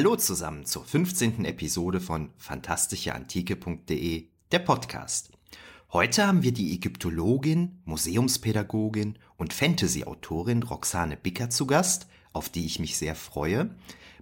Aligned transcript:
Hallo 0.00 0.16
zusammen 0.16 0.64
zur 0.64 0.82
15. 0.82 1.44
Episode 1.44 2.00
von 2.00 2.30
fantastischeantike.de, 2.38 4.28
der 4.50 4.58
Podcast. 4.60 5.30
Heute 5.92 6.26
haben 6.26 6.42
wir 6.42 6.52
die 6.52 6.72
Ägyptologin, 6.72 7.82
Museumspädagogin 7.84 9.18
und 9.36 9.52
Fantasy-Autorin 9.52 10.62
Roxane 10.62 11.18
Bicker 11.18 11.50
zu 11.50 11.66
Gast, 11.66 12.06
auf 12.32 12.48
die 12.48 12.64
ich 12.64 12.78
mich 12.78 12.96
sehr 12.96 13.14
freue. 13.14 13.74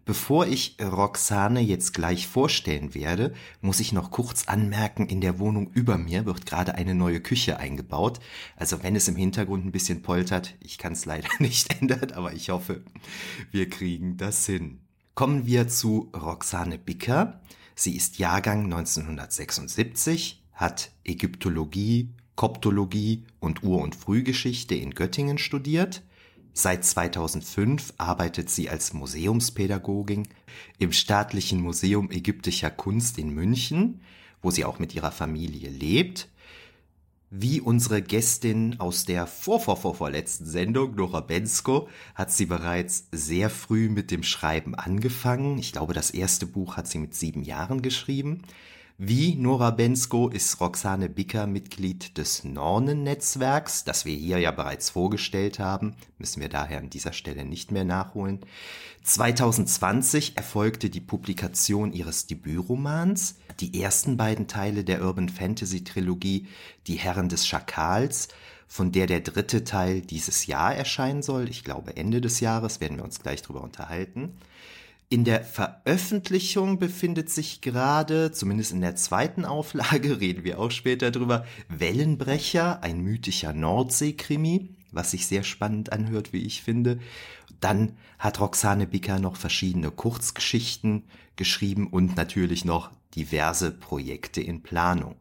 Bevor 0.04 0.48
ich 0.48 0.78
Roxane 0.82 1.60
jetzt 1.60 1.94
gleich 1.94 2.26
vorstellen 2.26 2.96
werde, 2.96 3.32
muss 3.60 3.78
ich 3.78 3.92
noch 3.92 4.10
kurz 4.10 4.48
anmerken, 4.48 5.06
in 5.06 5.20
der 5.20 5.38
Wohnung 5.38 5.70
über 5.74 5.96
mir 5.96 6.26
wird 6.26 6.44
gerade 6.44 6.74
eine 6.74 6.96
neue 6.96 7.20
Küche 7.20 7.58
eingebaut. 7.58 8.18
Also 8.56 8.82
wenn 8.82 8.96
es 8.96 9.06
im 9.06 9.14
Hintergrund 9.14 9.64
ein 9.64 9.70
bisschen 9.70 10.02
poltert, 10.02 10.56
ich 10.58 10.76
kann 10.76 10.94
es 10.94 11.04
leider 11.04 11.28
nicht 11.38 11.80
ändern, 11.80 12.10
aber 12.10 12.32
ich 12.32 12.50
hoffe, 12.50 12.82
wir 13.52 13.70
kriegen 13.70 14.16
das 14.16 14.44
hin. 14.44 14.80
Kommen 15.18 15.46
wir 15.46 15.66
zu 15.66 16.12
Roxane 16.14 16.78
Bicker. 16.78 17.40
Sie 17.74 17.96
ist 17.96 18.18
Jahrgang 18.18 18.66
1976, 18.66 20.44
hat 20.52 20.92
Ägyptologie, 21.02 22.10
Koptologie 22.36 23.24
und 23.40 23.64
Ur- 23.64 23.82
und 23.82 23.96
Frühgeschichte 23.96 24.76
in 24.76 24.94
Göttingen 24.94 25.38
studiert 25.38 26.04
Seit 26.52 26.84
2005 26.84 27.94
arbeitet 27.98 28.48
sie 28.48 28.70
als 28.70 28.92
Museumspädagogin 28.92 30.28
im 30.78 30.92
Staatlichen 30.92 31.60
Museum 31.60 32.12
ägyptischer 32.12 32.70
Kunst 32.70 33.18
in 33.18 33.30
München, 33.30 34.02
wo 34.40 34.52
sie 34.52 34.64
auch 34.64 34.78
mit 34.78 34.94
ihrer 34.94 35.10
Familie 35.10 35.68
lebt. 35.68 36.28
Wie 37.30 37.60
unsere 37.60 38.00
Gästin 38.00 38.80
aus 38.80 39.04
der 39.04 39.26
vorvorvorvorletzten 39.26 40.46
Sendung, 40.46 40.94
Nora 40.94 41.20
Bensko, 41.20 41.86
hat 42.14 42.32
sie 42.32 42.46
bereits 42.46 43.06
sehr 43.12 43.50
früh 43.50 43.90
mit 43.90 44.10
dem 44.10 44.22
Schreiben 44.22 44.74
angefangen. 44.74 45.58
Ich 45.58 45.72
glaube, 45.72 45.92
das 45.92 46.10
erste 46.10 46.46
Buch 46.46 46.78
hat 46.78 46.86
sie 46.86 46.98
mit 46.98 47.14
sieben 47.14 47.42
Jahren 47.42 47.82
geschrieben. 47.82 48.44
Wie 48.96 49.34
Nora 49.34 49.72
Bensko 49.72 50.28
ist 50.28 50.58
Roxane 50.58 51.10
Bicker 51.10 51.46
Mitglied 51.46 52.16
des 52.16 52.44
Nornen-Netzwerks, 52.44 53.84
das 53.84 54.06
wir 54.06 54.16
hier 54.16 54.38
ja 54.38 54.50
bereits 54.50 54.88
vorgestellt 54.88 55.58
haben, 55.58 55.96
müssen 56.16 56.40
wir 56.40 56.48
daher 56.48 56.78
an 56.78 56.88
dieser 56.88 57.12
Stelle 57.12 57.44
nicht 57.44 57.70
mehr 57.72 57.84
nachholen. 57.84 58.40
2020 59.02 60.36
erfolgte 60.38 60.88
die 60.88 61.00
Publikation 61.02 61.92
ihres 61.92 62.26
Debütromans, 62.26 63.36
die 63.60 63.80
ersten 63.80 64.16
beiden 64.16 64.46
Teile 64.46 64.84
der 64.84 65.02
Urban 65.02 65.28
Fantasy 65.28 65.84
Trilogie 65.84 66.46
Die 66.86 66.96
Herren 66.96 67.28
des 67.28 67.46
Schakals, 67.46 68.28
von 68.66 68.92
der 68.92 69.06
der 69.06 69.20
dritte 69.20 69.64
Teil 69.64 70.02
dieses 70.02 70.46
Jahr 70.46 70.74
erscheinen 70.74 71.22
soll. 71.22 71.48
Ich 71.48 71.64
glaube 71.64 71.96
Ende 71.96 72.20
des 72.20 72.40
Jahres, 72.40 72.80
werden 72.80 72.98
wir 72.98 73.04
uns 73.04 73.20
gleich 73.20 73.42
drüber 73.42 73.62
unterhalten. 73.62 74.34
In 75.10 75.24
der 75.24 75.42
Veröffentlichung 75.42 76.78
befindet 76.78 77.30
sich 77.30 77.62
gerade, 77.62 78.30
zumindest 78.30 78.72
in 78.72 78.82
der 78.82 78.94
zweiten 78.94 79.46
Auflage, 79.46 80.20
reden 80.20 80.44
wir 80.44 80.58
auch 80.60 80.70
später 80.70 81.10
drüber, 81.10 81.46
Wellenbrecher, 81.68 82.82
ein 82.82 83.00
mythischer 83.00 83.54
Nordseekrimi, 83.54 84.68
was 84.92 85.12
sich 85.12 85.26
sehr 85.26 85.44
spannend 85.44 85.92
anhört, 85.92 86.34
wie 86.34 86.42
ich 86.42 86.62
finde. 86.62 86.98
Dann 87.60 87.92
hat 88.18 88.38
Roxane 88.38 88.86
Bicker 88.86 89.18
noch 89.18 89.36
verschiedene 89.36 89.90
Kurzgeschichten 89.90 91.04
geschrieben 91.36 91.86
und 91.86 92.16
natürlich 92.16 92.66
noch 92.66 92.90
diverse 93.14 93.70
Projekte 93.70 94.40
in 94.40 94.62
Planung. 94.62 95.16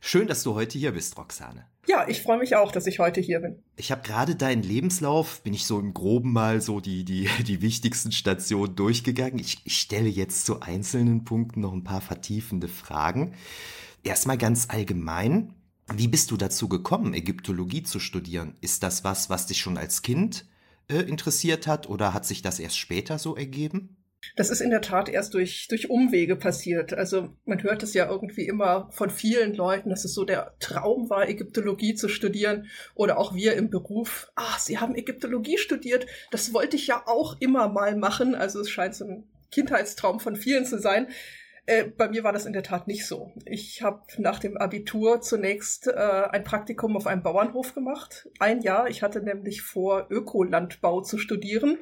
Schön, 0.00 0.26
dass 0.26 0.42
du 0.42 0.54
heute 0.54 0.78
hier 0.78 0.92
bist, 0.92 1.16
Roxane. 1.16 1.66
Ja, 1.86 2.08
ich 2.08 2.22
freue 2.22 2.38
mich 2.38 2.56
auch, 2.56 2.72
dass 2.72 2.86
ich 2.86 2.98
heute 2.98 3.20
hier 3.20 3.40
bin. 3.40 3.62
Ich 3.76 3.90
habe 3.90 4.02
gerade 4.02 4.36
deinen 4.36 4.62
Lebenslauf, 4.62 5.42
bin 5.42 5.52
ich 5.52 5.66
so 5.66 5.78
im 5.78 5.92
Groben 5.92 6.32
mal 6.32 6.60
so 6.60 6.80
die, 6.80 7.04
die, 7.04 7.28
die 7.46 7.60
wichtigsten 7.62 8.12
Stationen 8.12 8.74
durchgegangen. 8.74 9.38
Ich, 9.38 9.60
ich 9.64 9.78
stelle 9.78 10.08
jetzt 10.08 10.46
zu 10.46 10.60
einzelnen 10.60 11.24
Punkten 11.24 11.60
noch 11.60 11.72
ein 11.72 11.84
paar 11.84 12.00
vertiefende 12.00 12.68
Fragen. 12.68 13.34
Erstmal 14.02 14.38
ganz 14.38 14.68
allgemein. 14.70 15.54
Wie 15.92 16.08
bist 16.08 16.30
du 16.30 16.38
dazu 16.38 16.68
gekommen, 16.68 17.12
Ägyptologie 17.12 17.82
zu 17.82 18.00
studieren? 18.00 18.54
Ist 18.62 18.82
das 18.82 19.04
was, 19.04 19.28
was 19.28 19.46
dich 19.46 19.58
schon 19.58 19.76
als 19.76 20.00
Kind 20.00 20.46
äh, 20.88 21.00
interessiert 21.00 21.66
hat 21.66 21.88
oder 21.88 22.14
hat 22.14 22.24
sich 22.24 22.40
das 22.40 22.58
erst 22.58 22.78
später 22.78 23.18
so 23.18 23.36
ergeben? 23.36 23.96
Das 24.36 24.50
ist 24.50 24.60
in 24.60 24.70
der 24.70 24.80
Tat 24.80 25.08
erst 25.08 25.34
durch, 25.34 25.68
durch 25.68 25.90
Umwege 25.90 26.36
passiert. 26.36 26.92
Also 26.92 27.30
man 27.44 27.62
hört 27.62 27.82
es 27.82 27.94
ja 27.94 28.08
irgendwie 28.08 28.46
immer 28.46 28.88
von 28.92 29.10
vielen 29.10 29.54
Leuten, 29.54 29.90
dass 29.90 30.04
es 30.04 30.14
so 30.14 30.24
der 30.24 30.54
Traum 30.60 31.10
war, 31.10 31.28
Ägyptologie 31.28 31.94
zu 31.94 32.08
studieren. 32.08 32.68
Oder 32.94 33.18
auch 33.18 33.34
wir 33.34 33.54
im 33.54 33.70
Beruf, 33.70 34.30
ah, 34.34 34.58
Sie 34.58 34.78
haben 34.78 34.94
Ägyptologie 34.94 35.58
studiert, 35.58 36.06
das 36.30 36.52
wollte 36.52 36.76
ich 36.76 36.86
ja 36.86 37.02
auch 37.06 37.36
immer 37.40 37.68
mal 37.68 37.96
machen. 37.96 38.34
Also 38.34 38.60
es 38.60 38.70
scheint 38.70 38.94
so 38.94 39.04
ein 39.04 39.24
Kindheitstraum 39.50 40.20
von 40.20 40.36
vielen 40.36 40.64
zu 40.64 40.78
sein. 40.78 41.08
Äh, 41.66 41.84
bei 41.84 42.08
mir 42.08 42.24
war 42.24 42.32
das 42.32 42.44
in 42.44 42.52
der 42.52 42.62
Tat 42.62 42.88
nicht 42.88 43.06
so. 43.06 43.32
Ich 43.46 43.80
habe 43.82 44.02
nach 44.18 44.38
dem 44.38 44.56
Abitur 44.58 45.22
zunächst 45.22 45.86
äh, 45.86 45.92
ein 45.92 46.44
Praktikum 46.44 46.96
auf 46.96 47.06
einem 47.06 47.22
Bauernhof 47.22 47.74
gemacht. 47.74 48.28
Ein 48.38 48.60
Jahr. 48.60 48.88
Ich 48.88 49.02
hatte 49.02 49.22
nämlich 49.22 49.62
vor, 49.62 50.06
Ökolandbau 50.10 51.00
zu 51.00 51.16
studieren 51.16 51.78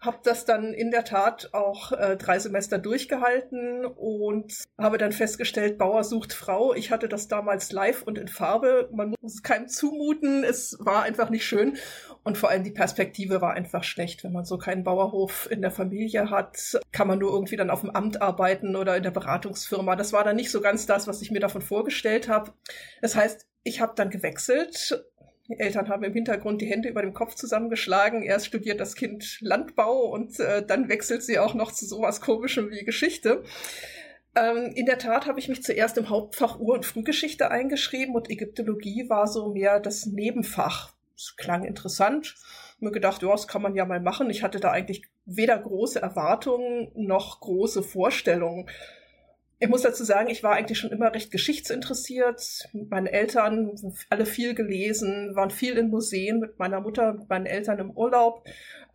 habe 0.00 0.18
das 0.22 0.46
dann 0.46 0.72
in 0.72 0.90
der 0.90 1.04
Tat 1.04 1.50
auch 1.52 1.92
äh, 1.92 2.16
drei 2.16 2.38
Semester 2.38 2.78
durchgehalten 2.78 3.84
und 3.84 4.64
habe 4.78 4.96
dann 4.96 5.12
festgestellt, 5.12 5.76
Bauer 5.76 6.04
sucht 6.04 6.32
Frau. 6.32 6.72
Ich 6.72 6.90
hatte 6.90 7.06
das 7.06 7.28
damals 7.28 7.70
live 7.70 8.02
und 8.02 8.16
in 8.16 8.28
Farbe. 8.28 8.88
Man 8.92 9.10
muss 9.10 9.34
es 9.34 9.42
keinem 9.42 9.68
zumuten. 9.68 10.42
Es 10.42 10.78
war 10.80 11.02
einfach 11.02 11.28
nicht 11.28 11.44
schön. 11.44 11.76
Und 12.24 12.38
vor 12.38 12.48
allem 12.48 12.64
die 12.64 12.70
Perspektive 12.70 13.42
war 13.42 13.52
einfach 13.52 13.84
schlecht. 13.84 14.24
Wenn 14.24 14.32
man 14.32 14.46
so 14.46 14.56
keinen 14.56 14.84
Bauerhof 14.84 15.48
in 15.50 15.60
der 15.60 15.70
Familie 15.70 16.30
hat, 16.30 16.80
kann 16.92 17.06
man 17.06 17.18
nur 17.18 17.32
irgendwie 17.32 17.56
dann 17.56 17.70
auf 17.70 17.82
dem 17.82 17.90
Amt 17.90 18.22
arbeiten 18.22 18.76
oder 18.76 18.96
in 18.96 19.02
der 19.02 19.10
Beratungsfirma. 19.10 19.96
Das 19.96 20.14
war 20.14 20.24
dann 20.24 20.36
nicht 20.36 20.50
so 20.50 20.62
ganz 20.62 20.86
das, 20.86 21.08
was 21.08 21.20
ich 21.20 21.30
mir 21.30 21.40
davon 21.40 21.60
vorgestellt 21.60 22.26
habe. 22.28 22.52
Das 23.02 23.16
heißt, 23.16 23.46
ich 23.64 23.82
habe 23.82 23.92
dann 23.94 24.08
gewechselt 24.08 25.04
die 25.50 25.58
Eltern 25.58 25.88
haben 25.88 26.04
im 26.04 26.12
Hintergrund 26.12 26.60
die 26.60 26.66
Hände 26.66 26.88
über 26.88 27.02
dem 27.02 27.12
Kopf 27.12 27.34
zusammengeschlagen. 27.34 28.22
Erst 28.22 28.46
studiert 28.46 28.80
das 28.80 28.94
Kind 28.94 29.38
Landbau 29.40 30.06
und 30.10 30.38
äh, 30.40 30.64
dann 30.64 30.88
wechselt 30.88 31.22
sie 31.22 31.38
auch 31.38 31.54
noch 31.54 31.72
zu 31.72 31.86
sowas 31.86 32.20
Komischem 32.20 32.70
wie 32.70 32.84
Geschichte. 32.84 33.42
Ähm, 34.36 34.72
in 34.74 34.86
der 34.86 34.98
Tat 34.98 35.26
habe 35.26 35.40
ich 35.40 35.48
mich 35.48 35.62
zuerst 35.62 35.98
im 35.98 36.08
Hauptfach 36.08 36.58
Ur- 36.58 36.74
und 36.74 36.86
Frühgeschichte 36.86 37.50
eingeschrieben 37.50 38.14
und 38.14 38.30
Ägyptologie 38.30 39.08
war 39.08 39.26
so 39.26 39.52
mehr 39.52 39.80
das 39.80 40.06
Nebenfach. 40.06 40.92
Es 41.16 41.36
klang 41.36 41.64
interessant. 41.64 42.36
Mir 42.78 42.92
gedacht, 42.92 43.22
ja, 43.22 43.30
das 43.30 43.48
kann 43.48 43.60
man 43.60 43.74
ja 43.74 43.84
mal 43.84 44.00
machen. 44.00 44.30
Ich 44.30 44.42
hatte 44.42 44.60
da 44.60 44.70
eigentlich 44.70 45.02
weder 45.26 45.58
große 45.58 46.00
Erwartungen 46.00 46.90
noch 46.94 47.40
große 47.40 47.82
Vorstellungen. 47.82 48.70
Ich 49.62 49.68
muss 49.68 49.82
dazu 49.82 50.04
sagen, 50.04 50.30
ich 50.30 50.42
war 50.42 50.54
eigentlich 50.54 50.78
schon 50.78 50.90
immer 50.90 51.12
recht 51.12 51.30
geschichtsinteressiert. 51.30 52.66
Meine 52.72 53.12
Eltern 53.12 53.78
alle 54.08 54.24
viel 54.24 54.54
gelesen, 54.54 55.36
waren 55.36 55.50
viel 55.50 55.76
in 55.76 55.90
Museen 55.90 56.40
mit 56.40 56.58
meiner 56.58 56.80
Mutter, 56.80 57.12
mit 57.12 57.28
meinen 57.28 57.44
Eltern 57.44 57.78
im 57.78 57.90
Urlaub. 57.90 58.42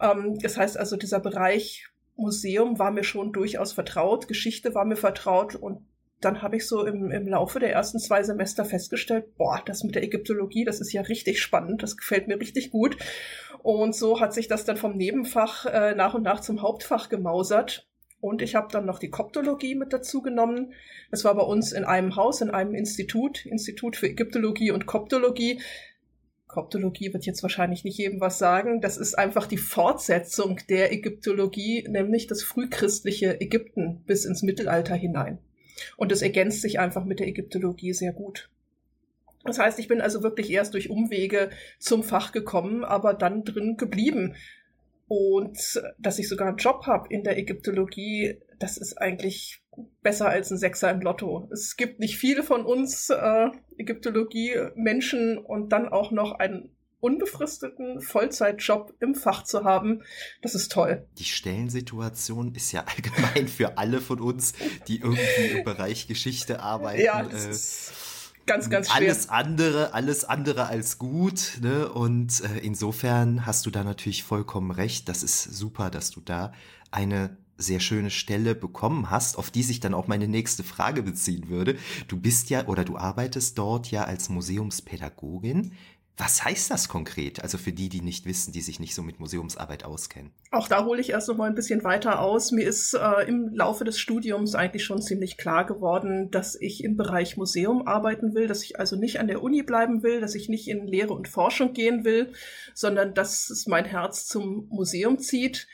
Ähm, 0.01 0.39
das 0.39 0.57
heißt 0.57 0.77
also, 0.77 0.97
dieser 0.97 1.19
Bereich 1.19 1.87
Museum 2.15 2.79
war 2.79 2.89
mir 2.89 3.03
schon 3.03 3.31
durchaus 3.31 3.73
vertraut, 3.73 4.27
Geschichte 4.27 4.73
war 4.73 4.85
mir 4.85 4.95
vertraut 4.95 5.53
und 5.53 5.85
dann 6.21 6.41
habe 6.41 6.55
ich 6.55 6.65
so 6.65 6.83
im, 6.83 7.11
im 7.11 7.27
Laufe 7.27 7.59
der 7.59 7.71
ersten 7.71 7.99
zwei 7.99 8.23
Semester 8.23 8.65
festgestellt, 8.65 9.37
boah, 9.37 9.61
das 9.63 9.83
mit 9.83 9.93
der 9.93 10.03
Ägyptologie, 10.03 10.63
das 10.63 10.79
ist 10.79 10.93
ja 10.93 11.01
richtig 11.01 11.41
spannend, 11.41 11.83
das 11.83 11.97
gefällt 11.97 12.27
mir 12.27 12.39
richtig 12.39 12.71
gut. 12.71 12.97
Und 13.61 13.95
so 13.95 14.19
hat 14.19 14.33
sich 14.33 14.47
das 14.47 14.65
dann 14.65 14.77
vom 14.77 14.95
Nebenfach 14.97 15.65
äh, 15.65 15.93
nach 15.93 16.15
und 16.15 16.23
nach 16.23 16.39
zum 16.39 16.61
Hauptfach 16.61 17.09
gemausert. 17.09 17.87
Und 18.25 18.41
ich 18.41 18.55
habe 18.55 18.69
dann 18.71 18.87
noch 18.87 18.97
die 18.97 19.11
Koptologie 19.11 19.75
mit 19.75 19.93
dazu 19.93 20.23
genommen. 20.23 20.73
Das 21.11 21.23
war 21.25 21.35
bei 21.35 21.43
uns 21.43 21.71
in 21.71 21.83
einem 21.83 22.15
Haus, 22.15 22.41
in 22.41 22.49
einem 22.49 22.73
Institut, 22.73 23.45
Institut 23.45 23.95
für 23.95 24.07
Ägyptologie 24.07 24.71
und 24.71 24.87
Koptologie. 24.87 25.61
Koptologie 26.47 27.13
wird 27.13 27.27
jetzt 27.27 27.43
wahrscheinlich 27.43 27.83
nicht 27.83 27.99
jedem 27.99 28.19
was 28.21 28.39
sagen. 28.39 28.81
Das 28.81 28.97
ist 28.97 29.13
einfach 29.13 29.45
die 29.45 29.59
Fortsetzung 29.59 30.59
der 30.69 30.91
Ägyptologie, 30.91 31.85
nämlich 31.87 32.25
das 32.25 32.41
frühchristliche 32.41 33.39
Ägypten 33.39 34.01
bis 34.07 34.25
ins 34.25 34.41
Mittelalter 34.41 34.95
hinein. 34.95 35.37
Und 35.95 36.11
es 36.11 36.23
ergänzt 36.23 36.63
sich 36.63 36.79
einfach 36.79 37.05
mit 37.05 37.19
der 37.19 37.27
Ägyptologie 37.27 37.93
sehr 37.93 38.11
gut. 38.11 38.49
Das 39.43 39.59
heißt, 39.59 39.77
ich 39.77 39.87
bin 39.87 40.01
also 40.01 40.23
wirklich 40.23 40.49
erst 40.49 40.73
durch 40.73 40.89
Umwege 40.89 41.51
zum 41.77 42.01
Fach 42.01 42.31
gekommen, 42.31 42.83
aber 42.83 43.13
dann 43.13 43.43
drin 43.43 43.77
geblieben. 43.77 44.33
Und 45.07 45.81
dass 45.99 46.19
ich 46.19 46.27
sogar 46.27 46.47
einen 46.47 46.57
Job 46.57 46.87
habe 46.87 47.07
in 47.09 47.23
der 47.23 47.37
Ägyptologie, 47.37 48.39
das 48.59 48.77
ist 48.77 48.97
eigentlich 48.97 49.61
besser 50.01 50.29
als 50.29 50.51
ein 50.51 50.57
Sechser 50.57 50.89
im 50.89 51.01
Lotto. 51.01 51.49
Es 51.51 51.75
gibt 51.75 51.99
nicht 51.99 52.17
viele 52.17 52.43
von 52.43 52.65
uns 52.65 53.09
äh, 53.09 53.49
Ägyptologie-Menschen 53.77 55.37
und 55.37 55.69
dann 55.69 55.89
auch 55.89 56.11
noch 56.11 56.33
einen 56.33 56.75
unbefristeten 57.05 58.01
Vollzeitjob 58.01 58.95
im 58.99 59.13
Fach 59.13 59.43
zu 59.43 59.63
haben, 59.63 60.01
das 60.41 60.55
ist 60.55 60.71
toll. 60.71 61.07
Die 61.19 61.23
Stellensituation 61.23 62.55
ist 62.55 62.71
ja 62.71 62.83
allgemein 62.95 63.47
für 63.47 63.77
alle 63.77 64.01
von 64.01 64.19
uns, 64.19 64.53
die 64.87 65.01
irgendwie 65.01 65.57
im 65.57 65.63
Bereich 65.63 66.07
Geschichte 66.07 66.61
arbeiten. 66.61 67.03
Ja, 67.03 67.21
das 67.21 67.45
äh, 67.45 67.51
ist 67.51 67.93
ganz, 68.45 68.69
ganz 68.69 68.87
schwer. 68.87 68.95
Alles 68.95 69.29
andere, 69.29 69.93
alles 69.93 70.23
andere 70.25 70.67
als 70.67 70.97
gut. 70.97 71.57
Ne? 71.61 71.89
Und 71.89 72.41
äh, 72.41 72.59
insofern 72.59 73.45
hast 73.45 73.65
du 73.65 73.71
da 73.71 73.83
natürlich 73.83 74.23
vollkommen 74.23 74.71
recht. 74.71 75.09
Das 75.09 75.23
ist 75.23 75.43
super, 75.43 75.89
dass 75.89 76.11
du 76.11 76.21
da 76.21 76.53
eine 76.91 77.37
sehr 77.57 77.79
schöne 77.79 78.09
Stelle 78.09 78.53
bekommen 78.53 79.09
hast, 79.09 79.37
auf 79.37 79.49
die 79.49 79.63
sich 79.63 79.79
dann 79.79 79.93
auch 79.93 80.07
meine 80.07 80.27
nächste 80.27 80.63
Frage 80.63 81.03
beziehen 81.03 81.47
würde. 81.47 81.77
Du 82.07 82.17
bist 82.17 82.49
ja 82.49 82.67
oder 82.67 82.83
du 82.83 82.97
arbeitest 82.97 83.57
dort 83.57 83.91
ja 83.91 84.03
als 84.03 84.29
Museumspädagogin. 84.29 85.71
Was 86.17 86.45
heißt 86.45 86.71
das 86.71 86.87
konkret? 86.87 87.43
Also 87.43 87.57
für 87.57 87.73
die, 87.73 87.89
die 87.89 88.01
nicht 88.01 88.25
wissen, 88.25 88.53
die 88.53 88.61
sich 88.61 88.79
nicht 88.79 88.95
so 88.95 89.03
mit 89.03 89.19
Museumsarbeit 89.19 89.83
auskennen. 89.83 90.31
Auch 90.51 90.69
da 90.69 90.85
hole 90.85 91.01
ich 91.01 91.09
erst 91.09 91.27
noch 91.27 91.35
mal 91.35 91.49
ein 91.49 91.55
bisschen 91.55 91.83
weiter 91.83 92.21
aus. 92.21 92.51
Mir 92.51 92.65
ist 92.65 92.93
äh, 92.93 93.27
im 93.27 93.53
Laufe 93.53 93.83
des 93.83 93.99
Studiums 93.99 94.55
eigentlich 94.55 94.85
schon 94.85 95.01
ziemlich 95.01 95.37
klar 95.37 95.65
geworden, 95.65 96.31
dass 96.31 96.55
ich 96.55 96.83
im 96.85 96.95
Bereich 96.95 97.35
Museum 97.35 97.85
arbeiten 97.85 98.33
will, 98.33 98.47
dass 98.47 98.63
ich 98.63 98.79
also 98.79 98.95
nicht 98.95 99.19
an 99.19 99.27
der 99.27 99.43
Uni 99.43 99.61
bleiben 99.63 100.03
will, 100.03 100.21
dass 100.21 100.35
ich 100.35 100.47
nicht 100.47 100.69
in 100.69 100.87
Lehre 100.87 101.13
und 101.13 101.27
Forschung 101.27 101.73
gehen 101.73 102.05
will, 102.05 102.31
sondern 102.73 103.13
dass 103.13 103.49
es 103.49 103.67
mein 103.67 103.85
Herz 103.85 104.25
zum 104.25 104.67
Museum 104.69 105.19
zieht. 105.19 105.67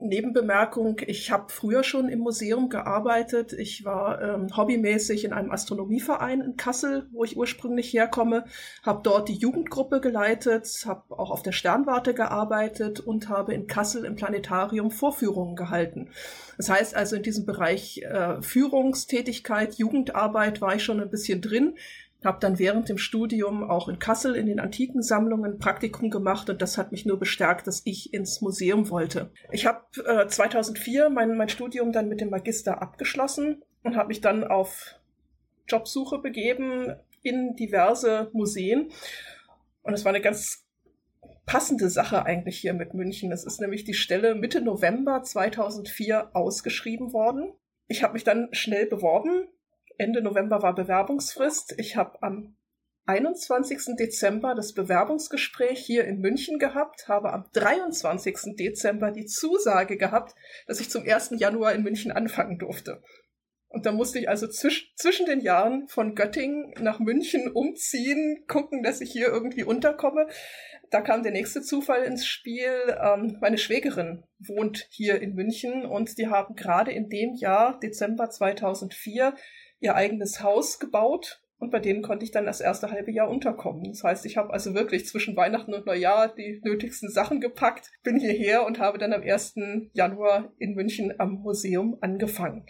Nebenbemerkung, 0.00 1.00
ich 1.06 1.30
habe 1.30 1.52
früher 1.52 1.84
schon 1.84 2.08
im 2.08 2.18
Museum 2.18 2.68
gearbeitet. 2.68 3.52
Ich 3.52 3.84
war 3.84 4.20
ähm, 4.20 4.56
hobbymäßig 4.56 5.24
in 5.24 5.32
einem 5.32 5.52
Astronomieverein 5.52 6.40
in 6.40 6.56
Kassel, 6.56 7.08
wo 7.12 7.24
ich 7.24 7.36
ursprünglich 7.36 7.92
herkomme, 7.92 8.44
habe 8.82 9.00
dort 9.04 9.28
die 9.28 9.36
Jugendgruppe 9.36 10.00
geleitet, 10.00 10.68
habe 10.84 11.02
auch 11.16 11.30
auf 11.30 11.42
der 11.42 11.52
Sternwarte 11.52 12.12
gearbeitet 12.12 12.98
und 12.98 13.28
habe 13.28 13.54
in 13.54 13.68
Kassel 13.68 14.04
im 14.04 14.16
Planetarium 14.16 14.90
Vorführungen 14.90 15.54
gehalten. 15.54 16.10
Das 16.56 16.68
heißt 16.68 16.96
also 16.96 17.14
in 17.14 17.22
diesem 17.22 17.46
Bereich 17.46 18.02
äh, 18.02 18.42
Führungstätigkeit, 18.42 19.74
Jugendarbeit 19.74 20.60
war 20.60 20.74
ich 20.74 20.82
schon 20.82 21.00
ein 21.00 21.10
bisschen 21.10 21.40
drin 21.40 21.76
habe 22.24 22.38
dann 22.40 22.58
während 22.58 22.88
dem 22.88 22.98
Studium 22.98 23.68
auch 23.68 23.88
in 23.88 23.98
Kassel 23.98 24.34
in 24.34 24.46
den 24.46 24.60
Antikensammlungen 24.60 25.58
Praktikum 25.58 26.10
gemacht 26.10 26.48
und 26.50 26.62
das 26.62 26.78
hat 26.78 26.92
mich 26.92 27.06
nur 27.06 27.18
bestärkt, 27.18 27.66
dass 27.66 27.82
ich 27.84 28.14
ins 28.14 28.40
Museum 28.40 28.90
wollte. 28.90 29.30
Ich 29.50 29.66
habe 29.66 29.84
äh, 30.06 30.26
2004 30.26 31.10
mein, 31.10 31.36
mein 31.36 31.48
Studium 31.48 31.92
dann 31.92 32.08
mit 32.08 32.20
dem 32.20 32.30
Magister 32.30 32.80
abgeschlossen 32.80 33.62
und 33.82 33.96
habe 33.96 34.08
mich 34.08 34.20
dann 34.20 34.44
auf 34.44 34.96
Jobsuche 35.68 36.18
begeben 36.18 36.94
in 37.22 37.56
diverse 37.56 38.30
Museen. 38.32 38.90
Und 39.82 39.94
es 39.94 40.04
war 40.04 40.12
eine 40.12 40.22
ganz 40.22 40.64
passende 41.46 41.90
Sache 41.90 42.24
eigentlich 42.24 42.58
hier 42.58 42.74
mit 42.74 42.94
München. 42.94 43.32
Es 43.32 43.44
ist 43.44 43.60
nämlich 43.60 43.84
die 43.84 43.94
Stelle 43.94 44.34
Mitte 44.34 44.60
November 44.60 45.22
2004 45.22 46.34
ausgeschrieben 46.34 47.12
worden. 47.12 47.52
Ich 47.86 48.02
habe 48.02 48.14
mich 48.14 48.24
dann 48.24 48.48
schnell 48.52 48.86
beworben, 48.86 49.46
Ende 49.98 50.22
November 50.22 50.62
war 50.62 50.74
Bewerbungsfrist. 50.74 51.74
Ich 51.78 51.96
habe 51.96 52.22
am 52.22 52.56
21. 53.06 53.96
Dezember 53.98 54.54
das 54.54 54.72
Bewerbungsgespräch 54.72 55.78
hier 55.78 56.04
in 56.04 56.20
München 56.20 56.58
gehabt, 56.58 57.06
habe 57.06 57.32
am 57.32 57.44
23. 57.52 58.56
Dezember 58.56 59.10
die 59.10 59.26
Zusage 59.26 59.98
gehabt, 59.98 60.34
dass 60.66 60.80
ich 60.80 60.90
zum 60.90 61.04
1. 61.06 61.34
Januar 61.36 61.74
in 61.74 61.82
München 61.82 62.12
anfangen 62.12 62.58
durfte. 62.58 63.02
Und 63.68 63.86
da 63.86 63.92
musste 63.92 64.20
ich 64.20 64.28
also 64.28 64.46
zwisch 64.46 64.94
zwischen 64.94 65.26
den 65.26 65.40
Jahren 65.40 65.88
von 65.88 66.14
Göttingen 66.14 66.72
nach 66.80 67.00
München 67.00 67.50
umziehen, 67.50 68.44
gucken, 68.46 68.84
dass 68.84 69.00
ich 69.00 69.10
hier 69.10 69.26
irgendwie 69.26 69.64
unterkomme. 69.64 70.28
Da 70.90 71.00
kam 71.00 71.24
der 71.24 71.32
nächste 71.32 71.60
Zufall 71.60 72.04
ins 72.04 72.24
Spiel. 72.24 72.70
Ähm, 73.02 73.36
meine 73.40 73.58
Schwägerin 73.58 74.22
wohnt 74.38 74.86
hier 74.90 75.20
in 75.20 75.34
München 75.34 75.84
und 75.84 76.18
die 76.18 76.28
haben 76.28 76.54
gerade 76.54 76.92
in 76.92 77.08
dem 77.08 77.34
Jahr, 77.34 77.80
Dezember 77.80 78.30
2004, 78.30 79.34
ihr 79.84 79.94
eigenes 79.94 80.42
Haus 80.42 80.80
gebaut 80.80 81.42
und 81.58 81.70
bei 81.70 81.78
denen 81.78 82.02
konnte 82.02 82.24
ich 82.24 82.30
dann 82.30 82.46
das 82.46 82.60
erste 82.60 82.90
halbe 82.90 83.12
Jahr 83.12 83.30
unterkommen. 83.30 83.84
Das 83.84 84.02
heißt, 84.02 84.26
ich 84.26 84.36
habe 84.36 84.52
also 84.52 84.74
wirklich 84.74 85.06
zwischen 85.06 85.36
Weihnachten 85.36 85.72
und 85.72 85.86
Neujahr 85.86 86.34
die 86.34 86.60
nötigsten 86.64 87.10
Sachen 87.10 87.40
gepackt, 87.40 87.90
bin 88.02 88.18
hierher 88.18 88.66
und 88.66 88.80
habe 88.80 88.98
dann 88.98 89.12
am 89.12 89.22
1. 89.22 89.54
Januar 89.92 90.52
in 90.58 90.74
München 90.74 91.14
am 91.18 91.34
Museum 91.34 91.96
angefangen. 92.00 92.66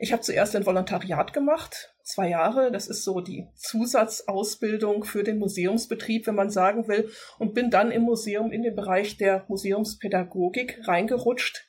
Ich 0.00 0.12
habe 0.12 0.22
zuerst 0.22 0.54
ein 0.54 0.64
Volontariat 0.64 1.32
gemacht, 1.32 1.94
zwei 2.02 2.28
Jahre. 2.28 2.70
Das 2.70 2.86
ist 2.86 3.02
so 3.02 3.20
die 3.20 3.46
Zusatzausbildung 3.54 5.04
für 5.04 5.24
den 5.24 5.38
Museumsbetrieb, 5.38 6.26
wenn 6.26 6.36
man 6.36 6.50
sagen 6.50 6.86
will, 6.86 7.10
und 7.38 7.54
bin 7.54 7.70
dann 7.70 7.90
im 7.90 8.02
Museum 8.02 8.52
in 8.52 8.62
den 8.62 8.76
Bereich 8.76 9.16
der 9.16 9.44
Museumspädagogik 9.48 10.86
reingerutscht, 10.86 11.67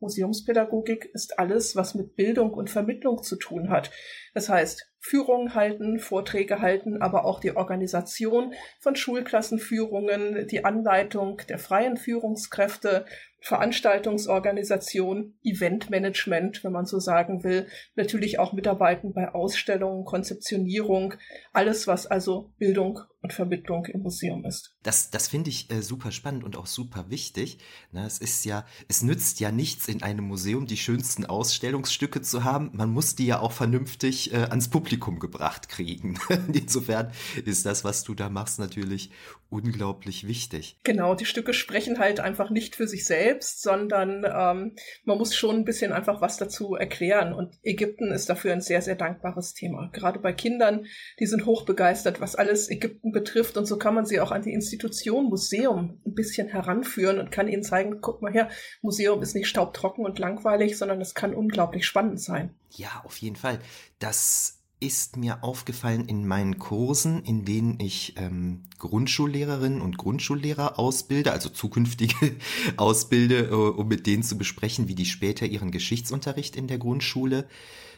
Museumspädagogik 0.00 1.10
ist 1.12 1.38
alles, 1.38 1.76
was 1.76 1.94
mit 1.94 2.16
Bildung 2.16 2.52
und 2.52 2.70
Vermittlung 2.70 3.22
zu 3.22 3.36
tun 3.36 3.70
hat. 3.70 3.90
Das 4.34 4.48
heißt, 4.48 4.86
Führungen 4.98 5.54
halten, 5.54 6.00
Vorträge 6.00 6.60
halten, 6.60 7.00
aber 7.00 7.24
auch 7.24 7.38
die 7.38 7.56
Organisation 7.56 8.54
von 8.80 8.96
Schulklassenführungen, 8.96 10.46
die 10.48 10.64
Anleitung 10.64 11.40
der 11.48 11.58
freien 11.58 11.96
Führungskräfte, 11.96 13.06
Veranstaltungsorganisation, 13.40 15.38
Eventmanagement, 15.44 16.64
wenn 16.64 16.72
man 16.72 16.86
so 16.86 16.98
sagen 16.98 17.44
will, 17.44 17.68
natürlich 17.94 18.40
auch 18.40 18.52
Mitarbeiten 18.52 19.12
bei 19.12 19.32
Ausstellungen, 19.32 20.04
Konzeptionierung, 20.04 21.14
alles, 21.52 21.86
was 21.86 22.08
also 22.08 22.50
Bildung 22.58 23.00
und 23.22 23.32
Vermittlung 23.32 23.86
im 23.86 24.02
Museum 24.02 24.44
ist. 24.44 24.74
Das, 24.82 25.10
das 25.10 25.28
finde 25.28 25.50
ich 25.50 25.70
äh, 25.70 25.82
super 25.82 26.12
spannend 26.12 26.44
und 26.44 26.56
auch 26.56 26.66
super 26.66 27.10
wichtig. 27.10 27.58
Na, 27.92 28.06
es 28.06 28.18
ist 28.18 28.44
ja, 28.44 28.64
es 28.88 29.02
nützt 29.02 29.40
ja 29.40 29.50
nichts 29.50 29.88
in 29.88 30.02
einem 30.02 30.26
Museum 30.26 30.66
die 30.66 30.76
schönsten 30.76 31.26
Ausstellungsstücke 31.26 32.20
zu 32.22 32.44
haben. 32.44 32.70
Man 32.74 32.90
muss 32.90 33.14
die 33.14 33.26
ja 33.26 33.40
auch 33.40 33.52
vernünftig 33.52 34.32
äh, 34.32 34.36
ans 34.36 34.68
Publikum 34.68 35.18
gebracht 35.18 35.68
kriegen. 35.68 36.18
Insofern 36.52 37.10
ist 37.44 37.66
das, 37.66 37.84
was 37.84 38.04
du 38.04 38.14
da 38.14 38.28
machst, 38.28 38.58
natürlich 38.58 39.10
unglaublich 39.48 40.26
wichtig. 40.26 40.78
Genau, 40.82 41.14
die 41.14 41.24
Stücke 41.24 41.54
sprechen 41.54 41.98
halt 41.98 42.20
einfach 42.20 42.50
nicht 42.50 42.76
für 42.76 42.88
sich 42.88 43.06
selbst, 43.06 43.62
sondern 43.62 44.24
ähm, 44.24 44.74
man 45.04 45.18
muss 45.18 45.36
schon 45.36 45.56
ein 45.56 45.64
bisschen 45.64 45.92
einfach 45.92 46.20
was 46.20 46.36
dazu 46.36 46.74
erklären. 46.74 47.32
Und 47.32 47.54
Ägypten 47.62 48.10
ist 48.10 48.28
dafür 48.28 48.52
ein 48.52 48.60
sehr, 48.60 48.82
sehr 48.82 48.96
dankbares 48.96 49.54
Thema. 49.54 49.88
Gerade 49.92 50.18
bei 50.18 50.32
Kindern, 50.32 50.86
die 51.20 51.26
sind 51.26 51.46
hochbegeistert, 51.46 52.20
was 52.20 52.34
alles 52.34 52.70
Ägypten 52.70 53.05
betrifft. 53.12 53.56
Und 53.56 53.66
so 53.66 53.78
kann 53.78 53.94
man 53.94 54.06
sie 54.06 54.20
auch 54.20 54.32
an 54.32 54.42
die 54.42 54.52
Institution 54.52 55.26
Museum 55.26 56.00
ein 56.06 56.14
bisschen 56.14 56.48
heranführen 56.48 57.18
und 57.18 57.30
kann 57.30 57.48
ihnen 57.48 57.62
zeigen, 57.62 58.00
guck 58.00 58.22
mal 58.22 58.32
her, 58.32 58.48
Museum 58.82 59.22
ist 59.22 59.34
nicht 59.34 59.48
staubtrocken 59.48 60.04
und 60.04 60.18
langweilig, 60.18 60.78
sondern 60.78 61.00
es 61.00 61.14
kann 61.14 61.34
unglaublich 61.34 61.86
spannend 61.86 62.20
sein. 62.20 62.54
Ja, 62.70 63.02
auf 63.04 63.16
jeden 63.18 63.36
Fall. 63.36 63.58
Das 63.98 64.56
ist 64.78 65.16
mir 65.16 65.42
aufgefallen 65.42 66.06
in 66.06 66.26
meinen 66.26 66.58
Kursen, 66.58 67.22
in 67.24 67.46
denen 67.46 67.80
ich 67.80 68.14
ähm, 68.18 68.64
Grundschullehrerinnen 68.78 69.80
und 69.80 69.96
Grundschullehrer 69.96 70.78
ausbilde, 70.78 71.32
also 71.32 71.48
zukünftige 71.48 72.36
ausbilde, 72.76 73.46
äh, 73.46 73.54
um 73.54 73.88
mit 73.88 74.06
denen 74.06 74.22
zu 74.22 74.36
besprechen, 74.36 74.86
wie 74.88 74.94
die 74.94 75.06
später 75.06 75.46
ihren 75.46 75.70
Geschichtsunterricht 75.70 76.56
in 76.56 76.66
der 76.66 76.78
Grundschule 76.78 77.46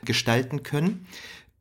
gestalten 0.04 0.62
können. 0.62 1.06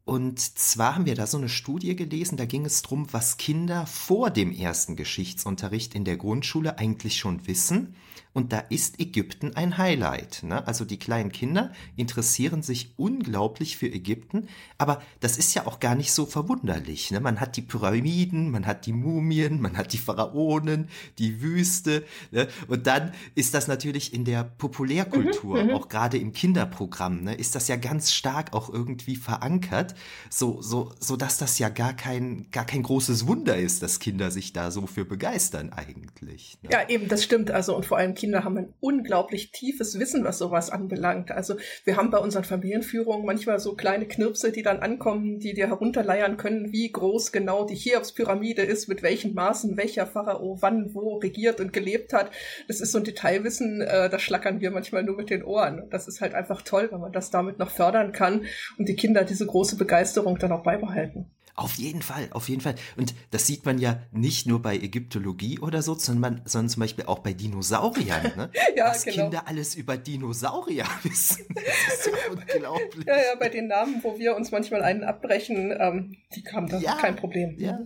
Und 0.07 0.39
zwar 0.39 0.95
haben 0.95 1.05
wir 1.05 1.15
da 1.15 1.27
so 1.27 1.37
eine 1.37 1.49
Studie 1.49 1.93
gelesen, 1.93 2.37
da 2.37 2.45
ging 2.45 2.63
es 2.63 2.81
drum, 2.81 3.07
was 3.11 3.35
Kinder 3.35 3.85
vor 3.85 4.29
dem 4.29 4.53
ersten 4.53 4.95
Geschichtsunterricht 4.95 5.95
in 5.95 6.05
der 6.05 6.15
Grundschule 6.15 6.79
eigentlich 6.79 7.17
schon 7.17 7.45
wissen 7.45 7.93
und 8.33 8.53
da 8.53 8.59
ist 8.59 8.99
Ägypten 8.99 9.55
ein 9.55 9.77
Highlight. 9.77 10.43
Ne? 10.43 10.65
Also 10.67 10.85
die 10.85 10.99
kleinen 10.99 11.31
Kinder 11.31 11.71
interessieren 11.95 12.61
sich 12.61 12.93
unglaublich 12.97 13.77
für 13.77 13.87
Ägypten, 13.87 14.47
aber 14.77 15.01
das 15.19 15.37
ist 15.37 15.53
ja 15.53 15.65
auch 15.65 15.79
gar 15.79 15.95
nicht 15.95 16.11
so 16.11 16.25
verwunderlich. 16.25 17.11
Ne? 17.11 17.19
Man 17.19 17.39
hat 17.39 17.57
die 17.57 17.61
Pyramiden, 17.61 18.51
man 18.51 18.65
hat 18.65 18.85
die 18.85 18.93
Mumien, 18.93 19.61
man 19.61 19.77
hat 19.77 19.93
die 19.93 19.97
Pharaonen, 19.97 20.89
die 21.17 21.41
Wüste. 21.41 22.05
Ne? 22.31 22.47
Und 22.67 22.87
dann 22.87 23.11
ist 23.35 23.53
das 23.53 23.67
natürlich 23.67 24.13
in 24.13 24.25
der 24.25 24.43
Populärkultur, 24.43 25.63
mhm, 25.63 25.69
mhm. 25.69 25.75
auch 25.75 25.89
gerade 25.89 26.17
im 26.17 26.33
Kinderprogramm, 26.33 27.23
ne, 27.23 27.35
ist 27.35 27.55
das 27.55 27.67
ja 27.67 27.75
ganz 27.75 28.13
stark 28.13 28.53
auch 28.53 28.69
irgendwie 28.71 29.15
verankert, 29.15 29.95
so, 30.29 30.61
so, 30.61 30.93
so 30.99 31.15
dass 31.15 31.37
das 31.37 31.59
ja 31.59 31.69
gar 31.69 31.93
kein, 31.93 32.47
gar 32.51 32.65
kein 32.65 32.83
großes 32.83 33.27
Wunder 33.27 33.57
ist, 33.57 33.83
dass 33.83 33.99
Kinder 33.99 34.31
sich 34.31 34.53
da 34.53 34.71
so 34.71 34.87
für 34.87 35.05
begeistern 35.05 35.71
eigentlich. 35.71 36.57
Ne? 36.61 36.69
Ja, 36.71 36.87
eben, 36.87 37.07
das 37.07 37.23
stimmt. 37.23 37.51
Also 37.51 37.75
und 37.75 37.85
vor 37.85 37.97
allem 37.97 38.13
Kinder 38.13 38.26
Kinder 38.27 38.43
haben 38.43 38.57
ein 38.57 38.73
unglaublich 38.81 39.53
tiefes 39.53 39.97
Wissen, 39.99 40.25
was 40.25 40.37
sowas 40.37 40.69
anbelangt. 40.69 41.31
Also 41.31 41.55
wir 41.85 41.95
haben 41.95 42.11
bei 42.11 42.17
unseren 42.17 42.43
Familienführungen 42.43 43.25
manchmal 43.25 43.57
so 43.57 43.73
kleine 43.73 44.05
Knirpse, 44.05 44.51
die 44.51 44.63
dann 44.63 44.81
ankommen, 44.81 45.39
die 45.39 45.53
dir 45.53 45.67
herunterleiern 45.67 46.35
können, 46.35 46.73
wie 46.73 46.91
groß 46.91 47.31
genau 47.31 47.63
die 47.63 47.77
Cheops-Pyramide 47.77 48.63
ist, 48.63 48.89
mit 48.89 49.01
welchen 49.01 49.33
Maßen 49.33 49.77
welcher 49.77 50.05
Pharao 50.05 50.57
wann 50.59 50.93
wo 50.93 51.15
regiert 51.19 51.61
und 51.61 51.71
gelebt 51.71 52.11
hat. 52.11 52.31
Das 52.67 52.81
ist 52.81 52.91
so 52.91 52.97
ein 52.97 53.05
Detailwissen, 53.05 53.79
äh, 53.79 54.09
da 54.09 54.19
schlackern 54.19 54.59
wir 54.59 54.71
manchmal 54.71 55.03
nur 55.03 55.15
mit 55.15 55.29
den 55.29 55.45
Ohren. 55.45 55.87
Das 55.89 56.09
ist 56.09 56.19
halt 56.19 56.33
einfach 56.33 56.63
toll, 56.63 56.89
wenn 56.91 56.99
man 56.99 57.13
das 57.13 57.31
damit 57.31 57.59
noch 57.59 57.69
fördern 57.69 58.11
kann 58.11 58.45
und 58.77 58.89
die 58.89 58.97
Kinder 58.97 59.23
diese 59.23 59.45
große 59.45 59.77
Begeisterung 59.77 60.37
dann 60.37 60.51
auch 60.51 60.63
beibehalten. 60.63 61.31
Auf 61.57 61.73
jeden 61.73 62.03
Fall, 62.03 62.29
auf 62.33 62.49
jeden 62.49 62.61
Fall. 62.61 62.75
Und 62.97 63.15
das 63.31 63.47
sieht 63.47 63.65
man 63.65 63.79
ja 63.79 63.99
nicht 64.11 64.45
nur 64.45 64.61
bei 64.61 64.75
Ägyptologie 64.75 65.57
oder 65.57 65.81
so, 65.81 65.95
sondern, 65.95 66.35
man, 66.35 66.41
sondern 66.45 66.69
zum 66.69 66.81
Beispiel 66.81 67.05
auch 67.05 67.17
bei 67.17 67.33
Dinosauriern. 67.33 68.31
Ne? 68.37 68.51
ja, 68.75 68.91
Was 68.91 69.03
genau. 69.03 69.23
Kinder 69.23 69.47
alles 69.47 69.73
über 69.73 69.97
Dinosaurier 69.97 70.85
wissen. 71.03 71.47
Das 71.55 71.63
ist 71.63 72.03
so 72.03 72.11
unglaublich. 72.31 73.07
Ja, 73.07 73.15
ja, 73.17 73.35
bei 73.39 73.49
den 73.49 73.65
Namen, 73.65 74.03
wo 74.03 74.19
wir 74.19 74.35
uns 74.35 74.51
manchmal 74.51 74.83
einen 74.83 75.03
abbrechen, 75.03 75.75
ähm, 75.79 76.17
die 76.35 76.43
haben 76.53 76.69
da 76.69 76.77
ja, 76.77 76.95
kein 76.95 77.15
Problem. 77.15 77.55
Ja. 77.57 77.79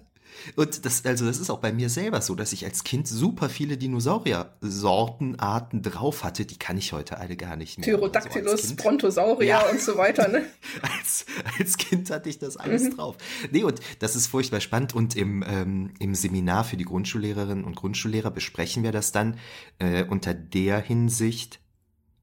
Und 0.55 0.85
das, 0.85 1.05
also 1.05 1.25
das 1.25 1.39
ist 1.39 1.49
auch 1.49 1.59
bei 1.59 1.71
mir 1.71 1.89
selber 1.89 2.21
so, 2.21 2.35
dass 2.35 2.53
ich 2.53 2.65
als 2.65 2.83
Kind 2.83 3.07
super 3.07 3.49
viele 3.49 3.77
Dinosaurier-Sorten, 3.77 5.39
Arten 5.39 5.81
drauf 5.81 6.23
hatte. 6.23 6.45
Die 6.45 6.57
kann 6.57 6.77
ich 6.77 6.93
heute 6.93 7.17
alle 7.17 7.37
gar 7.37 7.55
nicht 7.55 7.79
mehr. 7.79 7.87
Pterodactylus, 7.87 8.69
so 8.69 8.75
Brontosaurier 8.75 9.47
ja. 9.47 9.69
und 9.69 9.79
so 9.79 9.97
weiter, 9.97 10.27
ne? 10.27 10.43
als, 10.81 11.25
als 11.57 11.77
Kind 11.77 12.09
hatte 12.09 12.29
ich 12.29 12.39
das 12.39 12.57
alles 12.57 12.83
mhm. 12.83 12.97
drauf. 12.97 13.17
Nee, 13.51 13.63
und 13.63 13.79
das 13.99 14.15
ist 14.15 14.27
furchtbar 14.27 14.59
spannend. 14.59 14.93
Und 14.93 15.15
im, 15.15 15.43
ähm, 15.47 15.93
im 15.99 16.15
Seminar 16.15 16.63
für 16.63 16.77
die 16.77 16.85
Grundschullehrerinnen 16.85 17.63
und 17.63 17.75
Grundschullehrer 17.75 18.31
besprechen 18.31 18.83
wir 18.83 18.91
das 18.91 19.11
dann 19.11 19.37
äh, 19.79 20.03
unter 20.03 20.33
der 20.33 20.79
Hinsicht, 20.79 21.60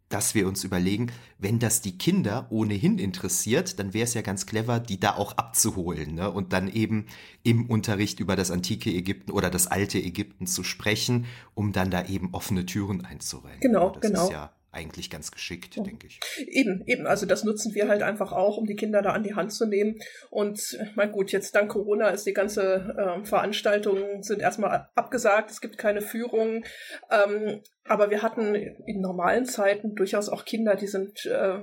dass 0.08 0.34
wir 0.34 0.48
uns 0.48 0.64
überlegen, 0.64 1.12
wenn 1.38 1.58
das 1.58 1.82
die 1.82 1.98
Kinder 1.98 2.46
ohnehin 2.50 2.98
interessiert, 2.98 3.78
dann 3.78 3.92
wäre 3.92 4.04
es 4.04 4.14
ja 4.14 4.22
ganz 4.22 4.46
clever, 4.46 4.80
die 4.80 4.98
da 4.98 5.16
auch 5.16 5.32
abzuholen 5.36 6.14
ne? 6.14 6.30
und 6.30 6.52
dann 6.52 6.68
eben 6.68 7.06
im 7.42 7.66
Unterricht 7.66 8.20
über 8.20 8.34
das 8.36 8.50
antike 8.50 8.90
Ägypten 8.90 9.32
oder 9.32 9.50
das 9.50 9.66
alte 9.66 9.98
Ägypten 9.98 10.46
zu 10.46 10.64
sprechen, 10.64 11.26
um 11.54 11.72
dann 11.72 11.90
da 11.90 12.06
eben 12.06 12.32
offene 12.32 12.64
Türen 12.64 13.04
einzurennen. 13.04 13.60
Genau, 13.60 13.90
das 13.90 14.02
genau. 14.02 14.24
Ist 14.24 14.32
ja 14.32 14.50
eigentlich 14.70 15.10
ganz 15.10 15.30
geschickt, 15.30 15.76
ja. 15.76 15.82
denke 15.82 16.06
ich. 16.06 16.20
Eben, 16.36 16.82
eben. 16.86 17.06
Also 17.06 17.26
das 17.26 17.44
nutzen 17.44 17.74
wir 17.74 17.88
halt 17.88 18.02
einfach 18.02 18.32
auch, 18.32 18.58
um 18.58 18.66
die 18.66 18.76
Kinder 18.76 19.02
da 19.02 19.10
an 19.10 19.22
die 19.22 19.34
Hand 19.34 19.52
zu 19.52 19.66
nehmen. 19.66 19.98
Und 20.30 20.78
mal 20.94 21.10
gut, 21.10 21.32
jetzt 21.32 21.54
dank 21.54 21.70
Corona 21.70 22.08
ist 22.10 22.26
die 22.26 22.34
ganze 22.34 22.94
äh, 22.96 23.24
Veranstaltung 23.24 24.22
sind 24.22 24.40
erstmal 24.40 24.88
abgesagt. 24.94 25.50
Es 25.50 25.60
gibt 25.60 25.78
keine 25.78 26.02
Führung. 26.02 26.64
Ähm, 27.10 27.62
aber 27.84 28.10
wir 28.10 28.22
hatten 28.22 28.54
in 28.54 29.00
normalen 29.00 29.46
Zeiten 29.46 29.94
durchaus 29.94 30.28
auch 30.28 30.44
Kinder, 30.44 30.76
die 30.76 30.86
sind 30.86 31.24
äh, 31.24 31.60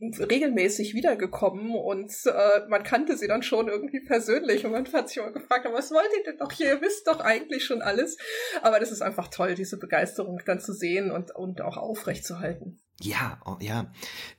regelmäßig 0.00 0.94
wiedergekommen 0.94 1.72
und 1.74 2.10
äh, 2.24 2.66
man 2.68 2.82
kannte 2.82 3.18
sie 3.18 3.28
dann 3.28 3.42
schon 3.42 3.68
irgendwie 3.68 4.00
persönlich 4.00 4.64
und 4.64 4.72
man 4.72 4.90
hat 4.92 5.08
sich 5.08 5.18
immer 5.18 5.30
gefragt, 5.30 5.66
was 5.70 5.90
wollt 5.90 6.08
ihr 6.16 6.24
denn 6.24 6.38
doch 6.38 6.52
hier? 6.52 6.74
Ihr 6.74 6.80
wisst 6.80 7.06
doch 7.06 7.20
eigentlich 7.20 7.64
schon 7.64 7.82
alles. 7.82 8.16
Aber 8.62 8.80
das 8.80 8.92
ist 8.92 9.02
einfach 9.02 9.28
toll, 9.28 9.54
diese 9.54 9.78
Begeisterung 9.78 10.40
dann 10.46 10.60
zu 10.60 10.72
sehen 10.72 11.10
und, 11.10 11.34
und 11.34 11.60
auch 11.60 11.76
aufrechtzuerhalten. 11.76 12.80
Ja, 13.00 13.40
oh, 13.44 13.56
ja. 13.60 13.92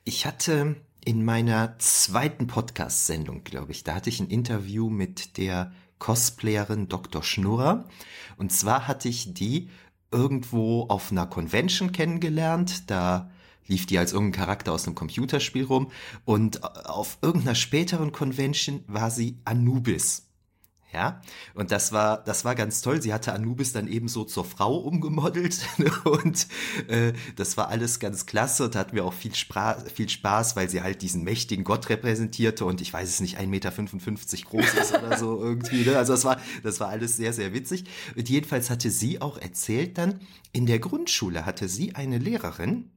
Ich 0.04 0.26
hatte 0.26 0.76
in 1.04 1.24
meiner 1.24 1.76
zweiten 1.78 2.46
Podcast-Sendung, 2.46 3.44
glaube 3.44 3.72
ich, 3.72 3.84
da 3.84 3.94
hatte 3.94 4.08
ich 4.08 4.20
ein 4.20 4.30
Interview 4.30 4.88
mit 4.88 5.36
der 5.36 5.72
Cosplayerin 5.98 6.88
Dr. 6.88 7.22
Schnurrer. 7.22 7.88
Und 8.36 8.52
zwar 8.52 8.88
hatte 8.88 9.08
ich 9.08 9.34
die 9.34 9.70
irgendwo 10.10 10.82
auf 10.88 11.12
einer 11.12 11.26
Convention 11.26 11.92
kennengelernt. 11.92 12.90
Da 12.90 13.30
lief 13.66 13.86
die 13.86 13.98
als 13.98 14.12
irgendein 14.12 14.40
Charakter 14.40 14.72
aus 14.72 14.86
einem 14.86 14.94
Computerspiel 14.94 15.64
rum 15.64 15.90
und 16.24 16.64
auf 16.86 17.18
irgendeiner 17.22 17.54
späteren 17.54 18.12
Convention 18.12 18.84
war 18.86 19.10
sie 19.10 19.38
Anubis. 19.44 20.28
Ja, 20.92 21.22
und 21.54 21.70
das 21.70 21.92
war, 21.92 22.22
das 22.22 22.44
war 22.44 22.54
ganz 22.54 22.82
toll. 22.82 23.00
Sie 23.00 23.14
hatte 23.14 23.32
Anubis 23.32 23.72
dann 23.72 23.88
ebenso 23.88 24.24
zur 24.24 24.44
Frau 24.44 24.76
umgemodelt 24.76 25.58
und 26.04 26.46
äh, 26.88 27.14
das 27.36 27.56
war 27.56 27.68
alles 27.68 27.98
ganz 27.98 28.26
klasse 28.26 28.64
und 28.64 28.76
hatten 28.76 28.94
wir 28.94 29.06
auch 29.06 29.14
viel, 29.14 29.34
Spra 29.34 29.78
viel 29.94 30.10
Spaß, 30.10 30.54
weil 30.54 30.68
sie 30.68 30.82
halt 30.82 31.00
diesen 31.00 31.24
mächtigen 31.24 31.64
Gott 31.64 31.88
repräsentierte 31.88 32.66
und 32.66 32.82
ich 32.82 32.92
weiß 32.92 33.08
es 33.08 33.20
nicht, 33.20 33.38
1,55 33.38 33.46
Meter 33.46 33.70
groß 34.50 34.74
ist 34.74 34.92
oder 34.92 35.16
so 35.16 35.40
irgendwie. 35.42 35.86
Ne? 35.86 35.96
Also 35.96 36.12
das 36.12 36.26
war, 36.26 36.38
das 36.62 36.78
war 36.78 36.88
alles 36.88 37.16
sehr, 37.16 37.32
sehr 37.32 37.54
witzig. 37.54 37.84
Und 38.14 38.28
jedenfalls 38.28 38.68
hatte 38.68 38.90
sie 38.90 39.22
auch 39.22 39.38
erzählt 39.38 39.96
dann, 39.96 40.20
in 40.52 40.66
der 40.66 40.78
Grundschule 40.78 41.46
hatte 41.46 41.68
sie 41.68 41.94
eine 41.94 42.18
Lehrerin, 42.18 42.90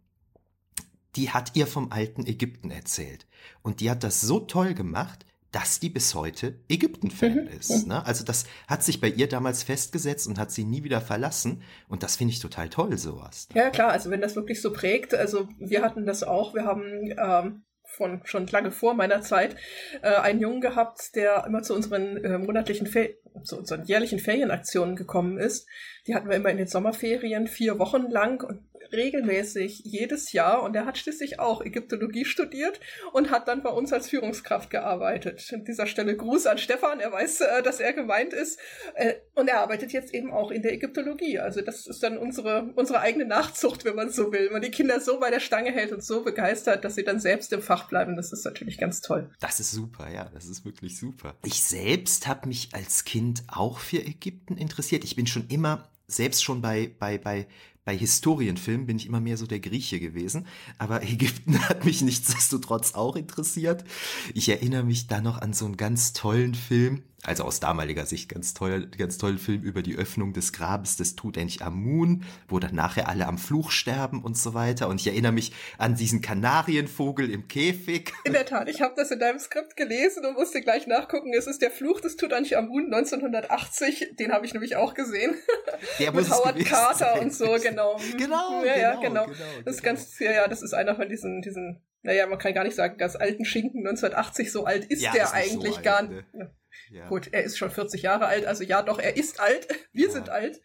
die 1.15 1.29
hat 1.29 1.51
ihr 1.55 1.67
vom 1.67 1.91
alten 1.91 2.25
Ägypten 2.25 2.71
erzählt. 2.71 3.25
Und 3.61 3.79
die 3.79 3.89
hat 3.89 4.03
das 4.03 4.21
so 4.21 4.39
toll 4.39 4.73
gemacht, 4.73 5.25
dass 5.55 5.79
die 5.79 5.89
bis 5.89 6.13
heute 6.15 6.59
Ägypten-Fan 6.67 7.45
mhm. 7.45 7.47
ist. 7.47 7.87
Ne? 7.87 8.05
Also 8.05 8.25
das 8.25 8.45
hat 8.67 8.83
sich 8.83 8.99
bei 8.99 9.07
ihr 9.07 9.29
damals 9.29 9.63
festgesetzt 9.63 10.27
und 10.27 10.37
hat 10.37 10.51
sie 10.51 10.65
nie 10.65 10.83
wieder 10.83 10.99
verlassen. 10.99 11.63
Und 11.87 12.03
das 12.03 12.17
finde 12.17 12.33
ich 12.33 12.41
total 12.41 12.67
toll, 12.67 12.97
sowas. 12.97 13.47
Ja, 13.53 13.69
klar, 13.69 13.91
also 13.91 14.09
wenn 14.09 14.19
das 14.19 14.35
wirklich 14.35 14.61
so 14.61 14.73
prägt, 14.73 15.13
also 15.13 15.47
wir 15.57 15.81
hatten 15.81 16.05
das 16.05 16.23
auch, 16.23 16.53
wir 16.53 16.65
haben 16.65 16.83
ähm, 17.17 17.63
von 17.85 18.21
schon 18.25 18.47
lange 18.47 18.71
vor 18.71 18.95
meiner 18.95 19.21
Zeit 19.21 19.55
äh, 20.01 20.15
einen 20.15 20.41
Jungen 20.41 20.59
gehabt, 20.59 21.15
der 21.15 21.45
immer 21.45 21.63
zu 21.63 21.73
unseren 21.73 22.17
äh, 22.17 22.37
monatlichen 22.37 22.87
Fer 22.87 23.11
zu 23.43 23.57
unseren 23.57 23.83
jährlichen 23.83 24.19
Ferienaktionen 24.19 24.95
gekommen 24.95 25.37
ist. 25.37 25.67
Die 26.07 26.15
hatten 26.15 26.29
wir 26.29 26.37
immer 26.37 26.49
in 26.49 26.57
den 26.57 26.67
Sommerferien 26.67 27.47
vier 27.47 27.79
Wochen 27.79 28.09
lang 28.09 28.41
und 28.41 28.61
regelmäßig 28.95 29.81
jedes 29.83 30.31
Jahr 30.31 30.63
und 30.63 30.75
er 30.75 30.85
hat 30.85 30.97
schließlich 30.97 31.39
auch 31.39 31.61
Ägyptologie 31.63 32.25
studiert 32.25 32.79
und 33.13 33.31
hat 33.31 33.47
dann 33.47 33.63
bei 33.63 33.69
uns 33.69 33.93
als 33.93 34.09
Führungskraft 34.09 34.69
gearbeitet. 34.69 35.49
An 35.53 35.65
dieser 35.65 35.87
Stelle 35.87 36.15
Gruß 36.15 36.45
an 36.47 36.57
Stefan, 36.57 36.99
er 36.99 37.11
weiß, 37.11 37.41
äh, 37.41 37.63
dass 37.63 37.79
er 37.79 37.93
gemeint 37.93 38.33
ist 38.33 38.59
äh, 38.95 39.15
und 39.35 39.47
er 39.47 39.59
arbeitet 39.59 39.91
jetzt 39.91 40.13
eben 40.13 40.31
auch 40.31 40.51
in 40.51 40.61
der 40.61 40.73
Ägyptologie. 40.73 41.39
Also 41.39 41.61
das 41.61 41.87
ist 41.87 42.01
dann 42.03 42.17
unsere, 42.17 42.71
unsere 42.75 42.99
eigene 42.99 43.25
Nachzucht, 43.25 43.85
wenn 43.85 43.95
man 43.95 44.09
so 44.09 44.31
will. 44.31 44.45
Wenn 44.45 44.53
man 44.53 44.61
die 44.61 44.71
Kinder 44.71 44.99
so 44.99 45.19
bei 45.19 45.29
der 45.29 45.39
Stange 45.39 45.71
hält 45.71 45.91
und 45.91 46.03
so 46.03 46.23
begeistert, 46.23 46.83
dass 46.85 46.95
sie 46.95 47.03
dann 47.03 47.19
selbst 47.19 47.53
im 47.53 47.61
Fach 47.61 47.87
bleiben, 47.87 48.15
das 48.15 48.31
ist 48.31 48.45
natürlich 48.45 48.77
ganz 48.77 49.01
toll. 49.01 49.29
Das 49.39 49.59
ist 49.59 49.71
super, 49.71 50.09
ja, 50.09 50.29
das 50.33 50.45
ist 50.45 50.65
wirklich 50.65 50.97
super. 50.97 51.35
Ich 51.43 51.63
selbst 51.63 52.27
habe 52.27 52.47
mich 52.47 52.69
als 52.73 53.05
Kind 53.05 53.43
auch 53.47 53.79
für 53.79 53.97
Ägypten 53.97 54.57
interessiert. 54.57 55.03
Ich 55.03 55.15
bin 55.15 55.27
schon 55.27 55.47
immer 55.49 55.89
selbst 56.07 56.43
schon 56.43 56.61
bei, 56.61 56.91
bei, 56.99 57.17
bei 57.17 57.47
bei 57.85 57.95
Historienfilmen 57.95 58.87
bin 58.87 58.97
ich 58.97 59.05
immer 59.05 59.21
mehr 59.21 59.37
so 59.37 59.45
der 59.45 59.59
Grieche 59.59 59.99
gewesen, 59.99 60.47
aber 60.79 61.03
Ägypten 61.03 61.59
hat 61.69 61.85
mich 61.85 62.01
nichtsdestotrotz 62.01 62.95
auch 62.95 63.15
interessiert. 63.15 63.85
Ich 64.33 64.49
erinnere 64.49 64.83
mich 64.83 65.07
da 65.07 65.21
noch 65.21 65.37
an 65.37 65.53
so 65.53 65.65
einen 65.65 65.77
ganz 65.77 66.11
tollen 66.11 66.55
Film, 66.55 67.03
also 67.27 67.43
aus 67.43 67.59
damaliger 67.59 68.05
Sicht 68.05 68.29
ganz 68.29 68.53
toll, 68.53 68.87
ganz 68.97 69.17
tollen 69.17 69.37
Film 69.37 69.61
über 69.63 69.81
die 69.81 69.95
Öffnung 69.95 70.33
des 70.33 70.53
Grabes 70.53 70.97
des 70.97 71.15
Tutanchamun, 71.15 72.23
wo 72.47 72.59
dann 72.59 72.75
nachher 72.75 73.07
alle 73.07 73.27
am 73.27 73.37
Fluch 73.37 73.71
sterben 73.71 74.23
und 74.23 74.37
so 74.37 74.53
weiter. 74.53 74.87
Und 74.87 75.01
ich 75.01 75.07
erinnere 75.07 75.31
mich 75.31 75.53
an 75.77 75.95
diesen 75.95 76.21
Kanarienvogel 76.21 77.29
im 77.29 77.47
Käfig. 77.47 78.13
In 78.23 78.33
der 78.33 78.45
Tat, 78.45 78.69
ich 78.69 78.81
habe 78.81 78.93
das 78.95 79.11
in 79.11 79.19
deinem 79.19 79.39
Skript 79.39 79.75
gelesen 79.75 80.25
und 80.25 80.35
musste 80.35 80.61
gleich 80.61 80.87
nachgucken. 80.87 81.33
Es 81.33 81.47
ist 81.47 81.61
der 81.61 81.71
Fluch 81.71 82.01
des 82.01 82.15
Tutanchamun 82.15 82.93
1980. 82.93 84.15
Den 84.19 84.31
habe 84.31 84.45
ich 84.45 84.53
nämlich 84.53 84.75
auch 84.75 84.93
gesehen. 84.93 85.35
Der 85.99 86.11
Mit 86.11 86.29
Howard 86.29 86.59
Carter 86.65 87.13
sein. 87.15 87.19
und 87.19 87.33
so, 87.33 87.57
genau. 87.61 87.99
Genau, 88.17 88.63
ja, 88.63 88.77
ja, 88.77 88.95
genau, 88.95 89.25
genau. 89.25 89.35
Das 89.63 89.75
ist 89.75 89.83
genau. 89.83 89.95
ganz, 89.95 90.19
ja, 90.19 90.31
ja, 90.31 90.47
das 90.47 90.61
ist 90.61 90.73
einer 90.73 90.95
von 90.95 91.09
diesen, 91.09 91.41
diesen, 91.41 91.81
naja, 92.01 92.27
man 92.27 92.37
kann 92.37 92.53
gar 92.53 92.63
nicht 92.63 92.75
sagen, 92.75 92.97
ganz 92.97 93.15
alten 93.15 93.45
Schinken 93.45 93.85
1980. 93.87 94.51
So 94.51 94.65
alt 94.65 94.85
ist 94.85 95.01
ja, 95.01 95.11
der 95.11 95.23
ist 95.23 95.33
eigentlich 95.33 95.75
so 95.75 95.81
gar 95.81 96.03
nicht. 96.03 96.33
Ne? 96.33 96.51
Ja. 96.89 97.07
Gut, 97.07 97.29
er 97.31 97.43
ist 97.43 97.57
schon 97.57 97.71
40 97.71 98.01
Jahre 98.01 98.25
alt, 98.25 98.45
also 98.45 98.63
ja, 98.63 98.81
doch, 98.81 98.99
er 98.99 99.17
ist 99.17 99.39
alt. 99.39 99.67
Wir 99.93 100.07
ja. 100.07 100.11
sind 100.11 100.29
alt. 100.29 100.59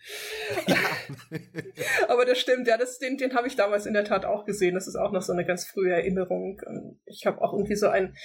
Ja. 0.67 0.77
Aber 2.09 2.25
das 2.25 2.39
stimmt, 2.39 2.67
ja, 2.67 2.77
das, 2.77 2.99
den, 2.99 3.17
den 3.17 3.35
habe 3.35 3.49
ich 3.49 3.57
damals 3.57 3.87
in 3.87 3.95
der 3.95 4.05
Tat 4.05 4.25
auch 4.25 4.45
gesehen. 4.45 4.75
Das 4.75 4.87
ist 4.87 4.97
auch 4.97 5.13
noch 5.13 5.23
so 5.23 5.33
eine 5.33 5.45
ganz 5.45 5.67
frühe 5.67 5.93
Erinnerung. 5.93 6.61
Ich 7.07 7.27
habe 7.27 7.41
auch 7.41 7.53
irgendwie 7.53 7.77
so 7.77 7.89
ein 7.89 8.17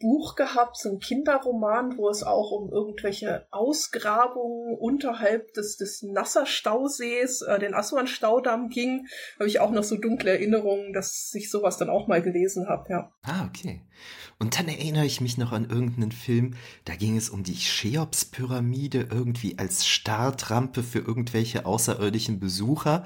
Buch 0.00 0.34
gehabt, 0.34 0.76
so 0.76 0.90
ein 0.90 0.98
Kinderroman, 0.98 1.96
wo 1.96 2.08
es 2.08 2.22
auch 2.22 2.50
um 2.50 2.70
irgendwelche 2.70 3.46
Ausgrabungen 3.50 4.76
unterhalb 4.76 5.52
des, 5.54 5.76
des 5.76 6.02
Nasser-Stausees, 6.02 7.42
äh, 7.42 7.58
den 7.58 7.74
Aswan-Staudamm 7.74 8.68
ging. 8.70 9.06
Habe 9.38 9.48
ich 9.48 9.60
auch 9.60 9.70
noch 9.70 9.84
so 9.84 9.96
dunkle 9.96 10.30
Erinnerungen, 10.30 10.92
dass 10.92 11.32
ich 11.34 11.50
sowas 11.50 11.76
dann 11.76 11.90
auch 11.90 12.08
mal 12.08 12.22
gelesen 12.22 12.68
habe, 12.68 12.90
ja. 12.90 13.12
Ah, 13.22 13.46
okay. 13.46 13.82
Und 14.38 14.58
dann 14.58 14.68
erinnere 14.68 15.04
ich 15.04 15.20
mich 15.20 15.36
noch 15.36 15.52
an 15.52 15.68
irgendeinen 15.68 16.12
Film, 16.12 16.54
da 16.86 16.96
ging 16.96 17.16
es 17.16 17.28
um 17.28 17.42
die 17.42 17.56
Cheops-Pyramide 17.56 19.08
irgendwie 19.10 19.58
als 19.58 19.86
Startrampe 19.86 20.82
für 20.82 21.00
irgendwelche 21.00 21.66
außerirdischen 21.66 22.40
Besucher 22.40 23.04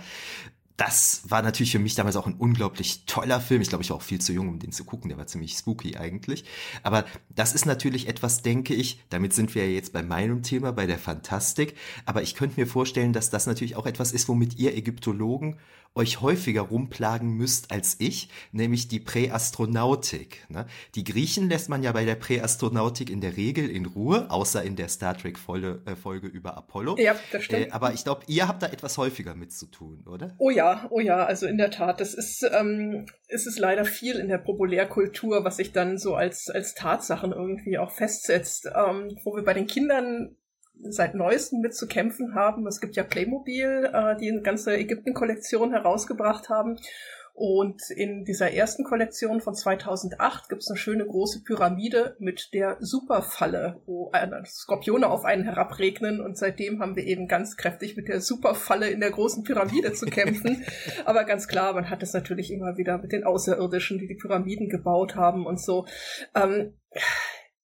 das 0.77 1.23
war 1.29 1.43
natürlich 1.43 1.71
für 1.71 1.79
mich 1.79 1.95
damals 1.95 2.17
auch 2.17 2.27
ein 2.27 2.35
unglaublich 2.35 3.05
toller 3.07 3.41
Film. 3.41 3.63
Ich 3.63 3.69
glaube, 3.69 3.85
ich 3.85 3.91
war 3.91 3.97
auch 3.97 4.03
viel 4.03 4.21
zu 4.21 4.33
jung, 4.33 4.49
um 4.49 4.59
den 4.59 4.73
zu 4.73 4.85
gucken. 4.85 5.09
Der 5.09 5.17
war 5.17 5.27
ziemlich 5.29 5.57
spooky 5.57 5.97
eigentlich. 5.97 6.45
Aber 6.83 7.05
das 7.29 7.55
ist 7.55 7.65
natürlich 7.65 8.09
etwas, 8.09 8.43
denke 8.43 8.75
ich, 8.75 9.01
damit 9.09 9.33
sind 9.33 9.55
wir 9.55 9.65
ja 9.67 9.73
jetzt 9.73 9.93
bei 9.93 10.03
meinem 10.03 10.43
Thema, 10.43 10.73
bei 10.73 10.87
der 10.87 10.99
Fantastik. 10.99 11.77
Aber 12.07 12.23
ich 12.23 12.35
könnte 12.35 12.59
mir 12.59 12.67
vorstellen, 12.67 13.13
dass 13.13 13.31
das 13.31 13.47
natürlich 13.47 13.77
auch 13.77 13.87
etwas 13.87 14.11
ist, 14.11 14.29
womit 14.29 14.59
ihr 14.59 14.77
Ägyptologen 14.77 15.59
euch 15.97 16.21
häufiger 16.21 16.63
rumplagen 16.63 17.37
müsst 17.37 17.71
als 17.71 17.97
ich, 18.01 18.29
nämlich 18.51 18.89
die 18.89 18.99
Präastronautik. 18.99 20.45
Ne? 20.49 20.67
Die 20.97 21.05
Griechen 21.05 21.49
lässt 21.49 21.69
man 21.69 21.83
ja 21.83 21.93
bei 21.93 22.05
der 22.05 22.17
Präastronautik 22.17 23.11
in 23.11 23.21
der 23.21 23.37
Regel 23.37 23.71
in 23.71 23.87
Ruhe, 23.87 24.29
außer 24.29 24.63
in 24.65 24.75
der 24.75 24.89
Star 24.89 25.17
Trek 25.17 25.39
Folge, 25.39 25.83
äh, 25.87 26.27
über 26.27 26.57
Apollo. 26.57 26.97
Ja, 26.99 27.15
das 27.31 27.45
stimmt. 27.45 27.69
Äh, 27.69 27.71
aber 27.71 27.93
ich 27.93 28.03
glaube, 28.03 28.23
ihr 28.27 28.49
habt 28.49 28.63
da 28.63 28.67
etwas 28.67 28.99
häufiger 28.99 29.35
mit 29.35 29.53
zu 29.53 29.67
tun, 29.67 30.05
oder? 30.07 30.35
Oh 30.39 30.51
ja, 30.51 30.89
oh 30.91 31.01
ja, 31.01 31.25
also 31.25 31.47
in 31.47 31.59
der 31.59 31.71
Tat. 31.71 32.01
Das 32.01 32.15
ist, 32.15 32.45
ähm, 32.53 33.07
es 33.29 33.47
ist 33.47 33.59
leider 33.59 33.85
viel 33.85 34.17
in 34.17 34.29
der 34.29 34.39
Populärkultur, 34.39 35.45
was 35.45 35.59
sich 35.59 35.73
dann 35.73 35.99
so 35.99 36.15
als, 36.15 36.51
als 36.51 36.75
Tatsachen 36.75 37.33
irgendwie 37.33 37.79
auch 37.79 37.93
festsetzt. 37.93 38.67
Ähm, 38.67 39.17
wo 39.23 39.37
wir 39.37 39.45
bei 39.45 39.55
den 39.55 39.67
Kindern 39.67 40.37
seit 40.81 41.15
neuestem 41.15 41.61
mit 41.61 41.75
zu 41.75 41.87
kämpfen 41.87 42.35
haben. 42.35 42.67
Es 42.67 42.81
gibt 42.81 42.97
ja 42.97 43.05
Playmobil, 43.05 43.91
äh, 43.93 44.17
die 44.17 44.31
eine 44.31 44.43
ganze 44.43 44.77
Ägypten-Kollektion 44.77 45.73
herausgebracht 45.73 46.49
haben. 46.49 46.79
Und 47.37 47.91
in 47.91 48.25
dieser 48.25 48.53
ersten 48.53 48.85
Kollektion 48.85 49.41
von 49.41 49.57
2008 49.57 50.49
gibt 50.49 50.63
es 50.63 50.71
eine 50.71 50.77
schöne 50.77 51.05
große 51.05 51.43
Pyramide 51.43 52.15
mit 52.21 52.55
der 52.55 52.77
Superfalle, 52.79 53.83
wo 53.87 54.13
Skorpione 54.47 55.09
auf 55.09 55.25
einen 55.25 55.43
herabregnen. 55.43 56.21
Und 56.21 56.39
seitdem 56.39 56.81
haben 56.81 56.95
wir 56.95 57.03
eben 57.03 57.27
ganz 57.27 57.57
kräftig 57.57 57.97
mit 57.97 58.07
der 58.07 58.21
Superfalle 58.21 58.89
in 58.89 59.01
der 59.01 59.11
großen 59.11 59.43
Pyramide 59.43 59.95
zu 59.95 60.07
kämpfen. 60.07 60.65
Aber 61.05 61.25
ganz 61.25 61.49
klar, 61.49 61.73
man 61.73 61.91
hat 61.91 62.05
es 62.05 62.13
natürlich 62.13 62.53
immer 62.53 62.77
wieder 62.77 62.99
mit 62.99 63.11
den 63.11 63.25
Außerirdischen, 63.25 63.99
die 63.99 64.07
die 64.07 64.15
Pyramiden 64.15 64.69
gebaut 64.69 65.17
haben 65.17 65.45
und 65.45 65.61
so. 65.61 65.87
Ähm, 66.37 66.75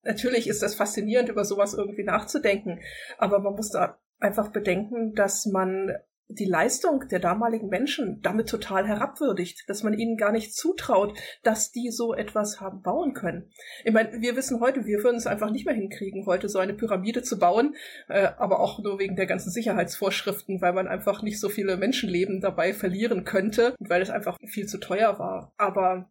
natürlich 0.03 0.49
ist 0.49 0.63
das 0.63 0.75
faszinierend, 0.75 1.29
über 1.29 1.45
sowas 1.45 1.75
irgendwie 1.75 2.05
nachzudenken. 2.05 2.81
Aber 3.19 3.39
man 3.41 3.55
muss 3.55 3.71
da 3.71 3.99
einfach 4.19 4.49
bedenken, 4.49 5.15
dass 5.15 5.47
man 5.47 5.93
die 6.33 6.45
Leistung 6.45 7.09
der 7.11 7.19
damaligen 7.19 7.69
Menschen 7.69 8.21
damit 8.23 8.49
total 8.49 8.87
herabwürdigt, 8.87 9.65
dass 9.69 9.83
man 9.83 9.95
ihnen 9.95 10.17
gar 10.17 10.31
nicht 10.31 10.55
zutraut, 10.55 11.19
dass 11.43 11.73
die 11.73 11.91
so 11.91 12.15
etwas 12.15 12.61
haben 12.61 12.83
bauen 12.83 13.15
können. 13.15 13.51
Ich 13.85 13.93
meine, 13.93 14.21
wir 14.21 14.37
wissen 14.37 14.61
heute, 14.61 14.87
wir 14.87 15.03
würden 15.03 15.17
es 15.17 15.27
einfach 15.27 15.51
nicht 15.51 15.67
mehr 15.67 15.75
hinkriegen, 15.75 16.27
heute 16.27 16.49
so 16.49 16.61
eine 16.61 16.75
Pyramide 16.75 17.23
zu 17.23 17.39
bauen, 17.39 17.75
äh, 18.09 18.29
aber 18.39 18.61
auch 18.61 18.79
nur 18.79 18.99
wegen 18.99 19.17
der 19.17 19.27
ganzen 19.27 19.51
Sicherheitsvorschriften, 19.51 20.61
weil 20.61 20.73
man 20.73 20.87
einfach 20.87 21.23
nicht 21.23 21.41
so 21.41 21.49
viele 21.49 21.77
Menschenleben 21.77 22.41
dabei 22.41 22.73
verlieren 22.73 23.25
könnte, 23.25 23.75
weil 23.81 24.01
es 24.01 24.11
einfach 24.11 24.39
viel 24.47 24.67
zu 24.67 24.79
teuer 24.79 25.19
war. 25.19 25.53
Aber 25.57 26.11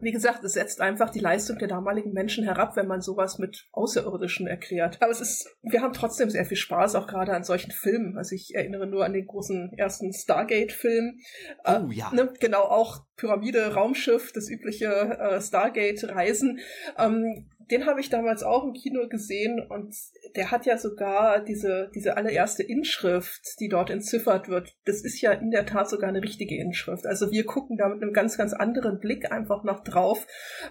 wie 0.00 0.12
gesagt, 0.12 0.44
es 0.44 0.54
setzt 0.54 0.80
einfach 0.80 1.10
die 1.10 1.20
Leistung 1.20 1.58
der 1.58 1.68
damaligen 1.68 2.12
Menschen 2.12 2.44
herab, 2.44 2.76
wenn 2.76 2.86
man 2.86 3.00
sowas 3.00 3.38
mit 3.38 3.68
Außerirdischen 3.72 4.46
erklärt. 4.46 4.98
Aber 5.00 5.10
es 5.10 5.20
ist, 5.20 5.56
wir 5.62 5.82
haben 5.82 5.92
trotzdem 5.92 6.30
sehr 6.30 6.44
viel 6.44 6.56
Spaß, 6.56 6.94
auch 6.94 7.06
gerade 7.06 7.34
an 7.34 7.44
solchen 7.44 7.70
Filmen. 7.70 8.16
Also 8.16 8.34
ich 8.34 8.54
erinnere 8.54 8.86
nur 8.86 9.04
an 9.04 9.12
den 9.12 9.26
großen 9.26 9.72
ersten 9.76 10.12
Stargate-Film. 10.12 11.18
Äh, 11.64 11.80
oh 11.80 11.90
ja. 11.90 12.10
Ne, 12.12 12.32
genau, 12.40 12.62
auch 12.62 13.04
Pyramide, 13.16 13.74
Raumschiff, 13.74 14.32
das 14.32 14.48
übliche 14.48 14.86
äh, 14.86 15.40
Stargate-Reisen. 15.40 16.60
Ähm, 16.98 17.50
den 17.70 17.86
habe 17.86 18.00
ich 18.00 18.10
damals 18.10 18.42
auch 18.42 18.64
im 18.64 18.72
Kino 18.72 19.08
gesehen 19.08 19.60
und 19.68 19.94
der 20.36 20.50
hat 20.50 20.66
ja 20.66 20.76
sogar 20.78 21.44
diese, 21.44 21.90
diese 21.94 22.16
allererste 22.16 22.62
Inschrift, 22.62 23.60
die 23.60 23.68
dort 23.68 23.90
entziffert 23.90 24.48
wird. 24.48 24.76
Das 24.84 25.02
ist 25.02 25.20
ja 25.20 25.32
in 25.32 25.50
der 25.50 25.66
Tat 25.66 25.88
sogar 25.88 26.08
eine 26.08 26.22
richtige 26.22 26.56
Inschrift. 26.56 27.06
Also 27.06 27.30
wir 27.30 27.44
gucken 27.44 27.76
da 27.76 27.88
mit 27.88 28.02
einem 28.02 28.12
ganz, 28.12 28.36
ganz 28.36 28.52
anderen 28.52 28.98
Blick 28.98 29.30
einfach 29.30 29.64
noch 29.64 29.84
drauf 29.84 30.26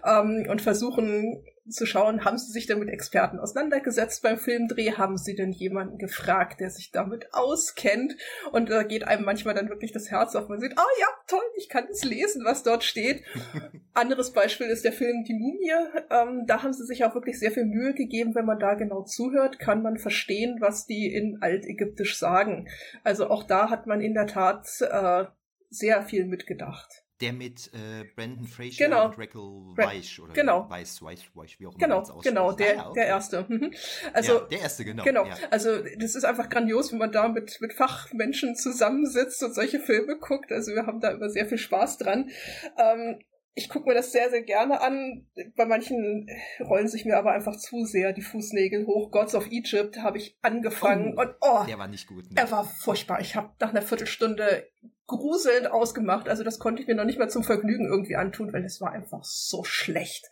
ähm, 0.05 0.45
und 0.49 0.61
versuchen 0.61 1.43
zu 1.71 1.85
schauen, 1.85 2.25
haben 2.25 2.37
Sie 2.37 2.51
sich 2.51 2.67
denn 2.67 2.79
mit 2.79 2.89
Experten 2.89 3.39
auseinandergesetzt 3.39 4.23
beim 4.23 4.37
Filmdreh? 4.37 4.93
Haben 4.93 5.17
Sie 5.17 5.35
denn 5.35 5.51
jemanden 5.51 5.97
gefragt, 5.97 6.59
der 6.59 6.69
sich 6.69 6.91
damit 6.91 7.33
auskennt? 7.33 8.15
Und 8.51 8.69
da 8.69 8.83
geht 8.83 9.07
einem 9.07 9.25
manchmal 9.25 9.53
dann 9.53 9.69
wirklich 9.69 9.91
das 9.91 10.09
Herz 10.11 10.35
auf. 10.35 10.49
Man 10.49 10.59
sieht, 10.59 10.77
ah 10.77 10.83
oh, 10.83 10.99
ja, 10.99 11.07
toll, 11.27 11.39
ich 11.57 11.69
kann 11.69 11.87
es 11.89 12.03
lesen, 12.03 12.43
was 12.45 12.63
dort 12.63 12.83
steht. 12.83 13.23
Anderes 13.93 14.31
Beispiel 14.31 14.67
ist 14.67 14.85
der 14.85 14.93
Film 14.93 15.23
Die 15.23 15.33
Mumie. 15.33 15.71
Ähm, 16.09 16.45
da 16.47 16.63
haben 16.63 16.73
sie 16.73 16.85
sich 16.85 17.03
auch 17.03 17.15
wirklich 17.15 17.39
sehr 17.39 17.51
viel 17.51 17.65
Mühe 17.65 17.93
gegeben. 17.93 18.35
Wenn 18.35 18.45
man 18.45 18.59
da 18.59 18.73
genau 18.75 19.03
zuhört, 19.03 19.59
kann 19.59 19.81
man 19.81 19.97
verstehen, 19.97 20.57
was 20.59 20.85
die 20.85 21.13
in 21.13 21.41
Altägyptisch 21.41 22.17
sagen. 22.17 22.67
Also 23.03 23.29
auch 23.29 23.43
da 23.43 23.69
hat 23.69 23.87
man 23.87 24.01
in 24.01 24.13
der 24.13 24.27
Tat 24.27 24.67
äh, 24.81 25.25
sehr 25.69 26.03
viel 26.03 26.25
mitgedacht. 26.25 27.03
Der 27.21 27.33
mit 27.33 27.69
äh, 27.73 28.05
Brandon 28.15 28.47
Fraser 28.47 28.85
genau. 28.85 29.05
und 29.05 29.17
Raquel 29.17 29.41
Weich 29.75 30.19
oder 30.21 30.33
genau. 30.33 30.69
Weiss, 30.69 31.01
Weiss, 31.01 31.23
Weich, 31.33 31.59
wie 31.59 31.67
auch 31.67 31.71
immer 31.71 31.79
genau, 31.79 32.01
man 32.01 32.21
genau, 32.21 32.51
der, 32.53 32.67
ah, 32.67 32.75
ja, 32.75 32.87
okay. 32.87 32.99
der 32.99 33.07
erste. 33.07 33.45
Mhm. 33.49 33.73
Also 34.13 34.33
ja, 34.33 34.39
der 34.45 34.59
erste, 34.61 34.85
genau. 34.85 35.03
Genau. 35.03 35.25
Ja. 35.25 35.35
Also 35.51 35.83
das 35.97 36.15
ist 36.15 36.23
einfach 36.23 36.49
grandios, 36.49 36.91
wenn 36.91 36.99
man 36.99 37.11
da 37.11 37.27
mit 37.27 37.59
mit 37.59 37.73
Fachmenschen 37.73 38.55
zusammensitzt 38.55 39.43
und 39.43 39.53
solche 39.53 39.79
Filme 39.79 40.17
guckt. 40.17 40.51
Also 40.51 40.73
wir 40.73 40.85
haben 40.85 41.01
da 41.01 41.11
immer 41.11 41.29
sehr 41.29 41.45
viel 41.45 41.57
Spaß 41.57 41.97
dran. 41.97 42.29
Ähm, 42.77 43.19
ich 43.55 43.69
gucke 43.69 43.87
mir 43.87 43.95
das 43.95 44.11
sehr, 44.11 44.29
sehr 44.29 44.43
gerne 44.43 44.81
an. 44.81 45.27
Bei 45.55 45.65
manchen 45.65 46.27
rollen 46.61 46.87
sich 46.87 47.05
mir 47.05 47.17
aber 47.17 47.31
einfach 47.31 47.57
zu 47.57 47.83
sehr 47.85 48.13
die 48.13 48.21
Fußnägel 48.21 48.85
hoch. 48.85 49.11
Gods 49.11 49.35
of 49.35 49.47
Egypt 49.51 49.97
habe 49.97 50.17
ich 50.17 50.37
angefangen 50.41 51.15
Oh, 51.17 51.21
und 51.21 51.35
oh, 51.41 51.65
Der 51.67 51.77
war 51.77 51.87
nicht 51.87 52.07
gut. 52.07 52.25
Ne? 52.25 52.37
er 52.37 52.51
war 52.51 52.63
furchtbar. 52.63 53.19
Ich 53.21 53.35
habe 53.35 53.53
nach 53.59 53.69
einer 53.69 53.81
Viertelstunde 53.81 54.69
gruselnd 55.07 55.71
ausgemacht. 55.71 56.29
Also 56.29 56.43
das 56.43 56.59
konnte 56.59 56.81
ich 56.81 56.87
mir 56.87 56.95
noch 56.95 57.05
nicht 57.05 57.19
mal 57.19 57.29
zum 57.29 57.43
Vergnügen 57.43 57.87
irgendwie 57.87 58.15
antun, 58.15 58.53
weil 58.53 58.63
es 58.63 58.79
war 58.79 58.91
einfach 58.91 59.23
so 59.23 59.63
schlecht. 59.63 60.25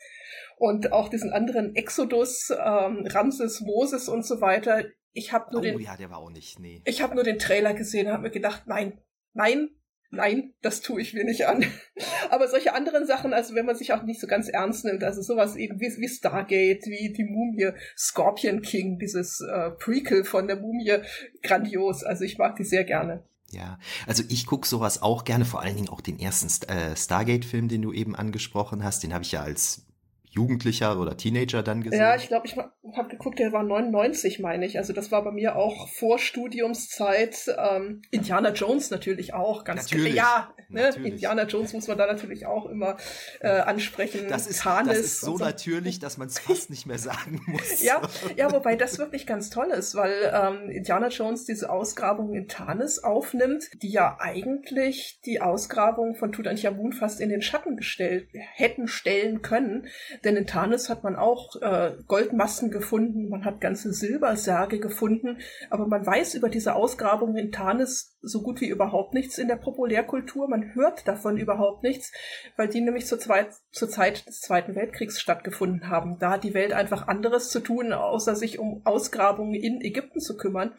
Und 0.58 0.92
auch 0.92 1.10
diesen 1.10 1.34
anderen 1.34 1.76
Exodus, 1.76 2.50
ähm, 2.52 3.06
Ramses, 3.08 3.62
Moses 3.62 4.10
und 4.10 4.26
so 4.26 4.42
weiter. 4.42 4.86
Ich 5.12 5.34
habe 5.34 5.52
nur 5.52 5.62
oh 5.62 5.64
den, 5.64 5.80
ja, 5.80 5.98
der 5.98 6.10
war 6.10 6.20
auch 6.20 6.30
nicht, 6.30 6.60
nee. 6.60 6.82
ich 6.86 7.02
habe 7.02 7.16
nur 7.16 7.24
den 7.24 7.40
Trailer 7.40 7.74
gesehen 7.74 8.08
und 8.08 8.14
habe 8.14 8.24
mir 8.24 8.32
gedacht, 8.32 8.64
nein, 8.68 9.02
nein, 9.34 9.70
nein, 10.10 10.54
das 10.62 10.82
tue 10.82 11.02
ich 11.02 11.14
mir 11.14 11.24
nicht 11.24 11.48
an. 11.48 11.66
Aber 12.30 12.48
solche 12.48 12.74
anderen 12.74 13.06
Sachen, 13.06 13.34
also 13.34 13.56
wenn 13.56 13.66
man 13.66 13.76
sich 13.76 13.94
auch 13.94 14.04
nicht 14.04 14.20
so 14.20 14.28
ganz 14.28 14.50
ernst 14.50 14.86
nimmt, 14.86 15.04
also 15.04 15.22
sowas 15.22 15.56
eben 15.56 15.80
wie, 15.80 15.96
wie 15.98 16.10
Stargate, 16.10 16.86
wie 16.86 17.14
die 17.14 17.26
Mumie, 17.26 17.72
Scorpion 17.98 18.62
King, 18.62 19.00
dieses 19.00 19.42
äh, 19.42 19.72
Prequel 19.72 20.24
von 20.24 20.48
der 20.48 20.58
Mumie, 20.58 20.98
grandios. 21.44 22.04
Also 22.04 22.24
ich 22.24 22.38
mag 22.38 22.56
die 22.56 22.64
sehr 22.64 22.84
gerne. 22.84 23.24
Ja, 23.50 23.80
also 24.06 24.24
ich 24.28 24.46
gucke 24.46 24.68
sowas 24.68 25.02
auch 25.02 25.24
gerne, 25.24 25.46
vor 25.46 25.62
allen 25.62 25.76
Dingen 25.76 25.90
auch 25.90 26.02
den 26.02 26.20
ersten 26.20 26.50
St 26.50 26.70
äh, 26.70 26.96
Stargate-Film, 26.96 27.70
den 27.70 27.82
du 27.82 27.94
eben 27.94 28.16
angesprochen 28.16 28.84
hast. 28.84 29.04
Den 29.04 29.14
habe 29.14 29.24
ich 29.24 29.32
ja 29.32 29.42
als 29.42 29.87
Jugendlicher 30.30 31.00
oder 31.00 31.18
Teenager 31.18 31.64
dann 31.64 31.82
gesehen. 31.82 32.00
Ja, 32.00 32.16
ich 32.16 32.28
glaube, 32.28 32.48
ich 32.48 32.58
habe 32.58 33.10
geguckt, 33.10 33.40
der 33.40 33.52
war 33.52 33.64
99, 33.64 34.40
meine 34.40 34.66
ich. 34.66 34.78
Also 34.78 34.94
das 34.94 35.12
war 35.12 35.24
bei 35.24 35.32
mir 35.32 35.56
auch 35.56 35.88
vor 35.90 36.20
Studiumszeit. 36.20 37.38
Ähm, 37.58 38.02
Indiana 38.12 38.52
Jones 38.52 38.92
natürlich 38.92 39.34
auch, 39.34 39.64
ganz 39.64 39.92
Natürlich, 39.92 40.16
Ja, 40.16 40.54
ne? 40.70 40.82
natürlich. 40.82 41.14
Indiana 41.14 41.44
Jones 41.44 41.74
muss 41.74 41.88
man 41.88 41.98
da 41.98 42.08
natürlich 42.08 42.46
auch 42.46 42.66
immer 42.68 42.98
äh, 43.40 43.48
ansprechen. 43.48 44.28
das 44.30 44.48
ist, 44.48 44.62
Tanis 44.62 44.88
das 44.88 45.06
ist 45.06 45.22
so 45.22 45.34
und 45.34 45.42
natürlich, 45.42 46.00
dass 46.00 46.18
man 46.18 46.28
es 46.28 46.40
fast 46.40 46.70
nicht 46.70 46.86
mehr 46.86 47.00
sagen 47.00 47.42
muss. 47.48 47.82
Ja, 47.88 48.02
ja, 48.36 48.52
wobei 48.52 48.76
das 48.76 48.98
wirklich 48.98 49.28
ganz 49.28 49.50
toll 49.50 49.68
ist, 49.68 49.96
weil 49.96 50.14
ähm, 50.34 50.70
Indiana 50.70 51.08
Jones 51.08 51.46
diese 51.46 51.70
Ausgrabung 51.70 52.34
in 52.34 52.48
Tanis 52.48 53.00
aufnimmt, 53.00 53.70
die 53.82 53.92
ja 53.92 54.18
eigentlich 54.20 55.22
die 55.26 55.42
Ausgrabung 55.42 56.16
von 56.16 56.32
Tutanchamun 56.32 56.92
fast 56.92 57.22
in 57.22 57.30
den 57.30 57.42
Schatten 57.42 57.78
gestellt 57.78 58.28
hätten 58.56 58.88
stellen 58.88 59.42
können. 59.42 59.88
Denn 60.24 60.36
in 60.36 60.48
Tanis 60.48 60.90
hat 60.90 61.04
man 61.04 61.16
auch 61.16 61.56
äh, 61.62 61.94
Goldmassen 62.08 62.72
gefunden, 62.72 63.30
man 63.30 63.46
hat 63.46 63.62
ganze 63.62 63.94
Silbersärge 63.94 64.80
gefunden, 64.80 65.38
aber 65.70 65.88
man 65.88 66.06
weiß 66.06 66.36
über 66.36 66.50
diese 66.50 66.76
Ausgrabung 66.76 67.36
in 67.36 67.52
Tanis 67.52 68.18
so 68.22 68.42
gut 68.42 68.62
wie 68.62 68.68
überhaupt 68.68 69.14
nichts 69.14 69.38
in 69.38 69.48
der 69.48 69.56
Populärkultur. 69.56 70.50
Man 70.50 70.74
hört 70.74 71.08
davon 71.08 71.38
überhaupt 71.38 71.84
nichts, 71.84 72.12
weil 72.56 72.68
die 72.68 72.82
nämlich 72.82 73.06
zur, 73.06 73.20
Zweit 73.20 73.50
zur 73.72 73.90
Zeit 73.90 74.28
des 74.28 74.42
Zweiten 74.42 74.76
Weltkriegs 74.76 75.20
stattgefunden 75.20 75.90
haben. 75.90 76.18
Da 76.20 76.32
hat 76.32 76.44
die 76.44 76.54
Welt 76.54 76.74
einfach 76.74 77.08
anderes 77.08 77.50
zu 77.50 77.60
tun, 77.60 77.94
außer 77.94 78.36
sich 78.36 78.60
um 78.60 78.82
Ausgrabungen 78.86 79.54
in 79.54 79.82
Ägypten 79.82 80.20
zu 80.20 80.38
kümmern. 80.38 80.76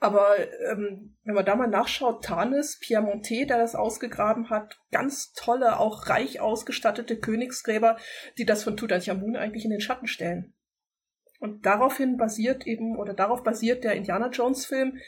Aber 0.00 0.36
ähm, 0.70 1.16
wenn 1.28 1.34
man 1.34 1.44
da 1.44 1.56
mal 1.56 1.68
nachschaut, 1.68 2.24
Tanis, 2.24 2.78
Piemonte, 2.80 3.44
der 3.44 3.58
das 3.58 3.74
ausgegraben 3.74 4.48
hat, 4.48 4.80
ganz 4.90 5.34
tolle, 5.34 5.78
auch 5.78 6.08
reich 6.08 6.40
ausgestattete 6.40 7.18
Königsgräber, 7.18 7.98
die 8.38 8.46
das 8.46 8.64
von 8.64 8.78
Tutanchamun 8.78 9.36
eigentlich 9.36 9.66
in 9.66 9.70
den 9.70 9.82
Schatten 9.82 10.06
stellen. 10.06 10.54
Und 11.38 11.66
daraufhin 11.66 12.16
basiert 12.16 12.66
eben, 12.66 12.96
oder 12.96 13.12
darauf 13.12 13.44
basiert 13.44 13.84
der 13.84 13.92
Indiana 13.92 14.30
Jones 14.30 14.64
Film. 14.64 15.00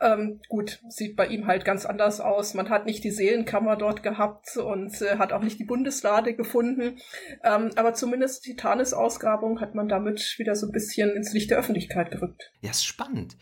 Ähm, 0.00 0.40
gut, 0.48 0.82
sieht 0.88 1.14
bei 1.14 1.28
ihm 1.28 1.46
halt 1.46 1.64
ganz 1.64 1.86
anders 1.86 2.20
aus. 2.20 2.52
Man 2.54 2.68
hat 2.68 2.84
nicht 2.84 3.04
die 3.04 3.12
Seelenkammer 3.12 3.76
dort 3.76 4.02
gehabt 4.02 4.56
und 4.56 5.00
äh, 5.00 5.18
hat 5.18 5.32
auch 5.32 5.40
nicht 5.40 5.60
die 5.60 5.64
Bundeslade 5.64 6.34
gefunden. 6.34 6.98
Ähm, 7.44 7.70
aber 7.76 7.94
zumindest 7.94 8.44
die 8.44 8.56
Tanis-Ausgrabung 8.56 9.60
hat 9.60 9.76
man 9.76 9.88
damit 9.88 10.34
wieder 10.36 10.56
so 10.56 10.66
ein 10.66 10.72
bisschen 10.72 11.10
ins 11.10 11.32
Licht 11.32 11.52
der 11.52 11.58
Öffentlichkeit 11.58 12.10
gerückt. 12.10 12.50
Ja, 12.60 12.72
ist 12.72 12.84
spannend. 12.84 13.36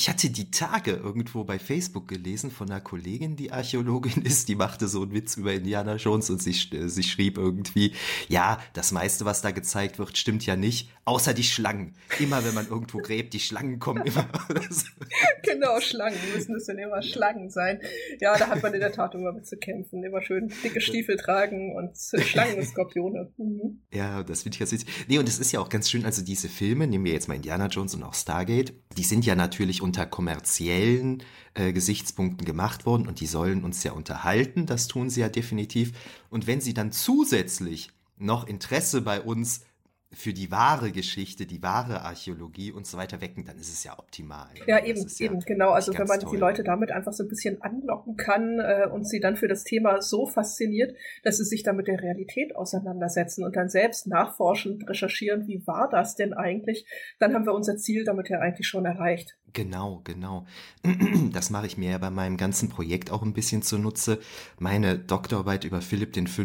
Ich 0.00 0.08
hatte 0.08 0.30
die 0.30 0.52
Tage 0.52 0.92
irgendwo 0.92 1.42
bei 1.42 1.58
Facebook 1.58 2.06
gelesen 2.06 2.52
von 2.52 2.70
einer 2.70 2.80
Kollegin, 2.80 3.34
die 3.34 3.50
Archäologin 3.50 4.22
ist, 4.24 4.48
die 4.48 4.54
machte 4.54 4.86
so 4.86 5.02
einen 5.02 5.12
Witz 5.12 5.36
über 5.36 5.52
Indiana 5.52 5.96
Jones 5.96 6.30
und 6.30 6.40
sie, 6.40 6.52
sch- 6.52 6.86
sie 6.86 7.02
schrieb 7.02 7.36
irgendwie, 7.36 7.92
ja, 8.28 8.58
das 8.74 8.92
meiste, 8.92 9.24
was 9.24 9.42
da 9.42 9.50
gezeigt 9.50 9.98
wird, 9.98 10.16
stimmt 10.16 10.46
ja 10.46 10.54
nicht, 10.54 10.88
außer 11.04 11.34
die 11.34 11.42
Schlangen. 11.42 11.96
Immer 12.20 12.44
wenn 12.44 12.54
man 12.54 12.68
irgendwo 12.68 12.98
gräbt, 12.98 13.34
die 13.34 13.40
Schlangen 13.40 13.80
kommen 13.80 14.06
immer. 14.06 14.28
genau, 15.42 15.80
Schlangen 15.80 16.18
müssen 16.32 16.54
es 16.54 16.66
denn 16.66 16.78
immer 16.78 17.02
Schlangen 17.02 17.50
sein. 17.50 17.80
Ja, 18.20 18.36
da 18.38 18.46
hat 18.50 18.62
man 18.62 18.74
in 18.74 18.80
der 18.80 18.92
Tat 18.92 19.16
immer 19.16 19.32
mit 19.32 19.48
zu 19.48 19.56
kämpfen. 19.56 20.04
Immer 20.04 20.22
schön 20.22 20.52
dicke 20.62 20.80
Stiefel 20.80 21.16
tragen 21.16 21.74
und 21.74 21.96
Schlangen 22.22 22.58
und 22.58 22.64
Skorpione. 22.66 23.32
Mhm. 23.36 23.80
Ja, 23.92 24.22
das 24.22 24.42
finde 24.44 24.54
ich 24.54 24.60
ganz 24.60 24.70
witzig. 24.70 24.88
Nee, 25.08 25.18
und 25.18 25.28
es 25.28 25.40
ist 25.40 25.50
ja 25.50 25.58
auch 25.58 25.68
ganz 25.68 25.90
schön, 25.90 26.04
also 26.04 26.22
diese 26.22 26.48
Filme, 26.48 26.86
nehmen 26.86 27.04
wir 27.04 27.12
jetzt 27.12 27.26
mal 27.26 27.34
Indiana 27.34 27.66
Jones 27.66 27.94
und 27.96 28.04
auch 28.04 28.14
Stargate, 28.14 28.74
die 28.96 29.02
sind 29.02 29.26
ja 29.26 29.34
natürlich 29.34 29.82
unter 29.88 30.04
kommerziellen 30.04 31.22
äh, 31.54 31.72
Gesichtspunkten 31.72 32.44
gemacht 32.44 32.84
worden 32.84 33.08
und 33.08 33.20
die 33.20 33.26
sollen 33.26 33.64
uns 33.64 33.82
ja 33.84 33.92
unterhalten, 33.92 34.66
das 34.66 34.86
tun 34.86 35.08
sie 35.08 35.22
ja 35.22 35.30
definitiv. 35.30 35.92
Und 36.28 36.46
wenn 36.46 36.60
sie 36.60 36.74
dann 36.74 36.92
zusätzlich 36.92 37.90
noch 38.18 38.46
Interesse 38.46 39.00
bei 39.00 39.20
uns 39.20 39.62
für 40.10 40.32
die 40.32 40.50
wahre 40.50 40.90
Geschichte, 40.90 41.44
die 41.44 41.62
wahre 41.62 42.00
Archäologie 42.00 42.72
und 42.72 42.86
so 42.86 42.96
weiter 42.96 43.20
wecken, 43.20 43.44
dann 43.44 43.58
ist 43.58 43.70
es 43.70 43.84
ja 43.84 43.98
optimal. 43.98 44.48
Ja, 44.66 44.82
eben, 44.82 45.06
eben, 45.18 45.40
genau. 45.40 45.70
Also 45.70 45.92
wenn 45.96 46.06
man 46.06 46.20
toll. 46.20 46.30
die 46.32 46.38
Leute 46.38 46.64
damit 46.64 46.90
einfach 46.90 47.12
so 47.12 47.24
ein 47.24 47.28
bisschen 47.28 47.60
anlocken 47.60 48.16
kann 48.16 48.58
äh, 48.58 48.88
und 48.90 49.06
sie 49.06 49.20
dann 49.20 49.36
für 49.36 49.48
das 49.48 49.64
Thema 49.64 50.00
so 50.00 50.26
fasziniert, 50.26 50.96
dass 51.24 51.36
sie 51.36 51.44
sich 51.44 51.62
dann 51.62 51.76
mit 51.76 51.88
der 51.88 52.00
Realität 52.00 52.56
auseinandersetzen 52.56 53.44
und 53.44 53.54
dann 53.56 53.68
selbst 53.68 54.06
nachforschen, 54.06 54.82
recherchieren, 54.82 55.46
wie 55.46 55.66
war 55.66 55.90
das 55.90 56.16
denn 56.16 56.32
eigentlich, 56.32 56.86
dann 57.18 57.34
haben 57.34 57.44
wir 57.44 57.52
unser 57.52 57.76
Ziel 57.76 58.04
damit 58.04 58.30
ja 58.30 58.38
eigentlich 58.38 58.66
schon 58.66 58.86
erreicht. 58.86 59.36
Genau, 59.52 60.00
genau. 60.04 60.46
Das 61.32 61.50
mache 61.50 61.66
ich 61.66 61.76
mir 61.76 61.90
ja 61.90 61.98
bei 61.98 62.10
meinem 62.10 62.36
ganzen 62.36 62.68
Projekt 62.68 63.10
auch 63.10 63.22
ein 63.22 63.34
bisschen 63.34 63.62
zunutze. 63.62 64.18
Meine 64.58 64.98
Doktorarbeit 64.98 65.64
über 65.64 65.80
Philipp 65.80 66.16
V 66.28 66.42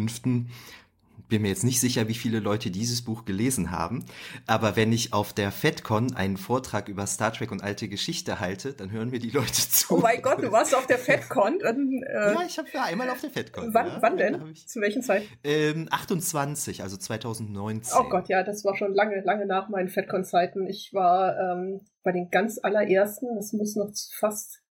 bin 1.33 1.41
mir 1.41 1.47
jetzt 1.47 1.63
nicht 1.63 1.79
sicher, 1.79 2.07
wie 2.07 2.13
viele 2.13 2.39
Leute 2.39 2.69
dieses 2.69 3.01
Buch 3.01 3.25
gelesen 3.25 3.71
haben, 3.71 4.05
aber 4.45 4.75
wenn 4.75 4.93
ich 4.93 5.13
auf 5.13 5.33
der 5.33 5.51
FedCon 5.51 6.15
einen 6.15 6.37
Vortrag 6.37 6.87
über 6.89 7.07
Star 7.07 7.33
Trek 7.33 7.51
und 7.51 7.63
alte 7.63 7.87
Geschichte 7.87 8.39
halte, 8.39 8.73
dann 8.73 8.91
hören 8.91 9.09
mir 9.09 9.17
die 9.17 9.31
Leute 9.31 9.51
zu. 9.51 9.95
Oh 9.95 9.97
mein 9.97 10.21
Gott, 10.21 10.43
du 10.43 10.51
warst 10.51 10.75
auf 10.75 10.85
der 10.85 10.99
FedCon? 10.99 11.57
Dann, 11.57 12.03
äh, 12.03 12.33
ja, 12.33 12.43
ich 12.45 12.59
habe 12.59 12.67
ja 12.71 12.83
einmal 12.83 13.09
auf 13.09 13.19
der 13.19 13.31
FedCon. 13.31 13.73
Wann, 13.73 13.87
ja, 13.87 13.97
wann 13.99 14.17
denn? 14.17 14.43
Ich, 14.53 14.67
Zu 14.67 14.79
welchen 14.79 15.01
Zeit? 15.01 15.23
Ähm, 15.43 15.87
28, 15.89 16.83
also 16.83 16.97
2019. 16.97 17.97
Oh 17.99 18.07
Gott, 18.09 18.29
ja, 18.29 18.43
das 18.43 18.63
war 18.63 18.77
schon 18.77 18.93
lange, 18.93 19.19
lange 19.21 19.47
nach 19.47 19.69
meinen 19.69 19.89
FedCon-Zeiten. 19.89 20.67
Ich 20.67 20.91
war 20.93 21.35
ähm, 21.39 21.81
bei 22.03 22.11
den 22.11 22.29
ganz 22.29 22.59
allerersten, 22.61 23.25
das 23.35 23.53
muss 23.53 23.75
noch 23.75 23.91
fast 24.19 24.62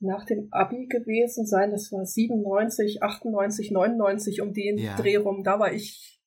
nach 0.00 0.24
dem 0.24 0.48
Abi 0.50 0.86
gewesen 0.86 1.46
sein. 1.46 1.70
Das 1.70 1.92
war 1.92 2.04
97, 2.04 3.02
98, 3.02 3.70
99 3.70 4.40
um 4.40 4.52
den 4.52 4.78
ja. 4.78 4.96
Dreh 4.96 5.16
rum. 5.16 5.44
Da 5.44 5.58
war 5.58 5.72
ich 5.72 6.20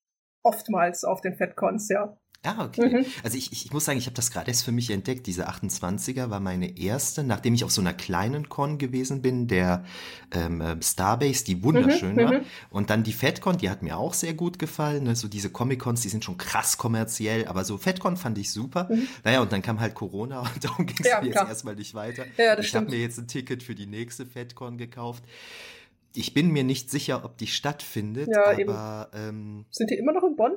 oftmals 0.44 1.04
auf 1.04 1.22
den 1.22 1.36
FedCons, 1.36 1.90
ja. 1.90 2.18
Ah, 2.46 2.66
okay. 2.66 2.90
Mhm. 2.90 3.06
Also 3.24 3.38
ich, 3.38 3.54
ich, 3.54 3.66
ich 3.66 3.72
muss 3.72 3.86
sagen, 3.86 3.98
ich 3.98 4.06
habe 4.06 4.16
das 4.16 4.30
gerade 4.30 4.50
erst 4.50 4.66
für 4.66 4.74
mich 4.74 4.90
entdeckt. 4.90 5.28
Diese 5.28 5.48
28er 5.48 6.30
war 6.30 6.42
meine 6.42 6.78
erste, 6.78 7.24
nachdem 7.24 7.54
ich 7.54 7.64
auf 7.64 7.72
so 7.72 7.80
einer 7.80 7.94
kleinen 7.94 8.50
Con 8.50 8.78
gewesen 8.78 9.22
bin, 9.22 9.48
der 9.48 9.86
ähm, 10.32 10.60
ähm 10.62 10.82
Starbase, 10.82 11.46
die 11.46 11.64
wunderschön 11.64 12.16
mhm, 12.16 12.18
war. 12.18 12.34
Mhm. 12.34 12.46
Und 12.70 12.90
dann 12.90 13.04
die 13.04 13.14
FedCon, 13.14 13.58
die 13.58 13.70
hat 13.70 13.82
mir 13.82 13.98
auch 13.98 14.14
sehr 14.14 14.34
gut 14.34 14.60
gefallen. 14.60 15.06
Ne? 15.06 15.16
So 15.16 15.30
diese 15.30 15.52
Comic-Cons, 15.52 16.02
die 16.02 16.10
sind 16.10 16.26
schon 16.26 16.38
krass 16.38 16.78
kommerziell, 16.78 17.48
aber 17.48 17.64
so 17.64 17.78
FedCon 17.78 18.18
fand 18.18 18.38
ich 18.38 18.52
super. 18.52 18.90
Mhm. 18.92 19.08
Naja, 19.24 19.42
und 19.42 19.54
dann 19.54 19.62
kam 19.62 19.80
halt 19.80 19.96
Corona 19.96 20.42
und 20.54 20.64
darum 20.64 20.86
ging 20.86 20.98
es 21.00 21.08
ja, 21.08 21.22
mir 21.22 21.32
klar. 21.32 21.46
jetzt 21.46 21.50
erstmal 21.50 21.76
nicht 21.76 21.94
weiter. 21.94 22.26
Ja, 22.38 22.60
ich 22.60 22.76
habe 22.76 22.90
mir 22.90 23.00
jetzt 23.00 23.18
ein 23.20 23.28
Ticket 23.30 23.64
für 23.64 23.74
die 23.74 23.88
nächste 23.88 24.26
FedCon 24.26 24.78
gekauft. 24.78 25.24
Ich 26.14 26.34
bin 26.34 26.52
mir 26.52 26.66
nicht 26.66 26.92
sicher, 26.92 27.24
ob 27.24 27.38
die 27.38 27.48
stattfindet, 27.48 28.30
ja, 28.30 28.52
aber 28.52 29.10
ähm, 29.14 29.66
sind 29.72 29.90
die 29.90 29.96
immer 29.96 30.12
noch 30.12 30.24
in 30.24 30.36
Bonn? 30.36 30.54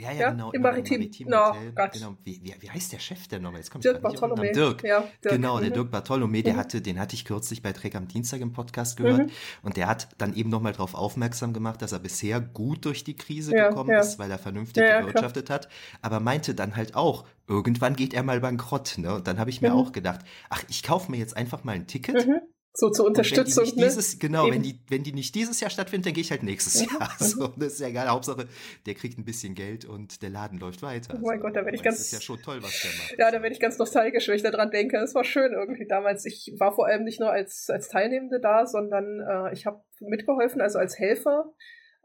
Ja, 0.00 0.12
ja, 0.12 0.20
ja 0.20 0.30
genau. 0.30 0.50
Im 0.52 0.62
Maritim. 0.62 0.98
Maritim 0.98 1.28
no, 1.28 1.52
genau. 1.92 2.16
Wie, 2.24 2.40
wie, 2.42 2.54
wie, 2.58 2.70
heißt 2.70 2.92
der 2.92 2.98
Chef 2.98 3.28
denn 3.28 3.42
nochmal? 3.42 3.60
Jetzt 3.60 3.70
kommt 3.70 3.84
Dirk 3.84 4.00
Bartholomä. 4.00 4.52
Dirk. 4.52 4.82
Ja, 4.82 5.04
Dirk. 5.22 5.34
Genau, 5.34 5.58
der 5.58 5.70
mhm. 5.70 5.74
Dirk 5.74 5.90
Bartholomä, 5.90 6.42
der 6.42 6.54
mhm. 6.54 6.58
hatte, 6.58 6.80
den 6.80 6.98
hatte 6.98 7.14
ich 7.14 7.24
kürzlich 7.24 7.62
bei 7.62 7.72
Trek 7.72 7.94
am 7.94 8.08
Dienstag 8.08 8.40
im 8.40 8.52
Podcast 8.52 8.96
gehört. 8.96 9.26
Mhm. 9.26 9.30
Und 9.62 9.76
der 9.76 9.86
hat 9.88 10.08
dann 10.18 10.34
eben 10.34 10.48
nochmal 10.50 10.72
darauf 10.72 10.94
aufmerksam 10.94 11.52
gemacht, 11.52 11.82
dass 11.82 11.92
er 11.92 11.98
bisher 11.98 12.40
gut 12.40 12.84
durch 12.84 13.04
die 13.04 13.16
Krise 13.16 13.54
ja, 13.54 13.68
gekommen 13.68 13.90
ist, 13.90 14.18
weil 14.18 14.30
er 14.30 14.38
vernünftig 14.38 14.82
gewirtschaftet 14.82 15.46
klar. 15.46 15.60
hat. 15.60 15.68
Aber 16.02 16.20
meinte 16.20 16.54
dann 16.54 16.76
halt 16.76 16.94
auch, 16.94 17.26
irgendwann 17.46 17.96
geht 17.96 18.14
er 18.14 18.22
mal 18.22 18.40
bankrott. 18.40 18.96
Ne? 18.98 19.14
Und 19.14 19.26
dann 19.26 19.38
habe 19.38 19.50
ich 19.50 19.60
mir 19.60 19.70
mhm. 19.70 19.76
auch 19.76 19.92
gedacht, 19.92 20.20
ach, 20.48 20.62
ich 20.68 20.82
kaufe 20.82 21.10
mir 21.10 21.18
jetzt 21.18 21.36
einfach 21.36 21.64
mal 21.64 21.72
ein 21.72 21.86
Ticket 21.86 22.26
mhm. 22.26 22.40
So 22.72 22.88
zur 22.90 23.06
Unterstützung. 23.06 23.64
Ne? 23.64 23.84
Dieses, 23.84 24.18
genau, 24.18 24.48
wenn 24.48 24.62
die, 24.62 24.80
wenn 24.88 25.02
die 25.02 25.12
nicht 25.12 25.34
dieses 25.34 25.60
Jahr 25.60 25.70
stattfindet, 25.70 26.06
dann 26.06 26.14
gehe 26.14 26.22
ich 26.22 26.30
halt 26.30 26.42
nächstes 26.42 26.80
mhm. 26.80 26.98
Jahr. 26.98 27.10
So, 27.18 27.48
das 27.48 27.74
ist 27.74 27.80
ja 27.80 27.88
egal. 27.88 28.08
Hauptsache, 28.08 28.46
der 28.86 28.94
kriegt 28.94 29.18
ein 29.18 29.24
bisschen 29.24 29.54
Geld 29.54 29.84
und 29.84 30.22
der 30.22 30.30
Laden 30.30 30.58
läuft 30.58 30.82
weiter. 30.82 31.14
Oh 31.14 31.20
mein 31.20 31.32
also, 31.32 31.42
Gott, 31.42 31.56
da 31.56 31.64
werde 31.64 31.76
ich 31.76 31.82
ganz. 31.82 31.98
Das 31.98 32.06
ist 32.06 32.12
ja 32.12 32.20
schon 32.20 32.40
toll, 32.42 32.62
was 32.62 32.80
der 32.82 32.90
macht. 32.92 33.14
Ja, 33.18 33.30
da 33.30 33.42
werde 33.42 33.54
ich 33.54 33.60
ganz 33.60 33.78
nostalgisch, 33.78 34.28
wenn 34.28 34.36
ich 34.36 34.42
daran 34.42 34.70
denke. 34.70 34.96
Es 34.98 35.14
war 35.14 35.24
schön 35.24 35.52
irgendwie 35.52 35.86
damals. 35.86 36.24
Ich 36.24 36.54
war 36.58 36.72
vor 36.72 36.86
allem 36.86 37.04
nicht 37.04 37.20
nur 37.20 37.30
als, 37.30 37.68
als 37.68 37.88
Teilnehmende 37.88 38.40
da, 38.40 38.66
sondern 38.66 39.20
äh, 39.20 39.52
ich 39.52 39.66
habe 39.66 39.82
mitgeholfen, 40.00 40.60
also 40.60 40.78
als 40.78 40.98
Helfer. 40.98 41.52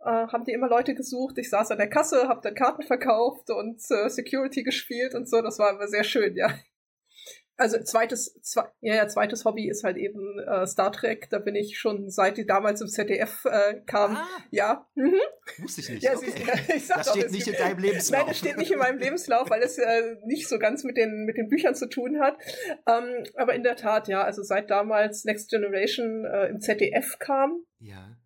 Äh, 0.04 0.28
haben 0.28 0.46
die 0.46 0.52
immer 0.52 0.70
Leute 0.70 0.94
gesucht. 0.94 1.38
Ich 1.38 1.50
saß 1.50 1.72
an 1.72 1.78
der 1.78 1.90
Kasse, 1.90 2.28
habe 2.28 2.42
dann 2.44 2.54
Karten 2.56 2.84
verkauft 2.84 3.50
und 3.50 3.82
äh, 3.90 4.10
Security 4.10 4.64
gespielt 4.64 5.16
und 5.16 5.30
so. 5.30 5.42
Das 5.42 5.60
war 5.60 5.72
immer 5.72 5.88
sehr 5.88 6.04
schön, 6.04 6.36
ja. 6.36 6.54
Also 7.58 7.82
zweites, 7.82 8.38
zwe 8.42 8.66
ja, 8.82 8.96
ja, 8.96 9.08
zweites 9.08 9.46
Hobby 9.46 9.70
ist 9.70 9.84
halt 9.84 9.98
eben 9.98 10.40
äh, 10.40 10.68
Star 10.68 10.92
Trek. 10.92 11.30
Da 11.30 11.40
bin 11.40 11.56
ich 11.56 11.78
schon 11.78 12.10
seit 12.10 12.38
die 12.38 12.46
damals 12.46 12.82
im 12.82 12.88
ZDF 12.88 13.46
äh, 13.46 13.82
kam. 13.86 14.18
Ah, 14.18 14.28
ja. 14.52 14.88
Mhm. 14.96 15.20
Wusste 15.60 15.82
ich 15.82 15.90
nicht. 15.90 16.04
Ja, 16.04 16.16
okay. 16.16 16.32
sie, 16.32 16.74
ich 16.76 16.86
sag 16.86 16.98
das 16.98 17.10
steht 17.10 17.32
nicht 17.32 17.48
in 17.48 17.54
deinem 17.54 17.80
Lebenslauf. 17.80 18.20
Nein, 18.20 18.30
das 18.30 18.38
steht 18.38 18.58
nicht 18.58 18.72
in 18.72 18.80
meinem 18.80 19.00
Lebenslauf, 19.00 19.50
weil 19.50 19.62
es 19.62 19.78
äh, 19.78 20.16
nicht 20.26 20.50
so 20.50 20.60
ganz 20.60 20.84
mit 20.84 20.98
den 20.98 21.26
mit 21.26 21.38
den 21.38 21.48
Büchern 21.48 21.76
zu 21.76 21.88
tun 21.88 22.20
hat. 22.20 22.38
Ähm, 22.88 23.24
aber 23.36 23.54
in 23.54 23.64
der 23.64 23.76
Tat, 23.76 24.08
ja, 24.08 24.24
also 24.24 24.44
seit 24.44 24.70
damals 24.70 25.24
Next 25.24 25.50
Generation 25.50 26.26
äh, 26.26 26.48
im 26.48 26.60
ZDF 26.60 27.20
kam. 27.20 27.64
Ja 27.80 28.18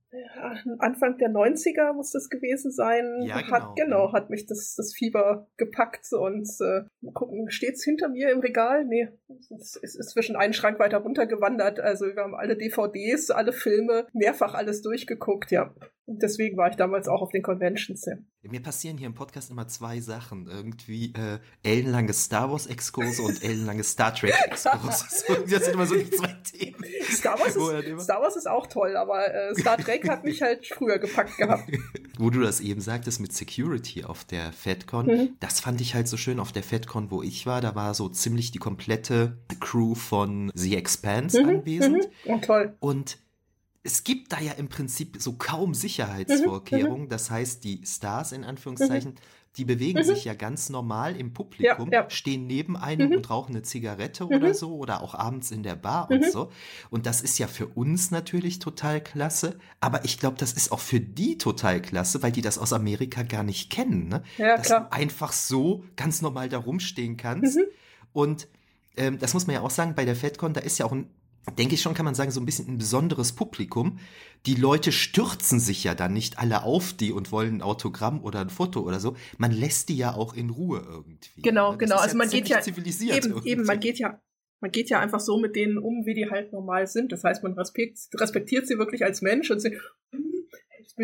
Anfang 0.80 1.18
der 1.18 1.30
90er 1.30 1.94
muss 1.94 2.12
das 2.12 2.30
gewesen 2.30 2.72
sein. 2.72 3.22
Ja, 3.22 3.42
genau. 3.42 3.52
Hat, 3.52 3.76
genau, 3.76 4.14
hat 4.14 4.30
mich 4.30 4.48
das, 4.48 4.76
das 4.76 4.94
Fieber 4.94 5.48
gepackt 5.58 6.12
und 6.14 6.50
äh, 6.62 6.84
gucken, 7.14 7.50
steht's 7.52 7.84
hinter 7.84 8.10
mir 8.10 8.32
im 8.32 8.40
Regal? 8.40 8.86
Nee, 8.86 9.10
es 9.56 9.76
ist 9.76 10.10
zwischen 10.10 10.36
einen 10.36 10.54
Schrank 10.54 10.80
weiter 10.80 10.98
runtergewandert. 10.98 11.80
Also 11.80 12.06
wir 12.08 12.24
haben 12.24 12.36
alle 12.36 12.58
DVDs, 12.58 13.30
alle 13.30 13.54
Filme, 13.54 14.08
mehrfach 14.14 14.56
alles 14.56 14.82
durchgeguckt, 14.82 15.52
ja. 15.52 15.74
Und 16.10 16.24
deswegen 16.24 16.58
war 16.58 16.72
ich 16.72 16.76
damals 16.76 17.08
auch 17.08 17.22
auf 17.22 17.30
den 17.30 17.44
Conventions. 17.44 18.04
Ja. 18.06 18.16
Mir 18.42 18.64
passieren 18.64 18.98
hier 18.98 19.06
im 19.06 19.14
Podcast 19.14 19.52
immer 19.52 19.68
zwei 19.68 20.00
Sachen. 20.00 20.48
Irgendwie 20.48 21.14
äh, 21.14 21.38
ellenlange 21.62 22.14
Star 22.14 22.52
Wars 22.52 22.66
Exkurse 22.66 23.22
und 23.22 23.44
ellenlange 23.44 23.84
Star 23.84 24.16
Trek 24.16 24.34
Exkurse. 24.46 25.06
das 25.48 25.66
sind 25.66 25.74
immer 25.76 25.86
so 25.86 25.94
die 25.94 26.10
zwei 26.10 26.36
Themen. 26.52 26.84
Star 27.12 27.40
Wars, 27.40 27.56
ist, 27.56 28.04
Star 28.04 28.22
Wars 28.22 28.36
ist 28.36 28.50
auch 28.50 28.66
toll, 28.66 28.98
aber 28.98 29.32
äh, 29.32 29.54
Star 29.54 29.78
Trek 29.78 29.99
hat 30.08 30.24
mich 30.24 30.42
halt 30.42 30.66
früher 30.68 31.00
gepackt 31.00 31.38
gehabt. 31.38 31.70
wo 32.20 32.30
du 32.30 32.42
das 32.42 32.60
eben 32.60 32.82
sagtest 32.82 33.20
mit 33.20 33.34
Security 33.34 34.04
auf 34.04 34.26
der 34.26 34.52
FedCon, 34.52 35.06
mhm. 35.06 35.30
das 35.40 35.60
fand 35.60 35.82
ich 35.82 35.96
halt 35.96 36.08
so 36.08 36.18
schön 36.18 36.40
auf 36.40 36.52
der 36.52 36.64
FedCon, 36.64 37.12
wo 37.12 37.24
ich 37.24 37.46
war. 37.46 37.62
Da 37.62 37.76
war 37.76 37.94
so 37.94 38.10
ziemlich 38.10 38.52
die 38.52 38.60
komplette 38.60 39.38
Crew 39.60 39.96
von 39.96 40.52
The 40.54 40.76
Expanse 40.76 41.42
mhm. 41.42 41.50
anwesend. 41.50 42.10
Mhm. 42.26 42.32
Oh, 42.32 42.38
toll. 42.40 42.76
Und 42.80 43.18
es 43.84 44.04
gibt 44.04 44.34
da 44.34 44.40
ja 44.40 44.52
im 44.54 44.68
Prinzip 44.68 45.18
so 45.20 45.34
kaum 45.34 45.74
Sicherheitsvorkehrungen. 45.74 47.06
Mhm, 47.06 47.10
das 47.10 47.32
heißt, 47.32 47.64
die 47.64 47.82
Stars 47.86 48.34
in 48.34 48.44
Anführungszeichen, 48.44 49.16
die 49.58 49.66
bewegen 49.66 50.00
mhm. 50.00 50.04
sich 50.04 50.26
ja 50.26 50.34
ganz 50.34 50.70
normal 50.70 51.16
im 51.16 51.34
Publikum, 51.34 51.92
ja, 51.92 52.04
ja. 52.04 52.10
stehen 52.10 52.48
neben 52.48 52.78
einem 52.78 53.10
mhm. 53.10 53.18
und 53.18 53.30
rauchen 53.30 53.52
eine 53.52 53.64
Zigarette 53.64 54.26
mhm. 54.26 54.32
oder 54.32 54.54
so 54.54 54.76
oder 54.76 55.02
auch 55.02 55.16
abends 55.16 55.52
in 55.52 55.64
der 55.64 55.76
Bar 55.76 56.10
und 56.10 56.22
mhm. 56.22 56.32
so. 56.32 56.52
Und 56.90 57.06
das 57.06 57.22
ist 57.22 57.38
ja 57.40 57.48
für 57.48 57.68
uns 57.68 58.12
natürlich 58.12 58.60
total 58.60 59.02
klasse, 59.02 59.58
aber 59.80 60.06
ich 60.06 60.20
glaube, 60.20 60.38
das 60.38 60.54
ist 60.54 60.72
auch 60.72 60.80
für 60.80 61.00
die 61.00 61.38
total 61.38 61.82
klasse, 61.82 62.22
weil 62.22 62.32
die 62.32 62.42
das 62.42 62.58
aus 62.58 62.74
Amerika 62.74 63.24
gar 63.24 63.44
nicht 63.44 63.70
kennen. 63.72 64.08
Ne? 64.08 64.24
Ja, 64.38 64.58
Dass 64.58 64.68
klar. 64.68 64.82
du 64.82 64.94
einfach 64.94 65.32
so 65.32 65.84
ganz 65.96 66.22
normal 66.22 66.50
da 66.50 66.60
rumstehen 66.60 67.18
kannst. 67.18 67.58
Mhm. 67.58 67.64
Und 68.14 68.48
ähm, 68.98 69.18
das 69.20 69.34
muss 69.34 69.48
man 69.48 69.56
ja 69.56 69.62
auch 69.62 69.72
sagen, 69.72 69.96
bei 69.96 70.06
der 70.06 70.16
FedCon, 70.16 70.54
da 70.54 70.62
ist 70.62 70.78
ja 70.78 70.86
auch 70.86 70.92
ein 70.92 71.10
denke 71.58 71.76
ich 71.76 71.82
schon, 71.82 71.94
kann 71.94 72.06
man 72.06 72.16
sagen, 72.16 72.32
so 72.32 72.40
ein 72.40 72.46
bisschen 72.46 72.68
ein 72.68 72.78
besonderes 72.78 73.34
Publikum. 73.34 74.00
Die 74.46 74.56
Leute 74.56 74.92
stürzen 74.92 75.60
sich 75.60 75.84
ja 75.84 75.96
dann 75.96 76.14
nicht 76.14 76.40
alle 76.40 76.64
auf 76.64 76.94
die 76.94 77.12
und 77.12 77.32
wollen 77.32 77.58
ein 77.58 77.62
Autogramm 77.62 78.24
oder 78.24 78.40
ein 78.40 78.50
Foto 78.50 78.82
oder 78.82 79.00
so. 79.00 79.16
Man 79.38 79.52
lässt 79.52 79.90
die 79.90 79.98
ja 79.98 80.14
auch 80.14 80.34
in 80.34 80.50
Ruhe 80.50 80.82
irgendwie. 80.88 81.42
Genau, 81.42 81.72
das 81.72 81.80
genau. 81.80 81.96
also 81.98 82.14
ja 82.14 82.18
man 82.18 82.30
geht 82.30 82.48
ja 82.48 82.62
zivilisiert 82.62 83.26
eben, 83.26 83.46
eben, 83.46 83.64
man 83.64 83.80
geht 83.80 84.00
ja 84.00 84.22
man 84.62 84.72
geht 84.72 84.90
ja 84.90 85.00
einfach 85.00 85.20
so 85.20 85.40
mit 85.40 85.56
denen 85.56 85.78
um, 85.78 86.06
wie 86.06 86.14
die 86.14 86.30
halt 86.30 86.52
normal 86.52 86.88
sind. 86.88 87.12
Das 87.12 87.24
heißt, 87.24 87.44
man 87.44 87.54
respektiert 87.54 88.68
sie 88.68 88.78
wirklich 88.78 89.06
als 89.06 89.22
Mensch 89.22 89.50
und 89.52 89.62
sie, 89.62 89.78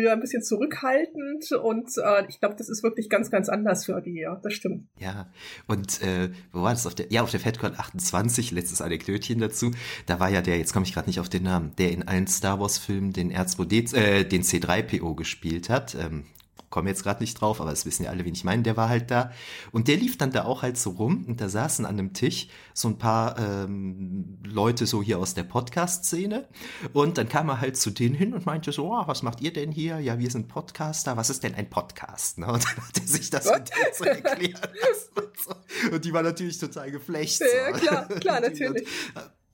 ja 0.04 0.12
ein 0.12 0.20
bisschen 0.20 0.42
zurückhaltend 0.42 1.52
und 1.52 1.90
äh, 1.98 2.24
ich 2.28 2.40
glaube, 2.40 2.56
das 2.56 2.68
ist 2.68 2.82
wirklich 2.82 3.08
ganz, 3.08 3.30
ganz 3.30 3.48
anders 3.48 3.84
für 3.84 4.00
die, 4.00 4.20
ja, 4.20 4.38
das 4.42 4.52
stimmt. 4.52 4.86
Ja, 4.98 5.28
und 5.66 6.02
äh, 6.02 6.30
wo 6.52 6.62
war 6.62 6.70
das? 6.70 6.86
Auf 6.86 6.94
der, 6.94 7.10
ja, 7.10 7.22
auf 7.22 7.30
der 7.30 7.40
FedCon 7.40 7.74
28, 7.76 8.50
letztes 8.50 8.80
Anekdötchen 8.80 9.38
dazu, 9.38 9.72
da 10.06 10.20
war 10.20 10.28
ja 10.28 10.42
der, 10.42 10.58
jetzt 10.58 10.72
komme 10.72 10.84
ich 10.84 10.94
gerade 10.94 11.08
nicht 11.08 11.20
auf 11.20 11.28
den 11.28 11.42
Namen, 11.42 11.72
der 11.78 11.92
in 11.92 12.06
allen 12.06 12.26
Star 12.26 12.60
Wars-Filmen 12.60 13.12
den 13.12 13.32
R2D, 13.32 13.96
äh, 13.96 14.24
den 14.24 14.42
C3PO 14.42 15.14
gespielt 15.14 15.68
hat. 15.68 15.94
Ähm, 15.94 16.24
komme 16.70 16.88
jetzt 16.90 17.02
gerade 17.02 17.22
nicht 17.22 17.40
drauf, 17.40 17.60
aber 17.60 17.70
das 17.70 17.86
wissen 17.86 18.04
ja 18.04 18.10
alle, 18.10 18.24
wen 18.24 18.34
ich 18.34 18.44
meine, 18.44 18.62
der 18.62 18.76
war 18.76 18.88
halt 18.88 19.10
da. 19.10 19.30
Und 19.72 19.88
der 19.88 19.96
lief 19.96 20.18
dann 20.18 20.32
da 20.32 20.44
auch 20.44 20.62
halt 20.62 20.78
so 20.78 20.90
rum 20.90 21.24
und 21.26 21.40
da 21.40 21.48
saßen 21.48 21.86
an 21.86 21.98
einem 21.98 22.12
Tisch 22.12 22.48
so 22.74 22.88
ein 22.88 22.98
paar 22.98 23.38
ähm, 23.38 24.38
Leute 24.44 24.86
so 24.86 25.02
hier 25.02 25.18
aus 25.18 25.34
der 25.34 25.44
Podcast-Szene 25.44 26.48
und 26.92 27.18
dann 27.18 27.28
kam 27.28 27.48
er 27.48 27.60
halt 27.60 27.76
zu 27.76 27.90
denen 27.90 28.14
hin 28.14 28.34
und 28.34 28.46
meinte 28.46 28.72
so, 28.72 28.92
oh, 28.92 29.02
was 29.06 29.22
macht 29.22 29.40
ihr 29.40 29.52
denn 29.52 29.72
hier? 29.72 30.00
Ja, 30.00 30.18
wir 30.18 30.30
sind 30.30 30.48
Podcaster. 30.48 31.16
Was 31.16 31.30
ist 31.30 31.42
denn 31.42 31.54
ein 31.54 31.70
Podcast? 31.70 32.38
Ne? 32.38 32.46
Und 32.46 32.64
dann 32.64 32.76
hat 32.76 32.98
er 32.98 33.06
sich 33.06 33.30
das 33.30 33.50
mit 33.50 33.70
so 33.94 34.04
erklären 34.04 34.52
lassen 34.80 35.10
und, 35.16 35.38
so. 35.38 35.94
und 35.94 36.04
die 36.04 36.12
war 36.12 36.22
natürlich 36.22 36.58
total 36.58 36.90
geflecht. 36.90 37.40
Ja, 37.40 37.72
klar, 37.72 38.08
klar, 38.08 38.40
natürlich. 38.40 38.86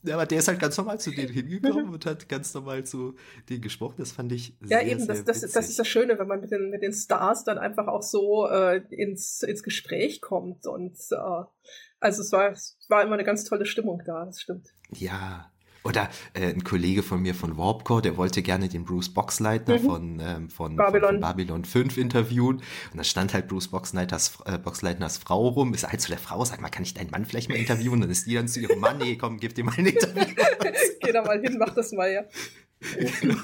Ja, 0.05 0.15
aber 0.15 0.27
der 0.27 0.39
ist 0.39 0.49
halt 0.49 0.59
ganz 0.59 0.77
normal 0.77 0.99
zu 0.99 1.11
denen 1.11 1.29
hingekommen 1.33 1.91
und 1.91 2.07
hat 2.07 2.29
ganz 2.29 2.53
normal 2.55 2.85
zu 2.85 3.15
denen 3.49 3.63
gesprochen. 3.63 3.97
Das 3.99 4.13
fand 4.13 4.33
ich 4.33 4.57
sehr, 4.61 4.83
Ja, 4.83 4.89
eben, 4.89 5.01
sehr 5.01 5.23
das, 5.23 5.25
das, 5.25 5.53
das 5.53 5.69
ist 5.69 5.79
das 5.79 5.87
Schöne, 5.87 6.19
wenn 6.19 6.27
man 6.27 6.41
mit 6.41 6.51
den, 6.51 6.71
mit 6.71 6.83
den 6.83 6.93
Stars 6.93 7.45
dann 7.45 7.59
einfach 7.59 7.87
auch 7.87 8.03
so 8.03 8.49
äh, 8.49 8.83
ins, 8.91 9.43
ins 9.43 9.63
Gespräch 9.63 10.21
kommt. 10.21 10.67
Und 10.67 10.99
äh, 11.11 11.45
also 12.01 12.23
es 12.23 12.33
war, 12.33 12.51
es 12.51 12.77
war 12.89 13.03
immer 13.03 13.15
eine 13.15 13.25
ganz 13.25 13.45
tolle 13.45 13.65
Stimmung 13.65 14.03
da, 14.05 14.25
das 14.25 14.41
stimmt. 14.41 14.75
Ja, 14.91 15.52
oder 15.85 16.09
äh, 16.35 16.49
ein 16.49 16.65
Kollege 16.65 17.03
von 17.03 17.21
mir 17.21 17.35
von 17.35 17.57
Warpcore, 17.57 18.03
der 18.03 18.17
wollte 18.17 18.43
gerne 18.43 18.69
den 18.69 18.85
Bruce 18.85 19.09
Boxleitner 19.09 19.79
mhm. 19.79 19.85
von, 19.85 20.21
ähm, 20.21 20.51
von, 20.51 20.77
Babylon. 20.77 21.03
Von, 21.03 21.15
von, 21.15 21.21
Babylon 21.21 21.65
5 21.65 21.97
interviewen. 21.99 22.57
Und 22.57 22.97
da 22.97 23.05
stand 23.05 23.35
halt 23.35 23.49
Bruce 23.49 23.69
Boxleitners, 23.69 24.39
äh, 24.47 24.59
Boxleitners 24.59 25.19
Frau 25.19 25.49
rum, 25.49 25.75
ist 25.75 25.89
halt 25.89 26.01
zu 26.01 26.09
der 26.09 26.19
Frau, 26.19 26.45
sag 26.45 26.61
mal, 26.61 26.69
kann 26.69 26.83
ich 26.83 26.95
deinen 26.95 27.11
Mann 27.11 27.25
vielleicht 27.25 27.49
mal 27.49 27.57
interviewen? 27.57 28.01
Dann 28.01 28.11
ist 28.11 28.27
die 28.27 28.35
dann 28.35 28.49
zu 28.49 28.61
ihrem 28.61 28.81
Mann, 28.81 28.99
nee, 28.99 29.17
komm, 29.17 29.39
gib 29.39 29.55
dir 29.55 29.65
mal 29.65 29.75
ein 29.77 29.87
Interview. 29.87 30.25
Geh 31.01 31.13
da 31.13 31.23
mal 31.23 31.41
hin, 31.41 31.57
mach 31.59 31.75
das 31.75 31.93
mal, 31.93 32.11
ja. 32.11 32.23
genau. 33.21 33.37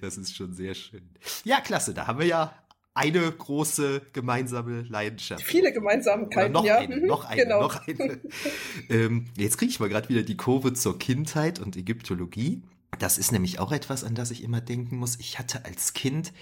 Das 0.00 0.16
ist 0.16 0.34
schon 0.34 0.52
sehr 0.52 0.74
schön. 0.74 1.08
Ja, 1.44 1.60
klasse. 1.60 1.94
Da 1.94 2.06
haben 2.06 2.18
wir 2.18 2.26
ja 2.26 2.52
eine 2.94 3.30
große 3.30 4.02
gemeinsame 4.12 4.82
Leidenschaft. 4.82 5.42
Viele 5.42 5.72
Gemeinsamkeiten, 5.72 6.54
Oder 6.54 6.60
noch 6.60 6.64
ja. 6.64 6.78
Eine, 6.78 7.06
noch 7.06 7.24
eine, 7.24 7.42
genau. 7.42 7.62
noch 7.62 7.86
eine. 7.86 8.20
ähm, 8.88 9.26
jetzt 9.36 9.58
kriege 9.58 9.70
ich 9.70 9.80
mal 9.80 9.88
gerade 9.88 10.08
wieder 10.08 10.22
die 10.22 10.36
Kurve 10.36 10.72
zur 10.72 10.98
Kindheit 10.98 11.58
und 11.58 11.76
Ägyptologie. 11.76 12.62
Das 13.00 13.18
ist 13.18 13.32
nämlich 13.32 13.58
auch 13.58 13.72
etwas, 13.72 14.04
an 14.04 14.14
das 14.14 14.30
ich 14.30 14.44
immer 14.44 14.60
denken 14.60 14.96
muss. 14.96 15.18
Ich 15.18 15.40
hatte 15.40 15.64
als 15.64 15.94
Kind 15.94 16.32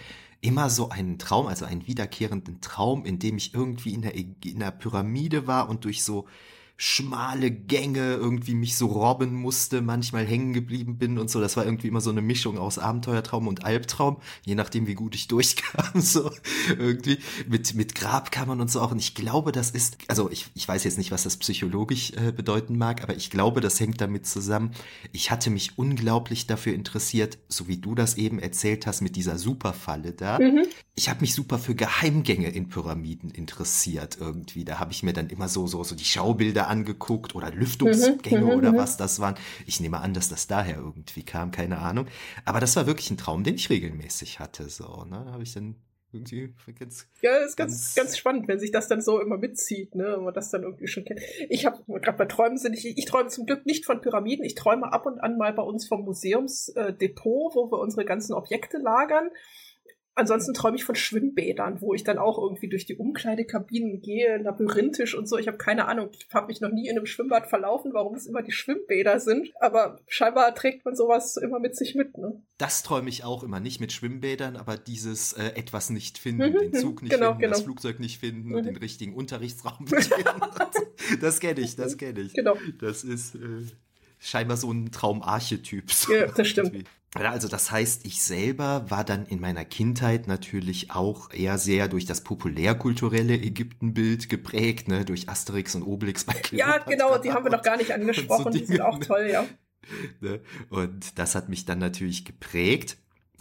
immer 0.43 0.69
so 0.69 0.91
einen 0.91 1.19
Traum, 1.19 1.47
also 1.47 1.65
einen 1.65 1.87
wiederkehrenden 1.87 2.61
Traum, 2.61 3.07
in 3.07 3.19
dem 3.19 3.38
ich 3.38 3.55
irgendwie 3.55 3.95
in 3.95 4.03
der, 4.03 4.15
in 4.15 4.59
der 4.59 4.73
Pyramide 4.73 5.47
war 5.47 5.71
und 5.71 5.85
durch 5.87 6.03
so 6.03 6.27
schmale 6.77 7.51
Gänge 7.51 8.15
irgendwie 8.15 8.55
mich 8.55 8.77
so 8.77 8.87
robben 8.87 9.35
musste, 9.35 9.83
manchmal 9.83 10.27
hängen 10.27 10.53
geblieben 10.53 10.99
bin 10.99 11.19
und 11.19 11.31
so. 11.31 11.41
Das 11.41 11.57
war 11.57 11.65
irgendwie 11.65 11.89
immer 11.89 12.01
so 12.01 12.11
eine 12.11 12.23
Mischung 12.23 12.59
aus 12.59 12.79
Abenteuertraum 12.79 13.47
und 13.47 13.65
Albtraum, 13.65 14.17
je 14.45 14.55
nachdem, 14.55 14.87
wie 14.87 14.95
gut 14.95 15.15
ich 15.15 15.29
durchkam, 15.33 16.01
so 16.01 16.31
irgendwie 16.79 17.19
mit, 17.49 17.75
mit 17.75 17.95
Grabkammern 17.95 18.61
und 18.61 18.71
so 18.71 18.81
auch. 18.81 18.91
Und 18.91 18.99
ich 18.99 19.15
glaube, 19.15 19.53
das 19.53 19.71
ist, 19.71 19.99
also 20.09 20.31
ich, 20.31 20.47
ich 20.55 20.67
weiß 20.67 20.85
jetzt 20.85 20.99
nicht, 20.99 21.13
was 21.13 21.23
das 21.23 21.37
psychologisch 21.37 22.13
äh, 22.13 22.33
bedeuten 22.33 22.77
mag, 22.77 23.03
aber 23.03 23.15
ich 23.15 23.31
glaube, 23.31 23.61
das 23.61 23.79
hängt 23.79 24.01
damit 24.01 24.27
zusammen. 24.27 24.73
Ich 25.13 25.31
hatte 25.31 25.51
mich 25.51 25.79
unglaublich 25.79 26.47
dafür 26.47 26.75
interessiert, 26.75 27.39
so 27.49 27.69
wie 27.69 27.77
du 27.77 27.95
das 27.95 28.17
eben 28.17 28.39
erzählt 28.39 28.87
hast 28.87 29.03
mit 29.03 29.17
dieser 29.17 29.39
Superfalle 29.39 30.13
da. 30.13 30.39
Mhm. 30.39 30.65
Ich 30.95 31.09
habe 31.09 31.21
mich 31.21 31.35
super 31.35 31.59
für 31.59 31.75
Geheimgänge 31.75 32.49
in 32.49 32.69
Pyramiden 32.69 33.31
interessiert 33.31 34.19
irgendwie. 34.21 34.65
Da 34.65 34.79
habe 34.79 34.93
ich 34.93 35.03
mir 35.03 35.13
dann 35.13 35.31
immer 35.31 35.49
so, 35.49 35.67
so, 35.67 35.85
so 35.85 35.95
die 35.95 36.05
Schaubilder 36.05 36.62
angeguckt 36.68 37.35
oder 37.35 37.51
Lüftungsgänge 37.51 38.44
mhm, 38.44 38.51
oder 38.51 38.72
mhm, 38.72 38.77
was 38.77 38.96
das 38.96 39.20
waren. 39.20 39.35
Ich 39.66 39.81
nehme 39.81 40.01
an, 40.01 40.14
dass 40.14 40.29
das 40.29 40.46
daher 40.46 40.77
irgendwie 40.77 41.25
kam, 41.25 41.51
keine 41.51 41.79
Ahnung. 41.79 42.07
Aber 42.44 42.61
das 42.61 42.77
war 42.77 42.87
wirklich 42.87 43.11
ein 43.11 43.16
Traum, 43.16 43.44
den 43.44 43.55
ich 43.55 43.70
regelmäßig 43.70 44.40
hatte. 44.40 44.68
So, 44.68 45.05
ne? 45.05 45.22
Da 45.27 45.33
habe 45.33 45.42
ich 45.42 45.53
dann 45.53 45.77
irgendwie 46.12 46.53
ganz, 46.79 47.09
ja, 47.22 47.38
das 47.40 47.51
ist 47.51 47.57
ganz, 47.57 47.72
ganz, 47.72 47.94
ganz 47.94 48.18
spannend, 48.18 48.46
wenn 48.48 48.59
sich 48.59 48.70
das 48.70 48.87
dann 48.87 49.01
so 49.01 49.20
immer 49.20 49.38
mitzieht, 49.38 49.94
ne, 49.94 50.14
wenn 50.16 50.25
man 50.25 50.35
das 50.35 50.51
dann 50.51 50.62
irgendwie 50.62 50.87
schon 50.87 51.05
kennt. 51.05 51.20
Ich 51.48 51.64
habe 51.64 51.83
gerade 52.01 52.18
bei 52.18 52.27
Träumen 52.27 52.59
sind 52.59 52.75
ich, 52.75 52.87
ich 52.87 53.05
träume 53.07 53.31
zum 53.31 53.46
Glück 53.46 53.64
nicht 53.64 53.87
von 53.87 54.01
Pyramiden, 54.01 54.44
ich 54.44 54.55
träume 54.55 54.92
ab 54.92 55.07
und 55.07 55.20
an 55.20 55.38
mal 55.38 55.53
bei 55.55 55.62
uns 55.62 55.88
vom 55.88 56.05
Museumsdepot, 56.05 57.55
wo 57.55 57.70
wir 57.70 57.79
unsere 57.79 58.05
ganzen 58.05 58.35
Objekte 58.35 58.77
lagern. 58.79 59.31
Ansonsten 60.14 60.53
träume 60.53 60.77
ich 60.77 60.85
von 60.85 60.94
Schwimmbädern, 60.94 61.81
wo 61.81 61.94
ich 61.94 62.05
dann 62.05 62.18
auch 62.18 62.37
irgendwie 62.37 62.68
durch 62.68 62.85
die 62.85 62.96
Umkleidekabinen 62.96 64.03
gehe, 64.03 64.37
labyrinthisch 64.37 65.14
und 65.14 65.27
so. 65.27 65.38
Ich 65.38 65.48
habe 65.48 65.57
keine 65.57 65.88
Ahnung. 65.88 66.11
Ich 66.12 66.27
habe 66.35 66.48
mich 66.48 66.61
noch 66.61 66.70
nie 66.70 66.88
in 66.88 66.96
einem 66.96 67.07
Schwimmbad 67.07 67.46
verlaufen, 67.46 67.94
warum 67.94 68.14
es 68.14 68.27
immer 68.27 68.42
die 68.42 68.53
Schwimmbäder 68.53 69.20
sind. 69.20 69.53
Aber 69.59 70.01
scheinbar 70.09 70.55
trägt 70.55 70.85
man 70.85 70.94
sowas 70.94 71.38
immer 71.38 71.61
mit 71.61 71.77
sich 71.77 71.94
mit. 71.94 72.18
Ne? 72.18 72.42
Das 72.59 72.83
träume 72.83 73.09
ich 73.09 73.25
auch 73.25 73.42
immer. 73.42 73.59
Nicht 73.59 73.81
mit 73.81 73.90
Schwimmbädern, 73.90 74.57
aber 74.57 74.77
dieses 74.77 75.33
äh, 75.33 75.53
etwas 75.55 75.88
nicht 75.88 76.18
finden, 76.18 76.53
mhm, 76.53 76.59
den 76.59 76.75
Zug 76.75 77.03
nicht 77.03 77.12
genau, 77.12 77.29
finden, 77.29 77.40
genau. 77.40 77.53
das 77.55 77.62
Flugzeug 77.62 77.98
nicht 77.98 78.18
finden 78.18 78.51
mhm. 78.51 78.55
und 78.57 78.66
den 78.66 78.77
richtigen 78.77 79.14
Unterrichtsraum 79.14 79.87
nicht 79.87 80.14
finden. 80.14 81.20
das 81.22 81.40
kenne 81.40 81.61
ich, 81.61 81.75
das 81.77 81.96
kenne 81.96 82.20
ich. 82.20 82.35
Genau. 82.35 82.57
Das 82.81 83.03
ist 83.03 83.37
äh, 83.37 83.38
scheinbar 84.18 84.59
so 84.59 84.70
ein 84.70 84.92
Traumarchetyp. 84.92 85.90
So 85.90 86.12
ja, 86.12 86.27
das 86.27 86.48
stimmt. 86.48 86.85
Also 87.14 87.46
das 87.46 87.70
heißt, 87.70 88.07
ich 88.07 88.22
selber 88.22 88.90
war 88.90 89.05
dann 89.05 89.27
in 89.27 89.38
meiner 89.38 89.66
Kindheit 89.66 90.29
natürlich 90.29 90.92
auch 90.92 91.31
eher 91.31 91.59
sehr 91.59 91.88
durch 91.88 92.07
das 92.07 92.25
populärkulturelle 92.25 93.35
Ägyptenbild 93.35 94.31
geprägt, 94.31 94.88
ne, 94.88 95.05
durch 95.05 95.29
Asterix 95.29 95.75
und 95.75 95.83
Obelix 95.83 96.25
bei 96.25 96.33
Kleopatra. 96.33 96.79
Ja, 96.79 96.85
genau, 96.85 97.18
die 97.18 97.33
haben 97.33 97.44
wir 97.44 97.53
noch 97.53 97.62
gar 97.62 97.77
nicht 97.77 97.92
angesprochen, 97.92 98.44
so 98.44 98.51
die 98.51 98.64
sind 98.64 98.81
auch 98.81 98.98
toll, 98.98 99.29
ja. 99.31 99.44
Ne? 100.20 100.40
Und 100.70 101.18
das 101.18 101.35
hat 101.35 101.48
mich 101.48 101.64
dann 101.64 101.81
natürlich 101.81 102.25
geprägt. 102.25 102.98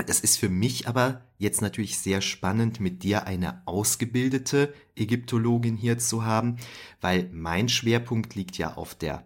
Das 0.07 0.19
ist 0.19 0.38
für 0.38 0.49
mich 0.49 0.88
aber 0.88 1.21
jetzt 1.38 1.62
natürlich 1.62 1.99
sehr 1.99 2.21
spannend, 2.21 2.79
mit 2.79 3.03
dir 3.03 3.27
eine 3.27 3.62
ausgebildete 3.67 4.73
Ägyptologin 4.95 5.77
hier 5.77 5.99
zu 5.99 6.25
haben, 6.25 6.57
weil 6.99 7.29
mein 7.31 7.69
Schwerpunkt 7.69 8.34
liegt 8.34 8.57
ja 8.57 8.73
auf 8.73 8.95
der 8.95 9.23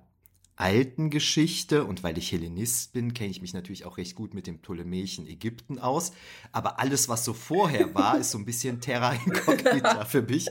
alten 0.58 1.10
Geschichte 1.10 1.84
und 1.84 2.04
weil 2.04 2.18
ich 2.18 2.32
Hellenist 2.32 2.94
bin, 2.94 3.14
kenne 3.14 3.30
ich 3.30 3.42
mich 3.42 3.54
natürlich 3.54 3.86
auch 3.86 3.98
recht 3.98 4.16
gut 4.16 4.34
mit 4.34 4.48
dem 4.48 4.60
ptolemäischen 4.60 5.28
Ägypten 5.28 5.80
aus. 5.80 6.14
Aber 6.54 6.80
alles, 6.80 7.10
was 7.10 7.26
so 7.26 7.34
vorher 7.34 7.94
war, 7.94 8.18
ist 8.18 8.32
so 8.32 8.38
ein 8.38 8.46
bisschen 8.46 8.80
Terra 8.80 9.14
Incognita 9.26 10.06
für 10.06 10.22
mich. 10.22 10.48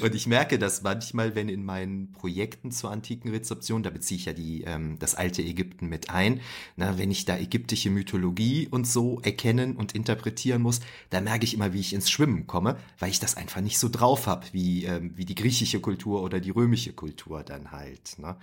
Und 0.00 0.14
ich 0.14 0.26
merke 0.28 0.58
das 0.58 0.82
manchmal, 0.82 1.34
wenn 1.34 1.48
in 1.48 1.64
meinen 1.64 2.12
Projekten 2.12 2.70
zur 2.70 2.92
antiken 2.92 3.30
Rezeption, 3.30 3.82
da 3.82 3.90
beziehe 3.90 4.18
ich 4.18 4.26
ja 4.26 4.32
die, 4.32 4.62
ähm, 4.62 4.96
das 5.00 5.16
alte 5.16 5.42
Ägypten 5.42 5.88
mit 5.88 6.10
ein, 6.10 6.40
na, 6.76 6.96
wenn 6.96 7.10
ich 7.10 7.24
da 7.24 7.36
ägyptische 7.36 7.90
Mythologie 7.90 8.68
und 8.70 8.86
so 8.86 9.20
erkennen 9.22 9.74
und 9.74 9.92
interpretieren 9.92 10.62
muss, 10.62 10.80
da 11.10 11.20
merke 11.20 11.44
ich 11.44 11.54
immer, 11.54 11.72
wie 11.72 11.80
ich 11.80 11.92
ins 11.92 12.10
Schwimmen 12.10 12.46
komme, 12.46 12.76
weil 13.00 13.10
ich 13.10 13.18
das 13.18 13.36
einfach 13.36 13.60
nicht 13.60 13.78
so 13.78 13.88
drauf 13.88 14.28
habe, 14.28 14.46
wie, 14.52 14.84
ähm, 14.84 15.12
wie 15.16 15.24
die 15.24 15.34
griechische 15.34 15.80
Kultur 15.80 16.22
oder 16.22 16.38
die 16.38 16.50
römische 16.50 16.92
Kultur 16.92 17.42
dann 17.42 17.72
halt. 17.72 18.18
Ne? 18.18 18.36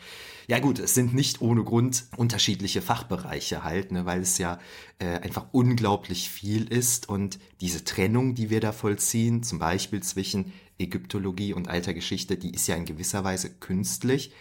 Ja 0.48 0.60
gut, 0.60 0.80
es 0.80 0.94
sind 0.94 1.05
sind 1.06 1.14
nicht 1.14 1.42
ohne 1.42 1.64
Grund 1.64 2.06
unterschiedliche 2.18 2.82
Fachbereiche 2.82 3.64
halt, 3.64 3.92
ne, 3.92 4.06
weil 4.06 4.22
es 4.22 4.40
ja 4.40 4.60
äh, 4.98 5.20
einfach 5.20 5.46
unglaublich 5.52 6.30
viel 6.32 6.66
ist. 6.66 7.08
Und 7.08 7.38
diese 7.62 7.84
Trennung, 7.84 8.34
die 8.34 8.50
wir 8.50 8.60
da 8.60 8.72
vollziehen, 8.72 9.44
zum 9.44 9.60
Beispiel 9.60 10.02
zwischen 10.02 10.52
Ägyptologie 10.80 11.54
und 11.54 11.70
alter 11.70 11.94
Geschichte, 11.94 12.38
die 12.38 12.54
ist 12.56 12.68
ja 12.68 12.76
in 12.76 12.86
gewisser 12.86 13.24
Weise 13.24 13.52
künstlich, 13.52 14.34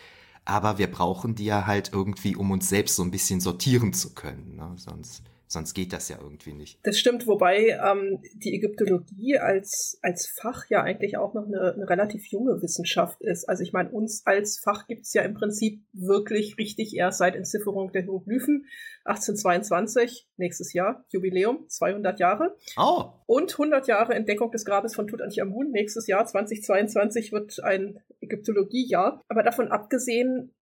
aber 0.46 0.79
wir 0.79 0.90
brauchen 0.90 1.35
die 1.35 1.44
ja 1.44 1.66
halt 1.66 1.90
irgendwie, 1.92 2.35
um 2.35 2.50
uns 2.50 2.68
selbst 2.68 2.96
so 2.96 3.03
ein 3.03 3.11
bisschen 3.11 3.40
sortieren 3.40 3.92
zu 3.92 4.14
können, 4.14 4.57
ne, 4.57 4.72
sonst 4.77 5.22
Sonst 5.47 5.75
geht 5.75 5.93
das 5.93 6.09
ja 6.09 6.19
irgendwie 6.21 6.53
nicht. 6.53 6.79
Das 6.83 6.99
stimmt, 6.99 7.27
wobei 7.27 7.79
ähm, 7.85 8.21
die 8.35 8.55
Ägyptologie 8.55 9.39
als, 9.39 9.99
als 10.03 10.27
Fach 10.27 10.65
ja 10.69 10.83
eigentlich 10.83 11.17
auch 11.17 11.35
noch 11.35 11.47
eine, 11.47 11.75
eine 11.75 11.89
relativ 11.89 12.27
junge 12.27 12.61
Wissenschaft 12.63 13.21
ist. 13.21 13.49
Also 13.49 13.63
ich 13.63 13.73
meine, 13.73 13.91
uns 13.91 14.27
als 14.27 14.59
Fach 14.59 14.87
gibt's 14.87 15.13
ja 15.13 15.23
im 15.23 15.35
Prinzip 15.35 15.83
wirklich 15.93 16.59
richtig 16.59 16.97
erst 16.97 17.19
seit 17.19 17.37
Entzifferung 17.37 17.93
der 17.93 18.03
Hieroglyphen 18.03 18.67
1822, 19.05 20.29
nächstes 20.37 20.73
Jahr, 20.73 21.05
Jubiläum, 21.11 21.69
200 21.69 22.19
Jahre. 22.19 22.57
Oh. 22.77 23.11
Und 23.27 23.53
100 23.53 23.87
Jahre 23.87 24.15
Entdeckung 24.15 24.51
des 24.51 24.65
Grabes 24.65 24.95
von 24.95 25.07
Tutanchamun. 25.07 25.71
Nächstes 25.71 26.07
Jahr, 26.07 26.25
2022, 26.25 27.33
wird 27.33 27.63
ein 27.63 28.01
Ägyptologiejahr. 28.21 29.21
Aber 29.29 29.43
davon 29.43 29.69
abgesehen 29.69 30.55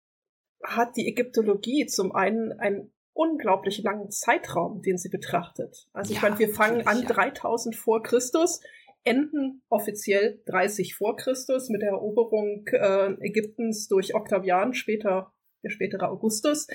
hat 0.62 0.96
die 0.96 1.08
Ägyptologie 1.08 1.86
zum 1.86 2.12
einen 2.14 2.52
ein 2.52 2.90
unglaublich 3.14 3.82
langen 3.82 4.10
Zeitraum, 4.10 4.82
den 4.82 4.98
sie 4.98 5.08
betrachtet. 5.08 5.88
Also 5.92 6.12
ja, 6.12 6.16
ich 6.16 6.22
meine, 6.22 6.38
wir 6.38 6.48
fangen 6.48 6.86
an 6.86 7.02
ja. 7.02 7.08
3000 7.08 7.76
vor 7.76 8.02
Christus, 8.02 8.60
enden 9.04 9.62
offiziell 9.68 10.40
30 10.46 10.94
vor 10.94 11.16
Christus 11.16 11.68
mit 11.68 11.82
der 11.82 11.90
Eroberung 11.90 12.66
äh, 12.68 13.12
Ägyptens 13.20 13.88
durch 13.88 14.14
Octavian, 14.14 14.74
später 14.74 15.32
der 15.62 15.70
spätere 15.70 16.08
Augustus. 16.08 16.66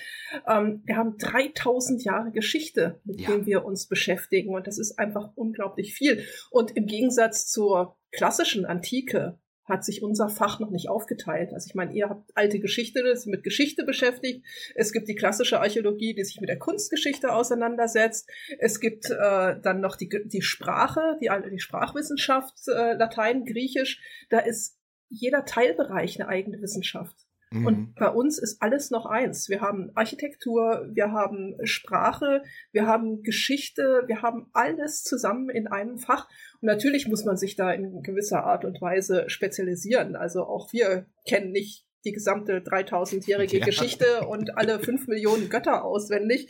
Ähm, 0.47 0.81
wir 0.85 0.95
haben 0.95 1.17
3000 1.17 2.03
Jahre 2.03 2.31
Geschichte, 2.31 2.99
mit 3.03 3.21
ja. 3.21 3.31
denen 3.31 3.45
wir 3.45 3.65
uns 3.65 3.87
beschäftigen 3.87 4.55
und 4.55 4.67
das 4.67 4.77
ist 4.77 4.97
einfach 4.97 5.31
unglaublich 5.35 5.93
viel. 5.93 6.23
Und 6.51 6.75
im 6.75 6.85
Gegensatz 6.85 7.47
zur 7.47 7.97
klassischen 8.11 8.65
Antike, 8.65 9.39
hat 9.67 9.83
sich 9.83 10.01
unser 10.01 10.29
Fach 10.29 10.59
noch 10.59 10.69
nicht 10.69 10.89
aufgeteilt. 10.89 11.53
Also 11.53 11.67
ich 11.67 11.75
meine, 11.75 11.93
ihr 11.93 12.09
habt 12.09 12.31
alte 12.35 12.59
Geschichte, 12.59 13.03
das 13.03 13.25
mit 13.25 13.43
Geschichte 13.43 13.83
beschäftigt. 13.83 14.45
Es 14.75 14.93
gibt 14.93 15.07
die 15.07 15.15
klassische 15.15 15.59
Archäologie, 15.59 16.13
die 16.13 16.23
sich 16.23 16.39
mit 16.39 16.49
der 16.49 16.59
Kunstgeschichte 16.59 17.33
auseinandersetzt. 17.33 18.29
Es 18.59 18.79
gibt 18.79 19.09
äh, 19.09 19.59
dann 19.61 19.81
noch 19.81 19.95
die, 19.95 20.09
die 20.25 20.41
Sprache, 20.41 21.17
die, 21.21 21.29
die 21.51 21.59
Sprachwissenschaft, 21.59 22.55
äh, 22.67 22.93
Latein, 22.93 23.45
Griechisch. 23.45 23.99
Da 24.29 24.39
ist 24.39 24.77
jeder 25.09 25.45
Teilbereich 25.45 26.19
eine 26.19 26.29
eigene 26.29 26.61
Wissenschaft. 26.61 27.26
Mhm. 27.51 27.65
Und 27.65 27.95
bei 27.95 28.09
uns 28.09 28.39
ist 28.39 28.61
alles 28.61 28.91
noch 28.91 29.05
eins. 29.05 29.49
Wir 29.49 29.61
haben 29.61 29.91
Architektur, 29.95 30.87
wir 30.91 31.11
haben 31.11 31.55
Sprache, 31.63 32.43
wir 32.71 32.85
haben 32.85 33.23
Geschichte, 33.23 34.03
wir 34.07 34.21
haben 34.21 34.49
alles 34.53 35.03
zusammen 35.03 35.49
in 35.49 35.67
einem 35.67 35.97
Fach. 35.97 36.27
Und 36.61 36.67
natürlich 36.67 37.07
muss 37.07 37.25
man 37.25 37.37
sich 37.37 37.55
da 37.55 37.71
in 37.71 38.01
gewisser 38.01 38.43
Art 38.43 38.65
und 38.65 38.81
Weise 38.81 39.29
spezialisieren. 39.29 40.15
Also 40.15 40.43
auch 40.43 40.73
wir 40.73 41.05
kennen 41.25 41.51
nicht 41.51 41.85
die 42.05 42.11
gesamte 42.11 42.59
3000-jährige 42.59 43.59
ja. 43.59 43.65
Geschichte 43.65 44.27
und 44.27 44.57
alle 44.57 44.79
fünf 44.79 45.07
Millionen 45.07 45.49
Götter 45.49 45.83
auswendig. 45.83 46.49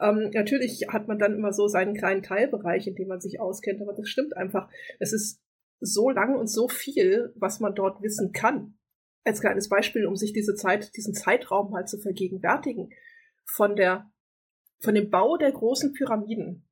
Ähm, 0.00 0.30
natürlich 0.32 0.86
hat 0.88 1.08
man 1.08 1.18
dann 1.18 1.34
immer 1.34 1.52
so 1.52 1.68
seinen 1.68 1.94
kleinen 1.94 2.22
Teilbereich, 2.22 2.86
in 2.86 2.94
dem 2.94 3.08
man 3.08 3.20
sich 3.20 3.40
auskennt, 3.40 3.80
aber 3.80 3.94
das 3.94 4.08
stimmt 4.08 4.36
einfach. 4.36 4.68
Es 4.98 5.12
ist 5.12 5.40
so 5.80 6.10
lang 6.10 6.36
und 6.36 6.48
so 6.48 6.68
viel, 6.68 7.32
was 7.36 7.60
man 7.60 7.74
dort 7.74 8.02
wissen 8.02 8.32
kann. 8.32 8.77
Als 9.24 9.40
kleines 9.40 9.68
Beispiel, 9.68 10.06
um 10.06 10.16
sich 10.16 10.32
diese 10.32 10.54
Zeit, 10.54 10.96
diesen 10.96 11.14
Zeitraum 11.14 11.70
mal 11.70 11.86
zu 11.86 11.98
vergegenwärtigen. 11.98 12.90
Von 13.44 13.76
der, 13.76 14.10
von 14.80 14.94
dem 14.94 15.10
Bau 15.10 15.36
der 15.36 15.52
großen 15.52 15.92
Pyramiden 15.92 16.68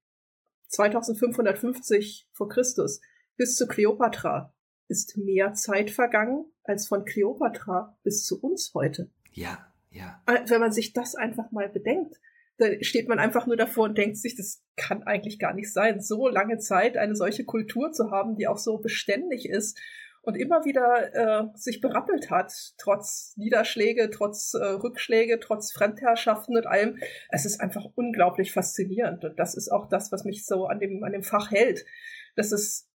2550 0.68 2.28
vor 2.32 2.48
Christus 2.48 3.00
bis 3.36 3.56
zu 3.56 3.66
Kleopatra 3.66 4.54
ist 4.88 5.16
mehr 5.16 5.54
Zeit 5.54 5.90
vergangen 5.90 6.46
als 6.64 6.86
von 6.86 7.04
Kleopatra 7.04 7.98
bis 8.02 8.24
zu 8.24 8.40
uns 8.40 8.72
heute. 8.74 9.10
Ja, 9.32 9.72
ja. 9.90 10.22
Äh, 10.26 10.48
wenn 10.48 10.60
man 10.60 10.72
sich 10.72 10.92
das 10.92 11.14
einfach 11.14 11.50
mal 11.50 11.68
bedenkt, 11.68 12.20
dann 12.58 12.82
steht 12.82 13.08
man 13.08 13.18
einfach 13.18 13.46
nur 13.46 13.56
davor 13.56 13.84
und 13.84 13.98
denkt 13.98 14.16
sich, 14.16 14.34
das 14.36 14.62
kann 14.76 15.02
eigentlich 15.02 15.38
gar 15.38 15.52
nicht 15.52 15.72
sein, 15.72 16.00
so 16.00 16.28
lange 16.28 16.58
Zeit 16.58 16.96
eine 16.96 17.14
solche 17.14 17.44
Kultur 17.44 17.92
zu 17.92 18.10
haben, 18.10 18.36
die 18.36 18.48
auch 18.48 18.58
so 18.58 18.78
beständig 18.78 19.48
ist 19.48 19.78
und 20.26 20.34
immer 20.36 20.64
wieder 20.64 21.14
äh, 21.14 21.44
sich 21.54 21.80
berappelt 21.80 22.30
hat, 22.30 22.52
trotz 22.78 23.32
Niederschläge, 23.36 24.10
trotz 24.10 24.54
äh, 24.54 24.64
Rückschläge, 24.64 25.38
trotz 25.38 25.72
Fremdherrschaften 25.72 26.56
und 26.56 26.66
allem. 26.66 26.98
Es 27.30 27.46
ist 27.46 27.60
einfach 27.60 27.86
unglaublich 27.94 28.52
faszinierend 28.52 29.24
und 29.24 29.38
das 29.38 29.54
ist 29.54 29.70
auch 29.70 29.88
das, 29.88 30.10
was 30.10 30.24
mich 30.24 30.44
so 30.44 30.66
an 30.66 30.80
dem, 30.80 31.04
an 31.04 31.12
dem 31.12 31.22
Fach 31.22 31.52
hält, 31.52 31.86
dass 32.34 32.50
es 32.50 32.88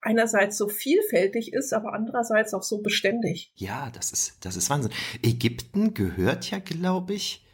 einerseits 0.00 0.58
so 0.58 0.68
vielfältig 0.68 1.52
ist, 1.52 1.72
aber 1.72 1.92
andererseits 1.92 2.52
auch 2.52 2.64
so 2.64 2.82
beständig. 2.82 3.52
Ja, 3.54 3.90
das 3.94 4.10
ist, 4.10 4.44
das 4.44 4.56
ist 4.56 4.68
Wahnsinn. 4.68 4.92
Ägypten 5.22 5.94
gehört 5.94 6.50
ja, 6.50 6.58
glaube 6.58 7.14
ich, 7.14 7.46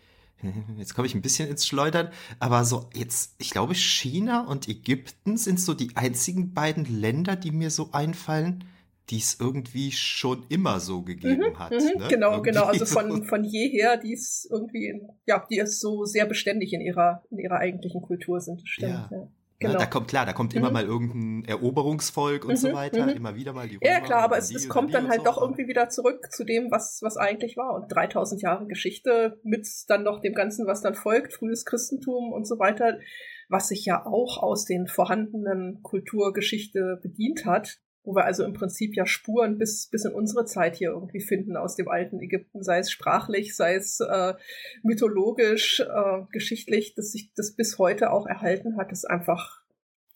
jetzt 0.79 0.95
komme 0.95 1.07
ich 1.07 1.15
ein 1.15 1.23
bisschen 1.23 1.51
ins 1.51 1.67
Schleudern, 1.67 2.11
aber 2.39 2.65
so 2.65 2.89
jetzt, 2.95 3.35
ich 3.37 3.51
glaube, 3.51 3.75
China 3.75 4.47
und 4.47 4.69
Ägypten 4.69 5.37
sind 5.37 5.61
so 5.61 5.75
die 5.75 5.95
einzigen 5.97 6.55
beiden 6.55 6.87
Länder, 6.87 7.37
die 7.37 7.51
mir 7.51 7.71
so 7.71 7.91
einfallen, 7.93 8.65
die 9.11 9.19
es 9.19 9.39
irgendwie 9.41 9.91
schon 9.93 10.45
immer 10.49 10.81
so 10.81 11.03
gegeben 11.03 11.51
mhm, 11.51 11.59
hat. 11.59 11.73
Mhm, 11.73 12.01
ne? 12.01 12.09
Genau, 12.09 12.33
irgendwie 12.33 12.51
genau. 12.51 12.65
Also 12.65 12.87
von, 12.87 13.25
von 13.29 13.45
jeher, 13.45 13.97
die 13.97 14.13
es 14.13 14.49
irgendwie, 14.51 15.03
ja, 15.27 15.45
die 15.51 15.59
es 15.59 15.81
so 15.81 16.05
sehr 16.05 16.27
beständig 16.27 16.73
in 16.73 16.81
ihrer, 16.81 17.23
in 17.31 17.39
ihrer 17.39 17.57
eigentlichen 17.57 18.03
Kultur 18.03 18.41
sind. 18.41 18.63
Stimmt, 18.65 18.93
ja. 18.93 19.09
ja. 19.11 19.29
Genau. 19.63 19.79
da 19.79 19.87
kommt 19.87 20.09
klar, 20.09 20.27
da 20.27 20.33
kommt 20.33 20.55
immer 20.55 20.69
mhm. 20.69 20.73
mal 20.73 20.85
irgendein 20.85 21.49
Eroberungsvolk 21.49 22.45
und 22.45 22.53
mhm. 22.53 22.57
so 22.57 22.73
weiter, 22.73 23.07
mhm. 23.07 23.13
immer 23.13 23.37
wieder 23.37 23.53
mal 23.53 23.69
die 23.69 23.77
Römer 23.77 23.93
Ja, 23.93 24.01
klar, 24.01 24.23
aber 24.23 24.37
es, 24.37 24.53
es 24.53 24.69
kommt 24.69 24.93
dann 24.93 25.09
halt 25.09 25.25
doch 25.25 25.41
irgendwie 25.41 25.69
wieder 25.69 25.89
zurück 25.89 26.33
zu 26.33 26.45
dem, 26.45 26.71
was, 26.71 26.99
was 27.03 27.17
eigentlich 27.17 27.57
war. 27.57 27.75
Und 27.75 27.89
3000 27.89 28.43
Jahre 28.43 28.67
Geschichte 28.67 29.39
mit 29.45 29.69
dann 29.89 30.03
noch 30.03 30.21
dem 30.21 30.35
Ganzen, 30.35 30.67
was 30.67 30.81
dann 30.81 30.95
folgt, 30.95 31.33
frühes 31.33 31.65
Christentum 31.65 32.33
und 32.33 32.47
so 32.47 32.59
weiter, 32.59 32.99
was 33.49 33.69
sich 33.69 33.85
ja 33.85 34.05
auch 34.05 34.43
aus 34.43 34.65
den 34.65 34.89
vorhandenen 34.89 35.81
Kulturgeschichte 35.83 36.99
bedient 37.01 37.45
hat 37.45 37.79
wo 38.05 38.15
wir 38.15 38.25
also 38.25 38.45
im 38.45 38.53
Prinzip 38.53 38.97
ja 38.97 39.07
Spuren 39.07 39.59
bis, 39.59 39.87
bis 39.87 40.05
in 40.05 40.13
unsere 40.13 40.45
Zeit 40.45 40.77
hier 40.77 40.91
irgendwie 40.91 41.21
finden 41.21 41.57
aus 41.57 41.77
dem 41.77 41.89
alten 41.89 42.21
Ägypten, 42.21 42.63
sei 42.63 42.79
es 42.79 42.91
sprachlich, 42.91 43.57
sei 43.57 43.75
es 43.75 44.01
äh, 44.01 44.35
mythologisch, 44.83 45.81
äh, 45.81 46.23
geschichtlich, 46.33 46.95
dass 46.95 47.13
sich 47.13 47.33
das 47.35 47.55
bis 47.55 47.79
heute 47.79 48.11
auch 48.11 48.27
erhalten 48.27 48.77
hat, 48.77 48.93
ist 48.93 49.05
einfach 49.05 49.63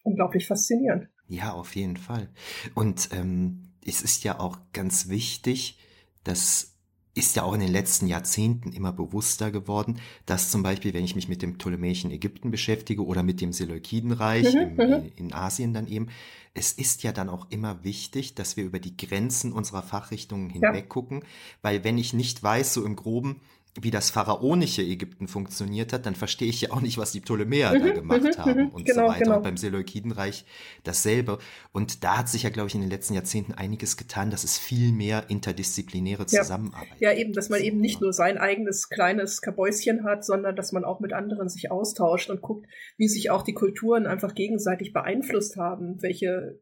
unglaublich 0.03 0.47
faszinierend. 0.47 1.09
Ja, 1.29 1.53
auf 1.53 1.75
jeden 1.75 1.97
Fall. 1.97 2.29
Und 2.75 3.09
ähm, 3.13 3.73
es 3.85 4.03
ist 4.03 4.25
ja 4.25 4.39
auch 4.39 4.59
ganz 4.73 5.09
wichtig, 5.09 5.79
dass 6.25 6.76
ist 7.17 7.35
ja 7.35 7.45
auch 7.45 7.55
in 7.55 7.61
den 7.61 7.73
letzten 7.73 8.07
Jahrzehnten 8.07 8.73
immer 8.73 8.93
bewusster 8.93 9.51
geworden, 9.51 9.99
dass 10.27 10.51
zum 10.51 10.63
Beispiel, 10.63 10.93
wenn 10.93 11.05
ich 11.05 11.17
mich 11.17 11.29
mit 11.29 11.41
dem 11.41 11.57
ptolemäischen 11.57 12.11
Ägypten 12.11 12.51
beschäftige 12.51 13.05
oder 13.05 13.23
mit 13.23 13.41
dem 13.41 13.53
Seleukidenreich 13.53 14.55
mhm, 14.55 14.61
im, 14.61 14.91
mhm. 14.91 15.13
in 15.17 15.33
Asien 15.33 15.73
dann 15.73 15.87
eben, 15.87 16.09
es 16.53 16.73
ist 16.73 17.03
ja 17.03 17.13
dann 17.13 17.31
auch 17.31 17.47
immer 17.51 17.85
wichtig, 17.85 18.35
dass 18.35 18.57
wir 18.57 18.65
über 18.65 18.81
die 18.81 18.97
Grenzen 18.97 19.53
unserer 19.53 19.83
Fachrichtungen 19.83 20.51
hinweg 20.51 20.75
ja. 20.75 20.83
gucken, 20.83 21.23
weil 21.63 21.85
wenn 21.85 21.97
ich 21.97 22.13
nicht 22.13 22.43
weiß, 22.43 22.75
so 22.75 22.85
im 22.85 22.97
Groben, 22.97 23.41
wie 23.83 23.91
das 23.91 24.11
pharaonische 24.11 24.83
Ägypten 24.83 25.29
funktioniert 25.29 25.93
hat, 25.93 26.07
dann 26.07 26.15
verstehe 26.15 26.49
ich 26.49 26.63
ja 26.63 26.71
auch 26.71 26.81
nicht, 26.81 26.99
was 26.99 27.13
die 27.13 27.21
Ptolemäer 27.21 27.75
mhm, 27.75 27.85
da 27.85 27.93
gemacht 27.93 28.23
mhm, 28.23 28.37
haben 28.39 28.61
mhm. 28.65 28.69
und 28.69 28.85
genau, 28.87 29.03
so 29.03 29.09
weiter. 29.09 29.25
Genau. 29.25 29.37
Und 29.37 29.43
beim 29.43 29.57
Seleukidenreich 29.57 30.45
dasselbe. 30.85 31.39
Und 31.73 32.05
da 32.05 32.19
hat 32.19 32.29
sich 32.29 32.45
ja, 32.45 32.51
glaube 32.51 32.69
ich, 32.69 32.75
in 32.75 32.81
den 32.81 32.91
letzten 32.91 33.15
Jahrzehnten 33.15 33.53
einiges 33.53 33.97
getan, 33.97 34.31
dass 34.31 34.45
es 34.45 34.59
viel 34.59 34.93
mehr 34.93 35.25
interdisziplinäre 35.29 36.27
Zusammenarbeit 36.27 36.89
Ja, 36.99 37.13
ja 37.13 37.19
eben, 37.19 37.33
dass 37.33 37.49
man 37.49 37.61
eben 37.61 37.81
nicht 37.81 38.01
nur 38.01 38.13
sein 38.13 38.39
eigenes 38.39 38.89
kleines 38.89 39.41
Kabäuschen 39.41 40.05
hat, 40.05 40.25
sondern 40.25 40.57
dass 40.57 40.73
man 40.73 40.85
auch 40.85 41.01
mit 41.01 41.13
anderen 41.13 41.49
sich 41.49 41.71
austauscht 41.71 42.31
und 42.31 42.41
guckt, 42.41 42.67
wie 42.97 43.09
sich 43.09 43.31
auch 43.31 43.43
die 43.43 43.55
Kulturen 43.55 44.07
einfach 44.07 44.35
gegenseitig 44.35 44.93
beeinflusst 44.93 45.57
haben, 45.57 46.03
welche 46.03 46.61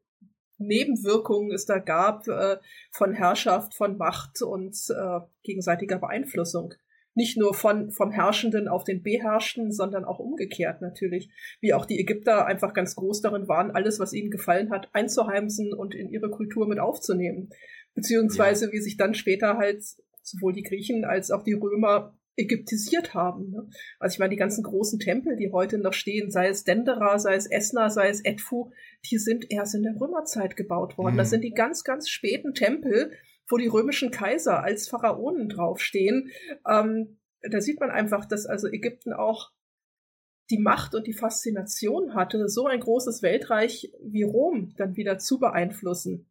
Nebenwirkungen 0.59 1.53
es 1.53 1.67
da 1.67 1.79
gab 1.79 2.27
äh, 2.29 2.57
von 2.93 3.13
Herrschaft, 3.13 3.75
von 3.75 3.97
Macht 3.97 4.43
und 4.43 4.77
äh, 4.91 5.21
gegenseitiger 5.43 5.99
Beeinflussung 5.99 6.75
nicht 7.15 7.37
nur 7.37 7.55
von, 7.55 7.91
vom 7.91 8.11
Herrschenden 8.11 8.69
auf 8.69 8.85
den 8.85 9.03
Beherrschten, 9.03 9.73
sondern 9.73 10.05
auch 10.05 10.19
umgekehrt 10.19 10.83
natürlich. 10.83 11.31
Wie 11.61 11.73
auch 11.73 11.87
die 11.87 12.01
Ägypter 12.01 12.47
einfach 12.47 12.75
ganz 12.75 12.97
groß 12.97 13.21
darin 13.21 13.49
waren, 13.49 13.71
alles, 13.71 14.01
was 14.01 14.13
ihnen 14.13 14.31
gefallen 14.31 14.71
hat, 14.71 14.89
einzuheimsen 14.93 15.73
und 15.73 15.95
in 15.95 16.11
ihre 16.11 16.31
Kultur 16.31 16.67
mit 16.67 16.81
aufzunehmen. 16.81 17.51
Beziehungsweise 17.95 18.67
ja. 18.67 18.73
wie 18.73 18.81
sich 18.81 18.97
dann 18.97 19.15
später 19.15 19.57
halt 19.57 19.83
sowohl 20.23 20.53
die 20.53 20.63
Griechen 20.63 21.05
als 21.05 21.31
auch 21.31 21.45
die 21.45 21.53
Römer 21.53 22.17
ägyptisiert 22.37 23.15
haben. 23.15 23.51
Ne? 23.51 23.69
Also 24.01 24.15
ich 24.15 24.19
meine, 24.19 24.31
die 24.31 24.37
ganzen 24.37 24.65
großen 24.65 24.99
Tempel, 24.99 25.37
die 25.37 25.53
heute 25.53 25.79
noch 25.79 25.93
stehen, 25.93 26.31
sei 26.31 26.49
es 26.49 26.65
Dendera, 26.65 27.19
sei 27.19 27.35
es 27.37 27.47
Esna, 27.47 27.91
sei 27.91 28.09
es 28.09 28.25
Edfu, 28.25 28.71
die 29.11 29.19
sind 29.19 29.51
erst 29.51 29.75
in 29.75 29.83
der 29.83 29.95
Römerzeit 30.01 30.57
gebaut 30.57 30.99
worden. 30.99 31.15
Mhm. 31.15 31.19
Das 31.19 31.31
sind 31.31 31.45
die 31.45 31.53
ganz, 31.53 31.85
ganz 31.85 32.09
späten 32.09 32.55
Tempel, 32.55 33.13
wo 33.49 33.57
die 33.57 33.69
römischen 33.69 34.11
Kaiser 34.11 34.63
als 34.63 34.89
Pharaonen 34.89 35.49
draufstehen. 35.49 36.31
Ähm, 36.69 37.19
da 37.43 37.61
sieht 37.61 37.81
man 37.81 37.91
einfach, 37.91 38.25
dass 38.25 38.47
also 38.47 38.69
Ägypten 38.69 39.13
auch 39.13 39.53
die 40.51 40.59
Macht 40.59 40.95
und 40.95 41.07
die 41.07 41.15
Faszination 41.15 42.15
hatte, 42.15 42.49
so 42.49 42.67
ein 42.67 42.81
großes 42.81 43.23
Weltreich 43.23 43.93
wie 44.03 44.23
Rom 44.23 44.75
dann 44.77 44.97
wieder 44.97 45.19
zu 45.19 45.39
beeinflussen. 45.39 46.31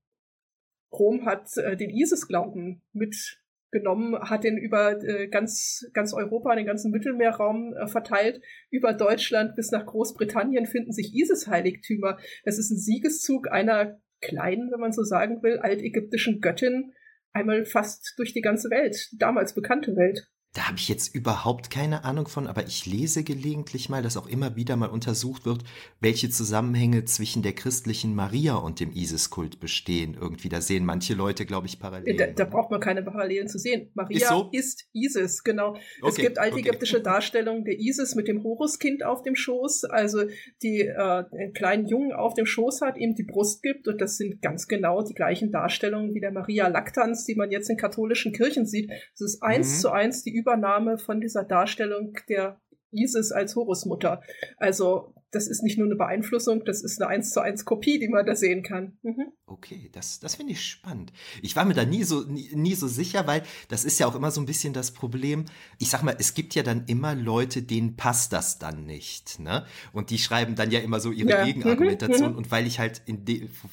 Rom 0.92 1.26
hat 1.26 1.58
äh, 1.58 1.76
den 1.76 1.90
ISIS-Glauben 1.90 2.84
mitgenommen, 2.94 4.16
hat 4.30 4.44
den 4.44 4.58
über 4.58 5.04
äh, 5.04 5.28
ganz, 5.28 5.90
ganz 5.94 6.14
Europa, 6.14 6.56
den 6.56 6.68
ganzen 6.68 6.92
Mittelmeerraum 6.92 7.74
äh, 7.74 7.88
verteilt. 7.88 8.42
Über 8.70 8.94
Deutschland 8.94 9.56
bis 9.56 9.72
nach 9.72 9.88
Großbritannien 9.88 10.68
finden 10.68 10.92
sich 10.92 11.16
ISIS-Heiligtümer. 11.16 12.20
Es 12.44 12.60
ist 12.60 12.70
ein 12.70 12.78
Siegeszug 12.78 13.52
einer 13.52 14.00
kleinen, 14.22 14.72
wenn 14.72 14.80
man 14.80 14.94
so 14.94 15.04
sagen 15.04 15.42
will, 15.42 15.58
altägyptischen 15.58 16.40
Göttin, 16.40 16.94
einmal 17.34 17.66
fast 17.66 18.14
durch 18.18 18.34
die 18.34 18.42
ganze 18.42 18.70
Welt, 18.70 19.10
damals 19.14 19.54
bekannte 19.54 19.96
Welt. 19.96 20.28
Da 20.56 20.68
habe 20.68 20.78
ich 20.78 20.88
jetzt 20.88 21.16
überhaupt 21.16 21.72
keine 21.72 22.04
Ahnung 22.04 22.28
von, 22.28 22.46
aber 22.46 22.68
ich 22.68 22.86
lese 22.86 23.24
gelegentlich 23.24 23.90
mal, 23.90 24.04
dass 24.04 24.18
auch 24.18 24.28
immer 24.28 24.56
wieder 24.56 24.76
mal 24.76 24.90
untersucht 24.90 25.48
wird, 25.48 25.64
welche 26.00 26.30
Zusammenhänge 26.30 27.06
zwischen 27.06 27.42
der 27.42 27.54
christlichen 27.54 28.14
Maria 28.14 28.54
und 28.58 28.80
dem 28.80 28.92
Isis-Kult 28.92 29.60
bestehen. 29.60 30.16
Irgendwie, 30.20 30.50
da 30.50 30.62
sehen 30.62 30.86
manche 30.86 31.16
Leute, 31.16 31.48
glaube 31.48 31.66
ich, 31.66 31.80
Parallelen. 31.80 32.18
Da, 32.18 32.28
da, 32.28 32.46
braucht 32.46 32.70
man 32.70 32.80
keine 32.80 33.02
Parallelen 33.02 33.48
zu 33.48 33.58
sehen. 33.58 33.90
Maria 33.96 34.18
ist, 34.18 34.30
so? 34.30 34.50
ist 34.52 34.86
Isis, 34.94 35.44
genau. 35.44 35.70
Okay, 35.70 36.10
es 36.10 36.16
gibt 36.18 36.38
altägyptische 36.38 36.98
okay. 36.98 37.04
Darstellungen 37.06 37.66
der 37.66 37.80
Isis 37.80 38.14
mit 38.14 38.28
dem 38.28 38.44
Horuskind 38.44 39.04
auf 39.04 39.24
dem 39.24 39.36
Schoß, 39.36 39.86
also 39.86 40.22
die 40.62 40.82
äh, 40.82 41.24
kleinen 41.56 41.88
Jungen 41.88 42.14
auf 42.14 42.36
dem 42.36 42.46
Schoß 42.46 42.82
hat, 42.82 42.98
ihm 43.00 43.16
die 43.16 43.24
Brust 43.24 43.64
gibt 43.64 43.88
und 43.88 44.00
das 44.00 44.18
sind 44.18 44.44
ganz 44.44 44.68
genau 44.68 45.02
die 45.02 45.16
gleichen 45.16 45.52
Darstellungen 45.52 46.14
wie 46.14 46.20
der 46.20 46.32
Maria 46.32 46.68
Lactans, 46.68 47.26
die 47.26 47.34
man 47.34 47.50
jetzt 47.50 47.72
in 47.72 47.78
katholischen 47.78 48.34
Kirchen 48.34 48.68
sieht. 48.68 48.92
Das 49.18 49.22
ist 49.22 49.42
eins 49.42 49.78
mhm. 49.78 49.82
zu 49.82 49.92
eins 49.92 50.24
die 50.24 50.43
Übernahme 50.44 50.98
von 50.98 51.22
dieser 51.22 51.46
Darstellung 51.46 52.18
der 52.28 52.60
Isis 52.92 53.32
als 53.32 53.56
Horusmutter. 53.56 54.22
Also 54.58 55.14
das 55.34 55.48
ist 55.48 55.64
nicht 55.64 55.78
nur 55.78 55.88
eine 55.88 55.96
Beeinflussung, 55.96 56.64
das 56.64 56.84
ist 56.84 57.02
eine 57.02 57.10
eins 57.10 57.32
zu 57.32 57.42
eins 57.42 57.66
Kopie, 57.66 58.00
die 58.00 58.08
man 58.08 58.26
da 58.26 58.36
sehen 58.36 58.62
kann. 58.62 58.98
Mhm. 59.02 59.32
Okay, 59.48 59.90
das, 59.92 60.20
das 60.20 60.36
finde 60.36 60.54
ich 60.54 60.66
spannend. 60.66 61.12
Ich 61.42 61.56
war 61.56 61.66
mir 61.66 61.74
da 61.74 61.86
nie 61.86 62.04
so, 62.04 62.22
nie, 62.22 62.50
nie, 62.54 62.76
so 62.76 62.88
sicher, 62.88 63.26
weil 63.26 63.42
das 63.68 63.84
ist 63.84 64.00
ja 64.00 64.08
auch 64.08 64.16
immer 64.16 64.30
so 64.30 64.40
ein 64.42 64.46
bisschen 64.46 64.74
das 64.74 64.92
Problem. 64.92 65.46
Ich 65.80 65.90
sag 65.90 66.04
mal, 66.04 66.16
es 66.20 66.36
gibt 66.36 66.54
ja 66.54 66.62
dann 66.62 66.86
immer 66.86 67.16
Leute, 67.16 67.64
denen 67.64 67.96
passt 67.96 68.32
das 68.32 68.60
dann 68.60 68.86
nicht, 68.86 69.40
ne? 69.40 69.66
Und 69.92 70.12
die 70.12 70.20
schreiben 70.20 70.56
dann 70.56 70.70
ja 70.70 70.80
immer 70.80 71.00
so 71.00 71.12
ihre 71.12 71.30
ja. 71.30 71.46
Gegenargumentation. 71.46 72.32
Mhm. 72.32 72.38
Und 72.38 72.52
weil 72.52 72.68
ich 72.68 72.80
halt 72.80 73.02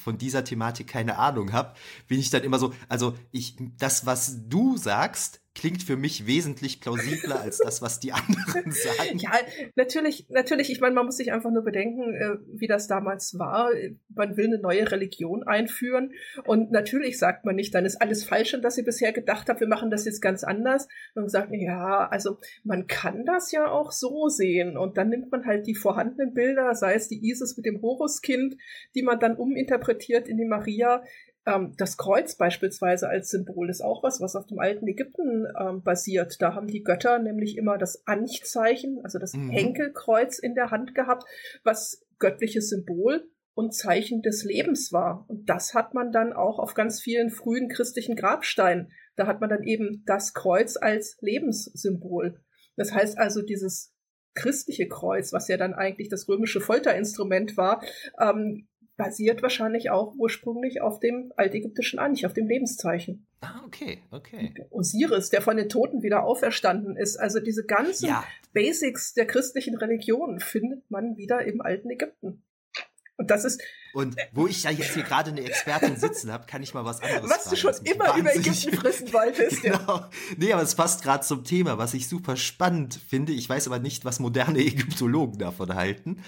von 0.02 0.16
dieser 0.16 0.44
Thematik 0.44 0.86
keine 0.86 1.18
Ahnung 1.18 1.52
habe, 1.52 1.74
bin 2.08 2.18
ich 2.18 2.30
dann 2.30 2.42
immer 2.42 2.58
so, 2.58 2.72
also 2.88 3.14
ich, 3.30 3.56
das, 3.78 4.06
was 4.06 4.48
du 4.48 4.76
sagst, 4.78 5.40
klingt 5.54 5.82
für 5.82 5.96
mich 5.96 6.26
wesentlich 6.26 6.80
plausibler 6.80 7.40
als 7.40 7.58
das, 7.58 7.82
was 7.82 8.00
die 8.00 8.12
anderen 8.12 8.38
sagen. 8.72 9.18
Ja, 9.18 9.32
natürlich, 9.74 10.26
natürlich, 10.28 10.70
ich 10.70 10.80
meine, 10.80 10.94
man 10.94 11.06
muss 11.06 11.16
sich 11.16 11.32
einfach 11.32 11.49
einfach 11.50 11.52
nur 11.52 11.64
bedenken, 11.64 12.14
äh, 12.14 12.36
wie 12.52 12.66
das 12.66 12.86
damals 12.86 13.38
war. 13.38 13.70
Man 14.08 14.36
will 14.36 14.46
eine 14.46 14.58
neue 14.58 14.90
Religion 14.90 15.42
einführen. 15.42 16.12
Und 16.44 16.70
natürlich 16.70 17.18
sagt 17.18 17.44
man 17.44 17.56
nicht, 17.56 17.74
dann 17.74 17.84
ist 17.84 18.00
alles 18.00 18.24
falsch, 18.24 18.54
an 18.54 18.62
das 18.62 18.78
ihr 18.78 18.84
bisher 18.84 19.12
gedacht 19.12 19.48
habt, 19.48 19.60
wir 19.60 19.68
machen 19.68 19.90
das 19.90 20.04
jetzt 20.04 20.20
ganz 20.20 20.44
anders. 20.44 20.88
Man 21.14 21.28
sagt, 21.28 21.50
ja, 21.52 22.08
also 22.08 22.38
man 22.64 22.86
kann 22.86 23.24
das 23.24 23.52
ja 23.52 23.70
auch 23.70 23.92
so 23.92 24.28
sehen. 24.28 24.76
Und 24.76 24.96
dann 24.96 25.08
nimmt 25.08 25.30
man 25.30 25.44
halt 25.44 25.66
die 25.66 25.74
vorhandenen 25.74 26.34
Bilder, 26.34 26.74
sei 26.74 26.94
es 26.94 27.08
die 27.08 27.28
Isis 27.28 27.56
mit 27.56 27.66
dem 27.66 27.82
Horuskind, 27.82 28.56
die 28.94 29.02
man 29.02 29.18
dann 29.18 29.36
uminterpretiert 29.36 30.28
in 30.28 30.36
die 30.36 30.46
Maria. 30.46 31.02
Ähm, 31.46 31.74
das 31.76 31.96
Kreuz 31.96 32.36
beispielsweise 32.36 33.08
als 33.08 33.30
Symbol 33.30 33.70
ist 33.70 33.80
auch 33.80 34.02
was, 34.02 34.20
was 34.20 34.36
auf 34.36 34.46
dem 34.46 34.58
alten 34.58 34.86
Ägypten 34.86 35.46
ähm, 35.58 35.82
basiert. 35.82 36.36
Da 36.40 36.54
haben 36.54 36.66
die 36.66 36.82
Götter 36.82 37.18
nämlich 37.18 37.56
immer 37.56 37.78
das 37.78 38.06
Anchzeichen, 38.06 39.00
also 39.04 39.18
das 39.18 39.34
mhm. 39.34 39.50
Henkelkreuz 39.50 40.38
in 40.38 40.54
der 40.54 40.70
Hand 40.70 40.94
gehabt, 40.94 41.24
was 41.64 42.04
göttliches 42.18 42.68
Symbol 42.68 43.28
und 43.54 43.74
Zeichen 43.74 44.22
des 44.22 44.44
Lebens 44.44 44.92
war. 44.92 45.24
Und 45.28 45.48
das 45.48 45.74
hat 45.74 45.94
man 45.94 46.12
dann 46.12 46.32
auch 46.32 46.58
auf 46.58 46.74
ganz 46.74 47.00
vielen 47.00 47.30
frühen 47.30 47.68
christlichen 47.68 48.16
Grabsteinen. 48.16 48.92
Da 49.16 49.26
hat 49.26 49.40
man 49.40 49.50
dann 49.50 49.64
eben 49.64 50.02
das 50.06 50.34
Kreuz 50.34 50.76
als 50.76 51.16
Lebenssymbol. 51.20 52.40
Das 52.76 52.92
heißt 52.92 53.18
also, 53.18 53.42
dieses 53.42 53.94
christliche 54.34 54.88
Kreuz, 54.88 55.32
was 55.32 55.48
ja 55.48 55.56
dann 55.56 55.74
eigentlich 55.74 56.08
das 56.08 56.28
römische 56.28 56.60
Folterinstrument 56.60 57.56
war, 57.56 57.82
ähm, 58.20 58.68
basiert 59.04 59.42
wahrscheinlich 59.42 59.90
auch 59.90 60.14
ursprünglich 60.16 60.80
auf 60.80 61.00
dem 61.00 61.32
altägyptischen 61.36 61.98
Anich, 61.98 62.26
auf 62.26 62.32
dem 62.32 62.46
Lebenszeichen. 62.46 63.26
Ah, 63.40 63.62
okay, 63.64 64.02
okay. 64.10 64.54
Osiris, 64.70 65.30
der 65.30 65.42
von 65.42 65.56
den 65.56 65.68
Toten 65.68 66.02
wieder 66.02 66.24
auferstanden 66.24 66.96
ist. 66.96 67.16
Also 67.16 67.40
diese 67.40 67.64
ganzen 67.64 68.08
ja. 68.08 68.24
Basics 68.52 69.14
der 69.14 69.26
christlichen 69.26 69.76
Religion 69.76 70.40
findet 70.40 70.90
man 70.90 71.16
wieder 71.16 71.44
im 71.44 71.60
alten 71.60 71.90
Ägypten. 71.90 72.42
Und 73.20 73.30
das 73.30 73.44
ist. 73.44 73.60
Und 73.92 74.16
wo 74.32 74.46
ich 74.46 74.62
ja 74.62 74.70
jetzt 74.70 74.94
hier 74.94 75.02
gerade 75.02 75.30
eine 75.30 75.42
Expertin 75.42 75.96
sitzen 75.96 76.32
habe, 76.32 76.46
kann 76.46 76.62
ich 76.62 76.72
mal 76.72 76.86
was 76.86 77.02
anderes 77.02 77.28
Was 77.28 77.42
fragen, 77.42 77.50
du 77.50 77.56
schon 77.56 77.74
immer 77.84 78.16
über 78.16 78.34
Ägypten 78.34 78.72
frissen 78.72 79.12
wolltest. 79.12 79.62
genau. 79.62 79.76
Ja. 79.78 80.10
Nee, 80.38 80.52
aber 80.54 80.62
es 80.62 80.74
passt 80.74 81.02
gerade 81.02 81.22
zum 81.22 81.44
Thema, 81.44 81.76
was 81.76 81.92
ich 81.92 82.08
super 82.08 82.36
spannend 82.36 82.94
finde. 82.94 83.32
Ich 83.32 83.46
weiß 83.46 83.66
aber 83.66 83.78
nicht, 83.78 84.06
was 84.06 84.20
moderne 84.20 84.60
Ägyptologen 84.60 85.38
davon 85.38 85.74
halten. 85.74 86.22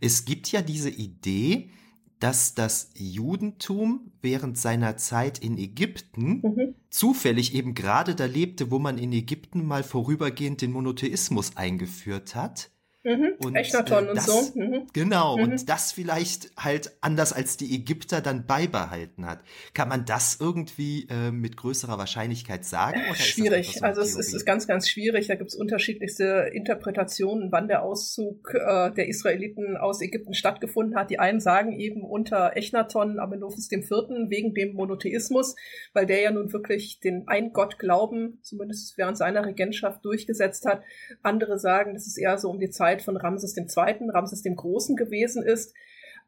Es 0.00 0.24
gibt 0.24 0.52
ja 0.52 0.62
diese 0.62 0.90
Idee, 0.90 1.70
dass 2.18 2.54
das 2.54 2.90
Judentum 2.94 4.12
während 4.22 4.58
seiner 4.58 4.96
Zeit 4.96 5.38
in 5.38 5.58
Ägypten 5.58 6.40
mhm. 6.42 6.74
zufällig 6.90 7.54
eben 7.54 7.74
gerade 7.74 8.14
da 8.14 8.24
lebte, 8.24 8.70
wo 8.70 8.78
man 8.78 8.98
in 8.98 9.12
Ägypten 9.12 9.66
mal 9.66 9.82
vorübergehend 9.82 10.62
den 10.62 10.72
Monotheismus 10.72 11.56
eingeführt 11.56 12.34
hat 12.34 12.70
Mhm. 13.06 13.34
Und, 13.38 13.54
Echnaton 13.54 14.08
äh, 14.08 14.14
das, 14.14 14.28
und 14.28 14.44
so. 14.46 14.60
Mhm. 14.60 14.86
Genau, 14.92 15.36
mhm. 15.36 15.44
und 15.44 15.68
das 15.68 15.92
vielleicht 15.92 16.50
halt 16.56 16.90
anders 17.00 17.32
als 17.32 17.56
die 17.56 17.72
Ägypter 17.72 18.20
dann 18.20 18.46
beibehalten 18.46 19.26
hat. 19.26 19.38
Kann 19.74 19.88
man 19.88 20.04
das 20.04 20.38
irgendwie 20.40 21.06
äh, 21.08 21.30
mit 21.30 21.56
größerer 21.56 21.98
Wahrscheinlichkeit 21.98 22.64
sagen? 22.64 23.00
schwierig, 23.14 23.74
so 23.78 23.84
also 23.84 24.00
es 24.00 24.16
ist, 24.16 24.44
ganz, 24.44 24.66
ganz 24.66 24.88
schwierig. 24.88 25.28
Da 25.28 25.36
gibt 25.36 25.50
es 25.50 25.56
unterschiedlichste 25.56 26.50
Interpretationen, 26.52 27.52
wann 27.52 27.68
der 27.68 27.84
Auszug 27.84 28.52
äh, 28.54 28.90
der 28.90 29.06
Israeliten 29.06 29.76
aus 29.76 30.02
Ägypten 30.02 30.34
stattgefunden 30.34 30.96
hat. 30.96 31.10
Die 31.10 31.20
einen 31.20 31.38
sagen 31.38 31.78
eben 31.78 32.02
unter 32.02 32.56
Echnaton, 32.56 33.20
Amenophis 33.20 33.70
IV., 33.70 33.86
wegen 34.28 34.52
dem 34.52 34.74
Monotheismus, 34.74 35.54
weil 35.92 36.06
der 36.06 36.20
ja 36.20 36.32
nun 36.32 36.52
wirklich 36.52 36.98
den 36.98 37.28
Ein-Gott-Glauben, 37.28 38.40
zumindest 38.42 38.98
während 38.98 39.16
seiner 39.16 39.46
Regentschaft, 39.46 40.04
durchgesetzt 40.04 40.66
hat. 40.66 40.82
Andere 41.22 41.60
sagen, 41.60 41.94
das 41.94 42.06
ist 42.06 42.18
eher 42.18 42.36
so 42.38 42.50
um 42.50 42.58
die 42.58 42.70
Zeit 42.70 42.95
Zeit 42.96 43.02
von 43.02 43.16
Ramses 43.16 43.56
II., 43.56 44.10
Ramses 44.10 44.42
dem 44.42 44.56
Großen 44.56 44.96
gewesen 44.96 45.42
ist. 45.42 45.74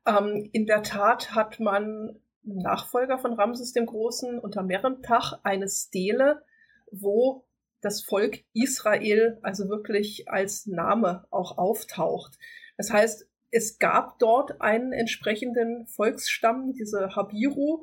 Ähm, 0.07 0.49
in 0.53 0.67
der 0.67 0.83
Tat 0.83 1.35
hat 1.35 1.61
man 1.61 2.21
Nachfolger 2.43 3.19
von 3.19 3.35
Ramses 3.35 3.73
dem 3.73 3.87
Großen 3.87 4.39
unter 4.39 4.63
Merentach 4.63 5.41
eine 5.43 5.69
Stele, 5.69 6.43
wo 6.91 7.45
das 7.81 8.03
Volk 8.03 8.41
Israel 8.55 9.39
also 9.43 9.69
wirklich 9.69 10.29
als 10.29 10.67
Name 10.67 11.27
auch 11.31 11.59
auftaucht. 11.59 12.39
Das 12.77 12.91
heißt, 12.91 13.29
es 13.51 13.79
gab 13.79 14.19
dort 14.19 14.61
einen 14.61 14.93
entsprechenden 14.93 15.87
Volksstamm, 15.87 16.73
diese 16.75 17.15
Habiru, 17.15 17.83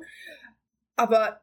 aber 0.96 1.40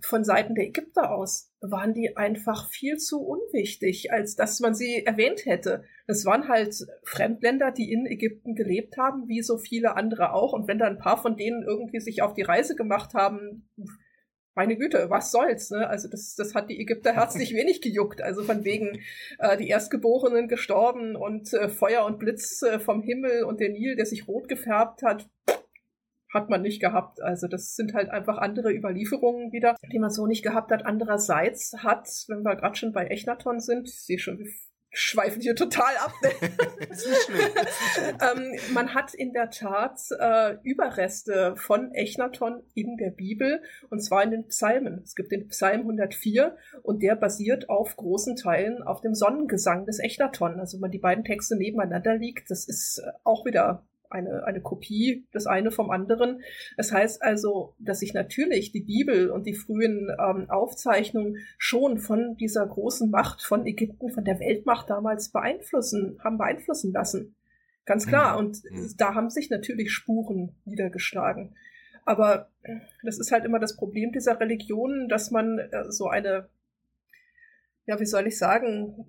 von 0.00 0.24
Seiten 0.24 0.54
der 0.54 0.66
Ägypter 0.66 1.10
aus 1.10 1.52
waren 1.70 1.94
die 1.94 2.16
einfach 2.16 2.68
viel 2.68 2.96
zu 2.96 3.20
unwichtig, 3.20 4.12
als 4.12 4.36
dass 4.36 4.60
man 4.60 4.74
sie 4.74 5.04
erwähnt 5.04 5.44
hätte. 5.46 5.84
Das 6.06 6.24
waren 6.24 6.48
halt 6.48 6.74
Fremdländer, 7.04 7.72
die 7.72 7.92
in 7.92 8.06
Ägypten 8.06 8.54
gelebt 8.54 8.96
haben, 8.96 9.28
wie 9.28 9.42
so 9.42 9.58
viele 9.58 9.96
andere 9.96 10.32
auch. 10.32 10.52
Und 10.52 10.68
wenn 10.68 10.78
da 10.78 10.86
ein 10.86 10.98
paar 10.98 11.20
von 11.20 11.36
denen 11.36 11.62
irgendwie 11.62 12.00
sich 12.00 12.22
auf 12.22 12.34
die 12.34 12.42
Reise 12.42 12.76
gemacht 12.76 13.14
haben, 13.14 13.68
meine 14.54 14.76
Güte, 14.76 15.10
was 15.10 15.30
soll's, 15.30 15.70
ne? 15.70 15.86
Also 15.86 16.08
das, 16.08 16.34
das 16.34 16.54
hat 16.54 16.70
die 16.70 16.80
Ägypter 16.80 17.12
herzlich 17.12 17.54
wenig 17.54 17.82
gejuckt. 17.82 18.22
Also 18.22 18.42
von 18.42 18.64
wegen 18.64 19.00
äh, 19.38 19.56
die 19.56 19.68
Erstgeborenen 19.68 20.48
gestorben 20.48 21.14
und 21.14 21.52
äh, 21.52 21.68
Feuer 21.68 22.06
und 22.06 22.18
Blitz 22.18 22.62
äh, 22.62 22.78
vom 22.78 23.02
Himmel 23.02 23.44
und 23.44 23.60
der 23.60 23.68
Nil, 23.68 23.96
der 23.96 24.06
sich 24.06 24.26
rot 24.26 24.48
gefärbt 24.48 25.02
hat 25.02 25.28
hat 26.36 26.50
man 26.50 26.62
nicht 26.62 26.80
gehabt. 26.80 27.22
Also 27.22 27.48
das 27.48 27.74
sind 27.74 27.94
halt 27.94 28.10
einfach 28.10 28.38
andere 28.38 28.72
Überlieferungen 28.72 29.52
wieder, 29.52 29.76
die 29.92 29.98
man 29.98 30.10
so 30.10 30.26
nicht 30.26 30.44
gehabt 30.44 30.70
hat. 30.70 30.86
Andererseits 30.86 31.74
hat, 31.78 32.08
wenn 32.28 32.42
wir 32.42 32.56
gerade 32.56 32.76
schon 32.76 32.92
bei 32.92 33.06
Echnaton 33.06 33.60
sind, 33.60 33.88
ich 33.88 34.02
sehe 34.02 34.18
schon, 34.18 34.38
wir 34.38 34.46
schweifen 34.96 35.42
hier 35.42 35.54
total 35.54 35.94
ab. 35.98 36.12
ähm, 38.32 38.58
man 38.72 38.94
hat 38.94 39.12
in 39.12 39.32
der 39.32 39.50
Tat 39.50 40.00
äh, 40.18 40.56
Überreste 40.62 41.54
von 41.56 41.92
Echnaton 41.92 42.62
in 42.74 42.96
der 42.96 43.10
Bibel 43.10 43.62
und 43.90 44.00
zwar 44.00 44.22
in 44.22 44.30
den 44.30 44.48
Psalmen. 44.48 45.02
Es 45.04 45.14
gibt 45.14 45.32
den 45.32 45.48
Psalm 45.48 45.82
104 45.82 46.56
und 46.82 47.02
der 47.02 47.14
basiert 47.14 47.68
auf 47.68 47.96
großen 47.96 48.36
Teilen 48.36 48.82
auf 48.82 49.02
dem 49.02 49.14
Sonnengesang 49.14 49.84
des 49.84 49.98
Echnaton. 49.98 50.60
Also 50.60 50.76
wenn 50.76 50.82
man 50.82 50.90
die 50.90 50.98
beiden 50.98 51.24
Texte 51.24 51.56
nebeneinander 51.56 52.16
liegt, 52.16 52.50
das 52.50 52.66
ist 52.66 53.02
äh, 53.04 53.10
auch 53.22 53.44
wieder 53.44 53.86
eine, 54.10 54.44
eine 54.44 54.60
Kopie 54.60 55.26
das 55.32 55.46
eine 55.46 55.70
vom 55.70 55.90
anderen. 55.90 56.40
Das 56.76 56.92
heißt 56.92 57.22
also, 57.22 57.74
dass 57.78 58.00
sich 58.00 58.14
natürlich 58.14 58.72
die 58.72 58.82
Bibel 58.82 59.30
und 59.30 59.46
die 59.46 59.54
frühen 59.54 60.08
ähm, 60.18 60.48
Aufzeichnungen 60.50 61.38
schon 61.58 61.98
von 61.98 62.36
dieser 62.36 62.66
großen 62.66 63.10
Macht 63.10 63.42
von 63.42 63.66
Ägypten, 63.66 64.10
von 64.10 64.24
der 64.24 64.40
Weltmacht 64.40 64.90
damals 64.90 65.30
beeinflussen, 65.30 66.18
haben 66.22 66.38
beeinflussen 66.38 66.92
lassen. 66.92 67.34
Ganz 67.84 68.06
klar. 68.06 68.36
Und 68.36 68.62
da 68.98 69.14
haben 69.14 69.30
sich 69.30 69.48
natürlich 69.48 69.92
Spuren 69.92 70.56
niedergeschlagen. 70.64 71.54
Aber 72.04 72.50
das 73.02 73.18
ist 73.18 73.32
halt 73.32 73.44
immer 73.44 73.58
das 73.58 73.76
Problem 73.76 74.12
dieser 74.12 74.38
Religionen, 74.40 75.08
dass 75.08 75.30
man 75.30 75.58
äh, 75.58 75.90
so 75.90 76.08
eine, 76.08 76.48
ja, 77.84 77.98
wie 78.00 78.06
soll 78.06 78.26
ich 78.26 78.38
sagen, 78.38 79.06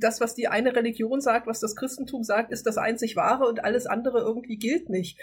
das, 0.00 0.20
was 0.20 0.34
die 0.34 0.48
eine 0.48 0.74
Religion 0.74 1.20
sagt, 1.20 1.46
was 1.46 1.60
das 1.60 1.76
Christentum 1.76 2.24
sagt, 2.24 2.50
ist 2.50 2.66
das 2.66 2.78
einzig 2.78 3.16
wahre 3.16 3.46
und 3.46 3.64
alles 3.64 3.86
andere 3.86 4.20
irgendwie 4.20 4.56
gilt 4.56 4.88
nicht. 4.88 5.18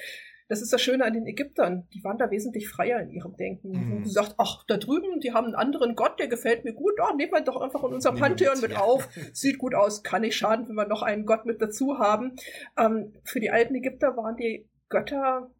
Das 0.49 0.61
ist 0.61 0.71
das 0.71 0.81
Schöne 0.81 1.03
an 1.03 1.13
den 1.13 1.27
Ägyptern. 1.27 1.87
Die 1.93 2.03
waren 2.05 2.17
da 2.17 2.31
wesentlich 2.31 2.69
freier 2.69 3.01
in 3.01 3.09
ihrem 3.09 3.35
Denken. 3.35 3.71
Mhm. 3.71 3.97
Und 3.97 4.03
gesagt, 4.03 4.35
ach, 4.37 4.63
da 4.67 4.77
drüben, 4.77 5.19
die 5.19 5.33
haben 5.33 5.47
einen 5.47 5.55
anderen 5.55 5.95
Gott, 5.95 6.19
der 6.19 6.27
gefällt 6.27 6.63
mir 6.63 6.73
gut. 6.73 6.93
Oh, 7.01 7.15
nehmen 7.15 7.33
wir 7.33 7.41
doch 7.41 7.59
einfach 7.59 7.83
in 7.83 7.93
unser 7.93 8.13
Pantheon 8.13 8.61
mit, 8.61 8.77
auf. 8.77 9.09
Sieht 9.33 9.57
gut 9.57 9.75
aus, 9.75 10.03
kann 10.03 10.21
nicht 10.21 10.37
schaden, 10.37 10.67
wenn 10.69 10.75
wir 10.75 10.87
noch 10.87 11.01
einen 11.01 11.25
Gott 11.25 11.45
mit 11.45 11.61
dazu 11.61 11.99
haben. 11.99 12.37
Ähm, 12.77 13.13
für 13.25 13.41
die 13.41 13.49
alten 13.49 13.75
Ägypter 13.75 14.15
waren 14.15 14.37
die 14.37 14.69
Götter 14.87 15.51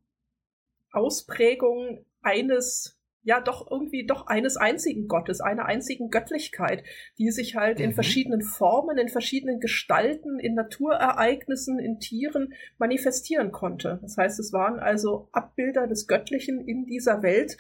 Ausprägung 0.92 2.06
eines 2.22 2.97
ja 3.28 3.42
doch 3.42 3.70
irgendwie 3.70 4.06
doch 4.06 4.28
eines 4.28 4.56
einzigen 4.56 5.10
Gottes, 5.10 5.42
einer 5.42 5.66
einzigen 5.66 6.10
Göttlichkeit, 6.10 6.84
die 7.18 7.30
sich 7.30 7.58
halt 7.58 7.80
mhm. 7.80 7.86
in 7.86 7.94
verschiedenen 7.94 8.42
Formen, 8.42 8.98
in 8.98 9.10
verschiedenen 9.10 9.60
Gestalten, 9.60 10.40
in 10.40 10.56
Naturereignissen, 10.56 11.78
in 11.78 12.00
Tieren 12.00 12.54
manifestieren 12.78 13.52
konnte. 13.52 14.00
Das 14.02 14.16
heißt, 14.16 14.40
es 14.40 14.54
waren 14.54 14.80
also 14.80 15.28
Abbilder 15.34 15.88
des 15.88 16.08
Göttlichen 16.08 16.66
in 16.66 16.86
dieser 16.86 17.22
Welt. 17.22 17.58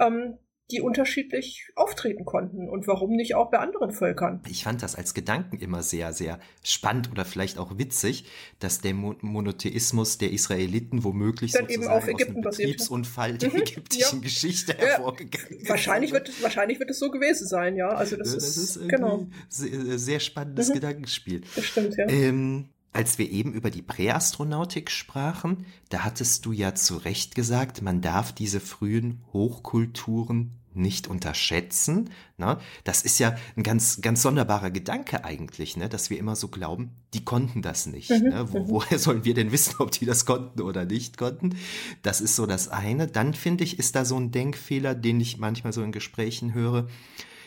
Ähm, 0.00 0.38
die 0.70 0.82
unterschiedlich 0.82 1.66
auftreten 1.76 2.24
konnten 2.24 2.68
und 2.68 2.86
warum 2.86 3.12
nicht 3.12 3.34
auch 3.34 3.50
bei 3.50 3.58
anderen 3.58 3.90
Völkern. 3.90 4.42
Ich 4.48 4.64
fand 4.64 4.82
das 4.82 4.96
als 4.96 5.14
Gedanken 5.14 5.58
immer 5.58 5.82
sehr, 5.82 6.12
sehr 6.12 6.38
spannend 6.62 7.10
oder 7.10 7.24
vielleicht 7.24 7.58
auch 7.58 7.78
witzig, 7.78 8.24
dass 8.58 8.80
der 8.80 8.92
Mo 8.94 9.14
Monotheismus 9.22 10.18
der 10.18 10.30
Israeliten 10.30 11.04
womöglich 11.04 11.52
Dann 11.52 11.62
sozusagen 11.62 11.84
eben 11.84 11.92
auf 11.92 12.06
Ägypten 12.06 12.46
aus 12.46 12.58
einem 12.58 12.66
Betriebsunfall 12.66 13.38
der 13.38 13.50
mhm, 13.50 13.56
ägyptischen 13.56 14.18
ja. 14.18 14.22
Geschichte 14.24 14.74
hervorgegangen 14.74 15.60
ist. 15.60 15.68
Wahrscheinlich 15.70 16.12
wird, 16.12 16.28
es, 16.28 16.42
wahrscheinlich 16.42 16.78
wird 16.78 16.90
es 16.90 16.98
so 16.98 17.10
gewesen 17.10 17.46
sein, 17.46 17.76
ja. 17.76 17.88
Also 17.88 18.16
das, 18.16 18.34
das 18.34 18.56
ist, 18.56 18.76
ist 18.76 18.88
genau. 18.88 19.26
sehr, 19.48 19.98
sehr 19.98 20.20
spannendes 20.20 20.68
mhm. 20.68 20.74
Gedankenspiel. 20.74 21.42
Das 21.56 21.64
stimmt, 21.64 21.96
ja. 21.96 22.06
Ähm, 22.08 22.68
als 22.92 23.18
wir 23.18 23.30
eben 23.30 23.52
über 23.52 23.70
die 23.70 23.82
Präastronautik 23.82 24.90
sprachen, 24.90 25.66
da 25.88 26.04
hattest 26.04 26.46
du 26.46 26.52
ja 26.52 26.74
zu 26.74 26.96
Recht 26.96 27.34
gesagt, 27.34 27.82
man 27.82 28.00
darf 28.00 28.32
diese 28.32 28.60
frühen 28.60 29.22
Hochkulturen 29.32 30.57
nicht 30.78 31.08
unterschätzen. 31.08 32.10
Ne? 32.36 32.58
Das 32.84 33.02
ist 33.02 33.18
ja 33.18 33.36
ein 33.56 33.62
ganz, 33.62 34.00
ganz 34.00 34.22
sonderbarer 34.22 34.70
Gedanke 34.70 35.24
eigentlich, 35.24 35.76
ne? 35.76 35.88
dass 35.88 36.10
wir 36.10 36.18
immer 36.18 36.36
so 36.36 36.48
glauben, 36.48 36.92
die 37.14 37.24
konnten 37.24 37.62
das 37.62 37.86
nicht. 37.86 38.10
Mhm. 38.10 38.28
Ne? 38.28 38.52
Wo, 38.52 38.60
mhm. 38.60 38.68
woher 38.68 38.98
sollen 38.98 39.24
wir 39.24 39.34
denn 39.34 39.52
wissen, 39.52 39.74
ob 39.78 39.90
die 39.90 40.06
das 40.06 40.24
konnten 40.24 40.62
oder 40.62 40.84
nicht 40.84 41.18
konnten? 41.18 41.56
Das 42.02 42.20
ist 42.20 42.36
so 42.36 42.46
das 42.46 42.68
eine. 42.68 43.06
Dann 43.06 43.34
finde 43.34 43.64
ich, 43.64 43.78
ist 43.78 43.94
da 43.94 44.04
so 44.04 44.16
ein 44.16 44.30
Denkfehler, 44.30 44.94
den 44.94 45.20
ich 45.20 45.38
manchmal 45.38 45.72
so 45.72 45.82
in 45.82 45.92
Gesprächen 45.92 46.54
höre. 46.54 46.88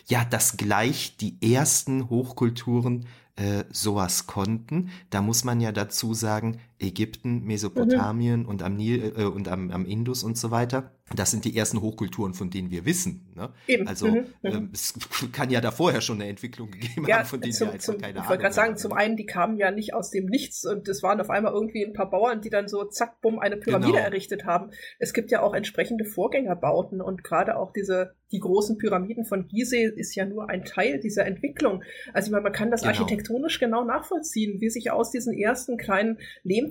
Ja, 0.07 0.25
dass 0.25 0.57
gleich 0.57 1.15
die 1.17 1.37
ersten 1.53 2.09
Hochkulturen 2.09 3.05
äh, 3.35 3.63
sowas 3.71 4.27
konnten. 4.27 4.89
Da 5.09 5.21
muss 5.21 5.43
man 5.43 5.61
ja 5.61 5.71
dazu 5.71 6.13
sagen, 6.13 6.59
Ägypten, 6.81 7.43
Mesopotamien 7.43 8.41
mhm. 8.41 8.47
und 8.47 8.63
am 8.63 8.75
Nil 8.75 9.13
äh, 9.15 9.23
und 9.23 9.47
am, 9.47 9.71
am 9.71 9.85
Indus 9.85 10.23
und 10.23 10.37
so 10.37 10.51
weiter 10.51 10.91
das 11.15 11.31
sind 11.31 11.45
die 11.45 11.55
ersten 11.55 11.81
Hochkulturen, 11.81 12.33
von 12.33 12.49
denen 12.49 12.71
wir 12.71 12.85
wissen. 12.85 13.33
Ne? 13.35 13.49
Also 13.85 14.07
mhm, 14.07 14.25
mhm. 14.41 14.51
ähm, 14.51 14.69
es 14.73 14.93
kann 15.31 15.49
ja 15.49 15.61
da 15.61 15.71
vorher 15.71 16.01
schon 16.01 16.21
eine 16.21 16.29
Entwicklung 16.29 16.71
gegeben 16.71 17.05
ja, 17.07 17.19
haben, 17.19 17.25
von 17.25 17.41
denen 17.41 17.53
zum, 17.53 17.67
wir 17.67 17.73
einfach 17.73 17.85
zum, 17.85 17.97
keine 17.97 18.13
Ahnung 18.13 18.23
Ich 18.23 18.29
wollte 18.29 18.41
gerade 18.41 18.55
sagen, 18.55 18.77
zum 18.77 18.93
einen, 18.93 19.17
die 19.17 19.25
kamen 19.25 19.57
ja 19.57 19.71
nicht 19.71 19.93
aus 19.93 20.11
dem 20.11 20.25
Nichts 20.25 20.65
und 20.65 20.87
es 20.87 21.03
waren 21.03 21.19
auf 21.19 21.29
einmal 21.29 21.53
irgendwie 21.53 21.85
ein 21.85 21.93
paar 21.93 22.09
Bauern, 22.09 22.41
die 22.41 22.49
dann 22.49 22.67
so 22.67 22.83
zack, 22.85 23.21
bumm, 23.21 23.39
eine 23.39 23.57
Pyramide 23.57 23.93
genau. 23.93 24.03
errichtet 24.03 24.45
haben. 24.45 24.71
Es 24.99 25.13
gibt 25.13 25.31
ja 25.31 25.41
auch 25.41 25.53
entsprechende 25.53 26.05
Vorgängerbauten 26.05 27.01
und 27.01 27.23
gerade 27.23 27.57
auch 27.57 27.71
diese 27.73 28.15
die 28.31 28.39
großen 28.39 28.77
Pyramiden 28.77 29.25
von 29.25 29.47
Gizeh 29.47 29.83
ist 29.83 30.15
ja 30.15 30.25
nur 30.25 30.49
ein 30.49 30.63
Teil 30.63 30.99
dieser 30.99 31.25
Entwicklung. 31.25 31.83
Also 32.13 32.27
ich 32.27 32.31
meine, 32.31 32.43
man 32.43 32.53
kann 32.53 32.71
das 32.71 32.81
genau. 32.81 32.93
architektonisch 32.93 33.59
genau 33.59 33.83
nachvollziehen, 33.83 34.61
wie 34.61 34.69
sich 34.69 34.91
aus 34.91 35.11
diesen 35.11 35.33
ersten 35.33 35.77
kleinen 35.77 36.17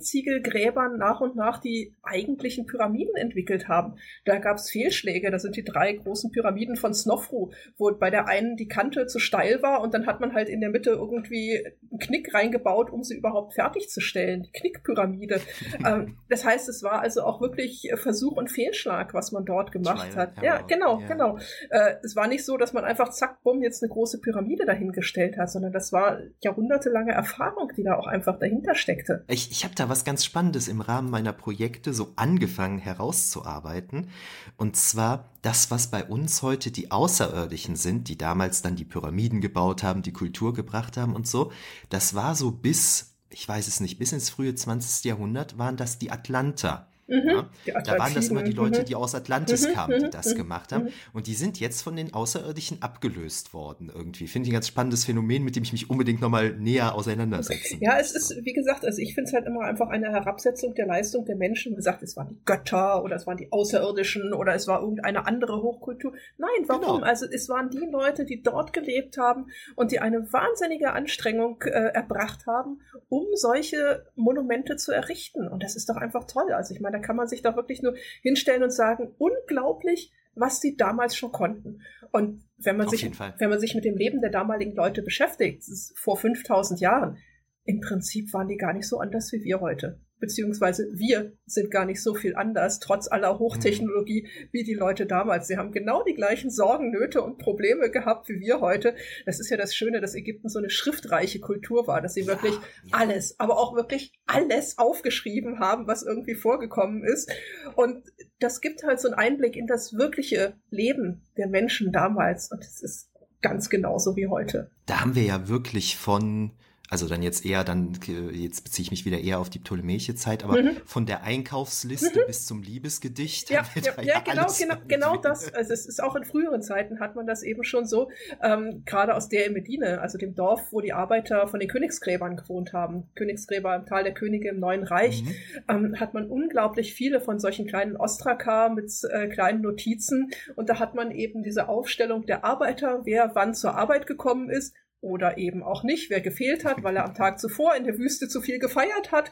Lehmziegelgräbern 0.00 0.96
nach 0.98 1.20
und 1.20 1.36
nach 1.36 1.58
die 1.58 1.94
eigentlichen 2.02 2.66
Pyramiden 2.66 3.14
entwickelt 3.16 3.68
haben 3.68 3.94
da 4.24 4.38
gab 4.38 4.56
es 4.56 4.70
Fehlschläge. 4.70 5.30
Das 5.30 5.42
sind 5.42 5.56
die 5.56 5.64
drei 5.64 5.92
großen 5.92 6.30
Pyramiden 6.30 6.76
von 6.76 6.94
Snofru, 6.94 7.50
wo 7.78 7.92
bei 7.92 8.10
der 8.10 8.28
einen 8.28 8.56
die 8.56 8.68
Kante 8.68 9.06
zu 9.06 9.18
steil 9.18 9.62
war 9.62 9.80
und 9.80 9.94
dann 9.94 10.06
hat 10.06 10.20
man 10.20 10.34
halt 10.34 10.48
in 10.48 10.60
der 10.60 10.70
Mitte 10.70 10.90
irgendwie 10.90 11.64
einen 11.90 11.98
Knick 11.98 12.34
reingebaut, 12.34 12.90
um 12.90 13.02
sie 13.02 13.16
überhaupt 13.16 13.54
fertigzustellen. 13.54 14.42
Die 14.42 14.52
Knickpyramide. 14.52 15.40
ähm, 15.86 16.18
das 16.28 16.44
heißt, 16.44 16.68
es 16.68 16.82
war 16.82 17.00
also 17.00 17.22
auch 17.22 17.40
wirklich 17.40 17.90
Versuch 17.96 18.36
und 18.36 18.50
Fehlschlag, 18.50 19.14
was 19.14 19.32
man 19.32 19.44
dort 19.44 19.72
gemacht 19.72 20.16
hat. 20.16 20.42
Ja, 20.42 20.62
genau, 20.62 21.00
ja. 21.00 21.06
genau. 21.06 21.38
Äh, 21.70 21.94
es 22.02 22.16
war 22.16 22.28
nicht 22.28 22.44
so, 22.44 22.56
dass 22.56 22.72
man 22.72 22.84
einfach 22.84 23.10
zack, 23.10 23.42
bumm, 23.42 23.62
jetzt 23.62 23.82
eine 23.82 23.90
große 23.90 24.20
Pyramide 24.20 24.64
dahingestellt 24.64 25.36
hat, 25.38 25.50
sondern 25.50 25.72
das 25.72 25.92
war 25.92 26.20
jahrhundertelange 26.40 27.12
Erfahrung, 27.12 27.72
die 27.76 27.82
da 27.82 27.96
auch 27.96 28.06
einfach 28.06 28.38
dahinter 28.38 28.74
steckte. 28.74 29.24
Ich, 29.28 29.50
ich 29.50 29.64
habe 29.64 29.74
da 29.74 29.88
was 29.90 30.04
ganz 30.04 30.24
Spannendes 30.24 30.68
im 30.68 30.80
Rahmen 30.80 31.10
meiner 31.10 31.32
Projekte 31.32 31.92
so 31.92 32.12
angefangen 32.16 32.78
herauszuarbeiten. 32.78 34.08
Und 34.56 34.76
zwar 34.76 35.28
das, 35.42 35.70
was 35.70 35.90
bei 35.90 36.04
uns 36.04 36.42
heute 36.42 36.70
die 36.70 36.90
Außerirdischen 36.90 37.76
sind, 37.76 38.08
die 38.08 38.16
damals 38.16 38.62
dann 38.62 38.76
die 38.76 38.84
Pyramiden 38.84 39.40
gebaut 39.40 39.82
haben, 39.82 40.02
die 40.02 40.12
Kultur 40.12 40.54
gebracht 40.54 40.96
haben 40.96 41.14
und 41.14 41.26
so, 41.26 41.52
das 41.90 42.14
war 42.14 42.34
so 42.34 42.50
bis, 42.50 43.16
ich 43.28 43.46
weiß 43.46 43.68
es 43.68 43.80
nicht, 43.80 43.98
bis 43.98 44.12
ins 44.12 44.30
frühe 44.30 44.54
20. 44.54 45.04
Jahrhundert 45.04 45.58
waren 45.58 45.76
das 45.76 45.98
die 45.98 46.10
Atlanter. 46.10 46.89
Mhm. 47.10 47.46
Ja? 47.66 47.80
Da 47.82 47.98
waren 47.98 48.14
das 48.14 48.28
immer 48.28 48.42
die 48.42 48.52
Leute, 48.52 48.80
mhm. 48.80 48.84
die 48.86 48.94
aus 48.94 49.14
Atlantis 49.14 49.68
mhm. 49.68 49.72
kamen, 49.72 49.98
die 49.98 50.06
mhm. 50.06 50.10
das 50.10 50.34
gemacht 50.34 50.72
haben. 50.72 50.88
Und 51.12 51.26
die 51.26 51.34
sind 51.34 51.60
jetzt 51.60 51.82
von 51.82 51.96
den 51.96 52.14
Außerirdischen 52.14 52.82
abgelöst 52.82 53.52
worden 53.52 53.90
irgendwie. 53.94 54.26
Finde 54.28 54.46
ich 54.46 54.52
ein 54.52 54.54
ganz 54.54 54.68
spannendes 54.68 55.04
Phänomen, 55.04 55.44
mit 55.44 55.56
dem 55.56 55.64
ich 55.64 55.72
mich 55.72 55.90
unbedingt 55.90 56.20
nochmal 56.20 56.52
näher 56.56 56.94
auseinandersetzen 56.94 57.78
Ja, 57.80 57.98
es 57.98 58.12
ist, 58.12 58.34
wie 58.42 58.52
gesagt, 58.52 58.84
also 58.84 59.00
ich 59.02 59.14
finde 59.14 59.28
es 59.28 59.34
halt 59.34 59.46
immer 59.46 59.62
einfach 59.62 59.88
eine 59.88 60.10
Herabsetzung 60.10 60.74
der 60.74 60.86
Leistung 60.86 61.24
der 61.24 61.36
Menschen. 61.36 61.72
Man 61.72 61.76
gesagt, 61.76 62.02
es 62.02 62.16
waren 62.16 62.28
die 62.28 62.40
Götter 62.44 63.02
oder 63.02 63.16
es 63.16 63.26
waren 63.26 63.36
die 63.36 63.50
Außerirdischen 63.50 64.32
oder 64.32 64.54
es 64.54 64.68
war 64.68 64.80
irgendeine 64.80 65.26
andere 65.26 65.62
Hochkultur. 65.62 66.12
Nein, 66.38 66.48
warum? 66.66 66.96
Genau. 66.96 66.98
Also 67.00 67.26
es 67.26 67.48
waren 67.48 67.70
die 67.70 67.88
Leute, 67.90 68.24
die 68.24 68.42
dort 68.42 68.72
gelebt 68.72 69.18
haben 69.18 69.46
und 69.76 69.92
die 69.92 69.98
eine 69.98 70.32
wahnsinnige 70.32 70.92
Anstrengung 70.92 71.62
äh, 71.62 71.70
erbracht 71.70 72.46
haben, 72.46 72.80
um 73.08 73.24
solche 73.34 74.06
Monumente 74.14 74.76
zu 74.76 74.92
errichten. 74.92 75.48
Und 75.48 75.62
das 75.62 75.76
ist 75.76 75.88
doch 75.88 75.96
einfach 75.96 76.24
toll. 76.24 76.52
Also 76.52 76.74
ich 76.74 76.80
meine, 76.80 76.99
kann 77.02 77.16
man 77.16 77.28
sich 77.28 77.42
doch 77.42 77.56
wirklich 77.56 77.82
nur 77.82 77.94
hinstellen 78.22 78.62
und 78.62 78.70
sagen, 78.70 79.14
unglaublich, 79.18 80.12
was 80.34 80.60
die 80.60 80.76
damals 80.76 81.16
schon 81.16 81.32
konnten. 81.32 81.82
Und 82.12 82.44
wenn 82.58 82.76
man 82.76 82.86
Auf 82.86 82.92
sich, 82.92 83.10
wenn 83.38 83.50
man 83.50 83.60
sich 83.60 83.74
mit 83.74 83.84
dem 83.84 83.96
Leben 83.96 84.20
der 84.20 84.30
damaligen 84.30 84.74
Leute 84.74 85.02
beschäftigt, 85.02 85.64
vor 85.96 86.16
5000 86.16 86.80
Jahren, 86.80 87.18
im 87.64 87.80
Prinzip 87.80 88.32
waren 88.32 88.48
die 88.48 88.56
gar 88.56 88.72
nicht 88.72 88.88
so 88.88 88.98
anders 88.98 89.32
wie 89.32 89.44
wir 89.44 89.60
heute 89.60 90.00
beziehungsweise 90.20 90.88
wir 90.92 91.32
sind 91.46 91.70
gar 91.70 91.84
nicht 91.84 92.02
so 92.02 92.14
viel 92.14 92.36
anders, 92.36 92.78
trotz 92.78 93.08
aller 93.08 93.38
Hochtechnologie, 93.38 94.28
wie 94.52 94.62
die 94.62 94.74
Leute 94.74 95.06
damals. 95.06 95.48
Sie 95.48 95.56
haben 95.56 95.72
genau 95.72 96.04
die 96.04 96.14
gleichen 96.14 96.50
Sorgen, 96.50 96.90
Nöte 96.90 97.22
und 97.22 97.38
Probleme 97.38 97.90
gehabt 97.90 98.28
wie 98.28 98.38
wir 98.38 98.60
heute. 98.60 98.94
Das 99.26 99.40
ist 99.40 99.50
ja 99.50 99.56
das 99.56 99.74
Schöne, 99.74 100.00
dass 100.00 100.14
Ägypten 100.14 100.48
so 100.48 100.58
eine 100.58 100.70
schriftreiche 100.70 101.40
Kultur 101.40 101.86
war, 101.86 102.00
dass 102.00 102.14
sie 102.14 102.26
wirklich 102.26 102.54
alles, 102.92 103.38
aber 103.40 103.58
auch 103.58 103.74
wirklich 103.74 104.12
alles 104.26 104.78
aufgeschrieben 104.78 105.58
haben, 105.58 105.86
was 105.86 106.02
irgendwie 106.02 106.34
vorgekommen 106.34 107.02
ist. 107.02 107.30
Und 107.74 108.04
das 108.38 108.60
gibt 108.60 108.82
halt 108.84 109.00
so 109.00 109.08
einen 109.08 109.18
Einblick 109.18 109.56
in 109.56 109.66
das 109.66 109.94
wirkliche 109.94 110.54
Leben 110.70 111.22
der 111.36 111.48
Menschen 111.48 111.92
damals. 111.92 112.50
Und 112.52 112.62
es 112.62 112.82
ist 112.82 113.10
ganz 113.42 113.70
genauso 113.70 114.16
wie 114.16 114.26
heute. 114.26 114.70
Da 114.86 115.00
haben 115.00 115.14
wir 115.14 115.22
ja 115.22 115.48
wirklich 115.48 115.96
von 115.96 116.52
also 116.90 117.06
dann 117.06 117.22
jetzt 117.22 117.46
eher, 117.46 117.62
dann, 117.62 117.92
jetzt 118.32 118.64
beziehe 118.64 118.82
ich 118.82 118.90
mich 118.90 119.04
wieder 119.04 119.20
eher 119.20 119.38
auf 119.38 119.48
die 119.48 119.60
ptolemäische 119.60 120.16
Zeit, 120.16 120.42
aber 120.42 120.60
mhm. 120.60 120.76
von 120.84 121.06
der 121.06 121.22
Einkaufsliste 121.22 122.18
mhm. 122.18 122.26
bis 122.26 122.46
zum 122.46 122.62
Liebesgedicht. 122.62 123.48
Ja, 123.48 123.62
ja, 123.76 123.82
ja, 123.82 124.02
ja 124.02 124.18
genau, 124.18 124.46
genau, 124.58 124.74
genau 124.88 125.16
das. 125.16 125.54
Also 125.54 125.72
es 125.72 125.86
ist 125.86 126.02
auch 126.02 126.16
in 126.16 126.24
früheren 126.24 126.62
Zeiten 126.62 126.98
hat 126.98 127.14
man 127.14 127.28
das 127.28 127.44
eben 127.44 127.62
schon 127.62 127.86
so, 127.86 128.10
ähm, 128.42 128.82
gerade 128.86 129.14
aus 129.14 129.28
der 129.28 129.48
Medine, 129.52 130.00
also 130.00 130.18
dem 130.18 130.34
Dorf, 130.34 130.72
wo 130.72 130.80
die 130.80 130.92
Arbeiter 130.92 131.46
von 131.46 131.60
den 131.60 131.68
Königsgräbern 131.68 132.36
gewohnt 132.36 132.72
haben, 132.72 133.08
Königsgräber 133.14 133.76
im 133.76 133.86
Tal 133.86 134.02
der 134.02 134.12
Könige 134.12 134.48
im 134.48 134.58
Neuen 134.58 134.82
Reich, 134.82 135.22
mhm. 135.22 135.34
ähm, 135.68 136.00
hat 136.00 136.12
man 136.12 136.26
unglaublich 136.26 136.92
viele 136.92 137.20
von 137.20 137.38
solchen 137.38 137.68
kleinen 137.68 137.96
Ostraka 137.96 138.68
mit 138.68 138.90
äh, 139.08 139.28
kleinen 139.28 139.60
Notizen 139.62 140.30
und 140.56 140.68
da 140.68 140.80
hat 140.80 140.96
man 140.96 141.12
eben 141.12 141.44
diese 141.44 141.68
Aufstellung 141.68 142.26
der 142.26 142.44
Arbeiter, 142.44 143.02
wer 143.04 143.30
wann 143.36 143.54
zur 143.54 143.76
Arbeit 143.76 144.08
gekommen 144.08 144.50
ist 144.50 144.74
oder 145.00 145.38
eben 145.38 145.62
auch 145.62 145.82
nicht, 145.82 146.10
wer 146.10 146.20
gefehlt 146.20 146.64
hat, 146.64 146.82
weil 146.82 146.96
er 146.96 147.04
am 147.04 147.14
Tag 147.14 147.38
zuvor 147.38 147.74
in 147.74 147.84
der 147.84 147.98
Wüste 147.98 148.28
zu 148.28 148.42
viel 148.42 148.58
gefeiert 148.58 149.12
hat. 149.12 149.30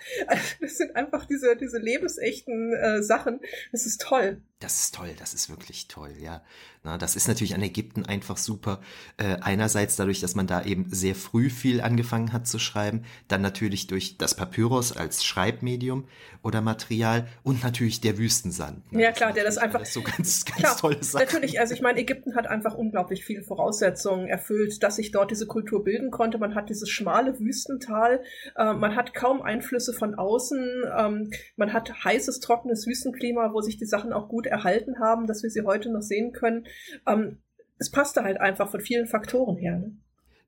das 0.60 0.78
sind 0.78 0.96
einfach 0.96 1.26
diese, 1.26 1.56
diese 1.56 1.78
lebensechten 1.78 2.72
äh, 2.72 3.02
Sachen. 3.02 3.40
Das 3.72 3.84
ist 3.84 4.00
toll. 4.00 4.40
Das 4.60 4.80
ist 4.80 4.94
toll, 4.94 5.14
das 5.18 5.34
ist 5.34 5.50
wirklich 5.50 5.88
toll, 5.88 6.14
ja. 6.18 6.42
Na, 6.88 6.96
das 6.96 7.16
ist 7.16 7.28
natürlich 7.28 7.54
an 7.54 7.62
Ägypten 7.62 8.06
einfach 8.06 8.38
super. 8.38 8.80
Äh, 9.18 9.36
einerseits 9.42 9.96
dadurch, 9.96 10.20
dass 10.20 10.34
man 10.34 10.46
da 10.46 10.62
eben 10.62 10.86
sehr 10.88 11.14
früh 11.14 11.50
viel 11.50 11.82
angefangen 11.82 12.32
hat 12.32 12.46
zu 12.46 12.58
schreiben, 12.58 13.04
dann 13.28 13.42
natürlich 13.42 13.88
durch 13.88 14.16
das 14.16 14.34
Papyrus 14.34 14.96
als 14.96 15.22
Schreibmedium 15.22 16.04
oder 16.42 16.62
Material 16.62 17.28
und 17.42 17.62
natürlich 17.62 18.00
der 18.00 18.16
Wüstensand. 18.16 18.90
Ne? 18.90 19.02
Ja 19.02 19.12
klar, 19.12 19.34
der 19.34 19.44
das 19.44 19.58
einfach 19.58 19.84
so 19.84 20.00
ganz, 20.00 20.44
ganz 20.46 20.60
klar, 20.60 20.76
tolle 20.78 21.02
Sachen. 21.02 21.26
Natürlich, 21.26 21.60
also 21.60 21.74
ich 21.74 21.82
meine, 21.82 22.00
Ägypten 22.00 22.34
hat 22.36 22.46
einfach 22.46 22.74
unglaublich 22.74 23.22
viele 23.22 23.42
Voraussetzungen 23.42 24.26
erfüllt, 24.26 24.82
dass 24.82 24.96
sich 24.96 25.10
dort 25.10 25.30
diese 25.30 25.46
Kultur 25.46 25.84
bilden 25.84 26.10
konnte. 26.10 26.38
Man 26.38 26.54
hat 26.54 26.70
dieses 26.70 26.88
schmale 26.88 27.38
Wüstental, 27.38 28.22
äh, 28.56 28.72
man 28.72 28.96
hat 28.96 29.12
kaum 29.12 29.42
Einflüsse 29.42 29.92
von 29.92 30.14
außen, 30.14 30.84
ähm, 30.98 31.30
man 31.56 31.74
hat 31.74 32.02
heißes, 32.04 32.40
trockenes 32.40 32.86
Wüstenklima, 32.86 33.52
wo 33.52 33.60
sich 33.60 33.76
die 33.76 33.84
Sachen 33.84 34.14
auch 34.14 34.30
gut 34.30 34.46
erhalten 34.46 35.00
haben, 35.00 35.26
dass 35.26 35.42
wir 35.42 35.50
sie 35.50 35.66
heute 35.66 35.92
noch 35.92 36.00
sehen 36.00 36.32
können. 36.32 36.64
Ähm, 37.06 37.38
es 37.78 37.90
passte 37.90 38.22
halt 38.22 38.40
einfach 38.40 38.70
von 38.70 38.80
vielen 38.80 39.06
Faktoren 39.06 39.56
her. 39.56 39.78
Ne? 39.78 39.96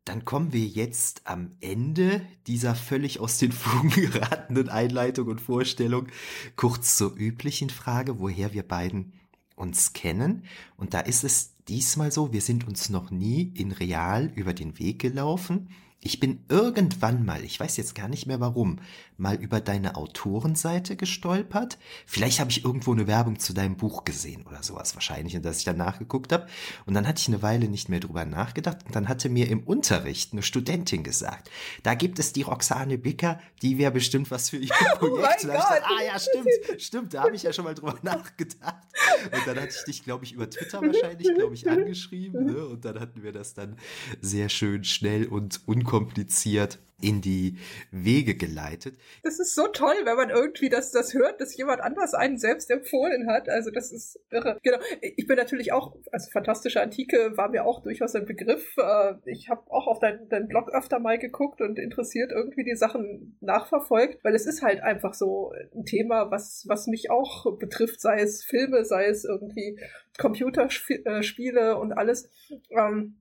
Dann 0.04 0.24
kommen 0.24 0.52
wir 0.52 0.66
jetzt 0.66 1.22
am 1.24 1.50
Ende 1.60 2.22
dieser 2.46 2.74
völlig 2.74 3.20
aus 3.20 3.38
den 3.38 3.52
Fugen 3.52 3.90
geratenen 4.10 4.68
Einleitung 4.68 5.28
und 5.28 5.40
Vorstellung 5.40 6.08
kurz 6.56 6.96
zur 6.96 7.14
üblichen 7.16 7.70
Frage, 7.70 8.18
woher 8.18 8.52
wir 8.52 8.62
beiden 8.62 9.12
uns 9.56 9.92
kennen. 9.92 10.44
Und 10.76 10.94
da 10.94 11.00
ist 11.00 11.22
es 11.22 11.54
diesmal 11.68 12.10
so, 12.10 12.32
wir 12.32 12.40
sind 12.40 12.66
uns 12.66 12.88
noch 12.88 13.10
nie 13.10 13.52
in 13.54 13.72
real 13.72 14.32
über 14.34 14.54
den 14.54 14.78
Weg 14.78 15.00
gelaufen. 15.00 15.68
Ich 16.02 16.18
bin 16.18 16.44
irgendwann 16.48 17.26
mal, 17.26 17.44
ich 17.44 17.60
weiß 17.60 17.76
jetzt 17.76 17.94
gar 17.94 18.08
nicht 18.08 18.26
mehr 18.26 18.40
warum, 18.40 18.80
mal 19.20 19.36
über 19.36 19.60
deine 19.60 19.96
Autorenseite 19.96 20.96
gestolpert. 20.96 21.78
Vielleicht 22.06 22.40
habe 22.40 22.50
ich 22.50 22.64
irgendwo 22.64 22.92
eine 22.92 23.06
Werbung 23.06 23.38
zu 23.38 23.52
deinem 23.52 23.76
Buch 23.76 24.04
gesehen 24.04 24.44
oder 24.46 24.62
sowas 24.62 24.94
wahrscheinlich, 24.94 25.36
und 25.36 25.44
dass 25.44 25.58
ich 25.58 25.64
dann 25.64 25.76
nachgeguckt 25.76 26.32
habe. 26.32 26.46
Und 26.86 26.94
dann 26.94 27.06
hatte 27.06 27.20
ich 27.20 27.28
eine 27.28 27.42
Weile 27.42 27.68
nicht 27.68 27.88
mehr 27.88 28.00
drüber 28.00 28.24
nachgedacht. 28.24 28.78
Und 28.86 28.96
dann 28.96 29.08
hatte 29.08 29.28
mir 29.28 29.48
im 29.48 29.62
Unterricht 29.62 30.32
eine 30.32 30.42
Studentin 30.42 31.02
gesagt, 31.02 31.50
da 31.82 31.94
gibt 31.94 32.18
es 32.18 32.32
die 32.32 32.42
Roxane 32.42 32.98
Bicker, 32.98 33.40
die 33.62 33.78
wäre 33.78 33.92
bestimmt 33.92 34.30
was 34.30 34.50
für 34.50 34.56
ihr 34.56 34.70
oh 34.94 34.98
Projekt. 34.98 35.44
Oh 35.44 35.48
dachte, 35.48 35.84
ah 35.84 36.04
ja, 36.04 36.18
stimmt, 36.18 36.82
stimmt, 36.82 37.14
da 37.14 37.22
habe 37.24 37.36
ich 37.36 37.42
ja 37.42 37.52
schon 37.52 37.64
mal 37.64 37.74
drüber 37.74 37.98
nachgedacht. 38.02 38.86
Und 39.32 39.46
dann 39.46 39.56
hatte 39.56 39.74
ich 39.76 39.84
dich, 39.84 40.04
glaube 40.04 40.24
ich, 40.24 40.32
über 40.32 40.48
Twitter 40.48 40.80
wahrscheinlich, 40.80 41.32
glaube 41.34 41.54
ich, 41.54 41.68
angeschrieben. 41.68 42.46
Ne? 42.46 42.66
Und 42.66 42.84
dann 42.84 42.98
hatten 42.98 43.22
wir 43.22 43.32
das 43.32 43.54
dann 43.54 43.76
sehr 44.20 44.48
schön 44.48 44.84
schnell 44.84 45.26
und 45.26 45.60
unkompliziert 45.66 46.00
unkompliziert 46.20 46.78
in 47.02 47.20
die 47.20 47.58
Wege 47.90 48.34
geleitet. 48.34 48.96
Das 49.22 49.38
ist 49.38 49.54
so 49.54 49.66
toll, 49.68 49.94
wenn 50.04 50.16
man 50.16 50.30
irgendwie 50.30 50.68
das, 50.68 50.92
das 50.92 51.14
hört, 51.14 51.40
dass 51.40 51.56
jemand 51.56 51.80
anders 51.80 52.14
einen 52.14 52.38
selbst 52.38 52.70
empfohlen 52.70 53.28
hat. 53.28 53.48
Also 53.48 53.70
das 53.70 53.92
ist 53.92 54.18
irre. 54.30 54.58
Genau. 54.62 54.78
Ich 55.00 55.26
bin 55.26 55.36
natürlich 55.36 55.72
auch, 55.72 55.96
also 56.12 56.30
fantastische 56.30 56.80
Antike 56.80 57.36
war 57.36 57.48
mir 57.48 57.64
auch 57.64 57.82
durchaus 57.82 58.14
ein 58.14 58.26
Begriff. 58.26 58.76
Äh, 58.76 59.14
ich 59.26 59.48
habe 59.48 59.62
auch 59.70 59.86
auf 59.86 59.98
deinen 59.98 60.28
dein 60.28 60.48
Blog 60.48 60.70
öfter 60.72 60.98
mal 60.98 61.18
geguckt 61.18 61.60
und 61.60 61.78
interessiert 61.78 62.32
irgendwie 62.32 62.64
die 62.64 62.76
Sachen 62.76 63.36
nachverfolgt, 63.40 64.22
weil 64.24 64.34
es 64.34 64.46
ist 64.46 64.62
halt 64.62 64.82
einfach 64.82 65.14
so 65.14 65.52
ein 65.74 65.84
Thema, 65.84 66.30
was, 66.30 66.64
was 66.68 66.86
mich 66.86 67.10
auch 67.10 67.58
betrifft, 67.58 68.00
sei 68.00 68.20
es 68.20 68.44
Filme, 68.44 68.84
sei 68.84 69.06
es 69.06 69.24
irgendwie 69.24 69.78
Computerspiele 70.18 71.76
und 71.76 71.92
alles. 71.92 72.30
Ähm, 72.70 73.20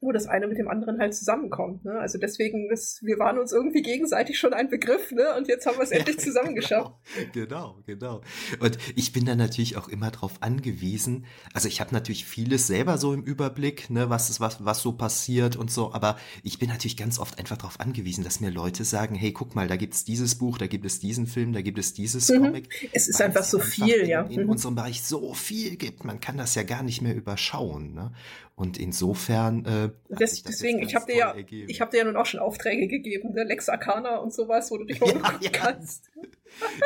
wo 0.00 0.12
das 0.12 0.26
eine 0.26 0.46
mit 0.46 0.58
dem 0.58 0.68
anderen 0.68 0.98
halt 0.98 1.14
zusammenkommt. 1.14 1.84
Ne? 1.84 1.98
Also 1.98 2.18
deswegen, 2.18 2.70
ist, 2.70 3.02
wir 3.02 3.18
waren 3.18 3.38
uns 3.38 3.52
irgendwie 3.52 3.82
gegenseitig 3.82 4.38
schon 4.38 4.52
ein 4.52 4.68
Begriff, 4.68 5.10
ne? 5.10 5.34
Und 5.36 5.48
jetzt 5.48 5.66
haben 5.66 5.78
wir 5.78 5.84
es 5.84 5.90
endlich 5.92 6.18
zusammen 6.18 6.54
geschafft. 6.54 6.92
Genau, 7.32 7.76
genau, 7.86 8.20
genau. 8.20 8.20
Und 8.60 8.78
ich 8.94 9.12
bin 9.12 9.24
dann 9.24 9.38
natürlich 9.38 9.76
auch 9.76 9.88
immer 9.88 10.10
darauf 10.10 10.42
angewiesen. 10.42 11.24
Also 11.54 11.68
ich 11.68 11.80
habe 11.80 11.94
natürlich 11.94 12.26
vieles 12.26 12.66
selber 12.66 12.98
so 12.98 13.14
im 13.14 13.22
Überblick, 13.22 13.88
ne, 13.88 14.10
was 14.10 14.28
ist, 14.28 14.40
was, 14.40 14.64
was 14.64 14.80
so 14.80 14.92
passiert 14.92 15.56
und 15.56 15.70
so, 15.70 15.92
aber 15.92 16.16
ich 16.42 16.58
bin 16.58 16.68
natürlich 16.68 16.96
ganz 16.96 17.18
oft 17.18 17.38
einfach 17.38 17.56
darauf 17.56 17.80
angewiesen, 17.80 18.22
dass 18.22 18.40
mir 18.40 18.50
Leute 18.50 18.84
sagen, 18.84 19.14
hey, 19.14 19.32
guck 19.32 19.54
mal, 19.54 19.66
da 19.66 19.76
gibt's 19.76 20.04
dieses 20.04 20.34
Buch, 20.34 20.58
da 20.58 20.66
gibt 20.66 20.84
es 20.84 21.00
diesen 21.00 21.26
Film, 21.26 21.52
da 21.52 21.62
gibt 21.62 21.78
es 21.78 21.94
dieses 21.94 22.28
mhm. 22.28 22.42
Comic. 22.42 22.90
Es 22.92 23.08
ist 23.08 23.20
einfach 23.22 23.44
so 23.44 23.58
viel, 23.58 23.94
in, 23.94 24.08
ja. 24.08 24.22
In 24.22 24.44
mhm. 24.44 24.50
unserem 24.50 24.74
Bereich 24.74 25.02
so 25.02 25.32
viel 25.32 25.76
gibt, 25.76 26.04
man 26.04 26.20
kann 26.20 26.36
das 26.36 26.54
ja 26.54 26.62
gar 26.62 26.82
nicht 26.82 27.00
mehr 27.00 27.14
überschauen. 27.14 27.94
Ne? 27.94 28.12
Und 28.58 28.78
insofern. 28.78 29.66
Äh, 29.66 29.90
das, 30.08 30.42
deswegen, 30.42 30.78
ich 30.78 30.94
habe 30.94 31.04
dir 31.04 31.16
ja, 31.16 31.30
ergeben. 31.32 31.68
ich 31.68 31.82
habe 31.82 31.90
dir 31.90 31.98
ja 31.98 32.04
nun 32.04 32.16
auch 32.16 32.24
schon 32.24 32.40
Aufträge 32.40 32.88
gegeben, 32.88 33.34
ne? 33.34 33.44
Lex 33.44 33.68
Arcana 33.68 34.16
und 34.16 34.32
sowas, 34.32 34.70
wo 34.70 34.78
du 34.78 34.84
dich 34.84 34.98
mal 35.00 35.12
ja, 35.42 35.50
kannst. 35.50 36.10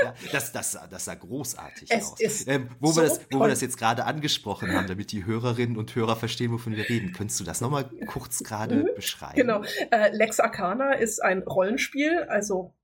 ja, 0.02 0.12
das, 0.32 0.50
das, 0.50 0.76
das 0.90 1.04
sah 1.04 1.14
großartig 1.14 1.88
es 1.88 2.10
aus. 2.10 2.20
Ist 2.20 2.48
ähm, 2.48 2.70
wo, 2.80 2.90
so 2.90 3.00
wir 3.00 3.08
das, 3.08 3.20
wo 3.30 3.38
wir 3.38 3.46
das 3.46 3.60
jetzt 3.60 3.78
gerade 3.78 4.04
angesprochen 4.04 4.72
haben, 4.72 4.88
damit 4.88 5.12
die 5.12 5.24
Hörerinnen 5.24 5.76
und 5.76 5.94
Hörer 5.94 6.16
verstehen, 6.16 6.50
wovon 6.50 6.74
wir 6.74 6.88
reden, 6.88 7.12
könntest 7.12 7.38
du 7.38 7.44
das 7.44 7.60
nochmal 7.60 7.88
kurz 8.06 8.40
gerade 8.40 8.74
mhm. 8.74 8.88
beschreiben? 8.96 9.36
Genau. 9.36 9.62
Äh, 9.92 10.10
Lex 10.10 10.40
Arcana 10.40 10.94
ist 10.94 11.22
ein 11.22 11.44
Rollenspiel, 11.44 12.24
also 12.24 12.74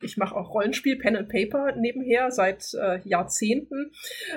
ich 0.00 0.16
mache 0.16 0.36
auch 0.36 0.52
Rollenspiel, 0.52 0.96
Pen 0.98 1.16
and 1.16 1.28
Paper 1.28 1.74
nebenher 1.76 2.30
seit 2.30 2.74
äh, 2.74 3.00
Jahrzehnten. 3.08 3.92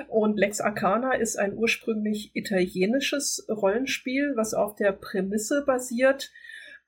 Und 0.08 0.38
Lex 0.38 0.60
Arcana 0.60 1.14
ist 1.14 1.36
ein 1.38 1.54
ursprünglich 1.54 2.34
italienisches 2.34 3.46
Rollenspiel, 3.48 4.32
was 4.36 4.54
auf 4.54 4.74
der 4.76 4.92
Prämisse 4.92 5.64
basiert, 5.66 6.30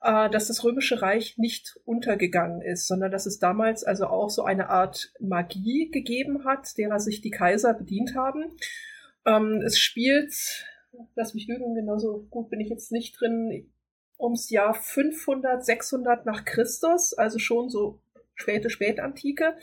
äh, 0.02 0.30
dass 0.30 0.48
das 0.48 0.64
Römische 0.64 1.02
Reich 1.02 1.36
nicht 1.36 1.78
untergegangen 1.84 2.62
ist, 2.62 2.86
sondern 2.86 3.10
dass 3.10 3.26
es 3.26 3.38
damals 3.38 3.84
also 3.84 4.06
auch 4.06 4.30
so 4.30 4.44
eine 4.44 4.70
Art 4.70 5.12
Magie 5.20 5.90
gegeben 5.90 6.44
hat, 6.44 6.76
derer 6.78 7.00
sich 7.00 7.20
die 7.20 7.30
Kaiser 7.30 7.74
bedient 7.74 8.14
haben. 8.14 8.56
Ähm, 9.26 9.60
es 9.64 9.78
spielt, 9.78 10.66
lass 11.14 11.34
mich 11.34 11.46
lügen, 11.46 11.74
genauso 11.74 12.26
gut 12.30 12.48
bin 12.48 12.60
ich 12.60 12.70
jetzt 12.70 12.90
nicht 12.90 13.20
drin, 13.20 13.70
ums 14.18 14.50
Jahr 14.50 14.74
500, 14.74 15.64
600 15.64 16.26
nach 16.26 16.44
Christus, 16.44 17.14
also 17.14 17.38
schon 17.38 17.70
so 17.70 18.00
späte 18.40 18.70
Spätantike. 18.70 19.56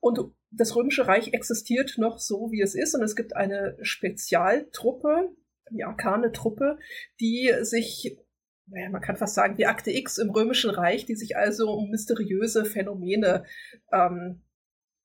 Und 0.00 0.18
das 0.50 0.74
Römische 0.76 1.06
Reich 1.06 1.32
existiert 1.32 1.94
noch 1.98 2.18
so, 2.18 2.50
wie 2.50 2.60
es 2.60 2.74
ist. 2.74 2.94
Und 2.94 3.02
es 3.02 3.16
gibt 3.16 3.36
eine 3.36 3.76
Spezialtruppe, 3.82 5.30
die 5.70 5.84
arkane 5.84 6.32
Truppe, 6.32 6.78
die 7.20 7.52
sich, 7.60 8.18
naja, 8.66 8.90
man 8.90 9.02
kann 9.02 9.16
fast 9.16 9.34
sagen, 9.34 9.58
wie 9.58 9.66
Akte 9.66 9.90
X 9.90 10.18
im 10.18 10.30
Römischen 10.30 10.70
Reich, 10.70 11.06
die 11.06 11.16
sich 11.16 11.36
also 11.36 11.70
um 11.70 11.90
mysteriöse 11.90 12.64
Phänomene 12.64 13.44
ähm, 13.92 14.42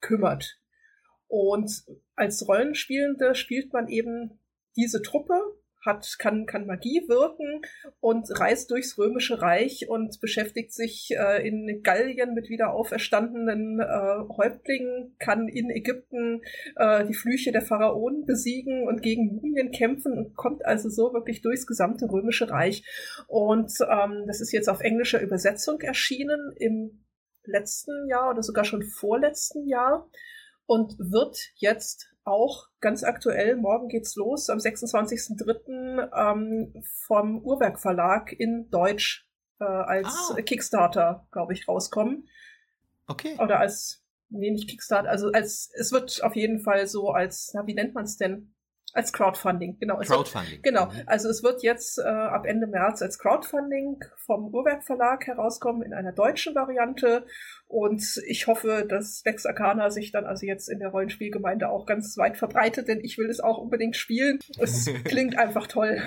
kümmert. 0.01 0.59
Und 1.27 1.83
als 2.15 2.47
Rollenspielende 2.47 3.35
spielt 3.35 3.73
man 3.73 3.87
eben 3.87 4.39
diese 4.75 5.01
Truppe 5.01 5.39
hat, 5.85 6.15
kann, 6.19 6.45
kann 6.45 6.65
Magie 6.65 7.03
wirken 7.07 7.61
und 7.99 8.27
reist 8.39 8.71
durchs 8.71 8.97
Römische 8.97 9.41
Reich 9.41 9.89
und 9.89 10.19
beschäftigt 10.21 10.73
sich 10.73 11.11
äh, 11.11 11.47
in 11.47 11.81
Gallien 11.83 12.33
mit 12.33 12.49
wieder 12.49 12.73
auferstandenen 12.73 13.79
äh, 13.79 14.35
Häuptlingen, 14.37 15.15
kann 15.19 15.47
in 15.47 15.69
Ägypten 15.69 16.41
äh, 16.75 17.05
die 17.05 17.13
Flüche 17.13 17.51
der 17.51 17.61
Pharaonen 17.61 18.25
besiegen 18.25 18.87
und 18.87 19.01
gegen 19.01 19.35
Mumien 19.35 19.71
kämpfen 19.71 20.13
und 20.13 20.35
kommt 20.35 20.65
also 20.65 20.89
so 20.89 21.13
wirklich 21.13 21.41
durchs 21.41 21.67
gesamte 21.67 22.05
Römische 22.09 22.49
Reich. 22.49 22.83
Und 23.27 23.71
ähm, 23.81 24.23
das 24.27 24.41
ist 24.41 24.51
jetzt 24.51 24.69
auf 24.69 24.81
englischer 24.81 25.21
Übersetzung 25.21 25.81
erschienen 25.81 26.53
im 26.57 27.03
letzten 27.45 28.07
Jahr 28.07 28.31
oder 28.31 28.41
sogar 28.41 28.63
schon 28.63 28.83
vorletzten 28.83 29.67
Jahr 29.67 30.09
und 30.65 30.97
wird 30.97 31.51
jetzt 31.55 32.12
auch 32.23 32.67
ganz 32.79 33.03
aktuell, 33.03 33.55
morgen 33.55 33.87
geht's 33.89 34.15
los, 34.15 34.49
am 34.49 34.59
26.03. 34.59 36.09
Ähm, 36.15 36.83
vom 37.05 37.43
Uhrwerk 37.43 37.79
Verlag 37.79 38.31
in 38.31 38.69
Deutsch 38.69 39.27
äh, 39.59 39.65
als 39.65 40.31
ah. 40.31 40.41
Kickstarter, 40.41 41.27
glaube 41.31 41.53
ich, 41.53 41.67
rauskommen. 41.67 42.27
Okay. 43.07 43.35
Oder 43.39 43.59
als, 43.59 44.03
nee, 44.29 44.51
nicht 44.51 44.69
Kickstarter, 44.69 45.09
also 45.09 45.31
als, 45.31 45.69
es 45.73 45.91
wird 45.91 46.23
auf 46.23 46.35
jeden 46.35 46.59
Fall 46.59 46.87
so 46.87 47.09
als, 47.09 47.51
na, 47.53 47.67
wie 47.67 47.73
nennt 47.73 47.93
man 47.93 48.05
es 48.05 48.17
denn? 48.17 48.52
Als 48.93 49.11
Crowdfunding, 49.11 49.79
genau. 49.79 49.97
Crowdfunding. 49.97 50.51
Wird, 50.51 50.63
genau. 50.63 50.85
Mhm. 50.85 51.01
Also 51.07 51.27
es 51.29 51.41
wird 51.41 51.63
jetzt 51.63 51.97
äh, 51.97 52.03
ab 52.03 52.45
Ende 52.45 52.67
März 52.67 53.01
als 53.01 53.17
Crowdfunding 53.17 54.03
vom 54.17 54.53
Uhrwerk 54.53 54.83
Verlag 54.83 55.25
herauskommen 55.25 55.81
in 55.81 55.93
einer 55.93 56.11
deutschen 56.11 56.53
Variante. 56.53 57.25
Und 57.67 58.21
ich 58.27 58.45
hoffe, 58.45 58.85
dass 58.87 59.23
Lex 59.25 59.47
Arcana 59.47 59.89
sich 59.89 60.11
dann 60.11 60.25
also 60.25 60.45
jetzt 60.45 60.69
in 60.69 60.77
der 60.77 60.89
Rollenspielgemeinde 60.89 61.69
auch 61.69 61.87
ganz 61.87 62.15
weit 62.17 62.37
verbreitet, 62.37 62.87
denn 62.87 62.99
ich 63.01 63.17
will 63.17 63.31
es 63.31 63.39
auch 63.39 63.57
unbedingt 63.57 63.95
spielen. 63.95 64.39
Es 64.59 64.87
klingt 65.05 65.39
einfach 65.39 65.65
toll. 65.65 65.99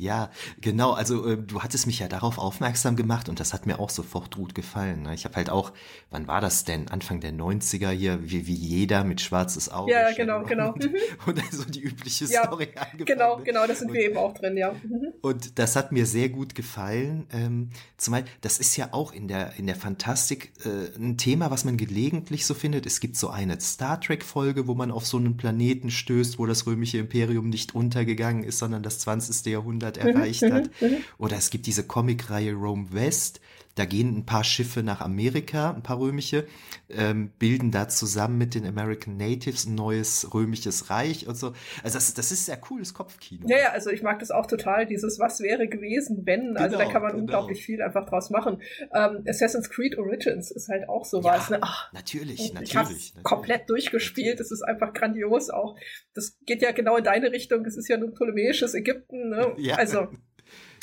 Ja, 0.00 0.30
genau. 0.62 0.92
Also 0.92 1.26
äh, 1.26 1.36
du 1.36 1.62
hattest 1.62 1.86
mich 1.86 1.98
ja 1.98 2.08
darauf 2.08 2.38
aufmerksam 2.38 2.96
gemacht 2.96 3.28
und 3.28 3.38
das 3.38 3.52
hat 3.52 3.66
mir 3.66 3.78
auch 3.78 3.90
sofort 3.90 4.34
gut 4.34 4.54
gefallen. 4.54 5.02
Ne? 5.02 5.14
Ich 5.14 5.26
habe 5.26 5.36
halt 5.36 5.50
auch, 5.50 5.72
wann 6.10 6.26
war 6.26 6.40
das 6.40 6.64
denn? 6.64 6.88
Anfang 6.88 7.20
der 7.20 7.32
90er 7.32 7.90
hier, 7.90 8.18
wie, 8.22 8.46
wie 8.46 8.54
jeder 8.54 9.04
mit 9.04 9.20
schwarzes 9.20 9.68
Auge. 9.68 9.92
Ja, 9.92 10.10
genau, 10.12 10.42
genau. 10.44 10.72
Und, 10.72 10.84
mhm. 10.90 10.96
und 11.26 11.42
also 11.42 11.64
die 11.64 11.82
übliche 11.82 12.24
ja, 12.24 12.44
Story 12.44 12.68
angefangen. 12.74 13.04
Genau, 13.04 13.36
genau, 13.44 13.66
das 13.66 13.80
sind 13.80 13.88
und, 13.88 13.94
wir 13.94 14.02
eben 14.02 14.16
auch 14.16 14.32
drin, 14.32 14.56
ja. 14.56 14.72
Mhm. 14.72 15.12
Und 15.20 15.58
das 15.58 15.76
hat 15.76 15.92
mir 15.92 16.06
sehr 16.06 16.30
gut 16.30 16.54
gefallen. 16.54 17.26
Ähm, 17.30 17.68
zumal, 17.98 18.24
das 18.40 18.58
ist 18.58 18.76
ja 18.78 18.88
auch 18.92 19.12
in 19.12 19.28
der, 19.28 19.52
in 19.58 19.66
der 19.66 19.76
Fantastik 19.76 20.52
äh, 20.64 20.96
ein 20.98 21.18
Thema, 21.18 21.50
was 21.50 21.66
man 21.66 21.76
gelegentlich 21.76 22.46
so 22.46 22.54
findet. 22.54 22.86
Es 22.86 23.00
gibt 23.00 23.16
so 23.16 23.28
eine 23.28 23.60
Star 23.60 24.00
Trek-Folge, 24.00 24.66
wo 24.66 24.74
man 24.74 24.90
auf 24.90 25.06
so 25.06 25.18
einen 25.18 25.36
Planeten 25.36 25.90
stößt, 25.90 26.38
wo 26.38 26.46
das 26.46 26.66
römische 26.66 26.96
Imperium 26.96 27.50
nicht 27.50 27.74
untergegangen 27.74 28.44
ist, 28.44 28.58
sondern 28.58 28.82
das 28.82 28.98
20. 29.00 29.44
Jahrhundert 29.44 29.89
Mhm, 29.96 30.08
erreicht 30.08 30.42
hat. 30.42 30.70
Oder 31.18 31.36
es 31.36 31.50
gibt 31.50 31.66
diese 31.66 31.84
Comicreihe 31.84 32.52
Rome 32.52 32.88
West, 32.92 33.40
da 33.80 33.86
gehen 33.86 34.14
ein 34.14 34.26
paar 34.26 34.44
Schiffe 34.44 34.82
nach 34.82 35.00
Amerika, 35.00 35.70
ein 35.70 35.82
paar 35.82 35.98
römische, 35.98 36.46
ähm, 36.90 37.30
bilden 37.38 37.70
da 37.70 37.88
zusammen 37.88 38.36
mit 38.36 38.54
den 38.54 38.66
American 38.66 39.16
Natives 39.16 39.64
ein 39.64 39.74
neues 39.74 40.34
römisches 40.34 40.90
Reich 40.90 41.26
und 41.26 41.34
so. 41.34 41.54
Also 41.82 41.96
das, 41.96 42.12
das 42.12 42.30
ist 42.30 42.44
sehr 42.44 42.58
cooles 42.58 42.92
Kopfkino. 42.92 43.48
Ja, 43.48 43.56
ja, 43.56 43.68
also 43.70 43.88
ich 43.88 44.02
mag 44.02 44.18
das 44.18 44.30
auch 44.30 44.44
total, 44.44 44.84
dieses 44.84 45.18
Was 45.18 45.40
wäre 45.40 45.66
gewesen, 45.66 46.26
wenn. 46.26 46.48
Genau, 46.48 46.60
also 46.60 46.76
da 46.76 46.82
genau, 46.82 46.92
kann 46.92 47.02
man 47.02 47.10
genau. 47.12 47.22
unglaublich 47.22 47.64
viel 47.64 47.80
einfach 47.80 48.04
draus 48.04 48.28
machen. 48.28 48.60
Ähm, 48.92 49.24
Assassin's 49.26 49.70
Creed 49.70 49.96
Origins 49.96 50.50
ist 50.50 50.68
halt 50.68 50.86
auch 50.86 51.06
sowas. 51.06 51.48
Ja, 51.48 51.56
ne? 51.56 51.62
Ach, 51.62 51.90
natürlich, 51.94 52.52
natürlich. 52.52 52.66
Ich 52.66 52.74
natürlich. 52.74 53.14
komplett 53.22 53.70
durchgespielt, 53.70 54.40
es 54.40 54.50
ist 54.50 54.60
einfach 54.60 54.92
grandios 54.92 55.48
auch. 55.48 55.74
Das 56.12 56.36
geht 56.44 56.60
ja 56.60 56.72
genau 56.72 56.98
in 56.98 57.04
deine 57.04 57.32
Richtung, 57.32 57.64
es 57.64 57.78
ist 57.78 57.88
ja 57.88 57.96
nur 57.96 58.12
ptolemäisches 58.12 58.74
Ägypten. 58.74 59.30
Ne? 59.30 59.54
Ja. 59.56 59.76
Also 59.76 60.08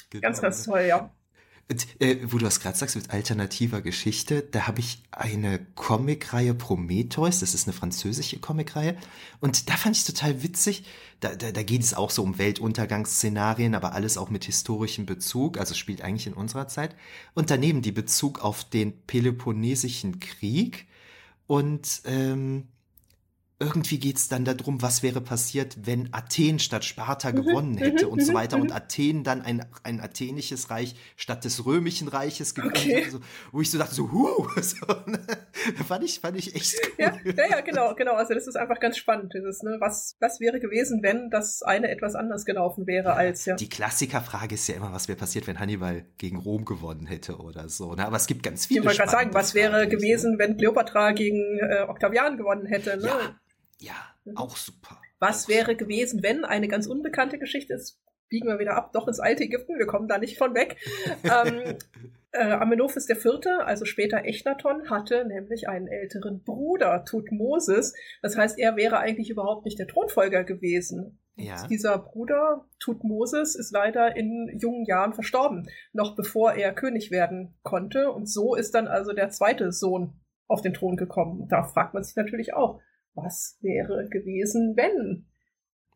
genau. 0.10 0.22
ganz, 0.22 0.42
ganz 0.42 0.64
toll, 0.64 0.82
ja. 0.88 1.12
Und, 1.70 1.86
äh, 2.00 2.20
wo 2.24 2.38
du 2.38 2.46
das 2.46 2.62
gerade 2.62 2.78
sagst 2.78 2.96
mit 2.96 3.10
alternativer 3.10 3.82
Geschichte, 3.82 4.42
da 4.42 4.68
habe 4.68 4.80
ich 4.80 5.04
eine 5.12 5.60
Comicreihe 5.76 6.54
Prometheus, 6.54 7.42
das 7.42 7.54
ist 7.54 7.68
eine 7.68 7.74
französische 7.74 8.40
Comicreihe. 8.40 8.96
Und 9.42 9.70
da 9.70 9.76
fand 9.76 9.98
ich 9.98 10.06
total 10.06 10.44
witzig, 10.44 10.86
da, 11.20 11.36
da, 11.36 11.52
da 11.52 11.64
geht 11.64 11.82
es 11.82 11.94
auch 11.94 12.10
so 12.10 12.24
um 12.24 12.38
Weltuntergangsszenarien, 12.38 13.76
aber 13.76 13.92
alles 13.94 14.18
auch 14.18 14.30
mit 14.30 14.46
historischem 14.46 15.06
Bezug, 15.06 15.58
also 15.58 15.74
spielt 15.74 16.02
eigentlich 16.02 16.28
in 16.28 16.34
unserer 16.34 16.70
Zeit. 16.70 16.96
Und 17.34 17.50
daneben 17.50 17.82
die 17.82 17.92
Bezug 17.92 18.40
auf 18.40 18.64
den 18.64 19.02
Peloponnesischen 19.06 20.22
Krieg. 20.22 20.88
Und 21.48 22.02
ähm, 22.06 22.70
irgendwie 23.60 23.98
geht's 23.98 24.30
dann 24.30 24.46
darum, 24.46 24.84
was 24.84 25.02
wäre 25.02 25.20
passiert, 25.20 25.78
wenn 25.88 26.14
Athen 26.14 26.60
statt 26.60 26.86
Sparta 26.86 27.32
mhm, 27.32 27.36
gewonnen 27.36 27.78
hätte 27.78 28.06
mhm, 28.06 28.12
und 28.12 28.24
so 28.24 28.32
mhm, 28.32 28.36
weiter 28.36 28.58
und 28.58 28.72
Athen 28.72 29.24
dann 29.24 29.42
ein, 29.42 29.66
ein 29.82 30.00
athenisches 30.00 30.70
Reich 30.70 30.96
statt 31.16 31.44
des 31.44 31.66
römischen 31.66 32.08
Reiches 32.08 32.54
gegründet 32.54 32.84
okay. 32.84 33.06
hat, 33.06 33.12
so, 33.12 33.20
wo 33.52 33.62
ich 33.62 33.72
so 33.72 33.80
dachte, 33.80 33.96
so, 33.96 34.12
huh, 34.12 34.48
so, 34.62 34.86
ne? 35.08 35.20
fand, 35.88 36.04
ich, 36.04 36.20
fand 36.20 36.38
ich 36.38 36.56
echt 36.56 36.76
cool. 36.84 36.94
Ja, 37.00 37.18
ja, 37.26 37.50
ja, 37.50 37.62
genau, 37.62 37.96
genau, 37.96 38.14
also 38.14 38.36
das 38.36 38.46
ist 38.46 38.56
einfach 38.56 38.80
ganz 38.80 38.96
spannend, 38.96 39.34
dieses, 39.34 39.64
ne, 39.64 39.78
was, 39.80 40.16
was 40.20 40.40
wäre 40.40 40.60
gewesen, 40.60 41.02
wenn 41.02 41.32
das 41.32 41.64
eine 41.64 41.90
etwas 41.90 42.14
anders 42.14 42.46
gelaufen 42.46 42.86
wäre 42.86 43.14
als, 43.14 43.46
ja. 43.46 43.56
Die 43.56 43.70
Klassikerfrage 43.70 44.54
ist 44.54 44.68
ja 44.68 44.76
immer, 44.76 44.94
was 44.94 45.08
wäre 45.08 45.18
passiert, 45.18 45.48
wenn 45.48 45.60
Hannibal 45.60 46.06
gegen 46.20 46.38
Rom 46.38 46.64
gewonnen 46.64 47.08
hätte 47.08 47.38
oder 47.38 47.70
so, 47.70 47.96
ne? 47.96 48.06
aber 48.06 48.18
es 48.18 48.28
gibt 48.28 48.44
ganz 48.44 48.68
viele 48.68 48.82
Ich 48.82 48.86
wollte 48.86 49.00
gerade 49.00 49.12
sagen, 49.12 49.34
was 49.34 49.56
wäre 49.56 49.88
gewesen, 49.88 50.38
wenn 50.38 50.58
Kleopatra 50.58 51.14
gegen 51.14 51.58
äh, 51.58 51.86
Octavian 51.88 52.38
gewonnen 52.38 52.68
hätte, 52.68 52.98
ne? 52.98 53.08
Ja 53.08 53.36
ja, 53.80 53.96
mhm. 54.26 54.38
auch 54.38 54.56
super. 54.56 55.00
Was 55.20 55.46
auch 55.46 55.50
wäre 55.50 55.72
super. 55.72 55.86
gewesen, 55.86 56.24
wenn 56.24 56.46
eine 56.46 56.68
ganz 56.68 56.88
unbekannte 56.88 57.40
Geschichte 57.40 57.74
ist? 57.74 58.00
Biegen 58.30 58.50
wir 58.50 58.60
wieder 58.60 58.76
ab, 58.76 58.92
doch 58.92 59.08
ins 59.08 59.22
alte 59.22 59.44
Ägypten, 59.44 59.80
wir 59.80 59.88
kommen 59.88 60.10
da 60.10 60.18
nicht 60.18 60.38
von 60.38 60.54
weg. 60.54 60.76
ähm, 61.24 61.78
äh, 62.32 62.52
Amenophis 62.52 63.10
IV., 63.10 63.48
also 63.60 63.86
später 63.86 64.26
Echnaton, 64.26 64.90
hatte 64.90 65.26
nämlich 65.26 65.70
einen 65.70 65.88
älteren 65.88 66.44
Bruder, 66.44 67.06
Tutmosis. 67.06 67.94
Das 68.22 68.38
heißt, 68.38 68.60
er 68.60 68.76
wäre 68.76 69.00
eigentlich 69.00 69.30
überhaupt 69.30 69.66
nicht 69.66 69.80
der 69.80 69.88
Thronfolger 69.88 70.44
gewesen. 70.44 71.20
Ja. 71.36 71.68
Dieser 71.68 71.98
Bruder, 72.00 72.66
Tutmosis, 72.80 73.56
ist 73.56 73.72
leider 73.72 74.16
in 74.16 74.58
jungen 74.60 74.86
Jahren 74.86 75.14
verstorben, 75.14 75.70
noch 75.94 76.16
bevor 76.16 76.54
er 76.54 76.74
König 76.74 77.12
werden 77.12 77.56
konnte. 77.64 78.12
Und 78.12 78.28
so 78.28 78.56
ist 78.56 78.74
dann 78.74 78.88
also 78.88 79.14
der 79.14 79.30
zweite 79.30 79.72
Sohn 79.72 80.20
auf 80.48 80.62
den 80.62 80.74
Thron 80.74 80.98
gekommen. 80.98 81.48
Da 81.48 81.64
fragt 81.64 81.94
man 81.94 82.04
sich 82.04 82.16
natürlich 82.16 82.54
auch, 82.54 82.82
was 83.18 83.58
wäre 83.62 84.08
gewesen, 84.10 84.76
wenn 84.78 85.26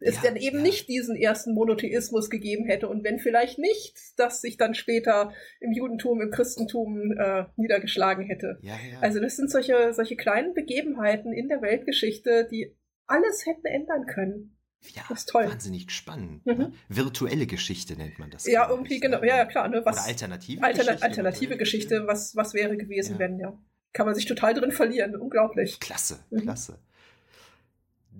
es 0.01 0.15
ja, 0.15 0.22
dann 0.24 0.36
eben 0.36 0.57
ja. 0.57 0.63
nicht 0.63 0.89
diesen 0.89 1.15
ersten 1.15 1.53
Monotheismus 1.53 2.30
gegeben 2.30 2.65
hätte 2.65 2.89
und 2.89 3.03
wenn 3.03 3.19
vielleicht 3.19 3.59
nicht, 3.59 3.95
dass 4.17 4.41
sich 4.41 4.57
dann 4.57 4.74
später 4.74 5.32
im 5.59 5.72
Judentum, 5.72 6.22
im 6.22 6.32
Christentum 6.32 7.13
äh, 7.17 7.45
niedergeschlagen 7.55 8.26
hätte. 8.26 8.57
Ja, 8.61 8.76
also 8.99 9.19
das 9.19 9.38
sind 9.38 9.51
solche, 9.51 9.93
solche 9.93 10.15
kleinen 10.15 10.53
Begebenheiten 10.53 11.32
in 11.34 11.47
der 11.47 11.61
Weltgeschichte, 11.61 12.47
die 12.49 12.76
alles 13.05 13.45
hätten 13.45 13.67
ändern 13.67 14.07
können. 14.07 14.57
Ja, 14.95 15.03
das 15.09 15.19
ist 15.19 15.30
toll. 15.30 15.45
wahnsinnig 15.45 15.91
spannend. 15.91 16.43
Mhm. 16.45 16.53
Ne? 16.57 16.74
Virtuelle 16.89 17.45
Geschichte 17.45 17.95
nennt 17.95 18.17
man 18.17 18.32
das. 18.32 18.47
Ja, 18.47 18.67
irgendwie, 18.67 18.95
ich, 18.95 19.01
genau. 19.01 19.19
Ne? 19.19 19.28
Ja, 19.28 19.45
klar. 19.45 19.67
Ne? 19.67 19.82
Was, 19.86 19.97
Oder 19.97 20.07
alternative 20.07 20.63
Alterna 20.63 20.93
Geschichte. 20.93 21.05
Alternative 21.05 21.57
Geschichte, 21.57 22.07
was, 22.07 22.36
was 22.36 22.55
wäre 22.55 22.78
gewesen, 22.78 23.19
wenn, 23.19 23.39
ja. 23.39 23.55
Kann 23.93 24.05
man 24.05 24.15
sich 24.15 24.26
total 24.26 24.53
drin 24.53 24.72
verlieren. 24.72 25.15
Unglaublich. 25.15 25.80
Klasse, 25.80 26.19
mhm. 26.32 26.41
klasse. 26.41 26.80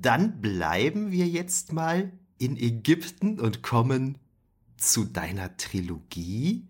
Dann 0.02 0.42
bleiben 0.42 1.12
wir 1.12 1.28
jetzt 1.28 1.74
mal 1.74 2.12
in 2.40 2.58
Ägypten 2.58 3.40
und 3.40 3.62
kommen 3.62 4.18
zu 4.78 5.06
deiner 5.06 5.58
Trilogie, 5.58 6.66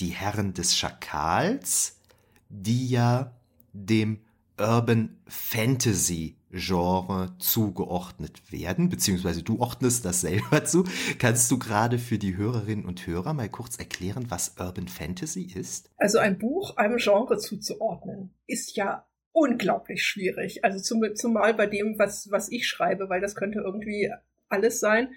Die 0.00 0.08
Herren 0.08 0.52
des 0.52 0.76
Schakals, 0.76 2.00
die 2.48 2.88
ja 2.88 3.36
dem 3.72 4.18
Urban 4.58 5.16
Fantasy 5.28 6.36
Genre 6.50 7.34
zugeordnet 7.38 8.50
werden, 8.50 8.88
beziehungsweise 8.88 9.44
du 9.44 9.60
ordnest 9.60 10.04
das 10.04 10.20
selber 10.22 10.64
zu. 10.64 10.84
Kannst 11.18 11.50
du 11.52 11.58
gerade 11.60 11.98
für 11.98 12.18
die 12.18 12.36
Hörerinnen 12.36 12.84
und 12.84 13.06
Hörer 13.06 13.32
mal 13.32 13.48
kurz 13.48 13.76
erklären, 13.76 14.26
was 14.28 14.56
Urban 14.58 14.88
Fantasy 14.88 15.44
ist? 15.44 15.88
Also 15.98 16.18
ein 16.18 16.36
Buch 16.36 16.76
einem 16.76 16.98
Genre 16.98 17.38
zuzuordnen 17.38 18.34
ist 18.48 18.76
ja 18.76 19.06
unglaublich 19.32 20.04
schwierig. 20.04 20.64
Also 20.64 20.80
zum, 20.80 21.02
zumal 21.14 21.54
bei 21.54 21.66
dem, 21.66 21.98
was, 21.98 22.30
was 22.30 22.50
ich 22.50 22.66
schreibe, 22.66 23.08
weil 23.08 23.20
das 23.20 23.34
könnte 23.34 23.60
irgendwie 23.60 24.10
alles 24.48 24.80
sein. 24.80 25.14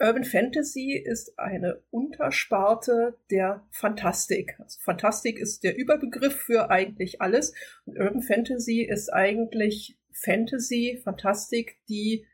Urban 0.00 0.24
Fantasy 0.24 1.00
ist 1.02 1.38
eine 1.38 1.82
Untersparte 1.90 3.16
der 3.30 3.66
Fantastik. 3.70 4.56
Also 4.58 4.80
Fantastik 4.82 5.38
ist 5.38 5.62
der 5.62 5.76
Überbegriff 5.76 6.34
für 6.34 6.70
eigentlich 6.70 7.22
alles. 7.22 7.54
Und 7.84 7.98
Urban 7.98 8.22
Fantasy 8.22 8.82
ist 8.82 9.12
eigentlich 9.12 9.98
Fantasy, 10.12 11.00
Fantastik, 11.02 11.78
die 11.88 12.26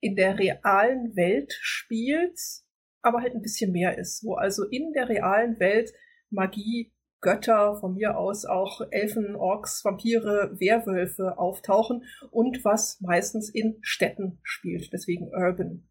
in 0.00 0.16
der 0.16 0.38
realen 0.38 1.14
Welt 1.14 1.56
spielt, 1.60 2.38
aber 3.02 3.20
halt 3.20 3.34
ein 3.34 3.42
bisschen 3.42 3.72
mehr 3.72 3.98
ist, 3.98 4.24
wo 4.24 4.34
also 4.34 4.64
in 4.64 4.92
der 4.92 5.08
realen 5.08 5.60
Welt 5.60 5.92
Magie 6.30 6.91
Götter, 7.22 7.76
von 7.80 7.94
mir 7.94 8.18
aus 8.18 8.44
auch 8.44 8.82
Elfen, 8.90 9.36
Orks, 9.36 9.84
Vampire, 9.84 10.54
Werwölfe 10.58 11.38
auftauchen 11.38 12.04
und 12.30 12.64
was 12.64 13.00
meistens 13.00 13.48
in 13.48 13.78
Städten 13.80 14.38
spielt, 14.42 14.92
deswegen 14.92 15.28
Urban. 15.28 15.88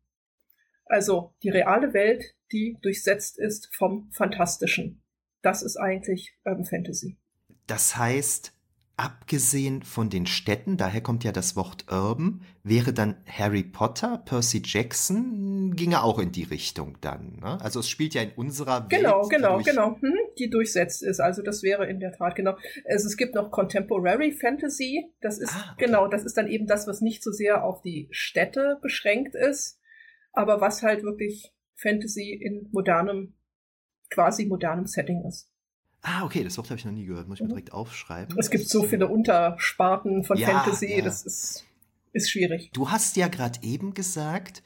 Also 0.85 1.33
die 1.41 1.49
reale 1.49 1.93
Welt, 1.93 2.35
die 2.51 2.77
durchsetzt 2.81 3.39
ist 3.39 3.73
vom 3.73 4.11
Fantastischen. 4.11 5.01
Das 5.41 5.63
ist 5.63 5.77
eigentlich 5.77 6.35
Urban 6.43 6.65
Fantasy. 6.65 7.17
Das 7.65 7.95
heißt, 7.95 8.53
abgesehen 9.01 9.81
von 9.81 10.11
den 10.11 10.27
Städten, 10.27 10.77
daher 10.77 11.01
kommt 11.01 11.23
ja 11.23 11.31
das 11.31 11.55
Wort 11.55 11.85
Urban, 11.91 12.45
wäre 12.63 12.93
dann 12.93 13.15
Harry 13.25 13.63
Potter, 13.63 14.21
Percy 14.23 14.61
Jackson, 14.63 15.75
ginge 15.75 16.03
auch 16.03 16.19
in 16.19 16.31
die 16.31 16.43
Richtung 16.43 16.99
dann. 17.01 17.39
Ne? 17.41 17.59
Also 17.61 17.79
es 17.79 17.89
spielt 17.89 18.13
ja 18.13 18.21
in 18.21 18.31
unserer 18.33 18.81
Welt. 18.81 19.01
Genau, 19.01 19.27
genau, 19.27 19.57
die 19.57 19.63
genau. 19.63 19.99
Hm, 19.99 20.13
die 20.37 20.51
durchsetzt 20.51 21.01
ist. 21.01 21.19
Also 21.19 21.41
das 21.41 21.63
wäre 21.63 21.87
in 21.87 21.99
der 21.99 22.11
Tat 22.11 22.35
genau. 22.35 22.55
Also 22.85 23.07
es 23.07 23.17
gibt 23.17 23.33
noch 23.33 23.49
Contemporary 23.49 24.33
Fantasy. 24.33 25.11
Das 25.19 25.39
ist 25.39 25.55
ah, 25.55 25.73
okay. 25.73 25.85
genau, 25.87 26.07
das 26.07 26.23
ist 26.23 26.37
dann 26.37 26.47
eben 26.47 26.67
das, 26.67 26.85
was 26.85 27.01
nicht 27.01 27.23
so 27.23 27.31
sehr 27.31 27.63
auf 27.63 27.81
die 27.81 28.07
Städte 28.11 28.77
beschränkt 28.83 29.33
ist, 29.33 29.79
aber 30.31 30.61
was 30.61 30.83
halt 30.83 31.01
wirklich 31.01 31.51
Fantasy 31.75 32.33
in 32.33 32.69
modernem, 32.71 33.33
quasi 34.11 34.45
modernem 34.45 34.85
Setting 34.85 35.25
ist. 35.27 35.50
Ah, 36.01 36.23
okay, 36.23 36.43
das 36.43 36.57
Wort 36.57 36.69
habe 36.69 36.79
ich 36.79 36.85
noch 36.85 36.91
nie 36.91 37.05
gehört. 37.05 37.27
Muss 37.27 37.37
ich 37.37 37.41
mir 37.41 37.47
mhm. 37.47 37.53
direkt 37.53 37.73
aufschreiben. 37.73 38.37
Es 38.39 38.49
gibt 38.49 38.67
so 38.67 38.83
viele 38.83 39.07
Untersparten 39.07 40.23
von 40.23 40.37
ja, 40.37 40.47
Fantasy, 40.47 40.97
ja. 40.97 41.03
das 41.03 41.23
ist, 41.23 41.65
ist 42.11 42.31
schwierig. 42.31 42.71
Du 42.73 42.89
hast 42.89 43.15
ja 43.17 43.27
gerade 43.27 43.59
eben 43.61 43.93
gesagt, 43.93 44.63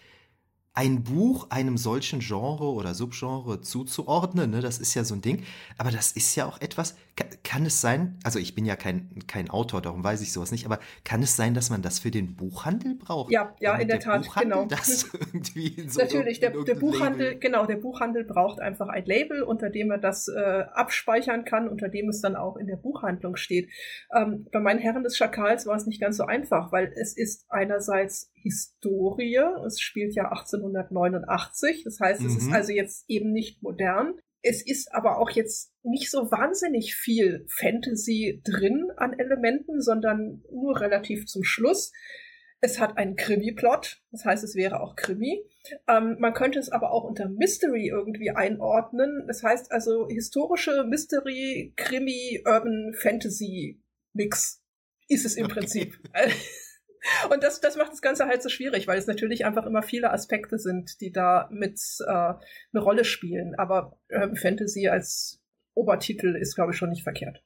ein 0.76 1.04
Buch 1.04 1.50
einem 1.52 1.78
solchen 1.78 2.20
Genre 2.20 2.66
oder 2.66 2.94
Subgenre 2.94 3.62
zuzuordnen, 3.62 4.52
ne, 4.52 4.60
das 4.60 4.78
ist 4.78 4.94
ja 4.94 5.06
so 5.06 5.16
ein 5.16 5.22
Ding. 5.22 5.44
Aber 5.78 5.90
das 5.90 6.12
ist 6.12 6.36
ja 6.36 6.46
auch 6.46 6.60
etwas, 6.60 6.98
kann, 7.16 7.30
kann, 7.44 7.66
es 7.66 7.80
sein, 7.80 8.20
also 8.26 8.40
ich 8.40 8.56
bin 8.56 8.66
ja 8.66 8.76
kein, 8.76 9.10
kein 9.26 9.50
Autor, 9.50 9.82
darum 9.82 10.04
weiß 10.04 10.22
ich 10.22 10.34
sowas 10.34 10.52
nicht, 10.52 10.66
aber 10.66 10.80
kann 11.06 11.24
es 11.24 11.38
sein, 11.38 11.54
dass 11.54 11.70
man 11.70 11.82
das 11.82 12.00
für 12.00 12.12
den 12.12 12.36
Buchhandel 12.36 12.96
braucht? 12.96 13.32
Ja, 13.32 13.56
ja, 13.62 13.76
in 13.76 13.88
der, 13.88 14.00
der 14.00 14.22
Tat, 14.22 14.28
genau. 14.38 14.66
Das 14.66 15.10
irgendwie 15.14 15.88
so 15.88 16.02
Natürlich, 16.02 16.42
der, 16.42 16.52
der 16.52 16.76
Buchhandel, 16.76 17.28
Label. 17.28 17.40
genau, 17.40 17.66
der 17.66 17.78
Buchhandel 17.78 18.26
braucht 18.26 18.60
einfach 18.60 18.90
ein 18.90 19.06
Label, 19.06 19.44
unter 19.44 19.70
dem 19.70 19.92
er 19.92 19.98
das 19.98 20.28
äh, 20.28 20.66
abspeichern 20.74 21.46
kann, 21.46 21.70
unter 21.70 21.88
dem 21.88 22.10
es 22.10 22.20
dann 22.20 22.36
auch 22.36 22.58
in 22.58 22.68
der 22.68 22.76
Buchhandlung 22.76 23.38
steht. 23.38 23.70
Ähm, 24.14 24.46
bei 24.52 24.60
meinen 24.60 24.80
Herren 24.80 25.04
des 25.04 25.16
Schakals 25.16 25.66
war 25.68 25.78
es 25.78 25.86
nicht 25.86 26.02
ganz 26.02 26.18
so 26.18 26.26
einfach, 26.26 26.74
weil 26.74 26.92
es 26.98 27.16
ist 27.16 27.46
einerseits 27.50 28.30
Historie. 28.46 29.42
Es 29.66 29.80
spielt 29.80 30.16
ja 30.16 30.30
1889. 30.30 31.84
Das 31.84 32.00
heißt, 32.00 32.22
es 32.22 32.34
mhm. 32.34 32.38
ist 32.38 32.54
also 32.54 32.72
jetzt 32.72 33.06
eben 33.08 33.32
nicht 33.32 33.64
modern. 33.64 34.14
Es 34.44 34.64
ist 34.64 34.94
aber 34.94 35.18
auch 35.18 35.32
jetzt 35.32 35.74
nicht 35.82 36.12
so 36.12 36.30
wahnsinnig 36.30 36.96
viel 36.96 37.48
Fantasy 37.50 38.44
drin 38.46 38.92
an 38.98 39.18
Elementen, 39.18 39.82
sondern 39.82 40.44
nur 40.52 40.80
relativ 40.80 41.26
zum 41.26 41.44
Schluss. 41.44 41.92
Es 42.62 42.80
hat 42.80 42.98
einen 42.98 43.16
Krimi-Plot, 43.16 44.04
das 44.12 44.24
heißt, 44.24 44.44
es 44.44 44.56
wäre 44.56 44.82
auch 44.82 44.96
Krimi. 44.96 45.44
Ähm, 45.88 46.18
man 46.20 46.34
könnte 46.34 46.60
es 46.60 46.70
aber 46.70 46.92
auch 46.92 47.04
unter 47.04 47.28
Mystery 47.28 47.88
irgendwie 47.88 48.32
einordnen. 48.32 49.26
Das 49.28 49.42
heißt 49.42 49.72
also 49.72 50.08
historische 50.08 50.84
Mystery, 50.84 51.74
Krimi, 51.76 52.44
Urban 52.46 52.94
Fantasy 52.94 53.82
Mix 54.14 54.64
ist 55.08 55.26
es 55.26 55.36
im 55.36 55.46
okay. 55.46 55.54
Prinzip. 55.54 56.00
Und 57.30 57.44
das, 57.44 57.62
das 57.62 57.76
macht 57.78 57.92
das 57.92 58.02
Ganze 58.02 58.26
halt 58.26 58.42
so 58.42 58.50
schwierig, 58.50 58.88
weil 58.88 58.98
es 58.98 59.08
natürlich 59.08 59.46
einfach 59.46 59.66
immer 59.66 59.84
viele 59.84 60.12
Aspekte 60.12 60.58
sind, 60.58 61.00
die 61.02 61.12
da 61.12 61.48
mit 61.52 61.80
äh, 62.06 62.12
eine 62.12 62.40
Rolle 62.76 63.06
spielen. 63.06 63.56
Aber 63.56 63.98
ähm, 64.10 64.36
Fantasy 64.36 64.88
als 64.88 65.42
Obertitel 65.74 66.36
ist, 66.36 66.56
glaube 66.56 66.72
ich, 66.72 66.78
schon 66.78 66.90
nicht 66.90 67.04
verkehrt. 67.04 67.44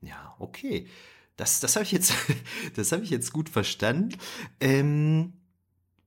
Ja, 0.00 0.36
okay. 0.38 0.86
Das, 1.36 1.60
das 1.60 1.76
habe 1.76 1.84
ich 1.84 1.92
jetzt, 1.92 2.14
das 2.76 2.92
habe 2.92 3.02
ich 3.02 3.10
jetzt 3.10 3.32
gut 3.32 3.48
verstanden. 3.48 4.16
Ähm, 4.60 5.34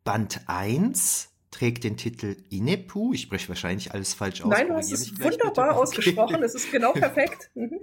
Band 0.03 0.41
1 0.47 1.30
trägt 1.51 1.84
den 1.84 1.97
Titel 1.97 2.38
Inepu. 2.49 3.13
Ich 3.13 3.21
spreche 3.21 3.49
wahrscheinlich 3.49 3.93
alles 3.93 4.13
falsch 4.13 4.41
aus. 4.41 4.49
Nein, 4.49 4.67
du 4.67 4.75
hast 4.75 4.91
es 4.91 5.19
wunderbar 5.19 5.75
ausgesprochen. 5.77 6.41
Es 6.43 6.55
ist 6.55 6.71
genau 6.71 6.93
perfekt. 6.93 7.51
Mhm. 7.55 7.80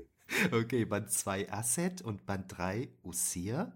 Okay, 0.51 0.84
Band 0.84 1.11
2 1.11 1.53
Asset 1.53 2.03
und 2.03 2.26
Band 2.26 2.47
3 2.57 2.88
Usir. 3.05 3.72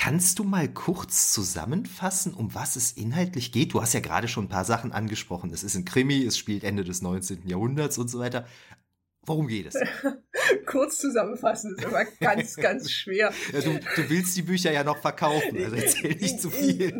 Kannst 0.00 0.38
du 0.38 0.44
mal 0.44 0.68
kurz 0.68 1.32
zusammenfassen, 1.32 2.32
um 2.32 2.54
was 2.54 2.76
es 2.76 2.92
inhaltlich 2.92 3.50
geht? 3.50 3.74
Du 3.74 3.82
hast 3.82 3.94
ja 3.94 4.00
gerade 4.00 4.28
schon 4.28 4.44
ein 4.44 4.48
paar 4.48 4.64
Sachen 4.64 4.92
angesprochen. 4.92 5.52
Es 5.52 5.64
ist 5.64 5.74
ein 5.74 5.84
Krimi, 5.84 6.24
es 6.24 6.38
spielt 6.38 6.62
Ende 6.62 6.84
des 6.84 7.02
19. 7.02 7.48
Jahrhunderts 7.48 7.98
und 7.98 8.06
so 8.06 8.20
weiter. 8.20 8.46
Worum 9.26 9.48
geht 9.48 9.66
es? 9.66 9.74
Kurz 10.66 10.98
zusammenfassen 10.98 11.74
ist 11.76 11.84
immer 11.84 12.04
ganz, 12.20 12.54
ganz 12.54 12.92
schwer. 12.92 13.32
Ja, 13.52 13.60
du, 13.60 13.72
du, 13.72 14.08
willst 14.08 14.36
die 14.36 14.42
Bücher 14.42 14.70
ja 14.70 14.84
noch 14.84 14.98
verkaufen, 14.98 15.56
also 15.56 15.74
erzähl 15.74 16.14
nicht 16.14 16.40
zu 16.40 16.50
viel. 16.50 16.92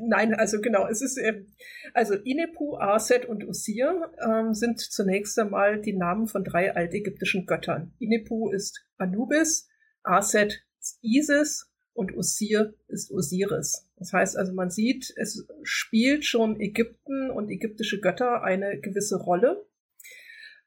Nein, 0.00 0.34
also 0.34 0.60
genau, 0.60 0.88
es 0.88 1.02
ist, 1.02 1.18
ähm, 1.18 1.46
also 1.94 2.14
Inepu, 2.14 2.76
Aset 2.76 3.26
und 3.26 3.44
Usir 3.44 4.10
ähm, 4.20 4.52
sind 4.52 4.80
zunächst 4.80 5.38
einmal 5.38 5.80
die 5.80 5.96
Namen 5.96 6.26
von 6.26 6.42
drei 6.42 6.74
altägyptischen 6.74 7.46
Göttern. 7.46 7.94
Inepu 8.00 8.50
ist 8.50 8.84
Anubis, 8.98 9.68
Aset 10.02 10.64
ist 10.80 10.98
Isis 11.02 11.70
und 11.96 12.16
Usir 12.16 12.74
ist 12.88 13.10
Osiris. 13.10 13.88
Das 13.96 14.12
heißt 14.12 14.36
also, 14.36 14.52
man 14.52 14.70
sieht, 14.70 15.12
es 15.16 15.46
spielt 15.62 16.24
schon 16.24 16.60
Ägypten 16.60 17.30
und 17.30 17.50
ägyptische 17.50 18.00
Götter 18.00 18.42
eine 18.42 18.78
gewisse 18.78 19.16
Rolle. 19.16 19.66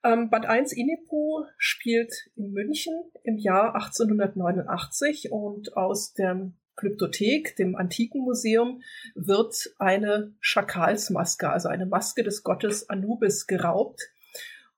Ähm, 0.03 0.29
Band 0.29 0.45
1 0.47 0.73
Inepu 0.73 1.45
spielt 1.57 2.13
in 2.35 2.51
München 2.51 2.93
im 3.23 3.37
Jahr 3.37 3.75
1889 3.75 5.31
und 5.31 5.75
aus 5.75 6.13
der 6.13 6.51
Glyptothek, 6.77 7.57
dem 7.57 7.75
Antikenmuseum, 7.75 8.81
wird 9.13 9.73
eine 9.77 10.33
Schakalsmaske, 10.39 11.49
also 11.49 11.67
eine 11.67 11.85
Maske 11.85 12.23
des 12.23 12.43
Gottes 12.43 12.89
Anubis 12.89 13.47
geraubt. 13.47 14.01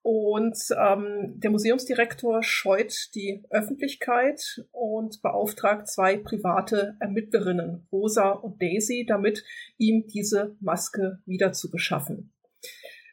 Und 0.04 0.58
ähm, 0.80 1.39
der 1.39 1.52
Museumsdirektor 1.52 2.41
scheut 2.41 3.14
die 3.14 3.43
Öffentlichkeit 3.52 4.66
und 4.72 5.22
beauftragt 5.22 5.88
zwei 5.88 6.18
private 6.18 6.95
Ermittlerinnen, 6.99 7.88
Rosa 7.91 8.32
und 8.32 8.60
Daisy, 8.62 9.06
damit 9.08 9.43
ihm 9.78 10.08
diese 10.08 10.56
Maske 10.60 11.20
wieder 11.26 11.54
zu 11.54 11.70
beschaffen. 11.70 12.34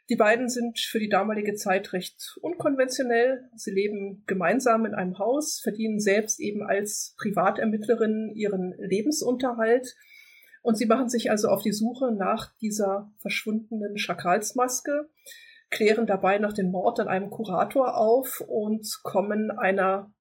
Die 0.09 0.16
beiden 0.16 0.49
sind 0.49 0.78
für 0.78 0.99
die 0.99 1.11
damalige 1.11 1.55
Zeit 1.55 1.93
recht 1.93 2.39
unkonventionell. 2.41 3.51
Sie 3.55 3.70
leben 3.70 4.24
gemeinsam 4.26 4.86
in 4.86 4.95
einem 4.95 5.18
Haus, 5.18 5.61
verdienen 5.62 6.01
selbst 6.01 6.41
eben 6.41 6.62
als 6.62 7.14
Privatermittlerinnen 7.18 8.34
ihren 8.34 8.72
Lebensunterhalt. 8.78 9.95
Und 10.62 10.78
sie 10.78 10.86
machen 10.86 11.11
sich 11.11 11.30
also 11.30 11.49
auf 11.49 11.62
die 11.62 11.72
Suche 11.72 12.12
nach 12.12 12.57
dieser 12.57 13.12
verschwundenen 13.18 13.99
Schakalsmaske, 13.99 15.11
klären 15.70 16.06
dabei 16.06 16.38
noch 16.38 16.52
den 16.52 16.70
Mord 16.70 17.00
an 17.00 17.08
einem 17.08 17.30
Kurator 17.30 17.96
auf 17.96 18.42
und 18.46 19.00
kommen 19.02 19.50
einer 19.50 20.12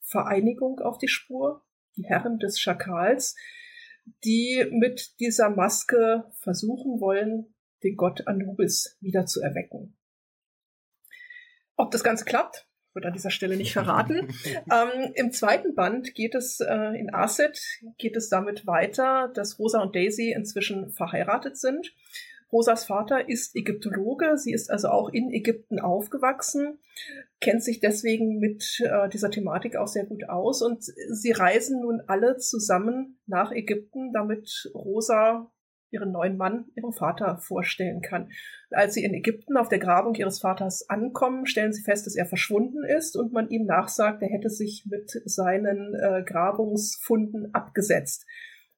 Vereinigung 0.00 0.80
auf 0.80 0.98
die 0.98 1.08
Spur, 1.08 1.64
die 1.96 2.04
Herren 2.04 2.38
des 2.38 2.60
Schakals, 2.60 3.34
die 4.24 4.64
mit 4.70 5.18
dieser 5.20 5.50
Maske 5.50 6.24
versuchen 6.38 7.00
wollen, 7.00 7.54
den 7.82 7.96
Gott 7.96 8.26
Anubis 8.26 8.96
wieder 9.00 9.26
zu 9.26 9.40
erwecken. 9.40 9.96
Ob 11.76 11.90
das 11.90 12.04
Ganze 12.04 12.24
klappt, 12.24 12.66
wird 12.94 13.04
an 13.04 13.12
dieser 13.12 13.30
Stelle 13.30 13.56
nicht 13.56 13.72
verraten. 13.72 14.28
ähm, 14.72 15.12
Im 15.14 15.30
zweiten 15.32 15.74
Band 15.74 16.14
geht 16.14 16.34
es 16.34 16.60
äh, 16.60 16.98
in 16.98 17.12
Aset 17.12 17.60
geht 17.98 18.16
es 18.16 18.28
damit 18.28 18.66
weiter, 18.66 19.30
dass 19.34 19.58
Rosa 19.58 19.82
und 19.82 19.94
Daisy 19.94 20.32
inzwischen 20.32 20.90
verheiratet 20.90 21.58
sind. 21.58 21.94
Rosas 22.52 22.84
Vater 22.84 23.28
ist 23.28 23.56
Ägyptologe, 23.56 24.38
sie 24.38 24.52
ist 24.52 24.70
also 24.70 24.88
auch 24.88 25.08
in 25.08 25.32
Ägypten 25.32 25.80
aufgewachsen, 25.80 26.78
kennt 27.40 27.62
sich 27.62 27.80
deswegen 27.80 28.38
mit 28.38 28.80
äh, 28.80 29.08
dieser 29.08 29.30
Thematik 29.30 29.76
auch 29.76 29.88
sehr 29.88 30.06
gut 30.06 30.28
aus 30.28 30.62
und 30.62 30.84
sie 30.84 31.32
reisen 31.32 31.80
nun 31.80 32.02
alle 32.06 32.36
zusammen 32.36 33.18
nach 33.26 33.50
Ägypten, 33.50 34.12
damit 34.12 34.70
Rosa 34.74 35.50
ihren 35.90 36.12
neuen 36.12 36.36
Mann 36.36 36.66
ihrem 36.74 36.92
Vater 36.92 37.38
vorstellen 37.38 38.00
kann. 38.00 38.30
Als 38.70 38.94
sie 38.94 39.04
in 39.04 39.14
Ägypten 39.14 39.56
auf 39.56 39.68
der 39.68 39.78
Grabung 39.78 40.14
ihres 40.14 40.40
Vaters 40.40 40.88
ankommen, 40.88 41.46
stellen 41.46 41.72
sie 41.72 41.82
fest, 41.82 42.06
dass 42.06 42.16
er 42.16 42.26
verschwunden 42.26 42.84
ist 42.84 43.16
und 43.16 43.32
man 43.32 43.48
ihm 43.48 43.66
nachsagt, 43.66 44.22
er 44.22 44.28
hätte 44.28 44.50
sich 44.50 44.86
mit 44.90 45.10
seinen 45.24 45.94
äh, 45.94 46.22
Grabungsfunden 46.24 47.54
abgesetzt. 47.54 48.26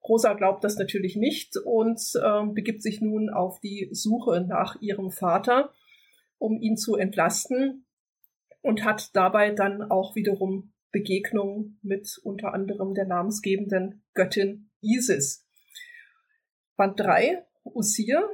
Rosa 0.06 0.34
glaubt 0.34 0.64
das 0.64 0.76
natürlich 0.76 1.16
nicht 1.16 1.56
und 1.56 2.00
äh, 2.14 2.46
begibt 2.52 2.82
sich 2.82 3.00
nun 3.00 3.30
auf 3.30 3.60
die 3.60 3.88
Suche 3.92 4.40
nach 4.40 4.80
ihrem 4.80 5.10
Vater, 5.10 5.72
um 6.38 6.60
ihn 6.60 6.76
zu 6.76 6.96
entlasten 6.96 7.86
und 8.62 8.84
hat 8.84 9.14
dabei 9.14 9.50
dann 9.50 9.82
auch 9.82 10.14
wiederum 10.14 10.72
Begegnungen 10.90 11.78
mit 11.82 12.18
unter 12.22 12.54
anderem 12.54 12.94
der 12.94 13.06
namensgebenden 13.06 14.02
Göttin 14.14 14.70
Isis. 14.80 15.46
Band 16.76 16.98
3, 17.00 17.44
Usir, 17.64 18.28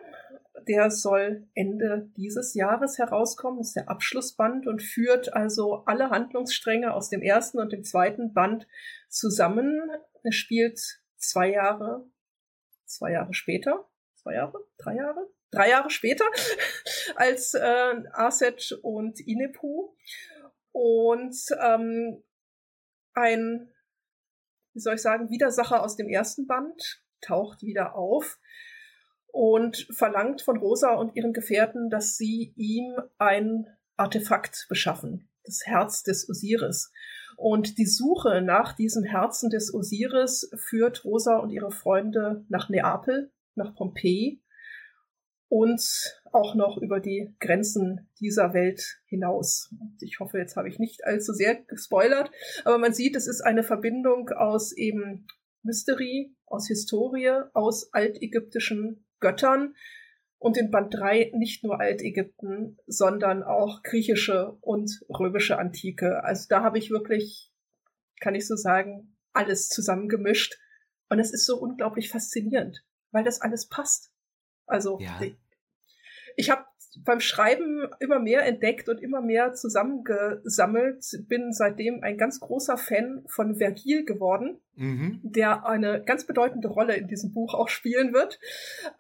der 0.69 0.91
soll 0.91 1.47
Ende 1.55 2.11
dieses 2.17 2.55
Jahres 2.55 2.99
herauskommen, 2.99 3.61
ist 3.61 3.75
der 3.75 3.89
Abschlussband 3.89 4.67
und 4.67 4.83
führt 4.83 5.33
also 5.33 5.85
alle 5.87 6.11
Handlungsstränge 6.11 6.95
aus 6.95 7.11
dem 7.11 7.23
ersten 7.23 7.59
und 7.59 7.73
dem 7.73 7.85
zweiten 7.85 8.33
Band 8.33 8.67
zusammen. 9.09 9.91
Er 10.23 10.33
spielt 10.33 11.01
zwei 11.29 11.51
Jahre, 11.51 12.07
zwei 12.85 13.12
Jahre 13.12 13.35
später, 13.35 13.89
zwei 14.14 14.35
Jahre, 14.35 14.66
drei 14.79 14.97
Jahre, 14.97 15.29
drei 15.51 15.70
Jahre 15.70 15.91
später 15.91 16.25
als 17.16 17.55
äh, 17.55 18.03
Aset 18.12 18.79
und 18.83 19.20
Inepu 19.20 19.95
und 20.72 21.37
ähm, 21.62 22.22
ein, 23.14 23.72
wie 24.72 24.81
soll 24.81 24.95
ich 24.95 25.03
sagen, 25.03 25.31
Widersacher 25.31 25.83
aus 25.83 25.97
dem 25.97 26.09
ersten 26.09 26.47
Band, 26.47 27.03
taucht 27.20 27.62
wieder 27.62 27.95
auf 27.95 28.39
und 29.29 29.87
verlangt 29.91 30.43
von 30.43 30.57
Rosa 30.57 30.95
und 30.95 31.16
ihren 31.16 31.33
Gefährten, 31.33 31.91
dass 31.91 32.16
sie 32.16 32.53
ihm 32.57 32.97
ein 33.18 33.66
Artefakt 33.97 34.66
beschaffen, 34.68 35.29
das 35.45 35.62
Herz 35.64 36.03
des 36.03 36.29
Osiris. 36.29 36.93
Und 37.37 37.78
die 37.78 37.87
Suche 37.87 38.43
nach 38.43 38.74
diesem 38.74 39.05
Herzen 39.05 39.51
des 39.51 39.72
Osiris 39.72 40.51
führt 40.57 41.05
Rosa 41.05 41.39
und 41.39 41.51
ihre 41.51 41.70
Freunde 41.70 42.45
nach 42.49 42.68
Neapel, 42.68 43.32
nach 43.55 43.74
Pompeji 43.74 44.43
und 45.49 45.82
auch 46.32 46.55
noch 46.55 46.78
über 46.78 47.01
die 47.01 47.35
Grenzen 47.39 48.09
dieser 48.18 48.55
Welt 48.55 49.01
hinaus. 49.07 49.72
Ich 50.01 50.18
hoffe, 50.18 50.39
jetzt 50.39 50.57
habe 50.57 50.68
ich 50.68 50.78
nicht 50.78 51.05
allzu 51.05 51.32
sehr 51.32 51.55
gespoilert, 51.55 52.30
aber 52.64 52.78
man 52.78 52.93
sieht, 52.93 53.14
es 53.14 53.28
ist 53.28 53.41
eine 53.41 53.62
Verbindung 53.62 54.30
aus 54.30 54.72
eben 54.72 55.26
Mystery, 55.62 56.35
aus 56.47 56.66
Historie, 56.66 57.43
aus 57.53 57.93
altägyptischen 57.93 59.07
Göttern 59.20 59.74
und 60.45 60.59
in 60.59 60.70
Band 60.70 60.92
3 60.92 61.30
nicht 61.32 61.64
nur 61.64 61.80
Altägypten, 61.80 62.76
sondern 62.86 63.42
auch 63.42 63.82
griechische 63.82 64.59
und 64.61 65.01
römische 65.09 65.59
Antike. 65.59 66.22
Also 66.22 66.49
da 66.51 66.62
habe 66.62 66.76
ich 66.76 66.90
wirklich, 66.90 67.51
kann 68.20 68.34
ich 68.34 68.47
so 68.47 68.55
sagen, 68.55 69.16
alles 69.32 69.70
zusammengemischt. 69.70 70.59
Und 71.09 71.18
es 71.18 71.32
ist 71.32 71.47
so 71.47 71.57
unglaublich 71.57 72.11
faszinierend, 72.11 72.84
weil 73.11 73.24
das 73.24 73.40
alles 73.40 73.70
passt. 73.70 74.12
Also 74.66 75.01
ja. 75.01 75.18
ich 76.36 76.51
habe 76.51 76.66
beim 77.07 77.20
Schreiben 77.20 77.88
immer 77.99 78.18
mehr 78.18 78.45
entdeckt 78.45 78.90
und 78.90 79.01
immer 79.01 79.22
mehr 79.22 79.55
zusammengesammelt. 79.55 81.07
Bin 81.26 81.55
seitdem 81.55 82.03
ein 82.03 82.18
ganz 82.18 82.38
großer 82.38 82.76
Fan 82.76 83.24
von 83.28 83.57
Vergil 83.57 84.05
geworden, 84.05 84.61
mhm. 84.74 85.20
der 85.22 85.64
eine 85.64 86.05
ganz 86.05 86.26
bedeutende 86.26 86.68
Rolle 86.68 86.97
in 86.97 87.09
diesem 87.09 87.32
Buch 87.32 87.55
auch 87.55 87.70
spielen 87.70 88.12
wird. 88.12 88.38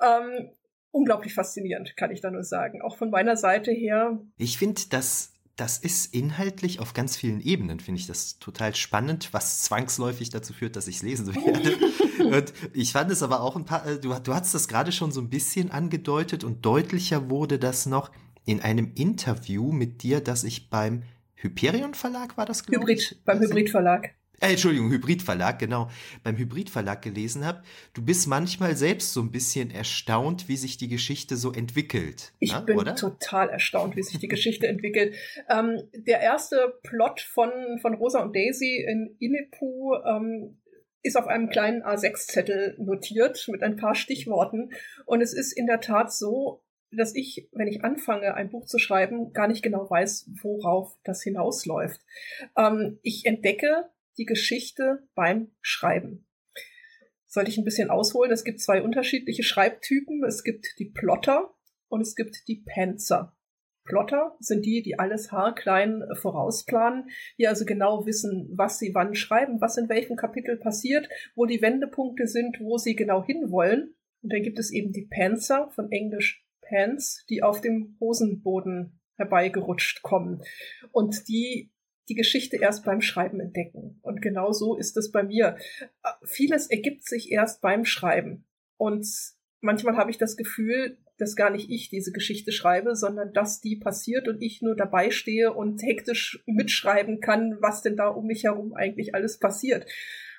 Ähm, 0.00 0.50
unglaublich 0.94 1.34
faszinierend, 1.34 1.96
kann 1.96 2.10
ich 2.10 2.20
da 2.20 2.30
nur 2.30 2.44
sagen. 2.44 2.80
Auch 2.80 2.96
von 2.96 3.10
meiner 3.10 3.36
Seite 3.36 3.72
her. 3.72 4.20
Ich 4.36 4.58
finde, 4.58 4.80
dass 4.90 5.32
das 5.56 5.78
ist 5.78 6.12
inhaltlich 6.12 6.80
auf 6.80 6.94
ganz 6.94 7.16
vielen 7.16 7.40
Ebenen, 7.40 7.78
finde 7.78 8.00
ich 8.00 8.08
das 8.08 8.40
total 8.40 8.74
spannend, 8.74 9.28
was 9.32 9.62
zwangsläufig 9.62 10.30
dazu 10.30 10.52
führt, 10.52 10.74
dass 10.74 10.88
ich 10.88 10.96
es 10.96 11.02
lesen 11.02 11.32
werde. 11.32 11.76
und 12.36 12.52
ich 12.72 12.92
fand 12.92 13.10
es 13.12 13.22
aber 13.22 13.40
auch 13.40 13.54
ein 13.54 13.64
paar, 13.64 13.86
äh, 13.86 14.00
du, 14.00 14.12
du 14.18 14.34
hast 14.34 14.54
das 14.54 14.66
gerade 14.66 14.90
schon 14.90 15.12
so 15.12 15.20
ein 15.20 15.30
bisschen 15.30 15.70
angedeutet 15.70 16.42
und 16.42 16.64
deutlicher 16.64 17.30
wurde 17.30 17.60
das 17.60 17.86
noch 17.86 18.10
in 18.44 18.60
einem 18.60 18.92
Interview 18.96 19.70
mit 19.70 20.02
dir, 20.02 20.20
das 20.20 20.42
ich 20.42 20.70
beim 20.70 21.04
Hyperion 21.36 21.94
Verlag 21.94 22.36
war 22.36 22.46
das, 22.46 22.66
glaube 22.66 22.92
ich? 22.92 23.10
Hybrid, 23.10 23.24
beim 23.24 23.40
Hybrid 23.40 23.70
Verlag 23.70 24.14
äh, 24.40 24.50
Entschuldigung, 24.50 24.90
Hybridverlag, 24.90 25.58
genau, 25.58 25.88
beim 26.22 26.36
Hybridverlag 26.36 27.02
gelesen 27.02 27.44
habe, 27.44 27.62
du 27.92 28.04
bist 28.04 28.26
manchmal 28.26 28.76
selbst 28.76 29.12
so 29.12 29.20
ein 29.20 29.30
bisschen 29.30 29.70
erstaunt, 29.70 30.48
wie 30.48 30.56
sich 30.56 30.76
die 30.76 30.88
Geschichte 30.88 31.36
so 31.36 31.52
entwickelt. 31.52 32.32
Ich 32.38 32.52
na, 32.52 32.60
bin 32.60 32.78
oder? 32.78 32.94
total 32.96 33.48
erstaunt, 33.48 33.96
wie 33.96 34.02
sich 34.02 34.18
die 34.18 34.28
Geschichte 34.34 34.66
entwickelt. 34.66 35.14
Ähm, 35.48 35.82
der 35.92 36.20
erste 36.20 36.78
Plot 36.82 37.20
von, 37.20 37.50
von 37.80 37.94
Rosa 37.94 38.20
und 38.20 38.34
Daisy 38.34 38.84
in 38.86 39.16
Inepu 39.18 39.94
ähm, 40.04 40.58
ist 41.02 41.16
auf 41.16 41.26
einem 41.26 41.50
kleinen 41.50 41.82
A6-Zettel 41.82 42.76
notiert 42.78 43.46
mit 43.48 43.62
ein 43.62 43.76
paar 43.76 43.94
Stichworten. 43.94 44.70
Und 45.04 45.20
es 45.20 45.34
ist 45.34 45.52
in 45.52 45.66
der 45.66 45.80
Tat 45.80 46.12
so, 46.12 46.64
dass 46.90 47.14
ich, 47.14 47.48
wenn 47.52 47.68
ich 47.68 47.84
anfange, 47.84 48.34
ein 48.34 48.50
Buch 48.50 48.66
zu 48.66 48.78
schreiben, 48.78 49.32
gar 49.32 49.48
nicht 49.48 49.62
genau 49.62 49.88
weiß, 49.88 50.30
worauf 50.42 50.96
das 51.04 51.22
hinausläuft. 51.22 52.00
Ähm, 52.56 52.98
ich 53.02 53.26
entdecke 53.26 53.90
die 54.18 54.24
Geschichte 54.24 55.06
beim 55.14 55.52
Schreiben. 55.60 56.26
Sollte 57.26 57.50
ich 57.50 57.58
ein 57.58 57.64
bisschen 57.64 57.90
ausholen? 57.90 58.30
Es 58.30 58.44
gibt 58.44 58.60
zwei 58.60 58.82
unterschiedliche 58.82 59.42
Schreibtypen. 59.42 60.22
Es 60.24 60.44
gibt 60.44 60.78
die 60.78 60.90
Plotter 60.90 61.52
und 61.88 62.00
es 62.00 62.14
gibt 62.14 62.46
die 62.46 62.64
Panzer. 62.64 63.36
Plotter 63.84 64.36
sind 64.40 64.64
die, 64.64 64.82
die 64.82 64.98
alles 64.98 65.30
haarklein 65.30 66.02
äh, 66.02 66.14
vorausplanen, 66.16 67.10
die 67.38 67.46
also 67.46 67.64
genau 67.64 68.06
wissen, 68.06 68.50
was 68.54 68.78
sie 68.78 68.94
wann 68.94 69.14
schreiben, 69.14 69.60
was 69.60 69.76
in 69.76 69.88
welchem 69.88 70.16
Kapitel 70.16 70.56
passiert, 70.56 71.08
wo 71.34 71.44
die 71.44 71.60
Wendepunkte 71.60 72.26
sind, 72.26 72.60
wo 72.60 72.78
sie 72.78 72.96
genau 72.96 73.24
hinwollen. 73.24 73.94
Und 74.22 74.32
dann 74.32 74.42
gibt 74.42 74.58
es 74.58 74.72
eben 74.72 74.92
die 74.92 75.06
Panzer, 75.06 75.70
von 75.74 75.92
Englisch 75.92 76.46
Pants, 76.62 77.26
die 77.28 77.42
auf 77.42 77.60
dem 77.60 77.96
Hosenboden 78.00 79.00
herbeigerutscht 79.16 80.02
kommen 80.02 80.42
und 80.90 81.28
die 81.28 81.73
die 82.08 82.14
Geschichte 82.14 82.56
erst 82.56 82.84
beim 82.84 83.00
Schreiben 83.00 83.40
entdecken. 83.40 83.98
Und 84.02 84.20
genau 84.20 84.52
so 84.52 84.76
ist 84.76 84.96
es 84.96 85.10
bei 85.10 85.22
mir. 85.22 85.56
Äh, 85.80 86.08
vieles 86.24 86.68
ergibt 86.68 87.06
sich 87.06 87.30
erst 87.32 87.60
beim 87.60 87.84
Schreiben. 87.84 88.44
Und 88.76 89.06
manchmal 89.60 89.96
habe 89.96 90.10
ich 90.10 90.18
das 90.18 90.36
Gefühl, 90.36 90.98
dass 91.18 91.36
gar 91.36 91.50
nicht 91.50 91.70
ich 91.70 91.90
diese 91.90 92.12
Geschichte 92.12 92.52
schreibe, 92.52 92.96
sondern 92.96 93.32
dass 93.32 93.60
die 93.60 93.76
passiert 93.76 94.28
und 94.28 94.42
ich 94.42 94.62
nur 94.62 94.74
dabei 94.74 95.10
stehe 95.10 95.52
und 95.52 95.82
hektisch 95.82 96.42
mitschreiben 96.46 97.20
kann, 97.20 97.56
was 97.60 97.82
denn 97.82 97.96
da 97.96 98.08
um 98.08 98.26
mich 98.26 98.44
herum 98.44 98.74
eigentlich 98.74 99.14
alles 99.14 99.38
passiert. 99.38 99.86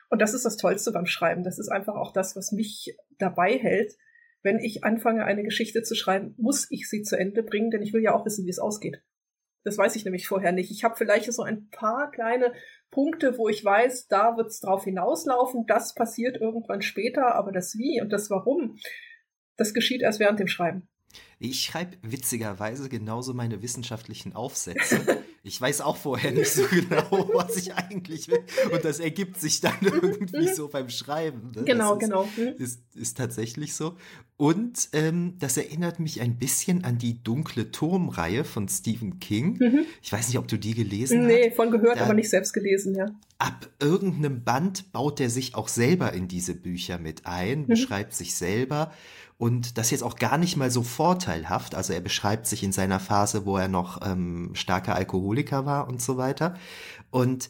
Und 0.09 0.21
das 0.21 0.33
ist 0.33 0.45
das 0.45 0.57
Tollste 0.57 0.91
beim 0.91 1.05
Schreiben. 1.05 1.43
Das 1.43 1.59
ist 1.59 1.69
einfach 1.69 1.95
auch 1.95 2.13
das, 2.13 2.35
was 2.35 2.51
mich 2.51 2.95
dabei 3.17 3.57
hält. 3.57 3.95
Wenn 4.43 4.59
ich 4.59 4.83
anfange, 4.83 5.25
eine 5.25 5.43
Geschichte 5.43 5.81
zu 5.81 5.95
schreiben, 5.95 6.35
muss 6.37 6.69
ich 6.69 6.89
sie 6.89 7.01
zu 7.01 7.17
Ende 7.17 7.41
bringen, 7.41 7.71
denn 7.71 7.81
ich 7.81 7.93
will 7.93 8.03
ja 8.03 8.13
auch 8.13 8.25
wissen, 8.25 8.45
wie 8.45 8.51
es 8.51 8.59
ausgeht. 8.59 9.01
Das 9.65 9.77
weiß 9.77 9.95
ich 9.95 10.05
nämlich 10.05 10.27
vorher 10.27 10.51
nicht. 10.51 10.71
Ich 10.71 10.83
habe 10.83 10.95
vielleicht 10.95 11.31
so 11.33 11.41
ein 11.41 11.69
paar 11.71 12.11
kleine 12.11 12.53
Punkte, 12.91 13.37
wo 13.37 13.49
ich 13.49 13.65
weiß, 13.65 14.07
da 14.07 14.37
wird 14.37 14.47
es 14.47 14.59
drauf 14.61 14.83
hinauslaufen, 14.85 15.65
das 15.67 15.95
passiert 15.95 16.37
irgendwann 16.39 16.81
später, 16.81 17.35
aber 17.35 17.51
das 17.51 17.75
Wie 17.75 17.99
und 17.99 18.13
das 18.13 18.29
Warum, 18.29 18.77
das 19.57 19.73
geschieht 19.73 20.01
erst 20.01 20.19
während 20.19 20.39
dem 20.39 20.47
Schreiben. 20.47 20.87
Ich 21.39 21.61
schreibe 21.61 21.97
witzigerweise 22.03 22.89
genauso 22.89 23.33
meine 23.33 23.61
wissenschaftlichen 23.61 24.33
Aufsätze. 24.33 25.23
Ich 25.45 25.61
weiß 25.61 25.81
auch 25.81 25.95
vorher 25.95 26.31
nicht 26.31 26.49
so 26.49 26.63
genau, 26.71 27.29
was 27.33 27.55
ich 27.55 27.75
eigentlich 27.75 28.27
will. 28.29 28.43
Und 28.71 28.83
das 28.83 28.99
ergibt 28.99 29.39
sich 29.39 29.61
dann 29.61 29.77
irgendwie 29.79 30.47
so 30.47 30.67
beim 30.67 30.89
Schreiben. 30.89 31.51
Ne? 31.55 31.63
Genau, 31.65 31.93
ist, 31.93 31.99
genau. 31.99 32.27
Hm? 32.35 32.55
Ist, 32.57 32.81
ist 32.95 33.15
tatsächlich 33.15 33.75
so. 33.75 33.95
Und 34.37 34.89
ähm, 34.93 35.35
das 35.37 35.55
erinnert 35.57 35.99
mich 35.99 36.19
ein 36.19 36.39
bisschen 36.39 36.83
an 36.83 36.97
die 36.97 37.23
Dunkle 37.23 37.71
Turmreihe 37.71 38.43
von 38.43 38.67
Stephen 38.67 39.19
King. 39.19 39.57
Mhm. 39.59 39.85
Ich 40.01 40.11
weiß 40.11 40.27
nicht, 40.27 40.39
ob 40.39 40.47
du 40.47 40.57
die 40.57 40.73
gelesen 40.73 41.27
nee, 41.27 41.35
hast. 41.35 41.49
Nee, 41.49 41.51
von 41.51 41.69
gehört, 41.69 41.99
da, 41.99 42.05
aber 42.05 42.15
nicht 42.15 42.29
selbst 42.29 42.51
gelesen, 42.51 42.95
ja. 42.95 43.05
Ab 43.37 43.69
irgendeinem 43.79 44.43
Band 44.43 44.91
baut 44.93 45.19
er 45.19 45.29
sich 45.29 45.53
auch 45.53 45.67
selber 45.67 46.11
in 46.13 46.27
diese 46.27 46.55
Bücher 46.55 46.97
mit 46.97 47.27
ein, 47.27 47.61
mhm. 47.61 47.67
beschreibt 47.67 48.13
sich 48.13 48.35
selber. 48.35 48.91
Und 49.37 49.77
das 49.77 49.91
jetzt 49.91 50.03
auch 50.03 50.15
gar 50.15 50.37
nicht 50.37 50.55
mal 50.55 50.71
so 50.71 50.81
vorteilhaft. 50.81 51.75
Also 51.75 51.91
er 51.93 51.99
beschreibt 51.99 52.47
sich 52.47 52.63
in 52.63 52.71
seiner 52.71 52.99
Phase, 52.99 53.45
wo 53.45 53.57
er 53.57 53.67
noch 53.67 53.99
ähm, 54.05 54.51
starker 54.53 54.95
Alkoholiker 54.95 55.65
war 55.65 55.87
und 55.87 56.01
so 56.01 56.17
weiter. 56.17 56.55
Und 57.11 57.49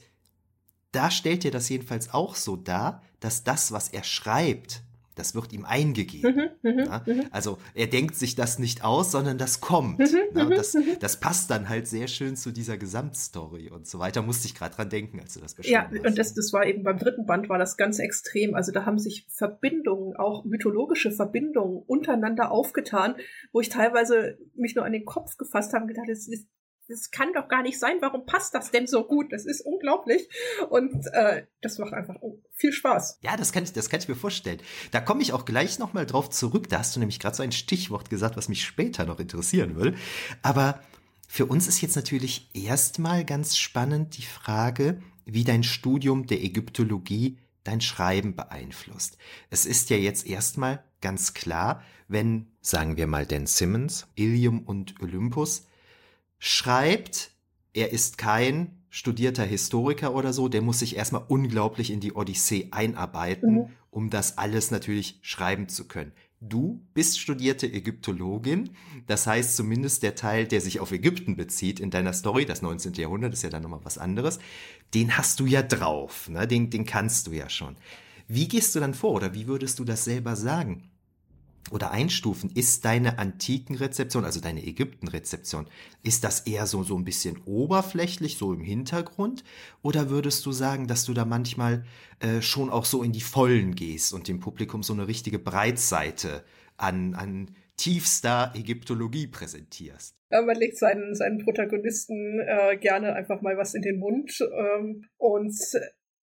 da 0.91 1.11
stellt 1.11 1.45
er 1.45 1.51
das 1.51 1.69
jedenfalls 1.69 2.13
auch 2.13 2.35
so 2.35 2.55
dar, 2.55 3.03
dass 3.19 3.43
das, 3.43 3.71
was 3.71 3.89
er 3.89 4.03
schreibt, 4.03 4.81
das 5.15 5.33
wird 5.33 5.53
ihm 5.53 5.65
eingegeben. 5.65 6.51
Mhm, 6.61 6.71
mhm 6.71 6.79
ja? 6.79 7.03
Mhm. 7.05 7.25
Also 7.31 7.57
er 7.73 7.87
denkt 7.87 8.15
sich 8.15 8.35
das 8.35 8.59
nicht 8.59 8.83
aus, 8.83 9.11
sondern 9.11 9.37
das 9.37 9.61
kommt. 9.61 9.99
Mhm, 9.99 10.17
ja? 10.35 10.45
das, 10.45 10.77
das, 10.99 11.19
passt 11.19 11.49
dann 11.49 11.69
halt 11.69 11.87
sehr 11.87 12.07
schön 12.07 12.35
zu 12.35 12.51
dieser 12.51 12.77
Gesamtstory 12.77 13.69
und 13.69 13.87
so 13.87 13.99
weiter. 13.99 14.21
Musste 14.21 14.47
ich 14.47 14.55
gerade 14.55 14.75
dran 14.75 14.89
denken, 14.89 15.19
als 15.19 15.33
du 15.33 15.39
das 15.39 15.55
beschrieben 15.55 15.73
ja, 15.73 15.85
hast. 15.85 15.95
Ja, 15.95 16.09
und 16.09 16.17
das, 16.17 16.33
das 16.33 16.53
war 16.53 16.65
eben 16.65 16.83
beim 16.83 16.99
dritten 16.99 17.25
Band 17.25 17.49
war 17.49 17.57
das 17.57 17.77
ganz 17.77 17.99
extrem. 17.99 18.53
Also 18.53 18.71
da 18.71 18.85
haben 18.85 18.99
sich 18.99 19.25
Verbindungen, 19.29 20.15
auch 20.17 20.43
mythologische 20.45 21.11
Verbindungen 21.11 21.81
untereinander 21.87 22.51
aufgetan, 22.51 23.15
wo 23.51 23.61
ich 23.61 23.69
teilweise 23.69 24.37
mich 24.55 24.75
nur 24.75 24.85
an 24.85 24.91
den 24.91 25.05
Kopf 25.05 25.37
gefasst 25.37 25.73
habe 25.73 25.83
und 25.83 25.87
gedacht, 25.87 26.09
das 26.09 26.27
ist 26.27 26.47
das 26.87 27.11
kann 27.11 27.33
doch 27.33 27.47
gar 27.47 27.63
nicht 27.63 27.79
sein. 27.79 27.97
Warum 28.01 28.25
passt 28.25 28.53
das 28.53 28.71
denn 28.71 28.87
so 28.87 29.05
gut? 29.05 29.31
Das 29.31 29.45
ist 29.45 29.61
unglaublich. 29.61 30.29
Und 30.69 31.05
äh, 31.13 31.45
das 31.61 31.77
macht 31.79 31.93
einfach 31.93 32.15
viel 32.53 32.71
Spaß. 32.71 33.19
Ja, 33.21 33.35
das 33.37 33.51
kann 33.51 33.63
ich, 33.63 33.73
das 33.73 33.89
kann 33.89 33.99
ich 33.99 34.07
mir 34.07 34.15
vorstellen. 34.15 34.59
Da 34.91 35.01
komme 35.01 35.21
ich 35.21 35.33
auch 35.33 35.45
gleich 35.45 35.79
nochmal 35.79 36.05
drauf 36.05 36.29
zurück. 36.29 36.69
Da 36.69 36.79
hast 36.79 36.95
du 36.95 36.99
nämlich 36.99 37.19
gerade 37.19 37.35
so 37.35 37.43
ein 37.43 37.51
Stichwort 37.51 38.09
gesagt, 38.09 38.37
was 38.37 38.49
mich 38.49 38.63
später 38.63 39.05
noch 39.05 39.19
interessieren 39.19 39.75
will. 39.75 39.95
Aber 40.41 40.79
für 41.27 41.45
uns 41.45 41.67
ist 41.67 41.81
jetzt 41.81 41.95
natürlich 41.95 42.49
erstmal 42.53 43.25
ganz 43.25 43.57
spannend 43.57 44.17
die 44.17 44.25
Frage, 44.25 45.01
wie 45.25 45.43
dein 45.43 45.63
Studium 45.63 46.27
der 46.27 46.43
Ägyptologie 46.43 47.39
dein 47.63 47.81
Schreiben 47.81 48.35
beeinflusst. 48.35 49.17
Es 49.49 49.65
ist 49.65 49.89
ja 49.89 49.97
jetzt 49.97 50.27
erstmal 50.27 50.83
ganz 51.01 51.33
klar, 51.33 51.81
wenn, 52.07 52.51
sagen 52.61 52.95
wir 52.95 53.07
mal, 53.07 53.25
Dan 53.25 53.47
Simmons, 53.47 54.07
Ilium 54.15 54.61
und 54.61 55.01
Olympus 55.01 55.65
schreibt, 56.39 57.31
er 57.73 57.91
ist 57.91 58.17
kein 58.17 58.83
studierter 58.89 59.43
Historiker 59.43 60.15
oder 60.15 60.31
so, 60.31 60.47
der 60.47 60.61
muss 60.61 60.79
sich 60.79 60.95
erstmal 60.95 61.25
unglaublich 61.27 61.91
in 61.91 61.99
die 61.99 62.13
Odyssee 62.13 62.69
einarbeiten, 62.71 63.53
mhm. 63.53 63.69
um 63.89 64.09
das 64.09 64.37
alles 64.37 64.71
natürlich 64.71 65.19
schreiben 65.21 65.67
zu 65.67 65.85
können. 65.87 66.13
Du 66.39 66.81
bist 66.93 67.19
studierte 67.19 67.65
Ägyptologin, 67.65 68.69
das 69.07 69.25
heißt 69.25 69.55
zumindest 69.55 70.03
der 70.03 70.15
Teil, 70.15 70.47
der 70.47 70.61
sich 70.61 70.79
auf 70.79 70.91
Ägypten 70.91 71.35
bezieht 71.35 71.79
in 71.79 71.89
deiner 71.89 72.13
Story, 72.13 72.45
das 72.45 72.61
19. 72.61 72.93
Jahrhundert 72.93 73.33
ist 73.33 73.41
ja 73.41 73.49
dann 73.49 73.63
nochmal 73.63 73.83
was 73.83 73.97
anderes, 73.97 74.39
den 74.93 75.17
hast 75.17 75.39
du 75.39 75.45
ja 75.45 75.61
drauf, 75.61 76.29
ne? 76.29 76.47
den, 76.47 76.69
den 76.69 76.85
kannst 76.85 77.27
du 77.27 77.31
ja 77.31 77.49
schon. 77.49 77.75
Wie 78.27 78.47
gehst 78.47 78.75
du 78.75 78.79
dann 78.79 78.93
vor 78.93 79.11
oder 79.11 79.33
wie 79.33 79.47
würdest 79.47 79.79
du 79.79 79.85
das 79.85 80.05
selber 80.05 80.35
sagen? 80.35 80.89
Oder 81.71 81.91
einstufen, 81.91 82.51
ist 82.53 82.85
deine 82.85 83.17
antiken 83.17 83.75
Rezeption, 83.75 84.23
also 84.23 84.39
deine 84.39 84.63
Ägypten-Rezeption, 84.65 85.67
ist 86.03 86.23
das 86.23 86.41
eher 86.41 86.67
so, 86.67 86.83
so 86.83 86.95
ein 86.95 87.05
bisschen 87.05 87.41
oberflächlich, 87.45 88.37
so 88.37 88.53
im 88.53 88.61
Hintergrund? 88.61 89.43
Oder 89.81 90.09
würdest 90.09 90.45
du 90.45 90.51
sagen, 90.51 90.87
dass 90.87 91.05
du 91.05 91.13
da 91.13 91.25
manchmal 91.25 91.83
äh, 92.19 92.41
schon 92.41 92.69
auch 92.69 92.85
so 92.85 93.01
in 93.03 93.11
die 93.11 93.21
Vollen 93.21 93.75
gehst 93.75 94.13
und 94.13 94.27
dem 94.27 94.39
Publikum 94.39 94.83
so 94.83 94.93
eine 94.93 95.07
richtige 95.07 95.39
Breitseite 95.39 96.43
an, 96.77 97.15
an 97.15 97.55
tiefster 97.77 98.53
Ägyptologie 98.55 99.27
präsentierst? 99.27 100.15
Ja, 100.29 100.41
man 100.41 100.57
legt 100.57 100.77
seinen, 100.77 101.15
seinen 101.15 101.39
Protagonisten 101.39 102.39
äh, 102.39 102.77
gerne 102.77 103.13
einfach 103.13 103.41
mal 103.41 103.57
was 103.57 103.73
in 103.73 103.81
den 103.81 103.99
Mund 103.99 104.39
ähm, 104.41 105.05
und 105.17 105.55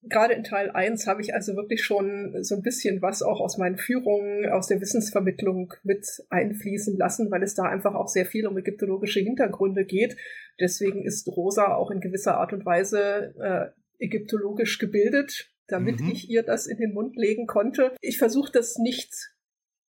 gerade 0.02 0.34
in 0.34 0.44
Teil 0.44 0.70
1 0.70 1.06
habe 1.06 1.22
ich 1.22 1.34
also 1.34 1.54
wirklich 1.54 1.84
schon 1.84 2.42
so 2.42 2.56
ein 2.56 2.62
bisschen 2.62 3.02
was 3.02 3.22
auch 3.22 3.40
aus 3.40 3.58
meinen 3.58 3.78
Führungen, 3.78 4.50
aus 4.50 4.66
der 4.66 4.80
Wissensvermittlung 4.80 5.72
mit 5.82 6.06
einfließen 6.30 6.96
lassen, 6.96 7.30
weil 7.30 7.42
es 7.42 7.54
da 7.54 7.64
einfach 7.64 7.94
auch 7.94 8.08
sehr 8.08 8.26
viel 8.26 8.46
um 8.46 8.58
ägyptologische 8.58 9.20
Hintergründe 9.20 9.84
geht. 9.84 10.16
Deswegen 10.60 11.04
ist 11.04 11.28
Rosa 11.28 11.74
auch 11.74 11.90
in 11.90 12.00
gewisser 12.00 12.36
Art 12.38 12.52
und 12.52 12.66
Weise 12.66 13.34
äh, 13.38 14.04
ägyptologisch 14.04 14.78
gebildet, 14.78 15.52
damit 15.68 16.00
mhm. 16.00 16.10
ich 16.10 16.28
ihr 16.28 16.42
das 16.42 16.66
in 16.66 16.78
den 16.78 16.92
Mund 16.92 17.16
legen 17.16 17.46
konnte. 17.46 17.92
Ich 18.00 18.18
versuche 18.18 18.52
das 18.52 18.78
nicht 18.78 19.12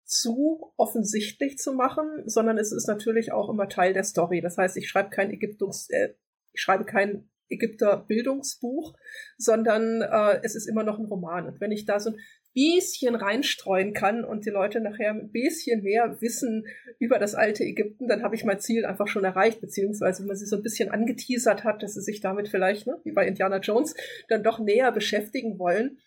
zu 0.03 0.73
offensichtlich 0.75 1.57
zu 1.57 1.73
machen, 1.73 2.23
sondern 2.25 2.57
es 2.57 2.73
ist 2.73 2.87
natürlich 2.87 3.31
auch 3.31 3.49
immer 3.49 3.69
Teil 3.69 3.93
der 3.93 4.03
Story. 4.03 4.41
Das 4.41 4.57
heißt, 4.57 4.75
ich 4.75 4.89
schreibe 4.89 5.09
kein 5.09 5.31
Ägyptungs, 5.31 5.89
äh, 5.89 6.09
ich 6.51 6.61
schreibe 6.61 6.83
kein 6.83 7.29
Ägypter 7.51 8.05
Bildungsbuch, 8.07 8.95
sondern 9.37 10.01
äh, 10.01 10.39
es 10.43 10.55
ist 10.55 10.67
immer 10.67 10.83
noch 10.83 10.99
ein 10.99 11.05
Roman. 11.05 11.47
Und 11.47 11.61
wenn 11.61 11.71
ich 11.71 11.85
da 11.85 11.99
so 11.99 12.11
ein 12.11 12.17
bisschen 12.53 13.15
reinstreuen 13.15 13.93
kann 13.93 14.25
und 14.25 14.45
die 14.45 14.49
Leute 14.49 14.81
nachher 14.81 15.11
ein 15.11 15.31
bisschen 15.31 15.83
mehr 15.83 16.17
wissen 16.21 16.65
über 16.99 17.17
das 17.17 17.33
alte 17.33 17.63
Ägypten, 17.63 18.07
dann 18.07 18.23
habe 18.23 18.35
ich 18.35 18.43
mein 18.43 18.59
Ziel 18.59 18.85
einfach 18.85 19.07
schon 19.07 19.23
erreicht, 19.23 19.61
beziehungsweise 19.61 20.21
wenn 20.21 20.27
man 20.27 20.35
sie 20.35 20.45
so 20.45 20.57
ein 20.57 20.63
bisschen 20.63 20.89
angeteasert 20.89 21.63
hat, 21.63 21.81
dass 21.81 21.93
sie 21.93 22.01
sich 22.01 22.19
damit 22.19 22.49
vielleicht, 22.49 22.87
ne, 22.87 22.99
wie 23.03 23.13
bei 23.13 23.25
Indiana 23.25 23.59
Jones, 23.59 23.95
dann 24.27 24.43
doch 24.43 24.59
näher 24.59 24.91
beschäftigen 24.91 25.59
wollen. 25.59 25.99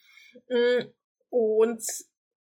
Mm, 0.49 0.85
und 1.31 1.83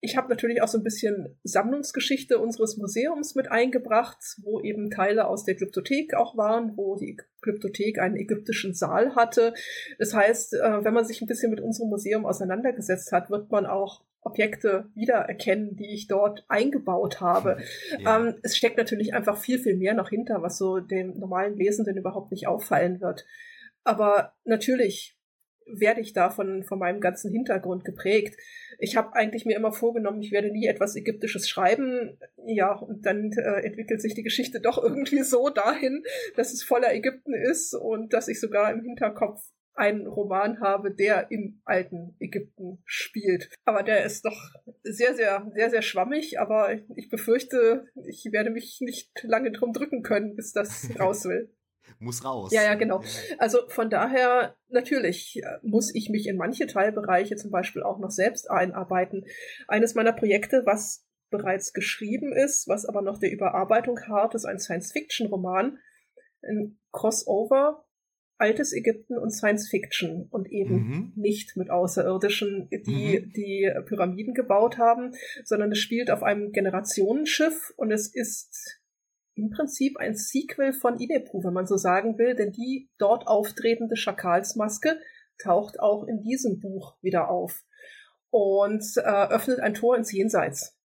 ich 0.06 0.16
habe 0.16 0.30
natürlich 0.30 0.62
auch 0.62 0.68
so 0.68 0.78
ein 0.78 0.84
bisschen 0.84 1.38
Sammlungsgeschichte 1.44 2.40
unseres 2.40 2.78
Museums 2.78 3.36
mit 3.36 3.52
eingebracht, 3.52 4.20
wo 4.44 4.62
eben 4.62 4.92
Teile 4.92 5.28
aus 5.28 5.44
der 5.44 5.56
Glyptothek 5.56 6.14
auch 6.14 6.38
waren, 6.38 6.78
wo 6.78 6.96
die 6.96 7.18
Glyptothek 7.42 8.00
einen 8.00 8.16
ägyptischen 8.16 8.74
Saal 8.74 9.16
hatte. 9.16 9.54
Das 9.98 10.14
heißt, 10.14 10.54
äh, 10.54 10.84
wenn 10.84 10.94
man 10.94 11.06
sich 11.06 11.22
ein 11.22 11.28
bisschen 11.28 11.50
mit 11.50 11.60
unserem 11.60 11.90
Museum 11.90 12.26
auseinandergesetzt 12.26 13.12
hat, 13.12 13.30
wird 13.30 13.52
man 13.52 13.66
auch 13.66 14.04
Objekte 14.22 14.90
wiedererkennen, 14.96 15.76
die 15.76 15.94
ich 15.94 16.08
dort 16.08 16.46
eingebaut 16.48 17.20
habe. 17.22 17.58
Ja. 18.00 18.20
Ähm, 18.20 18.36
es 18.44 18.58
steckt 18.58 18.78
natürlich 18.78 19.14
einfach 19.14 19.38
viel, 19.38 19.60
viel 19.60 19.76
mehr 19.76 19.94
noch 19.94 20.10
hinter, 20.10 20.42
was 20.42 20.58
so 20.58 20.80
dem 20.80 21.18
normalen 21.18 21.56
Lesenden 21.56 21.98
überhaupt 21.98 22.32
nicht 22.32 22.48
auffallen 22.48 23.00
wird. 23.02 23.26
Aber 23.84 24.34
natürlich 24.44 25.18
werde 25.66 26.02
ich 26.02 26.14
da 26.14 26.30
von, 26.30 26.64
von 26.64 26.80
meinem 26.80 27.02
ganzen 27.02 27.32
Hintergrund 27.32 27.86
geprägt. 27.86 28.38
Ich 28.80 28.96
habe 28.96 29.14
eigentlich 29.16 29.46
mir 29.46 29.56
immer 29.56 29.72
vorgenommen, 29.72 30.22
ich 30.22 30.32
werde 30.32 30.52
nie 30.52 30.68
etwas 30.68 30.96
Ägyptisches 30.96 31.50
schreiben. 31.50 32.18
Ja, 32.46 32.74
und 32.74 33.06
dann 33.06 33.32
äh, 33.32 33.66
entwickelt 33.66 34.02
sich 34.02 34.14
die 34.14 34.24
Geschichte 34.24 34.60
doch 34.60 34.82
irgendwie 34.82 35.24
so 35.24 35.50
dahin, 35.50 36.04
dass 36.36 36.54
es 36.54 36.64
voller 36.64 36.94
Ägypten 36.94 37.34
ist 37.34 37.74
und 37.74 38.14
dass 38.14 38.28
ich 38.28 38.40
sogar 38.40 38.72
im 38.72 38.82
Hinterkopf 38.82 39.42
einen 39.76 40.08
Roman 40.08 40.62
habe, 40.62 40.92
der 40.92 41.32
im 41.32 41.62
alten 41.66 42.16
Ägypten 42.20 42.80
spielt. 42.86 43.50
Aber 43.66 43.84
der 43.84 44.06
ist 44.06 44.26
doch 44.26 44.54
sehr, 44.84 45.16
sehr, 45.16 45.52
sehr, 45.54 45.70
sehr 45.70 45.82
schwammig, 45.82 46.40
aber 46.40 46.80
ich 46.96 47.10
befürchte, 47.10 47.86
ich 48.08 48.30
werde 48.32 48.50
mich 48.50 48.78
nicht 48.80 49.12
lange 49.24 49.52
drum 49.52 49.74
drücken 49.74 50.02
können, 50.02 50.36
bis 50.36 50.54
das 50.54 50.90
raus 51.00 51.26
will. 51.26 51.54
Muss 52.00 52.24
raus. 52.24 52.52
Ja, 52.52 52.64
ja, 52.64 52.76
genau. 52.76 53.04
Also 53.38 53.60
von 53.70 53.90
daher, 53.90 54.56
natürlich 54.70 55.42
äh, 55.44 55.58
muss 55.62 55.94
ich 55.94 56.10
mich 56.10 56.28
in 56.28 56.38
manche 56.38 56.68
Teilbereiche 56.68 57.36
zum 57.36 57.52
Beispiel 57.52 57.84
auch 57.84 58.00
noch 58.00 58.12
selbst 58.12 58.50
einarbeiten. 58.50 59.26
Eines 59.68 59.96
meiner 59.96 60.14
Projekte, 60.14 60.64
was 60.66 61.06
bereits 61.30 61.74
geschrieben 61.74 62.34
ist, 62.34 62.68
was 62.68 62.86
aber 62.86 63.02
noch 63.02 63.20
der 63.20 63.32
Überarbeitung 63.32 64.00
hart, 64.08 64.36
ist 64.36 64.46
ein 64.46 64.60
Science-Fiction-Roman, 64.60 65.80
ein 66.44 66.78
Crossover 66.92 67.86
altes 68.38 68.74
Ägypten 68.74 69.18
und 69.18 69.32
Science 69.32 69.70
Fiction 69.70 70.28
und 70.30 70.52
eben 70.52 70.76
mhm. 70.76 71.14
nicht 71.16 71.56
mit 71.56 71.70
Außerirdischen, 71.70 72.68
die 72.70 73.20
mhm. 73.20 73.32
die 73.32 73.72
Pyramiden 73.86 74.34
gebaut 74.34 74.78
haben, 74.78 75.14
sondern 75.44 75.72
es 75.72 75.80
spielt 75.80 76.12
auf 76.12 76.24
einem 76.24 76.52
Generationenschiff 76.52 77.74
und 77.78 77.92
es 77.92 78.14
ist 78.14 78.82
im 79.36 79.50
Prinzip 79.50 79.98
ein 79.98 80.16
Sequel 80.16 80.74
von 80.74 80.98
Inepu, 80.98 81.44
wenn 81.44 81.54
man 81.54 81.68
so 81.68 81.78
sagen 81.78 82.18
will, 82.18 82.36
denn 82.36 82.52
die 82.52 82.90
dort 82.98 83.28
auftretende 83.28 83.96
Schakalsmaske 83.96 85.00
taucht 85.42 85.80
auch 85.80 86.08
in 86.08 86.22
diesem 86.22 86.60
Buch 86.60 86.96
wieder 87.02 87.30
auf 87.30 87.64
und 88.30 88.84
äh, 88.98 89.02
öffnet 89.02 89.60
ein 89.60 89.74
Tor 89.74 89.98
ins 89.98 90.12
Jenseits. 90.12 90.78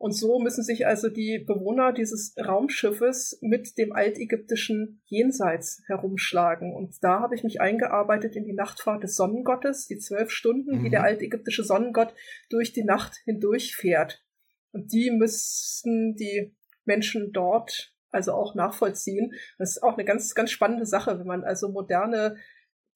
Und 0.00 0.12
so 0.12 0.38
müssen 0.38 0.62
sich 0.62 0.86
also 0.86 1.08
die 1.08 1.44
Bewohner 1.44 1.92
dieses 1.92 2.32
Raumschiffes 2.38 3.38
mit 3.40 3.76
dem 3.78 3.92
altägyptischen 3.92 5.02
Jenseits 5.06 5.82
herumschlagen. 5.86 6.72
Und 6.72 7.02
da 7.02 7.18
habe 7.18 7.34
ich 7.34 7.42
mich 7.42 7.60
eingearbeitet 7.60 8.36
in 8.36 8.44
die 8.44 8.52
Nachtfahrt 8.52 9.02
des 9.02 9.16
Sonnengottes, 9.16 9.88
die 9.88 9.98
zwölf 9.98 10.30
Stunden, 10.30 10.78
mhm. 10.78 10.84
die 10.84 10.90
der 10.90 11.02
altägyptische 11.02 11.64
Sonnengott 11.64 12.14
durch 12.48 12.72
die 12.72 12.84
Nacht 12.84 13.16
hindurchfährt. 13.24 14.24
Und 14.70 14.92
die 14.92 15.10
müssten 15.10 16.14
die 16.14 16.54
Menschen 16.88 17.32
dort 17.32 17.92
also 18.10 18.32
auch 18.32 18.54
nachvollziehen. 18.54 19.32
Das 19.58 19.76
ist 19.76 19.82
auch 19.82 19.94
eine 19.94 20.04
ganz, 20.04 20.34
ganz 20.34 20.50
spannende 20.50 20.86
Sache, 20.86 21.18
wenn 21.18 21.26
man 21.26 21.44
also 21.44 21.68
moderne 21.68 22.36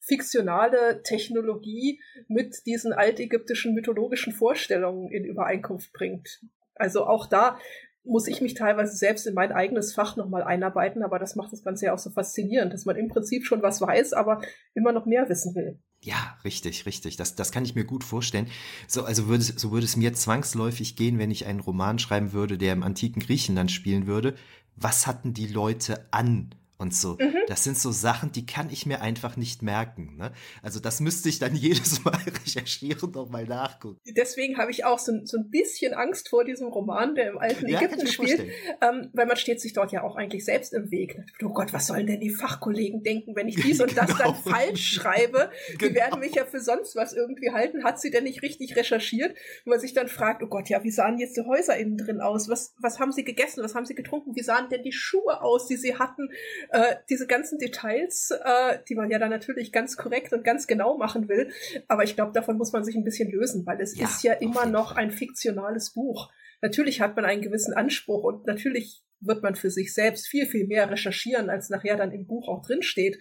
fiktionale 0.00 1.02
Technologie 1.02 2.00
mit 2.26 2.66
diesen 2.66 2.92
altägyptischen 2.92 3.74
mythologischen 3.74 4.32
Vorstellungen 4.32 5.12
in 5.12 5.24
Übereinkunft 5.24 5.92
bringt. 5.92 6.40
Also 6.74 7.06
auch 7.06 7.26
da 7.26 7.58
muss 8.04 8.26
ich 8.26 8.40
mich 8.40 8.54
teilweise 8.54 8.96
selbst 8.96 9.28
in 9.28 9.34
mein 9.34 9.52
eigenes 9.52 9.94
Fach 9.94 10.16
nochmal 10.16 10.42
einarbeiten, 10.42 11.04
aber 11.04 11.20
das 11.20 11.36
macht 11.36 11.52
das 11.52 11.62
Ganze 11.62 11.86
ja 11.86 11.94
auch 11.94 12.00
so 12.00 12.10
faszinierend, 12.10 12.72
dass 12.72 12.84
man 12.84 12.96
im 12.96 13.08
Prinzip 13.08 13.44
schon 13.44 13.62
was 13.62 13.80
weiß, 13.80 14.12
aber 14.12 14.42
immer 14.74 14.90
noch 14.90 15.06
mehr 15.06 15.28
wissen 15.28 15.54
will. 15.54 15.78
Ja, 16.04 16.36
richtig, 16.44 16.84
richtig. 16.86 17.16
Das, 17.16 17.36
das 17.36 17.52
kann 17.52 17.64
ich 17.64 17.76
mir 17.76 17.84
gut 17.84 18.02
vorstellen. 18.02 18.48
So, 18.88 19.04
also 19.04 19.28
würde, 19.28 19.44
so 19.44 19.70
würde 19.70 19.84
es 19.86 19.96
mir 19.96 20.12
zwangsläufig 20.12 20.96
gehen, 20.96 21.18
wenn 21.18 21.30
ich 21.30 21.46
einen 21.46 21.60
Roman 21.60 22.00
schreiben 22.00 22.32
würde, 22.32 22.58
der 22.58 22.72
im 22.72 22.82
antiken 22.82 23.22
Griechenland 23.22 23.70
spielen 23.70 24.06
würde. 24.08 24.34
Was 24.74 25.06
hatten 25.06 25.32
die 25.32 25.46
Leute 25.46 26.08
an? 26.10 26.54
Und 26.82 26.92
so. 26.94 27.16
Mhm. 27.18 27.36
Das 27.46 27.64
sind 27.64 27.78
so 27.78 27.92
Sachen, 27.92 28.32
die 28.32 28.44
kann 28.44 28.68
ich 28.68 28.86
mir 28.86 29.00
einfach 29.00 29.36
nicht 29.36 29.62
merken. 29.62 30.16
Ne? 30.16 30.32
Also 30.62 30.80
das 30.80 31.00
müsste 31.00 31.28
ich 31.28 31.38
dann 31.38 31.54
jedes 31.56 32.04
Mal 32.04 32.18
recherchieren 32.44 33.14
und 33.14 33.30
mal 33.30 33.46
nachgucken. 33.46 34.00
Deswegen 34.04 34.58
habe 34.58 34.72
ich 34.72 34.84
auch 34.84 34.98
so, 34.98 35.12
so, 35.24 35.38
ein 35.38 35.48
bisschen 35.48 35.94
Angst 35.94 36.28
vor 36.28 36.44
diesem 36.44 36.66
Roman, 36.66 37.14
der 37.14 37.30
im 37.30 37.38
alten 37.38 37.68
ja, 37.68 37.80
Ägypten 37.80 38.06
spielt, 38.06 38.40
ähm, 38.82 39.10
weil 39.12 39.26
man 39.26 39.36
steht 39.36 39.60
sich 39.60 39.72
dort 39.72 39.92
ja 39.92 40.02
auch 40.02 40.16
eigentlich 40.16 40.44
selbst 40.44 40.74
im 40.74 40.90
Weg. 40.90 41.18
Oh 41.42 41.50
Gott, 41.50 41.72
was 41.72 41.86
sollen 41.86 42.06
denn 42.06 42.20
die 42.20 42.30
Fachkollegen 42.30 43.02
denken, 43.02 43.36
wenn 43.36 43.48
ich 43.48 43.56
dies 43.56 43.80
und 43.80 43.94
genau. 43.94 44.06
das 44.06 44.18
dann 44.18 44.34
falsch 44.44 44.94
schreibe? 44.94 45.50
Die 45.72 45.78
genau. 45.78 45.94
werden 45.94 46.20
mich 46.20 46.34
ja 46.34 46.44
für 46.44 46.60
sonst 46.60 46.96
was 46.96 47.12
irgendwie 47.12 47.50
halten. 47.50 47.84
Hat 47.84 48.00
sie 48.00 48.10
denn 48.10 48.24
nicht 48.24 48.42
richtig 48.42 48.74
recherchiert? 48.76 49.30
Und 49.64 49.70
man 49.70 49.80
sich 49.80 49.94
dann 49.94 50.08
fragt, 50.08 50.42
oh 50.42 50.48
Gott, 50.48 50.68
ja, 50.68 50.82
wie 50.82 50.90
sahen 50.90 51.18
jetzt 51.18 51.36
die 51.36 51.42
Häuser 51.42 51.76
innen 51.76 51.96
drin 51.96 52.20
aus? 52.20 52.48
Was, 52.48 52.74
was 52.80 52.98
haben 52.98 53.12
sie 53.12 53.24
gegessen? 53.24 53.62
Was 53.62 53.74
haben 53.74 53.86
sie 53.86 53.94
getrunken? 53.94 54.34
Wie 54.34 54.42
sahen 54.42 54.68
denn 54.70 54.82
die 54.82 54.92
Schuhe 54.92 55.40
aus, 55.40 55.66
die 55.66 55.76
sie 55.76 55.98
hatten? 55.98 56.28
Äh, 56.72 56.96
diese 57.10 57.26
ganzen 57.26 57.58
Details, 57.58 58.30
äh, 58.30 58.78
die 58.88 58.94
man 58.94 59.10
ja 59.10 59.18
dann 59.18 59.28
natürlich 59.28 59.72
ganz 59.72 59.98
korrekt 59.98 60.32
und 60.32 60.42
ganz 60.42 60.66
genau 60.66 60.96
machen 60.96 61.28
will, 61.28 61.52
aber 61.86 62.02
ich 62.02 62.14
glaube, 62.14 62.32
davon 62.32 62.56
muss 62.56 62.72
man 62.72 62.82
sich 62.82 62.96
ein 62.96 63.04
bisschen 63.04 63.30
lösen, 63.30 63.66
weil 63.66 63.78
es 63.80 63.94
ja, 63.94 64.06
ist 64.06 64.22
ja 64.22 64.32
immer 64.32 64.64
noch 64.64 64.92
ein 64.96 65.10
fiktionales 65.10 65.92
Buch. 65.92 66.30
Natürlich 66.62 67.02
hat 67.02 67.14
man 67.14 67.26
einen 67.26 67.42
gewissen 67.42 67.74
Anspruch 67.74 68.24
und 68.24 68.46
natürlich 68.46 69.02
wird 69.20 69.42
man 69.42 69.54
für 69.54 69.70
sich 69.70 69.92
selbst 69.92 70.26
viel, 70.26 70.46
viel 70.46 70.66
mehr 70.66 70.90
recherchieren, 70.90 71.50
als 71.50 71.68
nachher 71.68 71.96
dann 71.96 72.10
im 72.10 72.26
Buch 72.26 72.48
auch 72.48 72.62
drinsteht. 72.64 73.18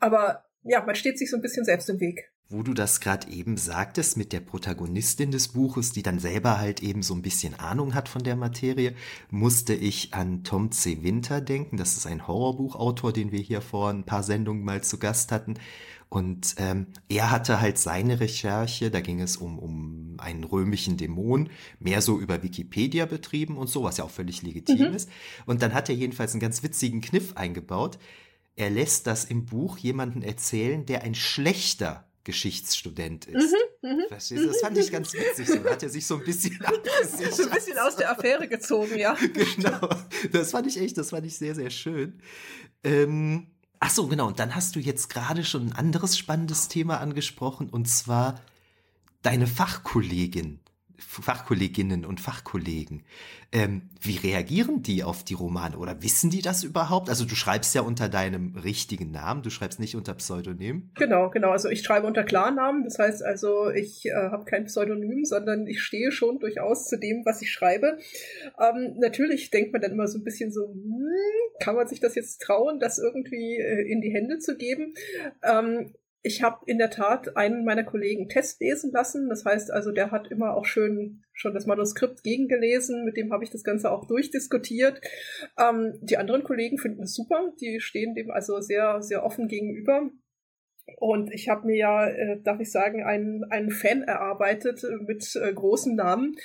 Aber 0.00 0.49
ja, 0.62 0.84
man 0.84 0.94
steht 0.94 1.18
sich 1.18 1.30
so 1.30 1.36
ein 1.36 1.42
bisschen 1.42 1.64
selbst 1.64 1.88
im 1.88 2.00
Weg 2.00 2.30
wo 2.50 2.64
du 2.64 2.74
das 2.74 3.00
gerade 3.00 3.30
eben 3.30 3.56
sagtest 3.56 4.16
mit 4.16 4.32
der 4.32 4.40
Protagonistin 4.40 5.30
des 5.30 5.48
Buches, 5.48 5.92
die 5.92 6.02
dann 6.02 6.18
selber 6.18 6.58
halt 6.58 6.82
eben 6.82 7.02
so 7.02 7.14
ein 7.14 7.22
bisschen 7.22 7.54
Ahnung 7.54 7.94
hat 7.94 8.08
von 8.08 8.24
der 8.24 8.34
Materie, 8.34 8.94
musste 9.30 9.72
ich 9.72 10.14
an 10.14 10.42
Tom 10.42 10.72
C. 10.72 11.04
Winter 11.04 11.40
denken. 11.40 11.76
Das 11.76 11.96
ist 11.96 12.06
ein 12.06 12.26
Horrorbuchautor, 12.26 13.12
den 13.12 13.30
wir 13.30 13.38
hier 13.38 13.60
vor 13.60 13.90
ein 13.90 14.04
paar 14.04 14.24
Sendungen 14.24 14.64
mal 14.64 14.82
zu 14.82 14.98
Gast 14.98 15.30
hatten. 15.30 15.54
Und 16.08 16.56
ähm, 16.58 16.88
er 17.08 17.30
hatte 17.30 17.60
halt 17.60 17.78
seine 17.78 18.18
Recherche, 18.18 18.90
da 18.90 19.00
ging 19.00 19.20
es 19.20 19.36
um, 19.36 19.60
um 19.60 20.16
einen 20.18 20.42
römischen 20.42 20.96
Dämon, 20.96 21.50
mehr 21.78 22.02
so 22.02 22.18
über 22.18 22.42
Wikipedia 22.42 23.06
betrieben 23.06 23.56
und 23.56 23.68
so, 23.68 23.84
was 23.84 23.98
ja 23.98 24.04
auch 24.04 24.10
völlig 24.10 24.42
legitim 24.42 24.88
mhm. 24.88 24.94
ist. 24.94 25.08
Und 25.46 25.62
dann 25.62 25.72
hat 25.72 25.88
er 25.88 25.94
jedenfalls 25.94 26.32
einen 26.32 26.40
ganz 26.40 26.64
witzigen 26.64 27.00
Kniff 27.00 27.36
eingebaut. 27.36 28.00
Er 28.56 28.70
lässt 28.70 29.06
das 29.06 29.24
im 29.24 29.46
Buch 29.46 29.78
jemanden 29.78 30.22
erzählen, 30.22 30.84
der 30.86 31.02
ein 31.02 31.14
schlechter 31.14 32.10
Geschichtsstudent 32.24 33.24
ist. 33.26 33.54
Mhm, 33.82 33.90
mh, 33.90 34.08
Verstehst 34.08 34.42
du? 34.42 34.46
Das 34.48 34.60
fand 34.60 34.76
ich 34.76 34.92
ganz 34.92 35.12
witzig. 35.14 35.48
So 35.48 35.64
hat 35.64 35.82
er 35.82 35.88
sich 35.88 36.06
so 36.06 36.16
ein 36.16 36.24
bisschen 36.24 36.60
abgesichert. 36.64 37.34
So 37.34 37.44
ein 37.44 37.50
bisschen 37.50 37.78
aus 37.78 37.96
der 37.96 38.10
Affäre 38.10 38.46
gezogen, 38.46 38.98
ja. 38.98 39.14
genau. 39.56 39.88
Das 40.32 40.50
fand 40.50 40.66
ich 40.66 40.78
echt, 40.78 40.98
das 40.98 41.10
fand 41.10 41.26
ich 41.26 41.36
sehr, 41.38 41.54
sehr 41.54 41.70
schön. 41.70 42.20
Ähm, 42.84 43.46
ach 43.78 43.90
so, 43.90 44.06
genau. 44.06 44.26
Und 44.26 44.38
dann 44.38 44.54
hast 44.54 44.76
du 44.76 44.80
jetzt 44.80 45.08
gerade 45.08 45.44
schon 45.44 45.68
ein 45.68 45.72
anderes 45.72 46.18
spannendes 46.18 46.68
Thema 46.68 47.00
angesprochen 47.00 47.70
und 47.70 47.88
zwar 47.88 48.40
deine 49.22 49.46
Fachkollegin. 49.46 50.60
Fachkolleginnen 51.00 52.04
und 52.04 52.20
Fachkollegen. 52.20 53.02
Ähm, 53.52 53.90
wie 54.00 54.16
reagieren 54.16 54.82
die 54.82 55.02
auf 55.02 55.24
die 55.24 55.34
Romane 55.34 55.76
oder 55.76 56.02
wissen 56.02 56.30
die 56.30 56.42
das 56.42 56.62
überhaupt? 56.62 57.08
Also 57.08 57.24
du 57.24 57.34
schreibst 57.34 57.74
ja 57.74 57.82
unter 57.82 58.08
deinem 58.08 58.54
richtigen 58.56 59.10
Namen, 59.10 59.42
du 59.42 59.50
schreibst 59.50 59.80
nicht 59.80 59.96
unter 59.96 60.14
Pseudonym. 60.14 60.90
Genau, 60.94 61.30
genau. 61.30 61.50
Also 61.50 61.68
ich 61.68 61.82
schreibe 61.82 62.06
unter 62.06 62.22
Klarnamen. 62.22 62.84
Das 62.84 62.98
heißt 62.98 63.24
also, 63.24 63.70
ich 63.70 64.06
äh, 64.06 64.12
habe 64.12 64.44
kein 64.44 64.66
Pseudonym, 64.66 65.24
sondern 65.24 65.66
ich 65.66 65.82
stehe 65.82 66.12
schon 66.12 66.38
durchaus 66.38 66.86
zu 66.86 66.98
dem, 66.98 67.24
was 67.24 67.42
ich 67.42 67.50
schreibe. 67.50 67.98
Ähm, 68.60 68.94
natürlich 68.98 69.50
denkt 69.50 69.72
man 69.72 69.82
dann 69.82 69.92
immer 69.92 70.06
so 70.06 70.18
ein 70.18 70.24
bisschen 70.24 70.52
so, 70.52 70.68
hm, 70.68 71.08
kann 71.60 71.74
man 71.74 71.88
sich 71.88 72.00
das 72.00 72.14
jetzt 72.14 72.42
trauen, 72.42 72.78
das 72.78 72.98
irgendwie 72.98 73.56
äh, 73.56 73.90
in 73.90 74.00
die 74.00 74.12
Hände 74.12 74.38
zu 74.38 74.56
geben? 74.56 74.94
Ähm, 75.42 75.92
ich 76.22 76.42
habe 76.42 76.58
in 76.66 76.78
der 76.78 76.90
Tat 76.90 77.36
einen 77.36 77.64
meiner 77.64 77.84
Kollegen 77.84 78.28
Test 78.28 78.60
lesen 78.60 78.92
lassen. 78.92 79.28
Das 79.28 79.44
heißt 79.44 79.70
also, 79.70 79.90
der 79.90 80.10
hat 80.10 80.30
immer 80.30 80.54
auch 80.54 80.66
schön 80.66 81.22
schon 81.32 81.54
das 81.54 81.66
Manuskript 81.66 82.22
gegengelesen. 82.22 83.04
Mit 83.04 83.16
dem 83.16 83.32
habe 83.32 83.42
ich 83.44 83.50
das 83.50 83.64
Ganze 83.64 83.90
auch 83.90 84.06
durchdiskutiert. 84.06 85.00
Ähm, 85.58 85.94
die 86.02 86.18
anderen 86.18 86.44
Kollegen 86.44 86.76
finden 86.76 87.04
es 87.04 87.14
super. 87.14 87.52
Die 87.60 87.80
stehen 87.80 88.14
dem 88.14 88.30
also 88.30 88.60
sehr, 88.60 89.02
sehr 89.02 89.24
offen 89.24 89.48
gegenüber. 89.48 90.10
Und 90.98 91.32
ich 91.32 91.48
habe 91.48 91.66
mir 91.66 91.76
ja, 91.76 92.06
äh, 92.08 92.42
darf 92.42 92.60
ich 92.60 92.70
sagen, 92.70 93.02
einen, 93.02 93.44
einen 93.44 93.70
Fan 93.70 94.02
erarbeitet 94.02 94.84
mit 95.06 95.34
äh, 95.36 95.52
großen 95.54 95.94
Namen. 95.94 96.36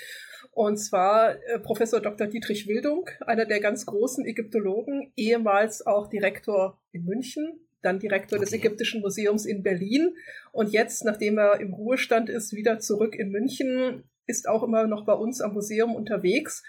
Und 0.51 0.77
zwar 0.77 1.35
äh, 1.47 1.59
Professor 1.59 1.99
Dr. 1.99 2.27
Dietrich 2.27 2.65
Wildung, 2.67 3.09
einer 3.25 3.45
der 3.45 3.59
ganz 3.59 3.85
großen 3.85 4.25
Ägyptologen, 4.25 5.11
ehemals 5.17 5.85
auch 5.85 6.07
Direktor 6.07 6.79
in 6.93 7.03
München 7.03 7.64
dann 7.85 7.99
Direktor 7.99 8.37
okay. 8.37 8.45
des 8.45 8.53
Ägyptischen 8.53 9.01
Museums 9.01 9.45
in 9.45 9.63
Berlin 9.63 10.15
und 10.51 10.71
jetzt, 10.71 11.05
nachdem 11.05 11.37
er 11.37 11.59
im 11.59 11.73
Ruhestand 11.73 12.29
ist, 12.29 12.53
wieder 12.53 12.79
zurück 12.79 13.15
in 13.15 13.29
München, 13.29 14.03
ist 14.27 14.49
auch 14.49 14.63
immer 14.63 14.87
noch 14.87 15.05
bei 15.05 15.13
uns 15.13 15.41
am 15.41 15.53
Museum 15.53 15.95
unterwegs. 15.95 16.63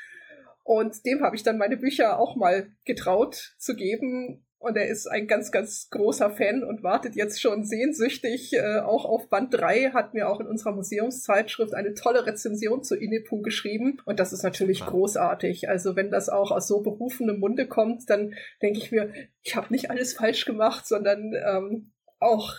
Und 0.62 1.06
dem 1.06 1.22
habe 1.22 1.36
ich 1.36 1.42
dann 1.42 1.58
meine 1.58 1.76
Bücher 1.76 2.18
auch 2.18 2.36
mal 2.36 2.68
getraut 2.84 3.54
zu 3.58 3.74
geben 3.76 4.45
und 4.58 4.76
er 4.76 4.88
ist 4.88 5.06
ein 5.06 5.26
ganz, 5.26 5.52
ganz 5.52 5.88
großer 5.90 6.30
Fan 6.30 6.64
und 6.64 6.82
wartet 6.82 7.14
jetzt 7.14 7.40
schon 7.40 7.64
sehnsüchtig 7.64 8.52
äh, 8.54 8.80
auch 8.80 9.04
auf 9.04 9.28
Band 9.28 9.52
3, 9.52 9.90
hat 9.90 10.14
mir 10.14 10.28
auch 10.28 10.40
in 10.40 10.46
unserer 10.46 10.72
Museumszeitschrift 10.72 11.74
eine 11.74 11.94
tolle 11.94 12.26
Rezension 12.26 12.82
zu 12.82 12.96
Inepu 12.96 13.42
geschrieben. 13.42 13.98
Und 14.04 14.18
das 14.18 14.32
ist 14.32 14.42
natürlich 14.42 14.80
ja. 14.80 14.86
großartig. 14.86 15.68
Also 15.68 15.94
wenn 15.94 16.10
das 16.10 16.28
auch 16.28 16.50
aus 16.50 16.68
so 16.68 16.80
berufenem 16.80 17.38
Munde 17.38 17.68
kommt, 17.68 18.08
dann 18.08 18.34
denke 18.62 18.78
ich 18.78 18.90
mir, 18.90 19.12
ich 19.42 19.56
habe 19.56 19.72
nicht 19.72 19.90
alles 19.90 20.14
falsch 20.14 20.46
gemacht, 20.46 20.86
sondern 20.86 21.32
ähm, 21.34 21.92
auch 22.18 22.54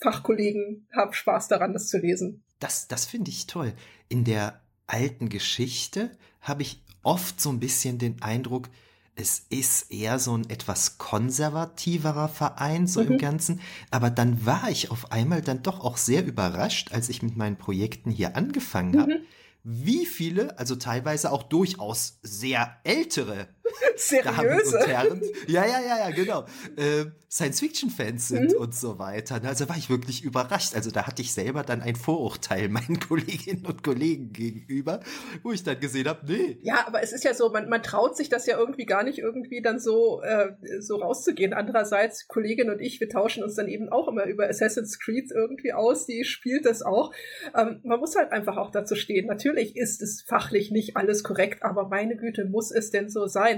Fachkollegen 0.00 0.88
haben 0.92 1.12
Spaß 1.12 1.48
daran, 1.48 1.72
das 1.72 1.88
zu 1.88 1.98
lesen. 1.98 2.44
Das, 2.60 2.88
das 2.88 3.04
finde 3.04 3.30
ich 3.30 3.46
toll. 3.46 3.72
In 4.08 4.24
der 4.24 4.62
alten 4.86 5.28
Geschichte 5.28 6.10
habe 6.40 6.62
ich 6.62 6.82
oft 7.02 7.40
so 7.40 7.50
ein 7.50 7.60
bisschen 7.60 7.98
den 7.98 8.20
Eindruck, 8.22 8.68
es 9.16 9.46
ist 9.48 9.92
eher 9.92 10.18
so 10.18 10.36
ein 10.36 10.48
etwas 10.50 10.98
konservativerer 10.98 12.28
Verein, 12.28 12.86
so 12.86 13.02
mhm. 13.02 13.12
im 13.12 13.18
Ganzen. 13.18 13.60
Aber 13.90 14.10
dann 14.10 14.44
war 14.44 14.70
ich 14.70 14.90
auf 14.90 15.12
einmal 15.12 15.42
dann 15.42 15.62
doch 15.62 15.80
auch 15.80 15.96
sehr 15.96 16.26
überrascht, 16.26 16.92
als 16.92 17.08
ich 17.08 17.22
mit 17.22 17.36
meinen 17.36 17.56
Projekten 17.56 18.10
hier 18.10 18.36
angefangen 18.36 18.92
mhm. 18.92 19.00
habe, 19.00 19.20
wie 19.62 20.04
viele, 20.04 20.58
also 20.58 20.76
teilweise 20.76 21.32
auch 21.32 21.42
durchaus 21.42 22.18
sehr 22.22 22.76
ältere 22.84 23.48
Seriöse. 23.96 24.86
Herren, 24.86 25.22
ja, 25.46 25.64
ja, 25.64 25.80
ja, 25.80 25.98
ja, 25.98 26.10
genau, 26.10 26.44
äh, 26.76 27.06
Science-Fiction-Fans 27.34 28.28
sind 28.28 28.52
mhm. 28.52 28.58
und 28.58 28.74
so 28.76 29.00
weiter. 29.00 29.40
Also 29.42 29.68
war 29.68 29.76
ich 29.76 29.90
wirklich 29.90 30.22
überrascht. 30.22 30.76
Also 30.76 30.92
da 30.92 31.08
hatte 31.08 31.20
ich 31.20 31.34
selber 31.34 31.64
dann 31.64 31.82
ein 31.82 31.96
Vorurteil 31.96 32.68
meinen 32.70 33.00
Kolleginnen 33.00 33.66
und 33.66 33.82
Kollegen 33.82 34.32
gegenüber, 34.32 35.00
wo 35.42 35.50
ich 35.50 35.64
dann 35.64 35.80
gesehen 35.80 36.06
habe, 36.06 36.20
nee. 36.26 36.58
Ja, 36.62 36.86
aber 36.86 37.02
es 37.02 37.12
ist 37.12 37.24
ja 37.24 37.34
so, 37.34 37.50
man, 37.50 37.68
man 37.68 37.82
traut 37.82 38.16
sich 38.16 38.28
das 38.28 38.46
ja 38.46 38.56
irgendwie 38.56 38.86
gar 38.86 39.02
nicht 39.02 39.18
irgendwie 39.18 39.62
dann 39.62 39.80
so, 39.80 40.22
äh, 40.22 40.52
so 40.78 40.98
rauszugehen. 40.98 41.54
Andererseits, 41.54 42.28
Kollegin 42.28 42.70
und 42.70 42.80
ich, 42.80 43.00
wir 43.00 43.08
tauschen 43.08 43.42
uns 43.42 43.56
dann 43.56 43.66
eben 43.66 43.88
auch 43.88 44.06
immer 44.06 44.26
über 44.26 44.48
Assassin's 44.48 45.00
Creed 45.00 45.32
irgendwie 45.32 45.72
aus, 45.72 46.06
die 46.06 46.24
spielt 46.24 46.66
das 46.66 46.82
auch. 46.82 47.12
Ähm, 47.56 47.80
man 47.82 47.98
muss 47.98 48.14
halt 48.14 48.30
einfach 48.30 48.56
auch 48.58 48.70
dazu 48.70 48.94
stehen. 48.94 49.26
Natürlich 49.26 49.76
ist 49.76 50.02
es 50.02 50.22
fachlich 50.22 50.70
nicht 50.70 50.96
alles 50.96 51.24
korrekt, 51.24 51.64
aber 51.64 51.88
meine 51.88 52.16
Güte, 52.16 52.44
muss 52.44 52.70
es 52.70 52.90
denn 52.90 53.08
so 53.08 53.26
sein? 53.26 53.53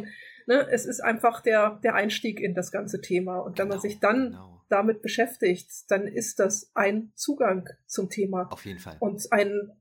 Ne? 0.47 0.67
Es 0.71 0.87
ist 0.87 1.01
einfach 1.01 1.41
der, 1.41 1.81
der 1.83 1.95
Einstieg 1.95 2.41
in 2.41 2.55
das 2.55 2.71
ganze 2.71 3.01
Thema. 3.01 3.39
Und 3.39 3.59
wenn 3.59 3.65
genau, 3.67 3.75
man 3.75 3.81
sich 3.81 4.01
dann 4.01 4.31
genau. 4.31 4.63
damit 4.69 5.03
beschäftigt, 5.03 5.71
dann 5.89 6.07
ist 6.07 6.39
das 6.39 6.71
ein 6.75 7.13
Zugang 7.15 7.69
zum 7.87 8.09
Thema. 8.09 8.49
Auf 8.51 8.65
jeden 8.65 8.79
Fall. 8.79 8.97
Und 9.01 9.27
ein, 9.33 9.73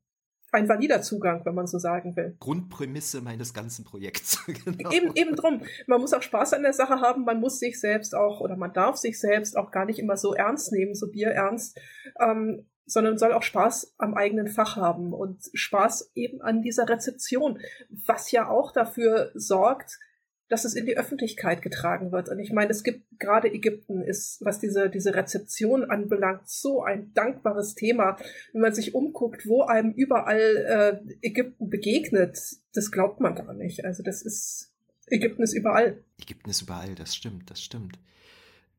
ein 0.51 0.67
valider 0.67 1.01
Zugang, 1.01 1.45
wenn 1.45 1.53
man 1.53 1.67
so 1.67 1.77
sagen 1.77 2.15
will. 2.15 2.35
Grundprämisse 2.39 3.21
meines 3.21 3.53
ganzen 3.53 3.85
Projekts. 3.85 4.43
genau. 4.65 4.91
Eben, 4.91 5.15
eben 5.15 5.35
drum. 5.35 5.61
Man 5.85 6.01
muss 6.01 6.13
auch 6.13 6.23
Spaß 6.23 6.53
an 6.53 6.63
der 6.63 6.73
Sache 6.73 6.99
haben. 6.99 7.25
Man 7.25 7.39
muss 7.39 7.59
sich 7.59 7.79
selbst 7.79 8.15
auch 8.15 8.41
oder 8.41 8.55
man 8.55 8.73
darf 8.73 8.97
sich 8.97 9.19
selbst 9.19 9.57
auch 9.57 9.71
gar 9.71 9.85
nicht 9.85 9.99
immer 9.99 10.17
so 10.17 10.33
ernst 10.33 10.71
nehmen, 10.71 10.95
so 10.95 11.11
bierernst. 11.11 11.79
Ähm, 12.19 12.65
sondern 12.85 13.17
soll 13.17 13.33
auch 13.33 13.43
Spaß 13.43 13.95
am 13.97 14.13
eigenen 14.13 14.47
Fach 14.47 14.75
haben 14.75 15.13
und 15.13 15.49
Spaß 15.53 16.11
eben 16.15 16.41
an 16.41 16.61
dieser 16.61 16.87
Rezeption, 16.87 17.59
was 17.89 18.31
ja 18.31 18.49
auch 18.49 18.71
dafür 18.71 19.31
sorgt, 19.33 19.99
dass 20.47 20.63
es 20.63 20.75
in 20.75 20.85
die 20.85 20.97
Öffentlichkeit 20.97 21.61
getragen 21.61 22.11
wird. 22.11 22.29
Und 22.29 22.39
ich 22.39 22.51
meine, 22.51 22.69
es 22.69 22.83
gibt 22.83 23.03
gerade 23.19 23.51
Ägypten 23.51 24.01
ist, 24.03 24.43
was 24.45 24.59
diese, 24.59 24.89
diese 24.89 25.15
Rezeption 25.15 25.89
anbelangt, 25.89 26.47
so 26.47 26.83
ein 26.83 27.11
dankbares 27.13 27.73
Thema. 27.73 28.17
Wenn 28.53 28.61
man 28.61 28.73
sich 28.73 28.93
umguckt, 28.93 29.47
wo 29.47 29.63
einem 29.63 29.91
überall 29.93 31.01
äh, 31.01 31.27
Ägypten 31.27 31.69
begegnet, 31.69 32.37
das 32.73 32.91
glaubt 32.91 33.19
man 33.19 33.33
gar 33.33 33.53
nicht. 33.53 33.85
Also 33.85 34.03
das 34.03 34.21
ist, 34.21 34.71
Ägypten 35.07 35.41
ist 35.41 35.53
überall. 35.53 36.03
Ägypten 36.21 36.49
ist 36.49 36.61
überall, 36.61 36.93
das 36.93 37.15
stimmt, 37.15 37.49
das 37.49 37.61
stimmt. 37.61 37.97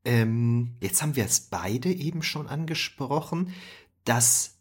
Ähm, 0.05 0.77
jetzt 0.81 1.03
haben 1.03 1.17
wir 1.17 1.25
es 1.25 1.41
beide 1.41 1.89
eben 1.89 2.23
schon 2.23 2.47
angesprochen, 2.47 3.53
dass 4.07 4.59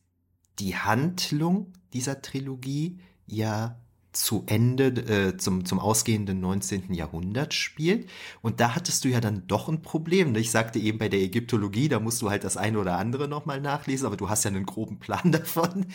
die 0.60 0.76
Handlung 0.76 1.74
dieser 1.94 2.22
Trilogie 2.22 3.00
ja 3.26 3.80
zu 4.16 4.44
Ende, 4.48 4.88
äh, 4.88 5.38
zum, 5.38 5.66
zum 5.66 5.80
ausgehenden 5.80 6.40
19. 6.40 6.94
Jahrhundert 6.94 7.54
spielt. 7.54 8.10
Und 8.42 8.60
da 8.60 8.76
hattest 8.76 9.04
du 9.04 9.10
ja 9.10 9.20
dann 9.20 9.46
doch 9.48 9.68
ein 9.68 9.82
Problem. 9.82 10.32
Ne? 10.32 10.40
Ich 10.40 10.52
sagte 10.52 10.80
eben 10.80 10.98
bei 10.98 11.10
der 11.10 11.20
Ägyptologie, 11.20 11.90
da 11.90 12.00
musst 12.00 12.22
du 12.22 12.30
halt 12.30 12.44
das 12.44 12.58
eine 12.58 12.80
oder 12.80 12.98
andere 12.98 13.28
nochmal 13.28 13.60
nachlesen, 13.60 14.06
aber 14.06 14.18
du 14.18 14.30
hast 14.30 14.46
ja 14.46 14.52
einen 14.52 14.66
groben 14.66 15.00
Plan 15.00 15.32
davon. 15.32 15.88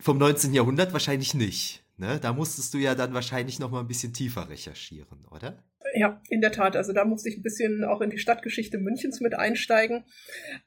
Vom 0.00 0.18
19. 0.18 0.54
Jahrhundert 0.54 0.92
wahrscheinlich 0.92 1.34
nicht. 1.34 1.84
Ne? 1.96 2.18
Da 2.20 2.32
musstest 2.32 2.74
du 2.74 2.78
ja 2.78 2.94
dann 2.94 3.14
wahrscheinlich 3.14 3.58
nochmal 3.58 3.82
ein 3.82 3.88
bisschen 3.88 4.14
tiefer 4.14 4.48
recherchieren, 4.48 5.26
oder? 5.30 5.62
Ja, 5.94 6.20
in 6.30 6.40
der 6.40 6.52
Tat. 6.52 6.76
Also 6.76 6.92
da 6.92 7.04
musste 7.04 7.28
ich 7.28 7.36
ein 7.36 7.42
bisschen 7.42 7.84
auch 7.84 8.00
in 8.00 8.10
die 8.10 8.18
Stadtgeschichte 8.18 8.78
Münchens 8.78 9.20
mit 9.20 9.34
einsteigen. 9.34 10.04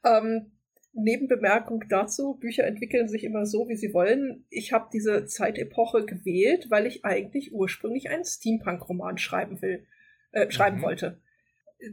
Ähm, 0.03 0.51
Nebenbemerkung 0.95 1.83
dazu, 1.89 2.35
Bücher 2.35 2.65
entwickeln 2.65 3.07
sich 3.07 3.23
immer 3.23 3.45
so, 3.45 3.67
wie 3.67 3.75
sie 3.75 3.93
wollen. 3.93 4.45
Ich 4.49 4.71
habe 4.71 4.89
diese 4.91 5.25
Zeitepoche 5.25 6.05
gewählt, 6.05 6.67
weil 6.69 6.85
ich 6.85 7.03
eigentlich 7.03 7.53
ursprünglich 7.53 8.09
einen 8.09 8.23
Steampunk-Roman 8.23 9.17
schreiben 9.17 9.61
will, 9.61 9.85
äh, 10.31 10.49
schreiben 10.49 10.77
mhm. 10.77 10.83
wollte 10.83 11.21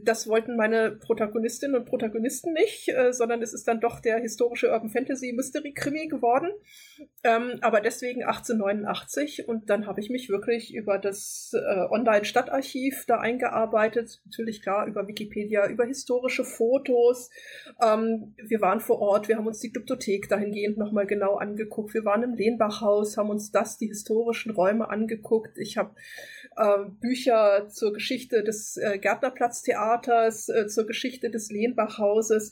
das 0.03 0.27
wollten 0.27 0.55
meine 0.55 0.91
Protagonistinnen 0.91 1.75
und 1.75 1.85
Protagonisten 1.85 2.53
nicht, 2.53 2.87
äh, 2.89 3.11
sondern 3.11 3.41
es 3.41 3.53
ist 3.53 3.67
dann 3.67 3.81
doch 3.81 3.99
der 3.99 4.19
historische 4.19 4.71
Urban 4.71 4.89
Fantasy 4.89 5.33
Mystery 5.33 5.73
Krimi 5.73 6.07
geworden. 6.07 6.49
Ähm, 7.23 7.59
aber 7.61 7.81
deswegen 7.81 8.23
1889 8.23 9.47
und 9.47 9.69
dann 9.69 9.85
habe 9.85 9.99
ich 9.99 10.09
mich 10.09 10.29
wirklich 10.29 10.73
über 10.73 10.97
das 10.97 11.51
äh, 11.53 11.85
Online-Stadtarchiv 11.89 13.05
da 13.07 13.19
eingearbeitet. 13.19 14.21
Natürlich 14.25 14.61
klar 14.61 14.87
über 14.87 15.07
Wikipedia, 15.07 15.67
über 15.67 15.85
historische 15.85 16.45
Fotos. 16.45 17.29
Ähm, 17.81 18.35
wir 18.37 18.61
waren 18.61 18.79
vor 18.79 18.99
Ort, 18.99 19.27
wir 19.27 19.37
haben 19.37 19.47
uns 19.47 19.59
die 19.59 19.71
Glyptothek 19.71 20.29
dahingehend 20.29 20.77
nochmal 20.77 21.07
genau 21.07 21.35
angeguckt. 21.35 21.93
Wir 21.93 22.05
waren 22.05 22.23
im 22.23 22.35
Lehnbachhaus, 22.35 23.17
haben 23.17 23.29
uns 23.29 23.51
das, 23.51 23.77
die 23.77 23.87
historischen 23.87 24.51
Räume 24.51 24.89
angeguckt. 24.89 25.57
Ich 25.57 25.77
habe 25.77 25.91
äh, 26.55 26.89
Bücher 26.99 27.67
zur 27.69 27.93
Geschichte 27.93 28.43
des 28.43 28.77
äh, 28.77 28.97
Gärtnerplatztheaters 28.99 30.03
Theaters, 30.03 30.49
äh, 30.49 30.67
zur 30.67 30.85
Geschichte 30.85 31.29
des 31.29 31.51
Lehnbachhauses. 31.51 32.51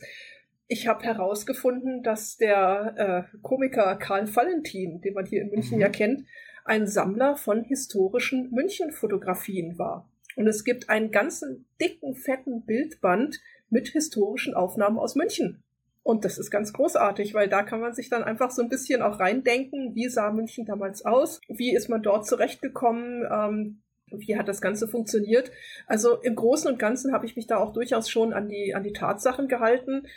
Ich 0.68 0.88
habe 0.88 1.03
herausgefunden, 1.03 2.03
dass 2.03 2.38
der 2.38 3.28
äh, 3.34 3.38
Komiker 3.41 3.95
Karl 3.98 4.34
Valentin, 4.34 5.02
den 5.02 5.14
man 5.14 5.26
hier 5.26 5.41
in 5.41 5.49
München 5.49 5.76
mhm. 5.76 5.82
ja 5.82 5.90
kennt, 5.90 6.26
ein 6.64 6.88
Sammler 6.88 7.36
von 7.36 7.64
historischen 7.64 8.52
München-Fotografien 8.52 9.78
war. 9.78 10.10
Und 10.36 10.48
es 10.48 10.64
gibt 10.64 10.90
einen 10.90 11.11
ganzen 11.11 11.65
dicken, 11.82 12.15
fetten 12.15 12.65
Bildband 12.65 13.41
mit 13.69 13.90
historischen 13.90 14.53
Aufnahmen 14.53 14.98
aus 14.98 15.15
München. 15.15 15.64
Und 16.03 16.26
das 16.26 16.38
ist 16.38 16.49
ganz 16.49 16.73
großartig, 16.73 17.34
weil 17.34 17.48
da 17.48 17.64
kann 17.64 17.80
man 17.80 17.94
sich 17.94 18.10
dann 18.10 18.23
einfach 18.23 18.49
so 18.49 18.61
ein 18.61 18.69
bisschen 18.69 19.02
auch 19.02 19.19
reindenken, 19.19 19.94
wie 19.94 20.10
sah 20.10 20.32
München 20.32 20.65
damals 20.65 21.06
aus, 21.06 21.41
wie 21.48 21.76
ist 21.76 21.90
man 21.90 22.02
dort 22.02 22.26
zurechtgekommen, 22.26 23.23
ähm, 23.30 23.80
wie 24.11 24.38
hat 24.38 24.47
das 24.47 24.61
Ganze 24.61 24.88
funktioniert? 24.88 25.51
Also 25.88 26.21
im 26.21 26.35
Großen 26.35 26.71
und 26.71 26.79
Ganzen 26.79 27.13
habe 27.13 27.25
ich 27.25 27.35
mich 27.35 27.47
da 27.47 27.57
auch 27.57 27.73
durchaus 27.73 28.09
schon 28.09 28.33
an 28.33 28.49
die, 28.49 28.73
an 28.75 28.83
die 28.83 28.93
Tatsachen 28.93 29.47
gehalten. 29.47 30.07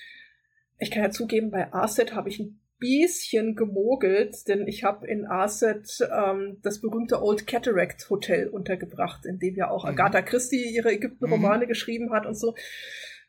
Ich 0.78 0.90
kann 0.90 1.02
ja 1.02 1.10
zugeben, 1.10 1.50
bei 1.50 1.72
ASET 1.72 2.14
habe 2.14 2.28
ich 2.28 2.40
ein 2.40 2.60
bisschen 2.78 3.56
gemogelt, 3.56 4.46
denn 4.48 4.66
ich 4.66 4.84
habe 4.84 5.06
in 5.06 5.26
ASET 5.26 6.06
ähm, 6.12 6.58
das 6.62 6.80
berühmte 6.80 7.22
Old 7.22 7.46
Cataract 7.46 8.10
Hotel 8.10 8.48
untergebracht, 8.48 9.24
in 9.24 9.38
dem 9.38 9.54
ja 9.54 9.70
auch 9.70 9.84
mhm. 9.84 9.90
Agatha 9.90 10.22
Christie 10.22 10.74
ihre 10.74 10.92
Ägypten-Romane 10.92 11.64
mhm. 11.64 11.68
geschrieben 11.68 12.12
hat 12.12 12.26
und 12.26 12.34
so. 12.34 12.54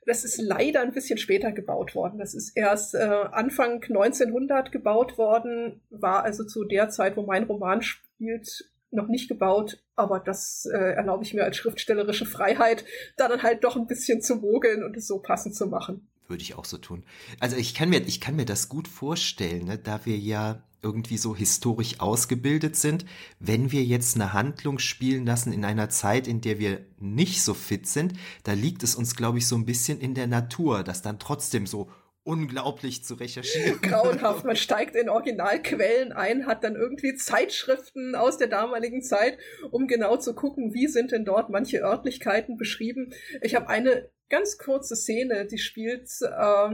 Das 0.05 0.23
ist 0.23 0.39
leider 0.39 0.81
ein 0.81 0.91
bisschen 0.91 1.17
später 1.17 1.51
gebaut 1.51 1.95
worden. 1.95 2.19
Das 2.19 2.35
ist 2.35 2.55
erst 2.55 2.93
äh, 2.93 2.99
Anfang 2.99 3.81
1900 3.81 4.71
gebaut 4.71 5.17
worden, 5.17 5.81
war 5.89 6.23
also 6.23 6.43
zu 6.43 6.63
der 6.63 6.89
Zeit, 6.89 7.17
wo 7.17 7.23
mein 7.23 7.43
Roman 7.43 7.81
spielt, 7.81 8.69
noch 8.95 9.07
nicht 9.07 9.27
gebaut, 9.27 9.83
aber 9.95 10.19
das 10.19 10.65
äh, 10.65 10.77
erlaube 10.77 11.23
ich 11.23 11.33
mir 11.33 11.43
als 11.43 11.57
schriftstellerische 11.57 12.25
Freiheit, 12.25 12.85
da 13.17 13.27
dann 13.27 13.43
halt 13.43 13.63
doch 13.63 13.75
ein 13.75 13.87
bisschen 13.87 14.21
zu 14.21 14.35
mogeln 14.37 14.83
und 14.83 14.97
es 14.97 15.07
so 15.07 15.19
passend 15.19 15.55
zu 15.55 15.67
machen. 15.67 16.07
Würde 16.27 16.41
ich 16.41 16.55
auch 16.55 16.65
so 16.65 16.77
tun. 16.77 17.03
Also 17.39 17.55
ich 17.55 17.75
kann 17.75 17.89
mir, 17.89 18.01
ich 18.01 18.19
kann 18.19 18.35
mir 18.35 18.45
das 18.45 18.67
gut 18.67 18.87
vorstellen, 18.87 19.65
ne, 19.65 19.77
da 19.77 20.05
wir 20.05 20.17
ja 20.17 20.63
irgendwie 20.81 21.17
so 21.17 21.35
historisch 21.35 21.99
ausgebildet 21.99 22.75
sind, 22.75 23.05
wenn 23.39 23.71
wir 23.71 23.83
jetzt 23.83 24.15
eine 24.15 24.33
Handlung 24.33 24.77
spielen 24.77 25.25
lassen 25.25 25.51
in 25.51 25.65
einer 25.65 25.89
Zeit, 25.89 26.27
in 26.27 26.41
der 26.41 26.59
wir 26.59 26.85
nicht 26.99 27.41
so 27.41 27.55
fit 27.55 27.87
sind, 27.87 28.13
da 28.43 28.53
liegt 28.53 28.83
es 28.83 28.95
uns, 28.95 29.15
glaube 29.15 29.39
ich, 29.39 29.47
so 29.47 29.55
ein 29.55 29.65
bisschen 29.65 29.99
in 29.99 30.13
der 30.13 30.27
Natur, 30.27 30.83
dass 30.83 31.01
dann 31.01 31.17
trotzdem 31.17 31.65
so 31.65 31.89
unglaublich 32.25 33.03
zu 33.03 33.13
recherchieren. 33.13 33.79
Grauenhaft. 33.81 34.43
Man 34.43 34.55
steigt 34.55 34.95
in 34.95 35.09
Originalquellen 35.09 36.11
ein, 36.11 36.47
hat 36.47 36.63
dann 36.63 36.75
irgendwie 36.75 37.15
Zeitschriften 37.15 38.15
aus 38.15 38.37
der 38.37 38.47
damaligen 38.47 39.01
Zeit, 39.01 39.37
um 39.71 39.87
genau 39.87 40.17
zu 40.17 40.33
gucken, 40.33 40.73
wie 40.73 40.87
sind 40.87 41.11
denn 41.11 41.23
dort 41.23 41.49
manche 41.49 41.81
Örtlichkeiten 41.81 42.57
beschrieben. 42.57 43.13
Ich 43.41 43.55
habe 43.55 43.69
eine 43.69 44.09
ganz 44.29 44.57
kurze 44.57 44.95
Szene, 44.95 45.45
die 45.45 45.59
spielt 45.59 46.09
äh, 46.21 46.69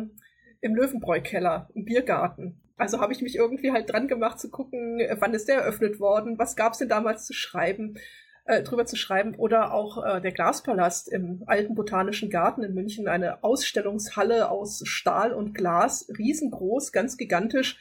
im 0.61 0.76
Löwenbräu-Keller, 0.76 1.69
im 1.76 1.84
Biergarten. 1.84 2.61
Also 2.78 2.99
habe 2.99 3.14
ich 3.14 3.22
mich 3.22 3.36
irgendwie 3.36 3.72
halt 3.72 3.91
dran 3.91 4.07
gemacht 4.07 4.40
zu 4.40 4.49
gucken, 4.49 4.99
wann 5.19 5.34
ist 5.34 5.49
der 5.49 5.57
eröffnet 5.57 5.99
worden, 5.99 6.40
was 6.40 6.56
gab's 6.56 6.80
denn 6.80 6.90
damals 6.90 7.28
zu 7.28 7.34
schreiben 7.34 7.99
äh, 8.45 8.63
drüber 8.63 8.85
zu 8.85 8.95
schreiben. 8.95 9.35
Oder 9.35 9.73
auch 9.73 10.03
äh, 10.03 10.22
der 10.22 10.31
Glaspalast 10.31 11.07
im 11.07 11.43
alten 11.45 11.76
Botanischen 11.76 12.30
Garten 12.30 12.63
in 12.63 12.73
München, 12.73 13.07
eine 13.07 13.43
Ausstellungshalle 13.43 14.49
aus 14.49 14.81
Stahl 14.85 15.34
und 15.34 15.53
Glas, 15.53 16.07
riesengroß, 16.18 16.91
ganz 16.91 17.18
gigantisch. 17.18 17.80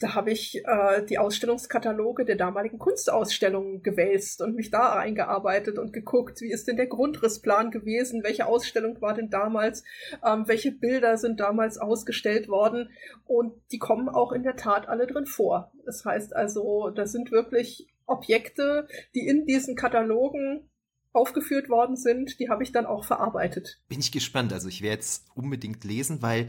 Da 0.00 0.14
habe 0.14 0.32
ich 0.32 0.60
äh, 0.66 1.04
die 1.08 1.18
Ausstellungskataloge 1.18 2.24
der 2.24 2.34
damaligen 2.34 2.78
Kunstausstellungen 2.78 3.84
gewälzt 3.84 4.42
und 4.42 4.56
mich 4.56 4.70
da 4.70 4.92
eingearbeitet 4.94 5.78
und 5.78 5.92
geguckt, 5.92 6.40
wie 6.40 6.50
ist 6.50 6.66
denn 6.66 6.76
der 6.76 6.88
Grundrissplan 6.88 7.70
gewesen, 7.70 8.24
welche 8.24 8.46
Ausstellung 8.46 9.00
war 9.00 9.14
denn 9.14 9.30
damals, 9.30 9.84
ähm, 10.26 10.48
welche 10.48 10.72
Bilder 10.72 11.16
sind 11.16 11.38
damals 11.38 11.78
ausgestellt 11.78 12.48
worden 12.48 12.90
und 13.24 13.54
die 13.70 13.78
kommen 13.78 14.08
auch 14.08 14.32
in 14.32 14.42
der 14.42 14.56
Tat 14.56 14.88
alle 14.88 15.06
drin 15.06 15.26
vor. 15.26 15.72
Das 15.86 16.04
heißt 16.04 16.34
also, 16.34 16.90
das 16.90 17.12
sind 17.12 17.30
wirklich 17.30 17.93
Objekte, 18.06 18.88
die 19.14 19.26
in 19.26 19.46
diesen 19.46 19.76
Katalogen 19.76 20.68
aufgeführt 21.12 21.68
worden 21.68 21.96
sind, 21.96 22.38
die 22.40 22.48
habe 22.48 22.62
ich 22.62 22.72
dann 22.72 22.86
auch 22.86 23.04
verarbeitet. 23.04 23.80
Bin 23.88 24.00
ich 24.00 24.12
gespannt. 24.12 24.52
Also 24.52 24.68
ich 24.68 24.82
werde 24.82 24.96
jetzt 24.96 25.26
unbedingt 25.34 25.84
lesen, 25.84 26.22
weil 26.22 26.48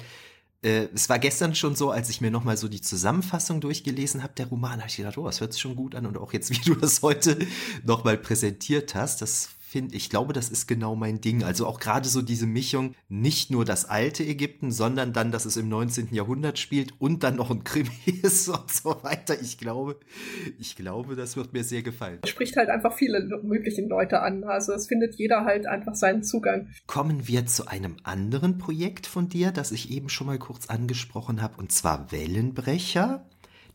äh, 0.64 0.88
es 0.94 1.07
war 1.07 1.19
gestern 1.19 1.53
schon 1.53 1.76
so, 1.76 1.91
als 1.91 2.10
ich 2.10 2.22
mir 2.22 2.32
nochmal 2.32 2.57
so 2.57 2.68
die 2.68 2.82
Zusammenfassung 2.82 3.61
durchgelesen 3.61 4.23
habe, 4.23 4.34
der 4.34 4.48
Roman, 4.48 4.80
habe 4.80 4.90
ich 4.90 4.98
gedacht, 4.98 5.18
oh, 5.18 5.26
das 5.26 5.40
hört 5.40 5.53
sich 5.53 5.61
schon 5.61 5.76
gut 5.76 5.94
an 5.94 6.07
und 6.07 6.18
auch 6.18 6.34
jetzt, 6.34 6.49
wie 6.52 6.64
du 6.65 6.73
das 6.76 7.03
heute 7.03 7.38
nochmal 7.84 8.18
präsentiert 8.18 8.95
hast, 8.95 9.22
das 9.22 9.55
finde, 9.76 9.94
ich 9.94 10.10
glaube, 10.10 10.32
das 10.32 10.48
ist 10.48 10.68
genau 10.68 10.96
mein 10.96 11.20
Ding. 11.20 11.44
Also 11.44 11.68
auch 11.68 11.82
gerade 11.82 12.08
so 12.08 12.22
diese 12.22 12.48
Mischung, 12.48 12.96
nicht 13.10 13.52
nur 13.52 13.66
das 13.66 13.84
alte 13.84 14.24
Ägypten, 14.24 14.72
sondern 14.72 15.12
dann, 15.12 15.34
dass 15.34 15.44
es 15.44 15.58
im 15.58 15.68
19. 15.68 16.14
Jahrhundert 16.14 16.60
spielt 16.60 16.94
und 16.98 17.24
dann 17.24 17.36
noch 17.36 17.52
ein 17.52 17.66
Krimi 17.66 17.90
ist 18.24 18.48
und 18.48 18.72
so 18.72 18.96
weiter. 19.04 19.36
Ich 19.42 19.58
glaube, 19.58 19.98
ich 20.58 20.78
glaube, 20.78 21.18
das 21.18 21.36
wird 21.36 21.52
mir 21.52 21.66
sehr 21.66 21.82
gefallen. 21.82 22.20
Spricht 22.26 22.56
halt 22.56 22.70
einfach 22.70 22.94
viele 22.94 23.42
mögliche 23.44 23.82
Leute 23.82 24.22
an. 24.22 24.46
Also 24.46 24.72
es 24.72 24.88
findet 24.88 25.16
jeder 25.16 25.44
halt 25.44 25.66
einfach 25.66 25.96
seinen 25.96 26.24
Zugang. 26.24 26.70
Kommen 26.88 27.28
wir 27.28 27.46
zu 27.46 27.68
einem 27.68 27.98
anderen 28.04 28.58
Projekt 28.58 29.08
von 29.08 29.28
dir, 29.28 29.52
das 29.52 29.74
ich 29.74 29.92
eben 29.92 30.08
schon 30.08 30.28
mal 30.28 30.40
kurz 30.40 30.68
angesprochen 30.68 31.42
habe, 31.42 31.58
und 31.58 31.74
zwar 31.74 32.14
Wellenbrecher. 32.14 33.26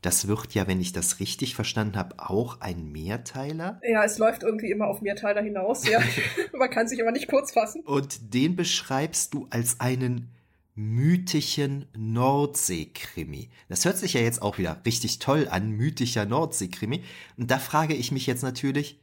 Das 0.02 0.26
wird 0.28 0.54
ja, 0.54 0.66
wenn 0.66 0.80
ich 0.80 0.92
das 0.92 1.20
richtig 1.20 1.54
verstanden 1.54 1.96
habe, 1.96 2.16
auch 2.18 2.60
ein 2.60 2.90
Mehrteiler. 2.90 3.80
Ja, 3.86 4.04
es 4.04 4.18
läuft 4.18 4.42
irgendwie 4.42 4.70
immer 4.70 4.86
auf 4.86 5.02
Mehrteiler 5.02 5.42
hinaus, 5.42 5.86
ja. 5.86 6.00
Man 6.58 6.70
kann 6.70 6.88
sich 6.88 6.98
immer 6.98 7.12
nicht 7.12 7.28
kurz 7.28 7.52
fassen. 7.52 7.82
Und 7.82 8.32
den 8.34 8.56
beschreibst 8.56 9.34
du 9.34 9.46
als 9.50 9.80
einen 9.80 10.30
mythischen 10.74 11.86
Nordsee-Krimi. 11.96 13.50
Das 13.68 13.84
hört 13.84 13.98
sich 13.98 14.14
ja 14.14 14.22
jetzt 14.22 14.40
auch 14.40 14.56
wieder 14.56 14.80
richtig 14.86 15.18
toll 15.18 15.46
an, 15.50 15.70
mythischer 15.70 16.24
Nordsee-Krimi. 16.24 17.02
Und 17.36 17.50
da 17.50 17.58
frage 17.58 17.94
ich 17.94 18.12
mich 18.12 18.26
jetzt 18.26 18.42
natürlich, 18.42 18.98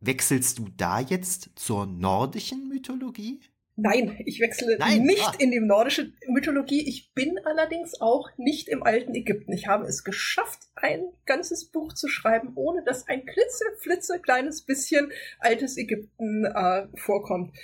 wechselst 0.00 0.58
du 0.58 0.68
da 0.76 1.00
jetzt 1.00 1.50
zur 1.56 1.86
nordischen 1.86 2.68
Mythologie? 2.68 3.40
Nein, 3.76 4.20
ich 4.26 4.40
wechsle 4.40 4.76
Nein. 4.78 5.02
nicht 5.02 5.26
ah. 5.26 5.34
in 5.38 5.50
die 5.50 5.60
nordische 5.60 6.12
Mythologie. 6.28 6.86
Ich 6.86 7.14
bin 7.14 7.38
allerdings 7.44 8.00
auch 8.00 8.28
nicht 8.36 8.68
im 8.68 8.82
alten 8.82 9.14
Ägypten. 9.14 9.52
Ich 9.52 9.66
habe 9.66 9.86
es 9.86 10.04
geschafft, 10.04 10.60
ein 10.74 11.04
ganzes 11.24 11.70
Buch 11.70 11.94
zu 11.94 12.08
schreiben, 12.08 12.52
ohne 12.54 12.84
dass 12.84 13.08
ein 13.08 13.24
klitzeflitze 13.24 14.20
kleines 14.20 14.62
bisschen 14.62 15.10
altes 15.38 15.78
Ägypten 15.78 16.44
äh, 16.44 16.86
vorkommt. 16.96 17.56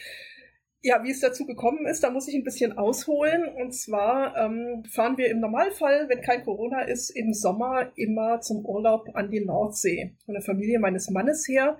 Ja, 0.81 1.03
wie 1.03 1.11
es 1.11 1.21
dazu 1.21 1.45
gekommen 1.45 1.87
ist, 1.87 2.03
da 2.03 2.11
muss 2.11 2.29
ich 2.29 2.37
ein 2.37 2.45
bisschen 2.45 2.79
ausholen. 2.79 3.47
Und 3.47 3.73
zwar 3.73 4.35
ähm, 4.37 4.85
fahren 4.91 5.19
wir 5.19 5.29
im 5.29 5.41
Normalfall, 5.41 6.09
wenn 6.09 6.23
kein 6.23 6.43
Corona 6.43 6.83
ist, 6.83 7.11
im 7.11 7.35
Sommer 7.35 7.93
immer 7.97 8.41
zum 8.41 8.65
Urlaub 8.65 9.11
an 9.13 9.31
die 9.31 9.45
Nordsee. 9.45 10.17
Von 10.25 10.35
der 10.35 10.43
Familie 10.43 10.79
meines 10.79 11.11
Mannes 11.11 11.47
her. 11.47 11.79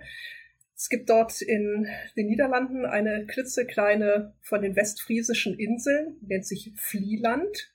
Es 0.79 0.89
gibt 0.89 1.11
dort 1.11 1.43
in 1.43 1.89
den 2.17 2.29
Niederlanden 2.29 2.87
eine 2.87 3.27
klitzekleine 3.27 4.33
von 4.43 4.63
den 4.63 4.77
westfriesischen 4.77 5.59
Inseln, 5.59 6.19
nennt 6.21 6.47
sich 6.47 6.73
Flieland. 6.77 7.75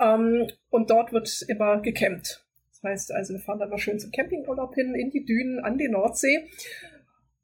Ähm, 0.00 0.48
und 0.68 0.90
dort 0.90 1.12
wird 1.12 1.44
immer 1.46 1.80
gecampt. 1.80 2.44
Das 2.72 2.82
heißt 2.82 3.12
also, 3.12 3.34
wir 3.34 3.40
fahren 3.40 3.60
da 3.60 3.68
mal 3.68 3.78
schön 3.78 4.00
zum 4.00 4.10
Campingurlaub 4.10 4.74
hin, 4.74 4.96
in 4.96 5.10
die 5.10 5.24
Dünen, 5.24 5.60
an 5.60 5.78
die 5.78 5.88
Nordsee. 5.88 6.48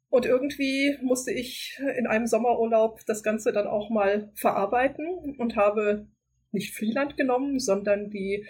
Und 0.09 0.25
irgendwie 0.25 0.97
musste 1.01 1.31
ich 1.31 1.79
in 1.97 2.05
einem 2.05 2.27
Sommerurlaub 2.27 2.99
das 3.05 3.23
Ganze 3.23 3.53
dann 3.53 3.67
auch 3.67 3.89
mal 3.89 4.29
verarbeiten 4.35 5.37
und 5.37 5.55
habe 5.55 6.07
nicht 6.51 6.75
Flieland 6.75 7.15
genommen, 7.15 7.59
sondern 7.59 8.09
die 8.09 8.45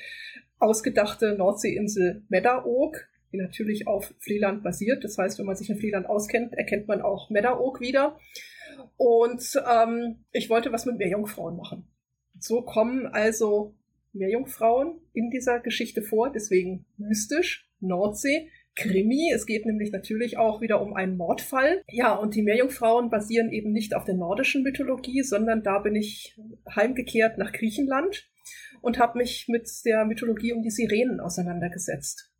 ausgedachte 0.58 1.36
Nordseeinsel 1.38 2.24
Meddaoog 2.30 3.08
die 3.36 3.42
natürlich 3.42 3.88
auf 3.88 4.14
Flieland 4.20 4.64
basiert. 4.64 5.04
Das 5.04 5.18
heißt, 5.18 5.40
wenn 5.40 5.46
man 5.46 5.56
sich 5.56 5.70
in 5.70 5.78
Flieland 5.78 6.08
auskennt, 6.08 6.54
erkennt 6.54 6.88
man 6.88 7.02
auch 7.02 7.30
Meddaoog 7.30 7.80
wieder. 7.82 8.18
Und 8.98 9.62
ähm, 9.70 10.26
ich 10.32 10.50
wollte 10.50 10.72
was 10.72 10.86
mit 10.86 10.98
Meerjungfrauen 10.98 11.58
machen. 11.58 11.88
So 12.40 12.62
kommen 12.62 13.08
also 13.08 13.76
Meerjungfrauen 14.14 15.00
in 15.14 15.30
dieser 15.30 15.60
Geschichte 15.60 16.02
vor, 16.02 16.32
deswegen 16.32 16.86
mystisch, 16.98 17.70
Nordsee, 17.80 18.50
Krimi. 18.76 19.32
Es 19.34 19.46
geht 19.46 19.66
nämlich 19.66 19.92
natürlich 19.92 20.38
auch 20.38 20.62
wieder 20.62 20.82
um 20.82 20.94
einen 20.94 21.18
Mordfall. 21.18 21.82
Ja, 21.90 22.14
und 22.14 22.36
die 22.36 22.42
Meerjungfrauen 22.42 23.10
basieren 23.10 23.52
eben 23.52 23.72
nicht 23.72 23.96
auf 23.96 24.04
der 24.04 24.16
nordischen 24.16 24.64
Mythologie, 24.64 25.22
sondern 25.22 25.64
da 25.64 25.80
bin 25.80 25.96
ich 25.96 26.38
heimgekehrt 26.74 27.38
nach 27.38 27.54
Griechenland 27.54 28.30
und 28.82 29.00
habe 29.00 29.18
mich 29.18 29.48
mit 29.48 29.70
der 29.86 30.06
Mythologie 30.06 30.54
um 30.54 30.62
die 30.62 30.70
Sirenen 30.70 31.20
auseinandergesetzt 31.20 32.35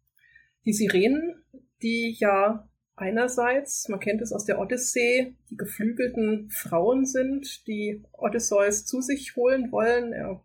die 0.66 0.74
Sirenen, 0.74 1.44
die 1.82 2.16
ja 2.18 2.68
einerseits, 2.96 3.90
man 3.90 4.00
kennt 4.00 4.22
es 4.22 4.32
aus 4.32 4.46
der 4.46 4.60
Odyssee, 4.60 5.36
die 5.50 5.58
geflügelten 5.58 6.50
Frauen 6.50 7.06
sind, 7.06 7.68
die 7.68 8.04
Odysseus 8.14 8.86
zu 8.86 9.02
sich 9.02 9.36
holen 9.36 9.72
wollen. 9.72 10.14
Er 10.14 10.42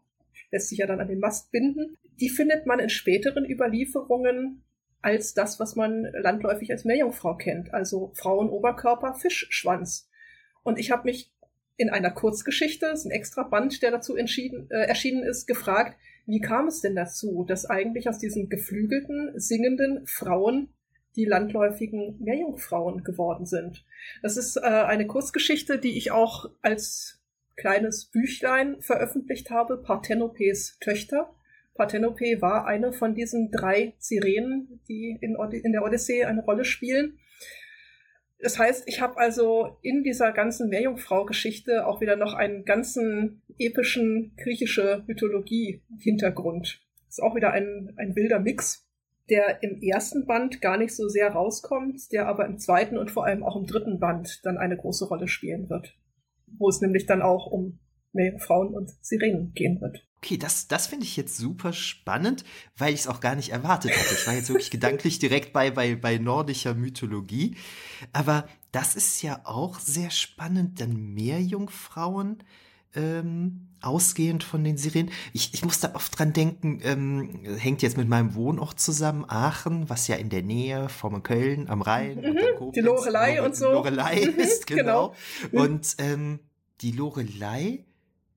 lässt 0.51 0.68
sich 0.68 0.78
ja 0.78 0.86
dann 0.86 1.01
an 1.01 1.09
den 1.09 1.20
Mast 1.20 1.52
binden. 1.52 1.97
Die 2.20 2.28
findet 2.28 2.66
man 2.66 2.80
in 2.80 2.90
späteren 2.90 3.48
Überlieferungen 3.48 4.64
als 5.01 5.32
das, 5.32 5.59
was 5.59 5.76
man 5.76 6.05
landläufig 6.12 6.70
als 6.70 6.84
Meerjungfrau 6.84 7.36
kennt, 7.36 7.72
also 7.72 8.12
Frauenoberkörper, 8.14 9.14
Fischschwanz. 9.14 10.09
Und 10.62 10.78
ich 10.78 10.90
habe 10.90 11.05
mich 11.05 11.32
in 11.76 11.88
einer 11.88 12.10
Kurzgeschichte, 12.10 12.86
ist 12.86 13.06
ein 13.06 13.10
extra 13.10 13.44
Band, 13.44 13.80
der 13.82 13.90
dazu 13.90 14.14
äh, 14.14 14.26
erschienen 14.68 15.22
ist, 15.22 15.47
gefragt, 15.47 15.97
wie 16.26 16.40
kam 16.40 16.68
es 16.68 16.80
denn 16.80 16.94
dazu, 16.94 17.44
dass 17.44 17.66
eigentlich 17.66 18.09
aus 18.09 18.18
diesen 18.18 18.48
geflügelten, 18.48 19.32
singenden 19.38 20.06
Frauen 20.06 20.68
die 21.16 21.24
landläufigen 21.24 22.16
Meerjungfrauen 22.20 23.05
geworden 23.05 23.47
sind? 23.47 23.84
Das 24.22 24.36
ist 24.36 24.56
äh, 24.56 24.60
eine 24.60 25.06
Kurzgeschichte, 25.06 25.78
die 25.78 25.97
ich 25.97 26.12
auch 26.12 26.51
als 26.62 27.20
kleines 27.56 28.06
Büchlein 28.06 28.80
veröffentlicht 28.80 29.51
habe, 29.51 29.76
Parthenopes 29.76 30.78
Töchter. 30.80 31.34
Parthenope 31.74 32.40
war 32.40 32.66
eine 32.66 32.92
von 32.92 33.14
diesen 33.14 33.51
drei 33.51 33.94
Sirenen, 33.98 34.80
die 34.88 35.16
in, 35.20 35.36
in 35.62 35.72
der 35.72 35.82
Odyssee 35.82 36.24
eine 36.24 36.42
Rolle 36.42 36.64
spielen. 36.64 37.18
Das 38.43 38.59
heißt, 38.59 38.85
ich 38.87 39.01
habe 39.01 39.19
also 39.19 39.77
in 39.83 40.03
dieser 40.03 40.33
ganzen 40.33 40.71
Meerjungfrau-Geschichte 40.71 41.87
auch 41.87 42.01
wieder 42.01 42.17
noch 42.17 42.33
einen 42.33 42.65
ganzen 42.65 43.43
epischen 43.59 44.35
griechische 44.37 45.05
Mythologie-Hintergrund. 45.07 46.81
Ist 47.09 47.23
auch 47.23 47.35
wieder 47.35 47.53
ein, 47.53 47.93
ein 47.97 48.17
wilder 48.17 48.39
Mix, 48.39 48.89
der 49.29 49.62
im 49.62 49.83
ersten 49.83 50.27
Band 50.27 50.61
gar 50.61 50.79
nicht 50.79 50.95
so 50.95 51.09
sehr 51.09 51.31
rauskommt, 51.31 52.12
der 52.12 52.29
aber 52.29 52.47
im 52.47 52.59
zweiten 52.59 52.97
und 52.97 53.11
vor 53.11 53.27
allem 53.27 53.43
auch 53.43 53.57
im 53.57 53.67
dritten 53.67 54.01
Band 54.01 54.41
dann 54.45 54.57
eine 54.57 54.77
große 54.77 55.07
Rolle 55.07 55.29
spielen 55.29 55.69
wird. 55.69 55.95
Wo 56.47 56.69
es 56.69 56.81
nämlich 56.81 57.07
dann 57.07 57.23
auch 57.23 57.47
um 57.47 57.79
Meerjungfrauen 58.12 58.75
und 58.75 58.91
Sirenen 59.03 59.53
gehen 59.55 59.81
wird. 59.81 60.07
Okay, 60.22 60.36
das, 60.36 60.68
das 60.68 60.86
finde 60.86 61.06
ich 61.06 61.16
jetzt 61.16 61.38
super 61.38 61.72
spannend, 61.72 62.44
weil 62.76 62.92
ich 62.92 63.01
es 63.01 63.06
auch 63.06 63.20
gar 63.20 63.34
nicht 63.36 63.52
erwartet 63.52 63.92
hatte. 63.92 64.14
Ich 64.14 64.26
war 64.26 64.34
jetzt 64.34 64.51
wirklich 64.51 64.70
gedanklich 64.70 65.18
direkt 65.18 65.55
bei, 65.55 65.70
bei, 65.70 65.97
bei 65.97 66.18
nordischer 66.18 66.74
Mythologie. 66.74 67.56
Aber 68.12 68.47
das 68.70 68.97
ist 68.97 69.22
ja 69.22 69.40
auch 69.44 69.78
sehr 69.78 70.10
spannend, 70.10 70.80
dann 70.80 71.14
Meerjungfrauen 71.14 72.42
ähm, 72.94 73.68
ausgehend 73.80 74.44
von 74.44 74.62
den 74.62 74.76
Sirenen. 74.76 75.10
Ich, 75.32 75.55
ich 75.55 75.64
muss 75.64 75.80
da 75.80 75.94
oft 75.94 76.18
dran 76.18 76.34
denken, 76.34 76.80
ähm, 76.82 77.40
hängt 77.59 77.80
jetzt 77.80 77.97
mit 77.97 78.09
meinem 78.09 78.34
Wohnort 78.34 78.78
zusammen, 78.78 79.24
Aachen, 79.26 79.88
was 79.88 80.06
ja 80.06 80.16
in 80.16 80.28
der 80.28 80.42
Nähe 80.42 80.90
von 80.90 81.22
Köln 81.22 81.68
am 81.68 81.80
Rhein. 81.80 82.20
Mhm, 82.20 82.72
die 82.72 82.80
Lorelei 82.80 83.36
Lore, 83.36 83.48
und 83.48 83.56
so. 83.56 83.72
Lorelei 83.72 84.26
mhm, 84.26 84.38
ist, 84.38 84.66
genau. 84.66 85.14
genau. 85.51 85.64
Und 85.64 85.97
ähm, 85.98 86.40
die 86.82 86.92
Lorelei 86.92 87.84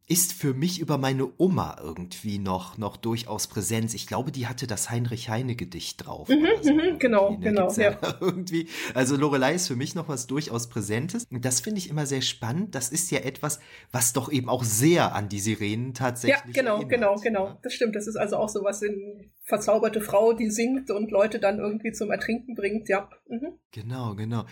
ist 0.07 0.33
für 0.33 0.53
mich 0.53 0.79
über 0.79 0.97
meine 0.97 1.31
Oma 1.37 1.77
irgendwie 1.81 2.37
noch, 2.37 2.77
noch 2.77 2.97
durchaus 2.97 3.47
Präsenz. 3.47 3.93
Ich 3.93 4.05
glaube, 4.05 4.31
die 4.33 4.47
hatte 4.47 4.67
das 4.67 4.89
Heinrich-Heine-Gedicht 4.89 6.05
drauf. 6.05 6.27
Mhm, 6.27 6.47
so. 6.61 6.73
mhm, 6.73 6.99
genau, 6.99 7.37
genau. 7.37 7.71
Ja, 7.71 7.91
ja. 7.91 7.97
Irgendwie. 8.21 8.67
Also 8.93 9.15
Lorelei 9.15 9.53
ist 9.53 9.67
für 9.67 9.77
mich 9.77 9.95
noch 9.95 10.09
was 10.09 10.27
durchaus 10.27 10.67
Präsentes. 10.67 11.25
Und 11.31 11.45
das 11.45 11.61
finde 11.61 11.79
ich 11.79 11.89
immer 11.89 12.05
sehr 12.05 12.21
spannend. 12.21 12.75
Das 12.75 12.89
ist 12.89 13.11
ja 13.11 13.19
etwas, 13.19 13.59
was 13.91 14.11
doch 14.11 14.29
eben 14.29 14.49
auch 14.49 14.65
sehr 14.65 15.15
an 15.15 15.29
die 15.29 15.39
Sirenen 15.39 15.93
tatsächlich. 15.93 16.53
Ja, 16.53 16.61
genau, 16.61 16.75
erinnert. 16.81 16.91
genau, 16.91 17.15
genau. 17.15 17.59
Das 17.63 17.73
stimmt. 17.73 17.95
Das 17.95 18.05
ist 18.05 18.17
also 18.17 18.35
auch 18.35 18.49
so 18.49 18.63
was 18.63 18.81
in 18.81 19.31
verzauberte 19.45 20.01
Frau, 20.01 20.33
die 20.33 20.49
singt 20.49 20.91
und 20.91 21.11
Leute 21.11 21.39
dann 21.39 21.59
irgendwie 21.59 21.93
zum 21.93 22.11
Ertrinken 22.11 22.55
bringt. 22.55 22.89
Ja. 22.89 23.09
Mhm. 23.29 23.53
Genau, 23.71 24.15
genau 24.15 24.45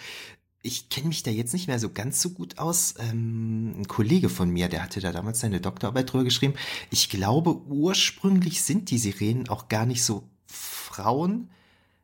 ich 0.63 0.89
kenne 0.89 1.07
mich 1.07 1.23
da 1.23 1.31
jetzt 1.31 1.53
nicht 1.53 1.67
mehr 1.67 1.79
so 1.79 1.89
ganz 1.89 2.21
so 2.21 2.29
gut 2.31 2.59
aus. 2.59 2.93
Ähm, 2.99 3.79
ein 3.79 3.87
Kollege 3.87 4.29
von 4.29 4.49
mir, 4.49 4.69
der 4.69 4.83
hatte 4.83 4.99
da 4.99 5.11
damals 5.11 5.39
seine 5.39 5.59
Doktorarbeit 5.59 6.11
drüber 6.11 6.23
geschrieben. 6.23 6.53
Ich 6.91 7.09
glaube, 7.09 7.61
ursprünglich 7.67 8.61
sind 8.61 8.91
die 8.91 8.99
Sirenen 8.99 9.49
auch 9.49 9.69
gar 9.69 9.85
nicht 9.85 10.03
so 10.03 10.23
Frauen, 10.45 11.49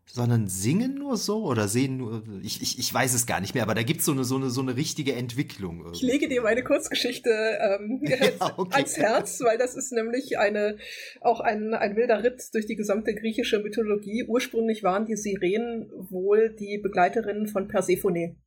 sondern 0.05 0.47
singen 0.47 0.95
nur 0.95 1.17
so 1.17 1.43
oder 1.43 1.67
sehen 1.67 1.97
nur. 1.97 2.23
Ich, 2.41 2.59
ich, 2.63 2.79
ich 2.79 2.91
weiß 2.91 3.13
es 3.13 3.27
gar 3.27 3.41
nicht 3.41 3.53
mehr, 3.53 3.61
aber 3.61 3.75
da 3.75 3.84
gibt's 3.84 4.05
so 4.05 4.13
eine, 4.13 4.23
so 4.23 4.38
eine, 4.38 4.49
so 4.49 4.61
eine 4.61 4.75
richtige 4.75 5.13
Entwicklung. 5.13 5.79
Irgendwie. 5.79 5.97
Ich 5.97 6.01
lege 6.01 6.27
dir 6.27 6.41
meine 6.41 6.63
Kurzgeschichte 6.63 7.29
ähm, 7.29 8.01
ja, 8.07 8.57
okay. 8.57 8.73
ans 8.73 8.97
Herz, 8.97 9.39
weil 9.41 9.59
das 9.59 9.75
ist 9.75 9.91
nämlich 9.91 10.39
eine 10.39 10.77
auch 11.21 11.41
ein, 11.41 11.75
ein 11.75 11.95
wilder 11.95 12.23
Ritt 12.23 12.41
durch 12.53 12.65
die 12.65 12.75
gesamte 12.75 13.13
griechische 13.13 13.59
Mythologie. 13.59 14.23
Ursprünglich 14.27 14.81
waren 14.81 15.05
die 15.05 15.15
Sirenen 15.15 15.91
wohl 16.09 16.55
die 16.59 16.79
Begleiterinnen 16.79 17.47
von 17.47 17.67
Persephone. 17.67 18.38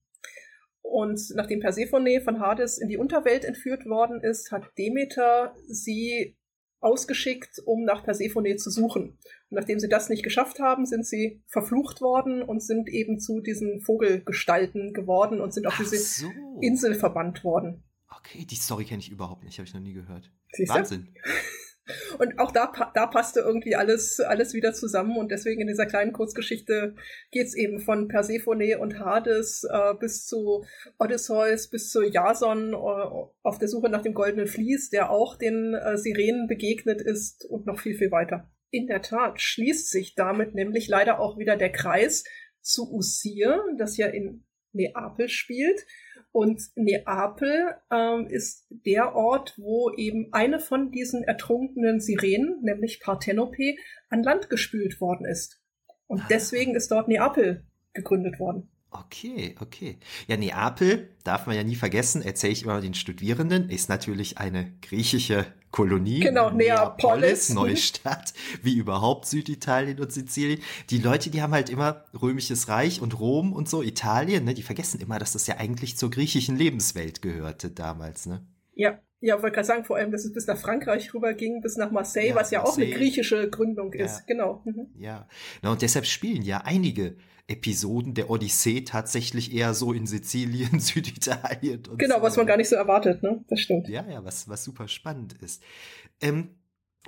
Und 0.82 1.20
nachdem 1.35 1.61
Persephone 1.61 2.20
von 2.23 2.40
Hades 2.40 2.78
in 2.78 2.89
die 2.89 2.97
Unterwelt 2.97 3.44
entführt 3.44 3.86
worden 3.86 4.20
ist, 4.23 4.51
hat 4.51 4.65
Demeter 4.77 5.55
sie 5.69 6.36
ausgeschickt, 6.81 7.61
um 7.65 7.85
nach 7.85 8.02
Persephone 8.02 8.59
zu 8.59 8.70
suchen. 8.70 9.19
Und 9.51 9.57
nachdem 9.59 9.78
sie 9.78 9.89
das 9.89 10.09
nicht 10.09 10.23
geschafft 10.23 10.59
haben, 10.59 10.86
sind 10.86 11.07
sie 11.07 11.43
verflucht 11.47 12.01
worden 12.01 12.43
und 12.43 12.62
sind 12.62 12.89
eben 12.89 13.20
zu 13.20 13.40
diesen 13.40 13.81
Vogelgestalten 13.81 14.93
geworden 14.94 15.40
und 15.40 15.52
sind 15.52 15.66
auf 15.66 15.74
Ach 15.77 15.81
diese 15.81 15.98
so. 15.98 16.31
Insel 16.61 16.94
verbannt 16.94 17.44
worden. 17.44 17.85
Okay, 18.09 18.44
die 18.44 18.57
Story 18.57 18.85
kenne 18.85 19.01
ich 19.01 19.11
überhaupt 19.11 19.44
nicht, 19.44 19.59
habe 19.59 19.69
ich 19.69 19.74
noch 19.74 19.81
nie 19.81 19.93
gehört. 19.93 20.31
Siehste? 20.52 20.74
Wahnsinn. 20.74 21.09
Und 22.19 22.39
auch 22.39 22.53
da, 22.53 22.73
da 22.95 23.07
passte 23.07 23.41
irgendwie 23.41 23.77
alles, 23.77 24.21
alles 24.21 24.55
wieder 24.55 24.73
zusammen. 24.73 25.17
Und 25.17 25.31
deswegen 25.31 25.61
in 25.61 25.67
dieser 25.67 25.87
kleinen 25.87 26.12
Kurzgeschichte 26.12 26.95
geht's 27.31 27.55
eben 27.55 27.81
von 27.81 28.09
Persephone 28.09 28.77
und 28.79 28.99
Hades 28.99 29.65
äh, 29.71 29.95
bis 29.99 30.27
zu 30.27 30.65
Odysseus, 30.99 31.69
bis 31.69 31.91
zu 31.91 32.03
Jason 32.03 32.73
äh, 32.73 32.77
auf 32.77 33.59
der 33.59 33.69
Suche 33.69 33.89
nach 33.89 34.03
dem 34.03 34.15
goldenen 34.15 34.47
Vlies, 34.47 34.91
der 34.91 35.11
auch 35.11 35.37
den 35.37 35.75
äh, 35.75 35.97
Sirenen 35.97 36.47
begegnet 36.47 37.01
ist 37.01 37.45
und 37.45 37.67
noch 37.67 37.81
viel, 37.81 37.95
viel 37.95 38.11
weiter. 38.11 38.51
In 38.71 38.87
der 38.87 39.03
Tat 39.03 39.41
schließt 39.41 39.91
sich 39.91 40.15
damit 40.15 40.55
nämlich 40.55 40.89
leider 40.89 41.19
auch 41.19 41.39
wieder 41.39 41.57
der 41.57 41.73
Kreis 41.73 42.25
zu 42.62 42.93
Usir, 42.93 43.61
das 43.79 43.97
ja 43.97 44.07
in 44.07 44.45
Neapel 44.73 45.29
spielt. 45.29 45.85
Und 46.32 46.62
Neapel 46.77 47.74
ähm, 47.90 48.28
ist 48.28 48.66
der 48.70 49.15
Ort, 49.16 49.55
wo 49.59 49.90
eben 49.97 50.32
eine 50.32 50.61
von 50.61 50.93
diesen 50.93 51.24
ertrunkenen 51.24 52.01
Sirenen, 52.01 52.62
nämlich 52.62 53.01
Parthenope, 53.01 53.74
an 54.09 54.23
Land 54.23 54.48
gespült 54.48 55.01
worden 55.01 55.27
ist. 55.27 55.61
Und 56.07 56.20
ah. 56.20 56.27
deswegen 56.31 56.77
ist 56.77 56.90
dort 56.90 57.09
Neapel 57.09 57.66
gegründet 57.93 58.39
worden. 58.39 58.70
Okay, 58.93 59.55
okay. 59.61 59.99
Ja, 60.27 60.37
Neapel, 60.37 61.11
darf 61.23 61.47
man 61.47 61.55
ja 61.55 61.62
nie 61.62 61.77
vergessen, 61.77 62.23
erzähle 62.23 62.53
ich 62.53 62.65
immer 62.65 62.81
den 62.81 62.95
Studierenden, 62.95 63.71
ist 63.71 63.89
natürlich 63.89 64.39
eine 64.39 64.73
griechische 64.83 65.47
Kolonie. 65.71 66.21
Genau, 66.21 66.51
Neapolis. 66.51 67.51
Neustadt, 67.51 68.35
wie 68.62 68.75
überhaupt 68.75 69.27
Süditalien 69.27 70.01
und 70.01 70.12
Sizilien. 70.12 70.61
Die 70.91 70.99
Leute, 70.99 71.31
die 71.31 71.41
haben 71.41 71.53
halt 71.53 71.71
immer 71.71 72.05
Römisches 72.21 72.69
Reich 72.69 73.01
und 73.01 73.21
Rom 73.21 73.53
und 73.53 73.69
so, 73.69 73.83
Italien, 73.83 74.45
ne, 74.45 74.55
die 74.55 74.62
vergessen 74.62 75.01
immer, 75.01 75.21
dass 75.21 75.35
das 75.35 75.47
ja 75.47 75.59
eigentlich 75.59 75.97
zur 75.97 76.11
griechischen 76.11 76.57
Lebenswelt 76.57 77.23
gehörte 77.23 77.71
damals, 77.71 78.27
ne? 78.27 78.45
Ja, 78.75 78.99
ja, 79.21 79.41
wollte 79.43 79.55
gerade 79.55 79.67
sagen, 79.67 79.85
vor 79.85 79.97
allem, 79.97 80.11
dass 80.11 80.25
es 80.25 80.33
bis 80.33 80.47
nach 80.47 80.57
Frankreich 80.57 81.12
rüber 81.12 81.35
ging, 81.35 81.61
bis 81.61 81.77
nach 81.77 81.91
Marseille, 81.91 82.31
ja, 82.31 82.35
was 82.35 82.51
ja 82.51 82.62
Marseille. 82.62 82.87
auch 82.87 82.89
eine 82.89 82.99
griechische 82.99 83.51
Gründung 83.51 83.93
ist. 83.93 84.21
Ja. 84.21 84.25
Genau. 84.27 84.62
Mhm. 84.65 84.87
Ja, 84.99 85.29
Na, 85.62 85.73
und 85.73 85.83
deshalb 85.83 86.07
spielen 86.07 86.43
ja 86.43 86.62
einige 86.65 87.17
Episoden 87.51 88.15
der 88.15 88.31
Odyssee 88.31 88.83
tatsächlich 88.83 89.53
eher 89.53 89.75
so 89.75 89.93
in 89.93 90.07
Sizilien, 90.07 90.81
Süditalien. 90.81 91.83
Und 91.89 91.99
genau, 91.99 92.17
so. 92.17 92.23
was 92.23 92.37
man 92.37 92.47
gar 92.47 92.57
nicht 92.57 92.69
so 92.69 92.77
erwartet, 92.77 93.23
ne? 93.23 93.45
Das 93.49 93.61
stimmt. 93.61 93.89
Ja, 93.89 94.07
ja, 94.09 94.25
was, 94.25 94.49
was 94.49 94.65
super 94.65 94.89
spannend 94.89 95.35
ist. 95.43 95.63
Ähm, 96.21 96.51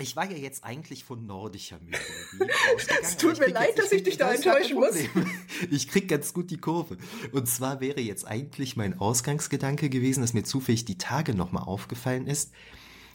ich 0.00 0.16
war 0.16 0.30
ja 0.30 0.36
jetzt 0.38 0.64
eigentlich 0.64 1.04
von 1.04 1.26
nordischer 1.26 1.78
Mythologie 1.78 2.52
Es 3.02 3.18
tut 3.18 3.38
mir 3.38 3.48
leid, 3.48 3.78
dass 3.78 3.92
ich 3.92 4.02
dich 4.02 4.16
da 4.16 4.32
enttäuschen 4.32 4.76
muss. 4.76 4.96
Ich 5.70 5.88
krieg 5.88 6.08
ganz 6.08 6.32
gut 6.32 6.50
die 6.50 6.56
Kurve. 6.56 6.96
Und 7.30 7.46
zwar 7.46 7.80
wäre 7.80 8.00
jetzt 8.00 8.26
eigentlich 8.26 8.74
mein 8.76 8.98
Ausgangsgedanke 8.98 9.90
gewesen, 9.90 10.22
dass 10.22 10.32
mir 10.32 10.42
zufällig 10.42 10.86
die 10.86 10.98
Tage 10.98 11.34
nochmal 11.34 11.64
aufgefallen 11.64 12.26
ist. 12.26 12.52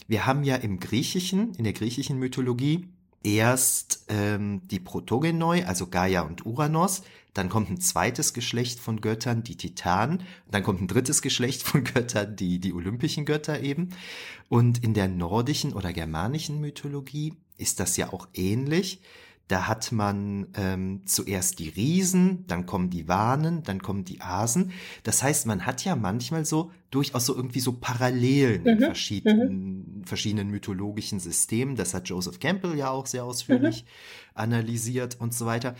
Wir 0.06 0.24
haben 0.24 0.44
ja 0.44 0.56
im 0.56 0.80
Griechischen, 0.80 1.54
in 1.54 1.64
der 1.64 1.74
griechischen 1.74 2.18
Mythologie, 2.18 2.88
erst 3.22 4.04
ähm, 4.08 4.62
die 4.68 4.80
Protogenoi, 4.80 5.64
also 5.64 5.86
Gaia 5.86 6.22
und 6.22 6.46
Uranus, 6.46 7.02
dann 7.34 7.48
kommt 7.48 7.70
ein 7.70 7.80
zweites 7.80 8.32
Geschlecht 8.32 8.80
von 8.80 9.00
Göttern, 9.00 9.44
die 9.44 9.56
Titanen, 9.56 10.22
dann 10.50 10.62
kommt 10.62 10.80
ein 10.80 10.88
drittes 10.88 11.22
Geschlecht 11.22 11.62
von 11.62 11.84
Göttern, 11.84 12.34
die, 12.36 12.58
die 12.58 12.72
olympischen 12.72 13.24
Götter 13.24 13.60
eben. 13.60 13.90
Und 14.48 14.82
in 14.82 14.94
der 14.94 15.08
nordischen 15.08 15.72
oder 15.72 15.92
germanischen 15.92 16.60
Mythologie 16.60 17.34
ist 17.56 17.80
das 17.80 17.96
ja 17.96 18.12
auch 18.12 18.28
ähnlich. 18.34 19.00
Da 19.48 19.66
hat 19.66 19.92
man 19.92 20.48
ähm, 20.54 21.02
zuerst 21.06 21.58
die 21.58 21.70
Riesen, 21.70 22.46
dann 22.46 22.66
kommen 22.66 22.90
die 22.90 23.08
Wanen, 23.08 23.62
dann 23.62 23.82
kommen 23.82 24.04
die 24.04 24.20
Asen. 24.20 24.72
Das 25.02 25.22
heißt, 25.22 25.46
man 25.46 25.64
hat 25.64 25.84
ja 25.84 25.96
manchmal 25.96 26.44
so 26.44 26.70
durchaus 26.90 27.26
so 27.26 27.34
irgendwie 27.34 27.60
so 27.60 27.72
Parallelen 27.72 28.62
mhm. 28.62 28.68
in 28.68 28.78
verschiedenen, 28.80 29.48
mhm. 30.00 30.04
verschiedenen 30.04 30.50
mythologischen 30.50 31.18
Systemen. 31.18 31.76
Das 31.76 31.94
hat 31.94 32.08
Joseph 32.08 32.40
Campbell 32.40 32.76
ja 32.76 32.90
auch 32.90 33.06
sehr 33.06 33.24
ausführlich 33.24 33.84
mhm. 33.84 33.88
analysiert 34.34 35.18
und 35.18 35.32
so 35.32 35.46
weiter. 35.46 35.74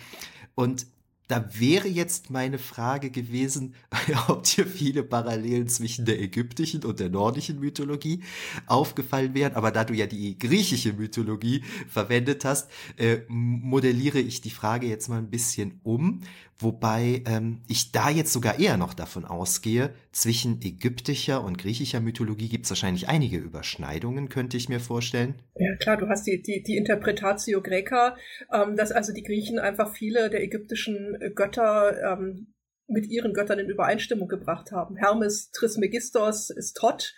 Und 0.54 0.86
da 1.28 1.44
wäre 1.52 1.88
jetzt 1.88 2.30
meine 2.30 2.58
Frage 2.58 3.10
gewesen, 3.10 3.74
ob 4.28 4.44
dir 4.44 4.66
viele 4.66 5.02
Parallelen 5.02 5.68
zwischen 5.68 6.06
der 6.06 6.20
ägyptischen 6.20 6.84
und 6.84 7.00
der 7.00 7.10
nordischen 7.10 7.60
Mythologie 7.60 8.22
aufgefallen 8.66 9.34
wären. 9.34 9.54
Aber 9.54 9.70
da 9.70 9.84
du 9.84 9.94
ja 9.94 10.06
die 10.06 10.38
griechische 10.38 10.94
Mythologie 10.94 11.62
verwendet 11.86 12.46
hast, 12.46 12.70
äh, 12.96 13.18
modelliere 13.28 14.18
ich 14.18 14.40
die 14.40 14.50
Frage 14.50 14.86
jetzt 14.86 15.08
mal 15.08 15.18
ein 15.18 15.30
bisschen 15.30 15.80
um. 15.82 16.22
Wobei 16.60 17.22
ähm, 17.26 17.62
ich 17.68 17.92
da 17.92 18.10
jetzt 18.10 18.32
sogar 18.32 18.58
eher 18.58 18.76
noch 18.76 18.92
davon 18.92 19.24
ausgehe, 19.24 19.94
zwischen 20.10 20.60
ägyptischer 20.60 21.44
und 21.44 21.56
griechischer 21.56 22.00
Mythologie 22.00 22.48
gibt 22.48 22.64
es 22.64 22.70
wahrscheinlich 22.70 23.08
einige 23.08 23.38
Überschneidungen, 23.38 24.28
könnte 24.28 24.56
ich 24.56 24.68
mir 24.68 24.80
vorstellen. 24.80 25.40
Ja 25.54 25.76
klar, 25.76 25.96
du 25.96 26.08
hast 26.08 26.26
die, 26.26 26.42
die, 26.42 26.62
die 26.64 26.76
Interpretatio 26.76 27.62
Graeca, 27.62 28.16
ähm, 28.52 28.76
dass 28.76 28.90
also 28.90 29.12
die 29.12 29.22
Griechen 29.22 29.60
einfach 29.60 29.92
viele 29.92 30.30
der 30.30 30.42
ägyptischen 30.42 31.16
Götter 31.36 32.12
ähm, 32.12 32.54
mit 32.88 33.06
ihren 33.06 33.34
Göttern 33.34 33.60
in 33.60 33.68
Übereinstimmung 33.68 34.26
gebracht 34.26 34.72
haben. 34.72 34.96
Hermes 34.96 35.52
Trismegistos 35.52 36.50
ist 36.50 36.76
Tot, 36.76 37.14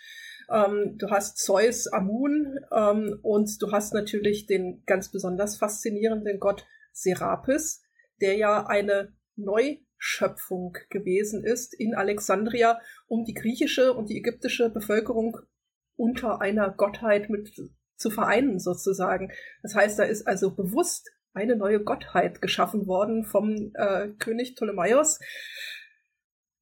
ähm, 0.51 0.97
du 0.97 1.09
hast 1.09 1.37
Zeus 1.37 1.87
Amun 1.87 2.59
ähm, 2.71 3.17
und 3.23 3.61
du 3.61 3.71
hast 3.71 3.93
natürlich 3.93 4.45
den 4.45 4.83
ganz 4.85 5.09
besonders 5.09 5.57
faszinierenden 5.57 6.39
Gott 6.39 6.67
Serapis, 6.91 7.81
der 8.19 8.35
ja 8.35 8.67
eine 8.67 9.13
Neuschöpfung 9.35 10.77
gewesen 10.89 11.43
ist 11.43 11.73
in 11.73 11.95
Alexandria, 11.95 12.79
um 13.07 13.23
die 13.23 13.33
griechische 13.33 13.93
und 13.93 14.09
die 14.09 14.17
ägyptische 14.17 14.69
Bevölkerung 14.69 15.37
unter 15.95 16.41
einer 16.41 16.71
Gottheit 16.71 17.29
mit 17.29 17.53
zu 17.95 18.09
vereinen 18.09 18.59
sozusagen. 18.59 19.31
Das 19.61 19.75
heißt, 19.75 19.99
da 19.99 20.03
ist 20.03 20.27
also 20.27 20.55
bewusst 20.55 21.11
eine 21.33 21.55
neue 21.55 21.81
Gottheit 21.81 22.41
geschaffen 22.41 22.87
worden 22.87 23.23
vom 23.23 23.71
äh, 23.75 24.09
König 24.19 24.55
Ptolemaios. 24.55 25.19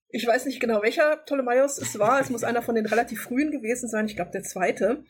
Ich 0.10 0.26
weiß 0.28 0.46
nicht 0.46 0.60
genau, 0.60 0.82
welcher 0.82 1.18
Ptolemaios 1.18 1.78
es 1.78 1.98
war. 1.98 2.20
Es 2.20 2.30
muss 2.30 2.44
einer 2.44 2.62
von 2.62 2.76
den 2.76 2.86
relativ 2.86 3.22
frühen 3.24 3.52
gewesen 3.52 3.90
sein. 3.90 4.06
Ich 4.06 4.16
glaube, 4.16 4.32
der 4.32 4.44
zweite, 4.44 5.04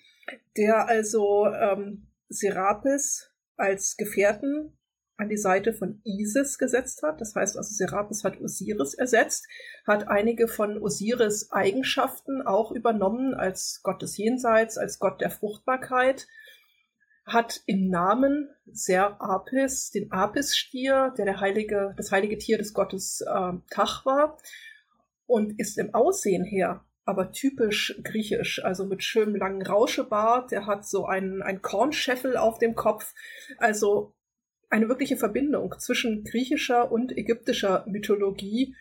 der 0.55 0.87
also 0.87 1.47
ähm, 1.47 2.07
Serapis 2.29 3.31
als 3.57 3.97
Gefährten 3.97 4.77
an 5.19 5.29
die 5.29 5.37
Seite 5.37 5.73
von 5.73 6.01
Isis 6.05 6.57
gesetzt 6.57 7.03
hat. 7.03 7.19
Das 7.19 7.35
heißt 7.35 7.57
also, 7.57 7.73
Serapis 7.73 8.23
hat 8.23 8.39
Osiris 8.39 8.93
ersetzt, 8.93 9.47
hat 9.85 10.07
einige 10.07 10.47
von 10.47 10.81
Osiris 10.81 11.51
Eigenschaften 11.51 12.41
auch 12.41 12.71
übernommen 12.71 13.33
als 13.33 13.81
Gott 13.83 14.01
des 14.01 14.17
Jenseits, 14.17 14.77
als 14.77 14.97
Gott 14.97 15.19
der 15.19 15.29
Fruchtbarkeit, 15.29 16.27
hat 17.25 17.61
im 17.65 17.89
Namen 17.89 18.49
Serapis 18.71 19.91
den 19.91 20.11
Apis-Stier, 20.11 21.13
der 21.17 21.25
der 21.25 21.41
heilige, 21.41 21.93
das 21.97 22.11
heilige 22.11 22.37
Tier 22.37 22.57
des 22.57 22.73
Gottes 22.73 23.21
äh, 23.21 23.51
Tach 23.69 24.05
war, 24.05 24.37
und 25.25 25.59
ist 25.59 25.77
im 25.77 25.93
Aussehen 25.93 26.45
her 26.45 26.85
aber 27.05 27.31
typisch 27.31 27.99
griechisch, 28.03 28.63
also 28.63 28.85
mit 28.85 29.03
schönem 29.03 29.35
langen 29.35 29.63
Rauschebart. 29.63 30.51
Der 30.51 30.67
hat 30.67 30.87
so 30.87 31.07
einen, 31.07 31.41
einen 31.41 31.61
Kornscheffel 31.61 32.37
auf 32.37 32.59
dem 32.59 32.75
Kopf. 32.75 33.15
Also 33.57 34.13
eine 34.69 34.87
wirkliche 34.87 35.17
Verbindung 35.17 35.75
zwischen 35.79 36.23
griechischer 36.23 36.91
und 36.91 37.17
ägyptischer 37.17 37.85
Mythologie 37.87 38.75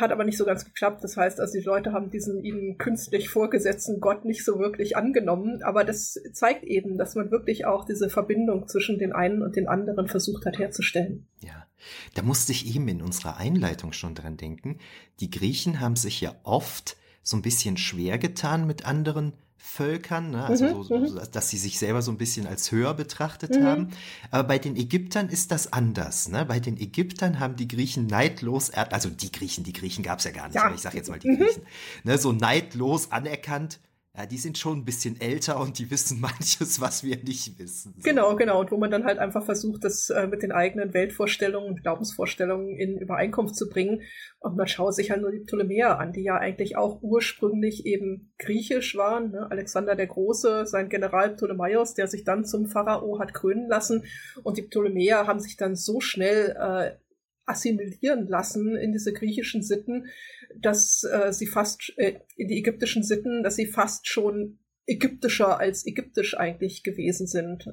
hat 0.00 0.12
aber 0.12 0.24
nicht 0.24 0.36
so 0.36 0.44
ganz 0.44 0.64
geklappt. 0.64 1.02
Das 1.02 1.16
heißt, 1.16 1.40
also 1.40 1.58
die 1.58 1.64
Leute 1.64 1.92
haben 1.92 2.10
diesen 2.10 2.44
ihnen 2.44 2.78
künstlich 2.78 3.28
vorgesetzten 3.28 4.00
Gott 4.00 4.24
nicht 4.24 4.44
so 4.44 4.58
wirklich 4.58 4.96
angenommen. 4.96 5.62
Aber 5.62 5.84
das 5.84 6.18
zeigt 6.32 6.64
eben, 6.64 6.98
dass 6.98 7.14
man 7.14 7.30
wirklich 7.30 7.66
auch 7.66 7.84
diese 7.84 8.10
Verbindung 8.10 8.68
zwischen 8.68 8.98
den 8.98 9.12
einen 9.12 9.42
und 9.42 9.56
den 9.56 9.68
anderen 9.68 10.08
versucht 10.08 10.44
hat 10.46 10.58
herzustellen. 10.58 11.26
Ja, 11.40 11.66
da 12.14 12.22
musste 12.22 12.52
ich 12.52 12.74
eben 12.74 12.88
in 12.88 13.02
unserer 13.02 13.38
Einleitung 13.38 13.92
schon 13.92 14.14
dran 14.14 14.36
denken. 14.36 14.78
Die 15.20 15.30
Griechen 15.30 15.80
haben 15.80 15.96
sich 15.96 16.20
ja 16.20 16.34
oft 16.42 16.96
so 17.22 17.36
ein 17.36 17.42
bisschen 17.42 17.76
schwer 17.76 18.18
getan 18.18 18.66
mit 18.66 18.86
anderen 18.86 19.32
Völkern, 19.68 20.30
ne? 20.30 20.44
also 20.44 20.64
mhm, 20.64 20.70
so, 20.70 20.82
so, 20.84 20.98
mhm. 20.98 21.20
dass 21.32 21.50
sie 21.50 21.58
sich 21.58 21.78
selber 21.78 22.00
so 22.00 22.12
ein 22.12 22.16
bisschen 22.16 22.46
als 22.46 22.70
höher 22.70 22.94
betrachtet 22.94 23.56
mhm. 23.56 23.64
haben. 23.64 23.88
Aber 24.30 24.44
bei 24.44 24.58
den 24.58 24.76
Ägyptern 24.76 25.28
ist 25.28 25.50
das 25.50 25.72
anders. 25.72 26.28
Ne? 26.28 26.46
Bei 26.46 26.60
den 26.60 26.78
Ägyptern 26.80 27.40
haben 27.40 27.56
die 27.56 27.66
Griechen 27.66 28.06
neidlos, 28.06 28.70
also 28.70 29.10
die 29.10 29.32
Griechen, 29.32 29.64
die 29.64 29.72
Griechen 29.72 30.04
gab 30.04 30.20
es 30.20 30.24
ja 30.24 30.30
gar 30.30 30.46
nicht, 30.46 30.54
ja. 30.54 30.66
aber 30.66 30.74
ich 30.76 30.80
sage 30.80 30.96
jetzt 30.96 31.10
mal 31.10 31.18
die 31.18 31.30
mhm. 31.30 31.38
Griechen, 31.38 31.62
ne? 32.04 32.16
so 32.16 32.32
neidlos 32.32 33.10
anerkannt, 33.10 33.80
Ja, 34.16 34.24
die 34.24 34.38
sind 34.38 34.56
schon 34.56 34.78
ein 34.78 34.84
bisschen 34.86 35.20
älter 35.20 35.60
und 35.60 35.78
die 35.78 35.90
wissen 35.90 36.20
manches, 36.22 36.80
was 36.80 37.04
wir 37.04 37.18
nicht 37.22 37.58
wissen. 37.58 37.94
So. 37.96 38.02
Genau, 38.02 38.34
genau. 38.34 38.60
Und 38.60 38.70
wo 38.70 38.78
man 38.78 38.90
dann 38.90 39.04
halt 39.04 39.18
einfach 39.18 39.44
versucht, 39.44 39.84
das 39.84 40.08
äh, 40.08 40.26
mit 40.26 40.42
den 40.42 40.52
eigenen 40.52 40.94
Weltvorstellungen 40.94 41.68
und 41.68 41.82
Glaubensvorstellungen 41.82 42.76
in 42.76 42.96
Übereinkunft 42.96 43.56
zu 43.56 43.68
bringen. 43.68 44.02
Und 44.38 44.56
man 44.56 44.68
schaut 44.68 44.94
sich 44.94 45.10
halt 45.10 45.20
nur 45.20 45.32
die 45.32 45.40
Ptolemäer 45.40 45.98
an, 45.98 46.12
die 46.12 46.22
ja 46.22 46.36
eigentlich 46.36 46.78
auch 46.78 47.02
ursprünglich 47.02 47.84
eben 47.84 48.32
griechisch 48.38 48.96
waren. 48.96 49.32
Ne? 49.32 49.50
Alexander 49.50 49.94
der 49.96 50.06
Große, 50.06 50.66
sein 50.66 50.88
General 50.88 51.34
Ptolemaios, 51.34 51.94
der 51.94 52.08
sich 52.08 52.24
dann 52.24 52.46
zum 52.46 52.68
Pharao 52.68 53.18
hat 53.18 53.34
krönen 53.34 53.68
lassen. 53.68 54.04
Und 54.42 54.56
die 54.56 54.62
Ptolemäer 54.62 55.26
haben 55.26 55.40
sich 55.40 55.58
dann 55.58 55.76
so 55.76 56.00
schnell 56.00 56.56
äh, 56.58 56.96
assimilieren 57.46 58.26
lassen 58.26 58.76
in 58.76 58.92
diese 58.92 59.12
griechischen 59.12 59.62
Sitten, 59.62 60.06
dass 60.60 61.04
äh, 61.04 61.32
sie 61.32 61.46
fast 61.46 61.92
äh, 61.96 62.20
in 62.36 62.48
die 62.48 62.58
ägyptischen 62.58 63.02
Sitten, 63.02 63.42
dass 63.42 63.56
sie 63.56 63.66
fast 63.66 64.08
schon 64.08 64.58
ägyptischer 64.86 65.58
als 65.58 65.86
ägyptisch 65.86 66.36
eigentlich 66.36 66.82
gewesen 66.82 67.26
sind. 67.26 67.72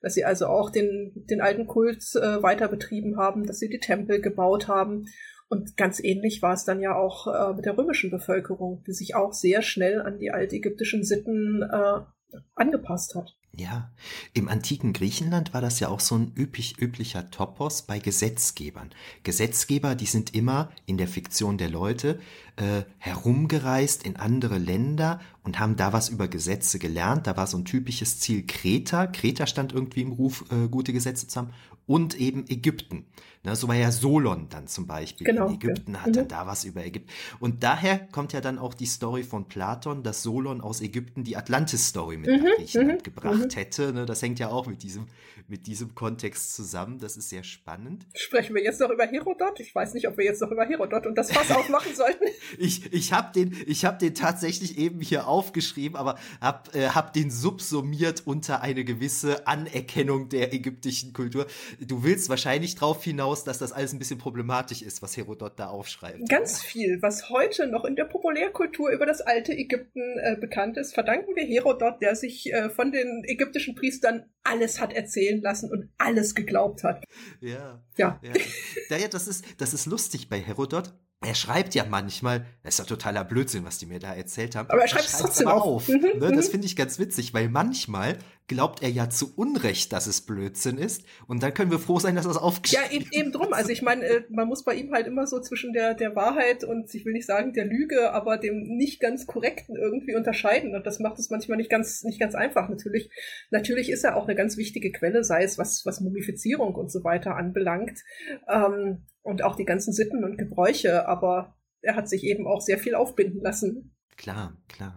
Dass 0.00 0.14
sie 0.14 0.24
also 0.24 0.46
auch 0.46 0.70
den, 0.70 1.12
den 1.14 1.40
alten 1.40 1.66
Kult 1.66 2.02
äh, 2.14 2.42
weiter 2.42 2.68
betrieben 2.68 3.16
haben, 3.16 3.46
dass 3.46 3.58
sie 3.58 3.68
die 3.68 3.78
Tempel 3.78 4.20
gebaut 4.20 4.68
haben. 4.68 5.06
Und 5.48 5.76
ganz 5.76 6.02
ähnlich 6.02 6.40
war 6.42 6.54
es 6.54 6.64
dann 6.64 6.80
ja 6.80 6.94
auch 6.96 7.26
äh, 7.26 7.54
mit 7.54 7.66
der 7.66 7.76
römischen 7.76 8.10
Bevölkerung, 8.10 8.82
die 8.86 8.92
sich 8.92 9.14
auch 9.14 9.32
sehr 9.32 9.62
schnell 9.62 10.00
an 10.00 10.18
die 10.18 10.30
altägyptischen 10.30 11.04
Sitten 11.04 11.62
äh, 11.62 12.36
angepasst 12.54 13.14
hat. 13.14 13.36
Ja, 13.54 13.90
im 14.32 14.48
antiken 14.48 14.94
Griechenland 14.94 15.52
war 15.52 15.60
das 15.60 15.78
ja 15.78 15.88
auch 15.88 16.00
so 16.00 16.16
ein 16.16 16.32
üblich, 16.34 16.80
üblicher 16.80 17.30
Topos 17.30 17.82
bei 17.82 17.98
Gesetzgebern. 17.98 18.90
Gesetzgeber, 19.24 19.94
die 19.94 20.06
sind 20.06 20.34
immer 20.34 20.72
in 20.86 20.96
der 20.96 21.06
Fiktion 21.06 21.58
der 21.58 21.68
Leute 21.68 22.18
äh, 22.56 22.84
herumgereist 22.96 24.04
in 24.04 24.16
andere 24.16 24.56
Länder 24.56 25.20
und 25.42 25.58
haben 25.58 25.76
da 25.76 25.92
was 25.92 26.08
über 26.08 26.28
Gesetze 26.28 26.78
gelernt. 26.78 27.26
Da 27.26 27.36
war 27.36 27.46
so 27.46 27.58
ein 27.58 27.66
typisches 27.66 28.20
Ziel 28.20 28.46
Kreta. 28.46 29.06
Kreta 29.06 29.46
stand 29.46 29.74
irgendwie 29.74 30.00
im 30.00 30.12
Ruf, 30.12 30.46
äh, 30.50 30.68
gute 30.68 30.94
Gesetze 30.94 31.28
zu 31.28 31.40
haben. 31.40 31.50
Und 31.86 32.14
eben 32.14 32.48
Ägypten. 32.48 33.04
Ne, 33.44 33.56
so 33.56 33.66
war 33.66 33.74
ja 33.74 33.90
Solon 33.90 34.46
dann 34.50 34.68
zum 34.68 34.86
Beispiel 34.86 35.26
genau. 35.26 35.48
in 35.48 35.54
Ägypten, 35.54 36.00
hat 36.00 36.14
dann 36.14 36.24
mhm. 36.24 36.28
da 36.28 36.46
was 36.46 36.62
über 36.62 36.86
Ägypten. 36.86 37.10
Und 37.40 37.64
daher 37.64 37.98
kommt 38.12 38.32
ja 38.32 38.40
dann 38.40 38.56
auch 38.56 38.72
die 38.72 38.86
Story 38.86 39.24
von 39.24 39.48
Platon, 39.48 40.04
dass 40.04 40.22
Solon 40.22 40.60
aus 40.60 40.80
Ägypten 40.80 41.24
die 41.24 41.36
Atlantis-Story 41.36 42.18
mit 42.18 42.30
mhm. 42.30 42.44
nach 42.44 42.54
Griechenland 42.56 43.00
mhm. 43.00 43.02
gebracht 43.02 43.34
mhm. 43.34 43.50
hätte. 43.50 43.92
Ne, 43.92 44.06
das 44.06 44.22
hängt 44.22 44.38
ja 44.38 44.50
auch 44.50 44.68
mit 44.68 44.84
diesem, 44.84 45.08
mit 45.48 45.66
diesem 45.66 45.96
Kontext 45.96 46.54
zusammen. 46.54 47.00
Das 47.00 47.16
ist 47.16 47.30
sehr 47.30 47.42
spannend. 47.42 48.06
Sprechen 48.14 48.54
wir 48.54 48.62
jetzt 48.62 48.80
noch 48.80 48.90
über 48.90 49.06
Herodot? 49.06 49.58
Ich 49.58 49.74
weiß 49.74 49.94
nicht, 49.94 50.06
ob 50.06 50.18
wir 50.18 50.24
jetzt 50.24 50.40
noch 50.40 50.52
über 50.52 50.64
Herodot 50.64 51.08
und 51.08 51.18
das 51.18 51.32
Fass 51.32 51.50
aufmachen 51.56 51.96
sollten. 51.96 52.24
ich 52.58 52.92
ich 52.92 53.12
habe 53.12 53.32
den, 53.32 53.56
ich 53.66 53.84
hab 53.84 53.98
den 53.98 54.14
tatsächlich 54.14 54.78
eben 54.78 55.00
hier 55.00 55.26
aufgeschrieben, 55.26 55.96
aber 55.96 56.16
hab, 56.40 56.72
äh, 56.76 56.90
hab 56.90 57.12
den 57.12 57.32
subsumiert 57.32 58.22
unter 58.24 58.60
eine 58.60 58.84
gewisse 58.84 59.48
Anerkennung 59.48 60.28
der 60.28 60.54
ägyptischen 60.54 61.12
Kultur. 61.12 61.48
Du 61.80 62.04
willst 62.04 62.28
wahrscheinlich 62.28 62.76
drauf 62.76 63.02
hinaus, 63.02 63.31
aus, 63.32 63.44
dass 63.44 63.58
das 63.58 63.72
alles 63.72 63.92
ein 63.92 63.98
bisschen 63.98 64.18
problematisch 64.18 64.82
ist, 64.82 65.00
was 65.02 65.16
Herodot 65.16 65.58
da 65.58 65.68
aufschreibt. 65.68 66.28
Ganz 66.28 66.62
viel, 66.62 67.00
was 67.00 67.30
heute 67.30 67.66
noch 67.66 67.84
in 67.84 67.96
der 67.96 68.04
Populärkultur 68.04 68.90
über 68.90 69.06
das 69.06 69.22
alte 69.22 69.52
Ägypten 69.52 70.18
äh, 70.18 70.36
bekannt 70.38 70.76
ist, 70.76 70.92
verdanken 70.92 71.34
wir 71.34 71.44
Herodot, 71.44 72.02
der 72.02 72.14
sich 72.14 72.52
äh, 72.52 72.68
von 72.68 72.92
den 72.92 73.24
ägyptischen 73.24 73.74
Priestern 73.74 74.24
alles 74.44 74.80
hat 74.80 74.92
erzählen 74.92 75.40
lassen 75.40 75.70
und 75.70 75.88
alles 75.98 76.34
geglaubt 76.34 76.84
hat. 76.84 77.04
Ja. 77.40 77.82
Ja. 77.96 78.20
ja. 78.22 78.96
ja 78.96 79.08
das, 79.08 79.28
ist, 79.28 79.44
das 79.58 79.72
ist 79.72 79.86
lustig 79.86 80.28
bei 80.28 80.38
Herodot 80.38 80.92
er 81.24 81.34
schreibt 81.34 81.74
ja 81.74 81.84
manchmal, 81.84 82.46
das 82.62 82.74
ist 82.74 82.78
ja 82.80 82.84
totaler 82.84 83.24
Blödsinn, 83.24 83.64
was 83.64 83.78
die 83.78 83.86
mir 83.86 84.00
da 84.00 84.12
erzählt 84.12 84.56
haben. 84.56 84.68
Aber 84.70 84.82
er 84.82 84.88
schreibt 84.88 85.06
es 85.06 85.18
trotzdem 85.18 85.46
auf. 85.46 85.62
auf 85.62 85.88
mhm, 85.88 86.18
ne? 86.18 86.32
Das 86.32 86.48
mhm. 86.48 86.50
finde 86.50 86.66
ich 86.66 86.76
ganz 86.76 86.98
witzig, 86.98 87.32
weil 87.32 87.48
manchmal 87.48 88.18
glaubt 88.48 88.82
er 88.82 88.90
ja 88.90 89.08
zu 89.08 89.34
Unrecht, 89.36 89.92
dass 89.92 90.06
es 90.06 90.20
Blödsinn 90.20 90.78
ist. 90.78 91.04
Und 91.26 91.42
dann 91.42 91.54
können 91.54 91.70
wir 91.70 91.78
froh 91.78 91.98
sein, 91.98 92.16
dass 92.16 92.26
es 92.26 92.36
aufgeschrieben. 92.36 92.84
Ja, 92.90 92.92
eben, 92.92 93.08
eben 93.12 93.32
drum. 93.32 93.52
Also 93.52 93.70
ich 93.70 93.82
meine, 93.82 94.04
äh, 94.04 94.22
man 94.30 94.48
muss 94.48 94.64
bei 94.64 94.74
ihm 94.74 94.92
halt 94.92 95.06
immer 95.06 95.26
so 95.26 95.40
zwischen 95.40 95.72
der, 95.72 95.94
der 95.94 96.14
Wahrheit 96.16 96.64
und, 96.64 96.92
ich 96.94 97.04
will 97.04 97.12
nicht 97.12 97.26
sagen 97.26 97.52
der 97.52 97.64
Lüge, 97.64 98.12
aber 98.12 98.38
dem 98.38 98.62
nicht 98.76 99.00
ganz 99.00 99.26
korrekten 99.26 99.76
irgendwie 99.76 100.14
unterscheiden. 100.14 100.74
Und 100.74 100.86
das 100.86 100.98
macht 100.98 101.18
es 101.18 101.30
manchmal 101.30 101.58
nicht 101.58 101.70
ganz, 101.70 102.02
nicht 102.02 102.20
ganz 102.20 102.34
einfach. 102.34 102.68
Natürlich, 102.68 103.10
natürlich 103.50 103.90
ist 103.90 104.04
er 104.04 104.16
auch 104.16 104.24
eine 104.24 104.36
ganz 104.36 104.56
wichtige 104.56 104.92
Quelle, 104.92 105.24
sei 105.24 105.44
es 105.44 105.58
was, 105.58 105.86
was 105.86 106.00
Mumifizierung 106.00 106.74
und 106.74 106.90
so 106.90 107.04
weiter 107.04 107.36
anbelangt. 107.36 108.00
Ähm, 108.48 109.06
und 109.22 109.42
auch 109.44 109.56
die 109.56 109.64
ganzen 109.64 109.92
Sitten 109.92 110.24
und 110.24 110.36
Gebräuche, 110.36 111.06
aber 111.06 111.56
er 111.80 111.96
hat 111.96 112.08
sich 112.08 112.24
eben 112.24 112.46
auch 112.46 112.60
sehr 112.60 112.78
viel 112.78 112.94
aufbinden 112.94 113.40
lassen. 113.40 113.94
Klar, 114.16 114.52
klar. 114.68 114.96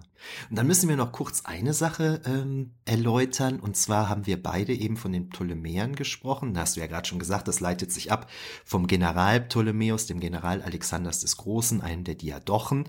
Und 0.49 0.57
dann 0.57 0.67
müssen 0.67 0.89
wir 0.89 0.95
noch 0.95 1.11
kurz 1.11 1.45
eine 1.45 1.73
Sache 1.73 2.21
ähm, 2.25 2.73
erläutern. 2.85 3.59
Und 3.59 3.77
zwar 3.77 4.09
haben 4.09 4.25
wir 4.25 4.41
beide 4.41 4.73
eben 4.73 4.97
von 4.97 5.13
den 5.13 5.29
Ptolemäern 5.29 5.95
gesprochen. 5.95 6.53
Da 6.53 6.61
hast 6.61 6.75
du 6.75 6.81
ja 6.81 6.87
gerade 6.87 7.07
schon 7.07 7.19
gesagt, 7.19 7.47
das 7.47 7.59
leitet 7.59 7.91
sich 7.91 8.11
ab 8.11 8.29
vom 8.65 8.87
General 8.87 9.41
Ptolemäus, 9.41 10.05
dem 10.05 10.19
General 10.19 10.61
Alexanders 10.61 11.21
des 11.21 11.37
Großen, 11.37 11.81
einem 11.81 12.03
der 12.03 12.15
Diadochen. 12.15 12.87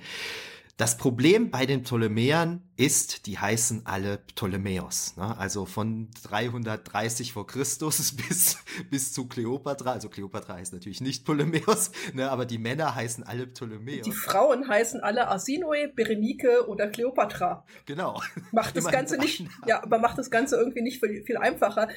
Das 0.77 0.99
Problem 0.99 1.51
bei 1.51 1.65
den 1.65 1.85
Ptolemäern 1.85 2.63
ist, 2.77 3.27
die 3.27 3.39
heißen 3.39 3.83
alle 3.87 4.19
Ptolemäus. 4.19 5.17
Ne? 5.17 5.37
Also 5.39 5.65
von 5.65 6.11
330 6.25 7.33
vor 7.33 7.47
Christus 7.47 8.15
bis, 8.29 8.59
bis 8.91 9.13
zu 9.13 9.27
Kleopatra. 9.27 9.93
Also 9.93 10.09
Kleopatra 10.09 10.55
heißt 10.55 10.73
natürlich 10.73 11.01
nicht 11.01 11.25
Ptolemäus, 11.25 11.91
ne? 12.13 12.31
aber 12.31 12.45
die 12.45 12.59
Männer 12.59 12.95
heißen 12.95 13.25
alle 13.25 13.47
Ptolemäus. 13.47 14.05
Die 14.05 14.13
Frauen 14.13 14.69
heißen 14.69 15.01
alle 15.01 15.29
Arsinoe, 15.29 15.89
Berenike 15.95 16.69
oder 16.69 16.89
Kleopatra. 16.89 17.65
Genau. 17.87 18.21
Macht 18.53 18.77
das 18.77 18.87
Ganze 18.87 19.17
nicht, 19.17 19.45
ja, 19.67 19.83
aber 19.83 19.99
macht 19.99 20.19
das 20.19 20.31
Ganze 20.31 20.57
irgendwie 20.57 20.83
nicht 20.83 21.01
viel, 21.01 21.25
viel 21.25 21.37
einfacher. 21.37 21.89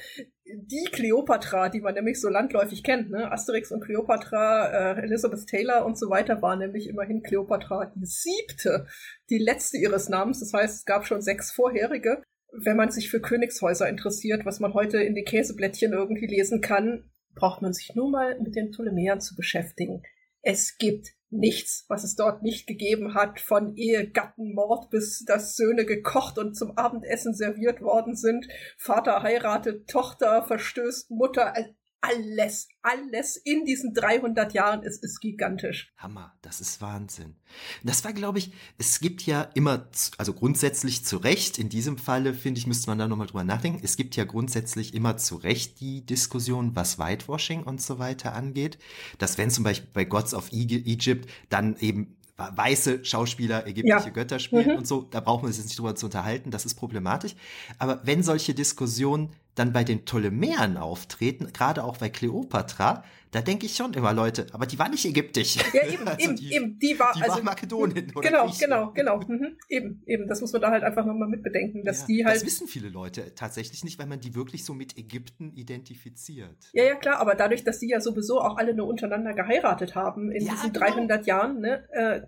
Die 0.52 0.88
Kleopatra, 0.90 1.68
die 1.68 1.80
man 1.80 1.94
nämlich 1.94 2.20
so 2.20 2.28
landläufig 2.28 2.82
kennt, 2.82 3.10
ne? 3.10 3.30
Asterix 3.30 3.70
und 3.70 3.84
Kleopatra, 3.84 4.94
äh, 4.96 5.02
Elizabeth 5.02 5.46
Taylor 5.46 5.84
und 5.84 5.96
so 5.96 6.10
weiter, 6.10 6.42
war 6.42 6.56
nämlich 6.56 6.88
immerhin 6.88 7.22
Kleopatra 7.22 7.92
die 7.94 8.04
siebte 8.04 8.86
die 9.30 9.38
letzte 9.38 9.78
ihres 9.78 10.08
Namens. 10.08 10.40
Das 10.40 10.52
heißt, 10.52 10.74
es 10.74 10.84
gab 10.84 11.06
schon 11.06 11.22
sechs 11.22 11.52
vorherige. 11.52 12.22
Wenn 12.52 12.76
man 12.76 12.90
sich 12.90 13.10
für 13.10 13.20
Königshäuser 13.20 13.88
interessiert, 13.88 14.44
was 14.44 14.60
man 14.60 14.74
heute 14.74 14.98
in 14.98 15.14
die 15.14 15.24
Käseblättchen 15.24 15.92
irgendwie 15.92 16.26
lesen 16.26 16.60
kann, 16.60 17.10
braucht 17.34 17.62
man 17.62 17.72
sich 17.72 17.94
nur 17.94 18.10
mal 18.10 18.38
mit 18.40 18.56
den 18.56 18.72
Ptolemäern 18.72 19.20
zu 19.20 19.36
beschäftigen. 19.36 20.02
Es 20.42 20.78
gibt 20.78 21.08
nichts, 21.30 21.84
was 21.88 22.02
es 22.02 22.16
dort 22.16 22.42
nicht 22.42 22.66
gegeben 22.66 23.14
hat, 23.14 23.40
von 23.40 23.76
Ehegattenmord 23.76 24.90
bis 24.90 25.24
dass 25.24 25.54
Söhne 25.54 25.84
gekocht 25.84 26.38
und 26.38 26.56
zum 26.56 26.76
Abendessen 26.76 27.34
serviert 27.34 27.80
worden 27.80 28.16
sind, 28.16 28.48
Vater 28.78 29.22
heiratet, 29.22 29.88
Tochter 29.88 30.42
verstößt 30.42 31.10
Mutter, 31.12 31.54
alles, 32.00 32.68
alles 32.82 33.36
in 33.36 33.64
diesen 33.64 33.92
300 33.92 34.52
Jahren 34.52 34.82
ist, 34.82 35.02
ist 35.04 35.20
gigantisch. 35.20 35.92
Hammer, 35.96 36.34
das 36.42 36.60
ist 36.60 36.80
Wahnsinn. 36.80 37.36
Das 37.82 38.04
war, 38.04 38.12
glaube 38.12 38.38
ich, 38.38 38.52
es 38.78 39.00
gibt 39.00 39.26
ja 39.26 39.42
immer, 39.54 39.88
also 40.16 40.32
grundsätzlich 40.32 41.04
zu 41.04 41.18
Recht, 41.18 41.58
in 41.58 41.68
diesem 41.68 41.98
Falle, 41.98 42.32
finde 42.32 42.58
ich, 42.58 42.66
müsste 42.66 42.88
man 42.88 42.98
da 42.98 43.06
nochmal 43.06 43.26
drüber 43.26 43.44
nachdenken, 43.44 43.80
es 43.82 43.96
gibt 43.96 44.16
ja 44.16 44.24
grundsätzlich 44.24 44.94
immer 44.94 45.16
zu 45.18 45.36
Recht 45.36 45.80
die 45.80 46.04
Diskussion, 46.04 46.74
was 46.74 46.98
Whitewashing 46.98 47.64
und 47.64 47.82
so 47.82 47.98
weiter 47.98 48.34
angeht, 48.34 48.78
dass 49.18 49.36
wenn 49.36 49.50
zum 49.50 49.64
Beispiel 49.64 49.90
bei 49.92 50.04
Gods 50.04 50.34
of 50.34 50.50
Egypt 50.52 51.28
dann 51.50 51.76
eben 51.76 52.16
weiße 52.36 53.04
Schauspieler 53.04 53.66
ägyptische 53.66 54.06
ja. 54.06 54.10
Götter 54.10 54.38
spielen 54.38 54.70
mhm. 54.70 54.78
und 54.78 54.86
so, 54.86 55.02
da 55.02 55.20
brauchen 55.20 55.42
wir 55.42 55.48
uns 55.48 55.58
jetzt 55.58 55.66
nicht 55.66 55.78
drüber 55.78 55.94
zu 55.94 56.06
unterhalten, 56.06 56.50
das 56.50 56.64
ist 56.64 56.74
problematisch. 56.74 57.34
Aber 57.78 58.00
wenn 58.04 58.22
solche 58.22 58.54
Diskussionen 58.54 59.34
dann 59.54 59.72
bei 59.72 59.84
den 59.84 60.04
Ptolemäern 60.04 60.76
auftreten, 60.76 61.52
gerade 61.52 61.84
auch 61.84 61.98
bei 61.98 62.08
Kleopatra, 62.08 63.04
da 63.30 63.40
denke 63.42 63.66
ich 63.66 63.76
schon 63.76 63.92
immer, 63.94 64.12
Leute, 64.12 64.46
aber 64.52 64.66
die 64.66 64.78
war 64.78 64.88
nicht 64.88 65.04
ägyptisch. 65.04 65.56
Ja, 65.72 65.86
eben, 65.86 66.06
also 66.08 66.18
eben, 66.18 66.36
die, 66.36 66.54
eben, 66.54 66.78
die 66.78 66.98
war, 66.98 67.12
die 67.14 67.22
also, 67.22 67.36
war 67.36 67.42
Makedonin 67.44 68.12
oder 68.14 68.28
Genau, 68.28 68.50
genau, 68.58 68.90
genau, 68.92 69.20
mhm, 69.20 69.56
eben, 69.68 70.02
eben, 70.06 70.26
das 70.26 70.40
muss 70.40 70.52
man 70.52 70.62
da 70.62 70.70
halt 70.70 70.82
einfach 70.82 71.04
nochmal 71.04 71.28
mitbedenken, 71.28 71.84
dass 71.84 72.00
ja, 72.02 72.06
die 72.06 72.24
halt. 72.24 72.36
Das 72.36 72.46
wissen 72.46 72.66
viele 72.66 72.88
Leute 72.88 73.34
tatsächlich 73.34 73.84
nicht, 73.84 73.98
weil 73.98 74.06
man 74.06 74.20
die 74.20 74.34
wirklich 74.34 74.64
so 74.64 74.74
mit 74.74 74.98
Ägypten 74.98 75.52
identifiziert. 75.52 76.70
Ja, 76.72 76.84
ja, 76.84 76.94
klar, 76.96 77.18
aber 77.18 77.34
dadurch, 77.34 77.62
dass 77.62 77.78
die 77.78 77.88
ja 77.88 78.00
sowieso 78.00 78.40
auch 78.40 78.56
alle 78.56 78.74
nur 78.74 78.88
untereinander 78.88 79.34
geheiratet 79.34 79.94
haben 79.94 80.32
in 80.32 80.44
ja, 80.44 80.52
diesen 80.52 80.72
genau. 80.72 80.86
300 80.86 81.26
Jahren, 81.26 81.60
ne, 81.60 81.88
äh, 81.92 82.22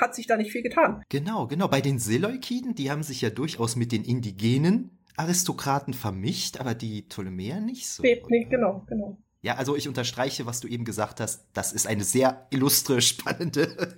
hat 0.00 0.14
sich 0.14 0.26
da 0.26 0.36
nicht 0.36 0.52
viel 0.52 0.62
getan. 0.62 1.02
Genau, 1.08 1.46
genau. 1.46 1.68
Bei 1.68 1.80
den 1.80 1.98
Seleukiden, 1.98 2.74
die 2.74 2.90
haben 2.90 3.02
sich 3.02 3.20
ja 3.20 3.30
durchaus 3.30 3.76
mit 3.76 3.92
den 3.92 4.04
Indigenen 4.04 4.97
Aristokraten 5.18 5.94
vermischt, 5.94 6.58
aber 6.58 6.74
die 6.74 7.02
Ptolemäer 7.02 7.60
nicht 7.60 7.88
so. 7.88 8.02
Nee, 8.02 8.22
nee, 8.28 8.44
genau, 8.44 8.84
genau. 8.86 9.18
Ja, 9.40 9.54
also 9.56 9.76
ich 9.76 9.86
unterstreiche, 9.86 10.46
was 10.46 10.60
du 10.60 10.68
eben 10.68 10.84
gesagt 10.84 11.20
hast. 11.20 11.46
Das 11.52 11.72
ist 11.72 11.86
eine 11.86 12.04
sehr 12.04 12.46
illustre, 12.50 13.00
spannende 13.02 13.96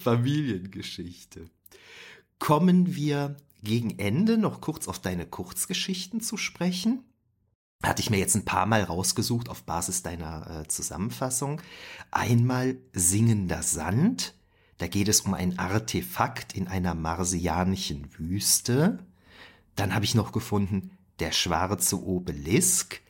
Familiengeschichte. 0.00 1.48
Kommen 2.38 2.94
wir 2.96 3.36
gegen 3.62 3.98
Ende 3.98 4.38
noch 4.38 4.60
kurz 4.60 4.88
auf 4.88 4.98
deine 4.98 5.26
Kurzgeschichten 5.26 6.20
zu 6.20 6.36
sprechen. 6.36 7.04
Hatte 7.82 8.02
ich 8.02 8.10
mir 8.10 8.18
jetzt 8.18 8.34
ein 8.34 8.44
paar 8.44 8.66
Mal 8.66 8.82
rausgesucht 8.82 9.48
auf 9.48 9.62
Basis 9.64 10.02
deiner 10.02 10.62
äh, 10.62 10.68
Zusammenfassung. 10.68 11.60
Einmal 12.10 12.76
Singender 12.92 13.62
Sand, 13.62 14.34
Da 14.78 14.88
geht 14.88 15.08
es 15.08 15.20
um 15.20 15.34
ein 15.34 15.58
Artefakt 15.60 16.56
in 16.56 16.66
einer 16.66 16.94
marsianischen 16.94 18.08
Wüste. 18.18 18.98
Dann 19.76 19.94
habe 19.94 20.04
ich 20.04 20.14
noch 20.14 20.32
gefunden 20.32 20.90
Der 21.18 21.32
schwarze 21.32 22.02
Obelisk. 22.02 23.00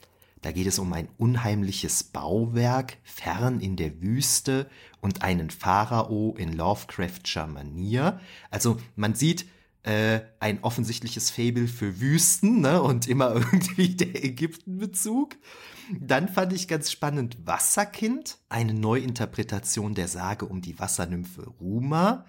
Da 0.43 0.51
geht 0.51 0.67
es 0.67 0.81
um 0.81 0.93
ein 0.93 1.09
unheimliches 1.19 2.03
Bauwerk 2.03 2.97
fern 3.05 3.61
in 3.61 3.77
der 3.77 4.03
Wüste 4.03 4.69
und 5.01 5.23
einen 5.23 5.51
Pharao 5.51 6.35
in 6.37 6.53
Lovecraftscher 6.53 7.47
Manier. 7.47 8.21
Also 8.51 8.79
man 8.97 9.15
sieht, 9.15 9.47
äh, 9.85 10.21
ein 10.39 10.63
offensichtliches 10.63 11.31
Fable 11.31 11.67
für 11.67 12.01
Wüsten 12.01 12.61
ne? 12.61 12.83
und 12.83 13.09
immer 13.09 13.35
irgendwie 13.35 13.97
der 13.97 14.25
Ägyptenbezug. 14.25 15.37
Dann 16.01 16.29
fand 16.29 16.53
ich 16.53 16.69
ganz 16.69 16.91
spannend 16.91 17.37
Wasserkind, 17.45 18.39
eine 18.49 18.75
Neuinterpretation 18.75 19.95
der 19.95 20.09
Sage 20.09 20.47
um 20.47 20.63
die 20.63 20.79
Wassernymphe 20.79 21.49
Ruma, 21.61 22.25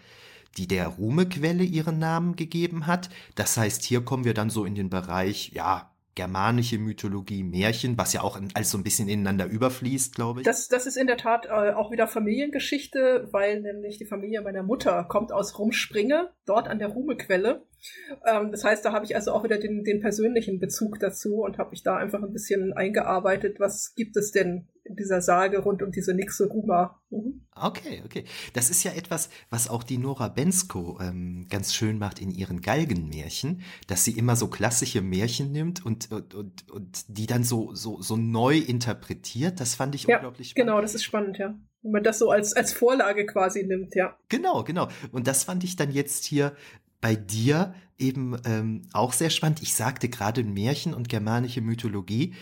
die 0.57 0.67
der 0.67 0.87
Ruhmequelle 0.87 1.63
ihren 1.63 1.99
Namen 1.99 2.35
gegeben 2.35 2.87
hat. 2.87 3.09
Das 3.35 3.57
heißt, 3.57 3.83
hier 3.83 4.01
kommen 4.01 4.25
wir 4.25 4.33
dann 4.33 4.49
so 4.49 4.65
in 4.65 4.75
den 4.75 4.89
Bereich, 4.89 5.51
ja, 5.53 5.93
germanische 6.15 6.77
Mythologie, 6.77 7.43
Märchen, 7.43 7.97
was 7.97 8.13
ja 8.13 8.21
auch 8.21 8.39
alles 8.53 8.69
so 8.69 8.77
ein 8.77 8.83
bisschen 8.83 9.09
ineinander 9.09 9.47
überfließt, 9.47 10.15
glaube 10.15 10.41
ich. 10.41 10.45
Das, 10.45 10.67
das 10.67 10.85
ist 10.85 10.95
in 10.95 11.07
der 11.07 11.17
Tat 11.17 11.47
äh, 11.47 11.73
auch 11.73 11.91
wieder 11.91 12.07
Familiengeschichte, 12.07 13.29
weil 13.31 13.61
nämlich 13.61 13.97
die 13.97 14.05
Familie 14.05 14.41
meiner 14.41 14.63
Mutter 14.63 15.05
kommt 15.05 15.31
aus 15.31 15.57
Rumspringe, 15.57 16.29
dort 16.45 16.67
an 16.67 16.79
der 16.79 16.89
Ruhmequelle. 16.89 17.65
Ähm, 18.25 18.51
das 18.51 18.63
heißt, 18.63 18.85
da 18.85 18.91
habe 18.91 19.05
ich 19.05 19.15
also 19.15 19.31
auch 19.31 19.43
wieder 19.43 19.57
den, 19.57 19.83
den 19.83 20.01
persönlichen 20.01 20.59
Bezug 20.59 20.99
dazu 20.99 21.37
und 21.37 21.57
habe 21.57 21.71
mich 21.71 21.83
da 21.83 21.97
einfach 21.97 22.21
ein 22.21 22.33
bisschen 22.33 22.73
eingearbeitet, 22.73 23.59
was 23.59 23.93
gibt 23.95 24.15
es 24.15 24.31
denn 24.31 24.67
in 24.83 24.95
dieser 24.95 25.21
Sage 25.21 25.59
rund 25.59 25.81
um 25.81 25.91
diese 25.91 26.13
Nixe 26.13 26.47
Ruma. 26.47 27.01
Mhm. 27.09 27.42
Okay, 27.55 28.01
okay. 28.05 28.25
Das 28.53 28.69
ist 28.69 28.83
ja 28.83 28.93
etwas, 28.93 29.29
was 29.49 29.69
auch 29.69 29.83
die 29.83 29.97
Nora 29.97 30.27
Bensko 30.27 30.99
ähm, 31.01 31.45
ganz 31.49 31.73
schön 31.73 31.99
macht 31.99 32.19
in 32.19 32.31
ihren 32.31 32.61
Galgenmärchen, 32.61 33.61
dass 33.87 34.03
sie 34.03 34.11
immer 34.11 34.35
so 34.35 34.47
klassische 34.47 35.01
Märchen 35.01 35.51
nimmt 35.51 35.85
und, 35.85 36.11
und, 36.11 36.33
und, 36.33 36.69
und 36.71 37.05
die 37.07 37.27
dann 37.27 37.43
so, 37.43 37.73
so, 37.75 38.01
so 38.01 38.17
neu 38.17 38.57
interpretiert. 38.57 39.59
Das 39.59 39.75
fand 39.75 39.95
ich 39.95 40.03
ja, 40.03 40.17
unglaublich 40.17 40.49
spannend. 40.49 40.67
Genau, 40.67 40.81
das 40.81 40.95
ist 40.95 41.03
spannend, 41.03 41.37
ja. 41.37 41.55
Wenn 41.83 41.91
man 41.91 42.03
das 42.03 42.19
so 42.19 42.31
als, 42.31 42.53
als 42.53 42.73
Vorlage 42.73 43.25
quasi 43.25 43.63
nimmt, 43.63 43.93
ja. 43.95 44.17
Genau, 44.29 44.63
genau. 44.63 44.87
Und 45.11 45.27
das 45.27 45.43
fand 45.43 45.63
ich 45.63 45.75
dann 45.75 45.91
jetzt 45.91 46.25
hier 46.25 46.55
bei 47.01 47.15
dir 47.15 47.75
eben 47.97 48.37
ähm, 48.45 48.83
auch 48.93 49.13
sehr 49.13 49.29
spannend. 49.29 49.61
Ich 49.61 49.75
sagte 49.75 50.09
gerade 50.09 50.43
Märchen 50.43 50.93
und 50.93 51.09
germanische 51.09 51.61
Mythologie 51.61 52.33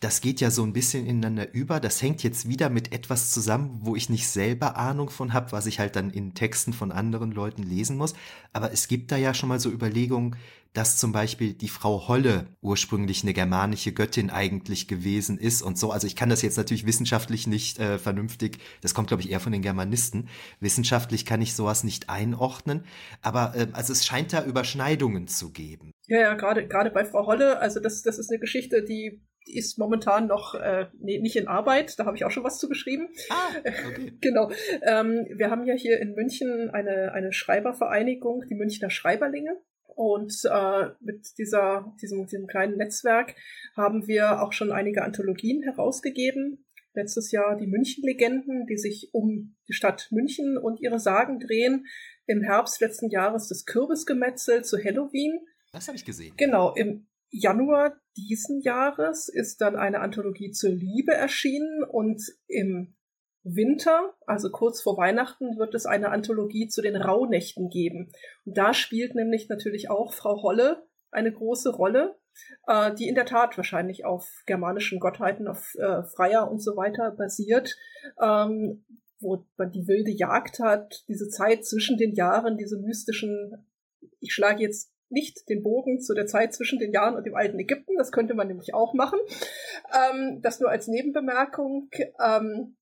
das 0.00 0.22
geht 0.22 0.40
ja 0.40 0.50
so 0.50 0.62
ein 0.62 0.72
bisschen 0.72 1.06
ineinander 1.06 1.52
über. 1.52 1.78
Das 1.78 2.00
hängt 2.00 2.22
jetzt 2.22 2.48
wieder 2.48 2.70
mit 2.70 2.92
etwas 2.92 3.30
zusammen, 3.30 3.80
wo 3.82 3.96
ich 3.96 4.08
nicht 4.08 4.26
selber 4.28 4.76
Ahnung 4.76 5.10
von 5.10 5.34
habe, 5.34 5.52
was 5.52 5.66
ich 5.66 5.78
halt 5.78 5.94
dann 5.94 6.08
in 6.08 6.34
Texten 6.34 6.72
von 6.72 6.90
anderen 6.90 7.32
Leuten 7.32 7.62
lesen 7.62 7.98
muss. 7.98 8.14
Aber 8.54 8.72
es 8.72 8.88
gibt 8.88 9.12
da 9.12 9.16
ja 9.16 9.34
schon 9.34 9.50
mal 9.50 9.60
so 9.60 9.70
Überlegungen, 9.70 10.36
dass 10.72 10.96
zum 10.96 11.12
Beispiel 11.12 11.52
die 11.52 11.68
Frau 11.68 12.06
Holle 12.08 12.46
ursprünglich 12.62 13.24
eine 13.24 13.34
germanische 13.34 13.92
Göttin 13.92 14.30
eigentlich 14.30 14.86
gewesen 14.86 15.36
ist 15.36 15.62
und 15.62 15.76
so. 15.76 15.90
Also 15.90 16.06
ich 16.06 16.14
kann 16.14 16.30
das 16.30 16.42
jetzt 16.42 16.56
natürlich 16.56 16.86
wissenschaftlich 16.86 17.46
nicht 17.46 17.78
äh, 17.80 17.98
vernünftig, 17.98 18.58
das 18.80 18.94
kommt 18.94 19.08
glaube 19.08 19.22
ich 19.22 19.30
eher 19.30 19.40
von 19.40 19.52
den 19.52 19.62
Germanisten. 19.62 20.28
Wissenschaftlich 20.60 21.26
kann 21.26 21.42
ich 21.42 21.54
sowas 21.54 21.82
nicht 21.82 22.08
einordnen, 22.08 22.84
aber 23.20 23.54
äh, 23.56 23.66
also 23.72 23.92
es 23.92 24.06
scheint 24.06 24.32
da 24.32 24.44
Überschneidungen 24.44 25.26
zu 25.26 25.50
geben. 25.50 25.92
Ja, 26.06 26.20
ja, 26.20 26.34
gerade 26.34 26.66
gerade 26.68 26.90
bei 26.90 27.04
Frau 27.04 27.26
Holle, 27.26 27.58
also 27.58 27.80
das 27.80 28.02
das 28.02 28.18
ist 28.18 28.30
eine 28.30 28.38
Geschichte, 28.38 28.84
die 28.84 29.20
die 29.46 29.56
ist 29.56 29.78
momentan 29.78 30.26
noch 30.26 30.54
äh, 30.54 30.86
nee, 30.98 31.18
nicht 31.18 31.36
in 31.36 31.48
Arbeit, 31.48 31.98
da 31.98 32.04
habe 32.04 32.16
ich 32.16 32.24
auch 32.24 32.30
schon 32.30 32.44
was 32.44 32.58
zu 32.58 32.68
geschrieben. 32.68 33.08
Ah, 33.30 33.48
okay. 33.88 34.12
genau. 34.20 34.50
Ähm, 34.82 35.26
wir 35.34 35.50
haben 35.50 35.64
ja 35.64 35.74
hier 35.74 35.98
in 36.00 36.14
München 36.14 36.70
eine, 36.70 37.12
eine 37.12 37.32
Schreibervereinigung, 37.32 38.44
die 38.48 38.54
Münchner 38.54 38.90
Schreiberlinge. 38.90 39.56
Und 39.96 40.32
äh, 40.50 40.88
mit 41.00 41.26
dieser, 41.36 41.94
diesem, 42.00 42.26
diesem 42.26 42.46
kleinen 42.46 42.76
Netzwerk 42.76 43.34
haben 43.76 44.06
wir 44.06 44.42
auch 44.42 44.52
schon 44.52 44.72
einige 44.72 45.02
Anthologien 45.02 45.62
herausgegeben. 45.62 46.64
Letztes 46.94 47.30
Jahr 47.30 47.56
die 47.56 47.66
München-Legenden, 47.66 48.66
die 48.66 48.78
sich 48.78 49.10
um 49.12 49.56
die 49.68 49.74
Stadt 49.74 50.08
München 50.10 50.58
und 50.58 50.80
ihre 50.80 50.98
Sagen 50.98 51.38
drehen. 51.38 51.86
Im 52.26 52.42
Herbst 52.42 52.80
letzten 52.80 53.10
Jahres 53.10 53.48
das 53.48 53.66
Kürbisgemetzel 53.66 54.64
zu 54.64 54.78
Halloween. 54.82 55.40
Das 55.72 55.86
habe 55.86 55.96
ich 55.96 56.04
gesehen. 56.04 56.34
Genau, 56.36 56.74
im 56.74 57.06
Januar 57.30 57.99
diesen 58.16 58.60
Jahres 58.60 59.28
ist 59.28 59.60
dann 59.60 59.76
eine 59.76 60.00
Anthologie 60.00 60.50
zur 60.50 60.70
Liebe 60.70 61.12
erschienen 61.12 61.84
und 61.84 62.22
im 62.46 62.94
Winter, 63.42 64.14
also 64.26 64.50
kurz 64.50 64.82
vor 64.82 64.98
Weihnachten, 64.98 65.56
wird 65.58 65.74
es 65.74 65.86
eine 65.86 66.10
Anthologie 66.10 66.68
zu 66.68 66.82
den 66.82 66.96
Rauhnächten 66.96 67.70
geben. 67.70 68.12
Und 68.44 68.58
da 68.58 68.74
spielt 68.74 69.14
nämlich 69.14 69.48
natürlich 69.48 69.90
auch 69.90 70.12
Frau 70.12 70.42
Holle 70.42 70.86
eine 71.10 71.32
große 71.32 71.70
Rolle, 71.70 72.16
äh, 72.66 72.94
die 72.94 73.08
in 73.08 73.14
der 73.14 73.24
Tat 73.24 73.56
wahrscheinlich 73.56 74.04
auf 74.04 74.28
germanischen 74.46 75.00
Gottheiten, 75.00 75.48
auf 75.48 75.74
äh, 75.76 76.02
Freier 76.04 76.50
und 76.50 76.62
so 76.62 76.76
weiter 76.76 77.12
basiert, 77.12 77.76
ähm, 78.20 78.84
wo 79.20 79.44
man 79.56 79.70
die 79.70 79.86
wilde 79.86 80.10
Jagd 80.10 80.60
hat, 80.60 81.04
diese 81.08 81.28
Zeit 81.28 81.64
zwischen 81.64 81.96
den 81.96 82.14
Jahren, 82.14 82.56
diese 82.56 82.78
mystischen, 82.78 83.66
ich 84.18 84.32
schlage 84.32 84.62
jetzt 84.62 84.92
nicht 85.10 85.48
den 85.48 85.62
Bogen 85.62 86.00
zu 86.00 86.14
der 86.14 86.26
Zeit 86.26 86.54
zwischen 86.54 86.78
den 86.78 86.92
Jahren 86.92 87.16
und 87.16 87.24
dem 87.24 87.34
alten 87.34 87.58
Ägypten. 87.58 87.96
Das 87.96 88.12
könnte 88.12 88.34
man 88.34 88.48
nämlich 88.48 88.74
auch 88.74 88.94
machen. 88.94 89.18
Ähm, 89.92 90.40
das 90.42 90.60
nur 90.60 90.70
als 90.70 90.88
Nebenbemerkung. 90.88 91.90
Ähm, 92.24 92.76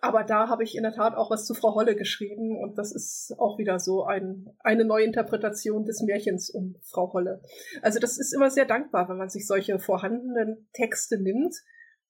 aber 0.00 0.24
da 0.24 0.48
habe 0.48 0.62
ich 0.62 0.76
in 0.76 0.82
der 0.82 0.92
Tat 0.92 1.14
auch 1.14 1.30
was 1.30 1.46
zu 1.46 1.54
Frau 1.54 1.74
Holle 1.74 1.96
geschrieben 1.96 2.58
und 2.58 2.78
das 2.78 2.92
ist 2.92 3.34
auch 3.38 3.58
wieder 3.58 3.78
so 3.78 4.04
ein, 4.04 4.46
eine 4.60 4.84
Neuinterpretation 4.84 5.84
des 5.84 6.02
Märchens 6.02 6.50
um 6.50 6.76
Frau 6.84 7.12
Holle. 7.12 7.42
Also 7.82 7.98
das 7.98 8.18
ist 8.18 8.32
immer 8.32 8.50
sehr 8.50 8.66
dankbar, 8.66 9.08
wenn 9.08 9.16
man 9.16 9.30
sich 9.30 9.46
solche 9.46 9.78
vorhandenen 9.78 10.68
Texte 10.72 11.20
nimmt 11.20 11.56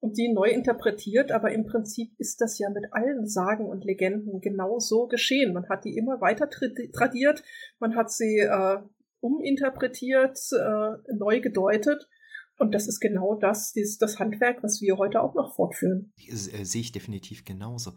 und 0.01 0.17
die 0.17 0.33
neu 0.33 0.49
interpretiert, 0.49 1.33
aber 1.33 1.53
im 1.53 1.67
Prinzip 1.67 2.13
ist 2.19 2.41
das 2.41 2.59
ja 2.59 2.71
mit 2.71 2.93
allen 2.93 3.27
Sagen 3.27 3.67
und 3.67 3.85
Legenden 3.85 4.41
genau 4.41 4.79
so 4.79 5.07
geschehen. 5.07 5.53
Man 5.53 5.69
hat 5.69 5.85
die 5.85 5.97
immer 5.97 6.21
weiter 6.21 6.49
tradiert, 6.49 7.43
man 7.79 7.97
hat 7.97 8.11
sie 8.11 8.39
äh, 8.39 8.79
uminterpretiert, 9.21 10.39
äh, 10.53 11.15
neu 11.15 11.41
gedeutet. 11.41 12.09
Und 12.59 12.75
das 12.75 12.87
ist 12.87 13.01
genau 13.01 13.37
das, 13.37 13.73
dieses, 13.73 13.97
das 13.97 14.19
Handwerk, 14.19 14.63
was 14.63 14.83
wir 14.83 14.99
heute 14.99 15.23
auch 15.23 15.35
noch 15.35 15.55
fortführen. 15.55 16.13
Äh, 16.29 16.65
sehe 16.65 16.83
ich 16.83 16.93
definitiv 16.93 17.45
genauso. 17.45 17.93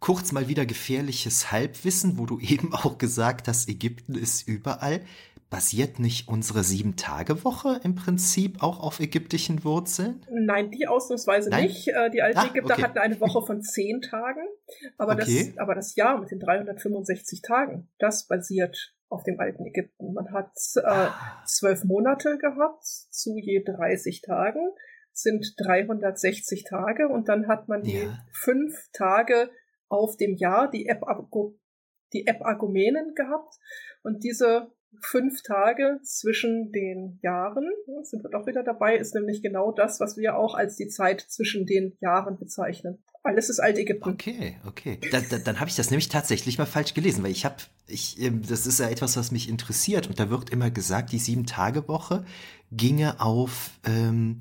Kurz 0.00 0.32
mal 0.32 0.48
wieder 0.48 0.66
gefährliches 0.66 1.52
Halbwissen, 1.52 2.18
wo 2.18 2.26
du 2.26 2.40
eben 2.40 2.74
auch 2.74 2.98
gesagt 2.98 3.48
hast, 3.48 3.68
Ägypten 3.68 4.14
ist 4.14 4.48
überall. 4.48 5.02
Basiert 5.50 5.98
nicht 5.98 6.28
unsere 6.28 6.64
Sieben-Tage-Woche 6.64 7.82
im 7.84 7.94
Prinzip 7.94 8.62
auch 8.62 8.80
auf 8.80 9.00
ägyptischen 9.00 9.62
Wurzeln? 9.64 10.24
Nein, 10.30 10.70
die 10.70 10.88
ausnahmsweise 10.88 11.50
Nein? 11.50 11.64
nicht. 11.64 11.88
Äh, 11.88 12.10
die 12.10 12.22
alten 12.22 12.38
ah, 12.38 12.46
Ägypter 12.46 12.72
okay. 12.72 12.82
hatten 12.82 12.98
eine 12.98 13.20
Woche 13.20 13.42
von 13.46 13.60
zehn 13.60 14.00
Tagen, 14.00 14.40
aber, 14.96 15.12
okay. 15.12 15.48
das, 15.48 15.58
aber 15.58 15.74
das 15.74 15.94
Jahr 15.94 16.18
mit 16.18 16.30
den 16.30 16.40
365 16.40 17.42
Tagen, 17.42 17.90
das 17.98 18.26
basiert 18.26 18.94
auf 19.12 19.22
dem 19.24 19.38
alten 19.38 19.66
Ägypten. 19.66 20.14
Man 20.14 20.32
hat 20.32 20.52
äh, 20.76 20.80
ah. 20.84 21.42
zwölf 21.46 21.84
Monate 21.84 22.38
gehabt, 22.38 22.84
zu 22.84 23.36
je 23.36 23.62
30 23.62 24.22
Tagen, 24.22 24.72
sind 25.12 25.54
360 25.58 26.64
Tage 26.64 27.08
und 27.08 27.28
dann 27.28 27.46
hat 27.46 27.68
man 27.68 27.82
die 27.82 27.98
ja. 27.98 28.18
fünf 28.32 28.88
Tage 28.92 29.50
auf 29.88 30.16
dem 30.16 30.34
Jahr, 30.34 30.70
die 30.70 30.86
Ep-Argumenen 30.88 31.54
gehabt 33.14 33.54
und 34.02 34.24
diese 34.24 34.72
fünf 35.00 35.42
Tage 35.42 35.98
zwischen 36.02 36.72
den 36.72 37.18
Jahren, 37.22 37.68
sind 38.02 38.22
wir 38.22 38.30
doch 38.30 38.46
wieder 38.46 38.62
dabei, 38.62 38.96
ist 38.96 39.14
nämlich 39.14 39.42
genau 39.42 39.72
das, 39.72 40.00
was 40.00 40.16
wir 40.16 40.36
auch 40.36 40.54
als 40.54 40.76
die 40.76 40.88
Zeit 40.88 41.20
zwischen 41.20 41.66
den 41.66 41.96
Jahren 42.00 42.38
bezeichnen. 42.38 43.02
Alles 43.24 43.48
ist 43.48 43.60
Altägypten. 43.60 44.10
Okay, 44.10 44.56
okay. 44.66 44.98
Da, 45.12 45.20
da, 45.20 45.38
dann 45.38 45.60
habe 45.60 45.70
ich 45.70 45.76
das 45.76 45.90
nämlich 45.90 46.08
tatsächlich 46.08 46.58
mal 46.58 46.66
falsch 46.66 46.92
gelesen, 46.92 47.22
weil 47.22 47.30
ich 47.30 47.44
habe, 47.44 47.56
ich, 47.86 48.20
ähm, 48.20 48.42
das 48.46 48.66
ist 48.66 48.80
ja 48.80 48.88
etwas, 48.88 49.16
was 49.16 49.30
mich 49.30 49.48
interessiert 49.48 50.08
und 50.08 50.18
da 50.18 50.28
wird 50.28 50.50
immer 50.50 50.70
gesagt, 50.70 51.12
die 51.12 51.18
Sieben-Tage-Woche 51.18 52.24
ginge 52.72 53.20
auf 53.20 53.70
ähm, 53.86 54.40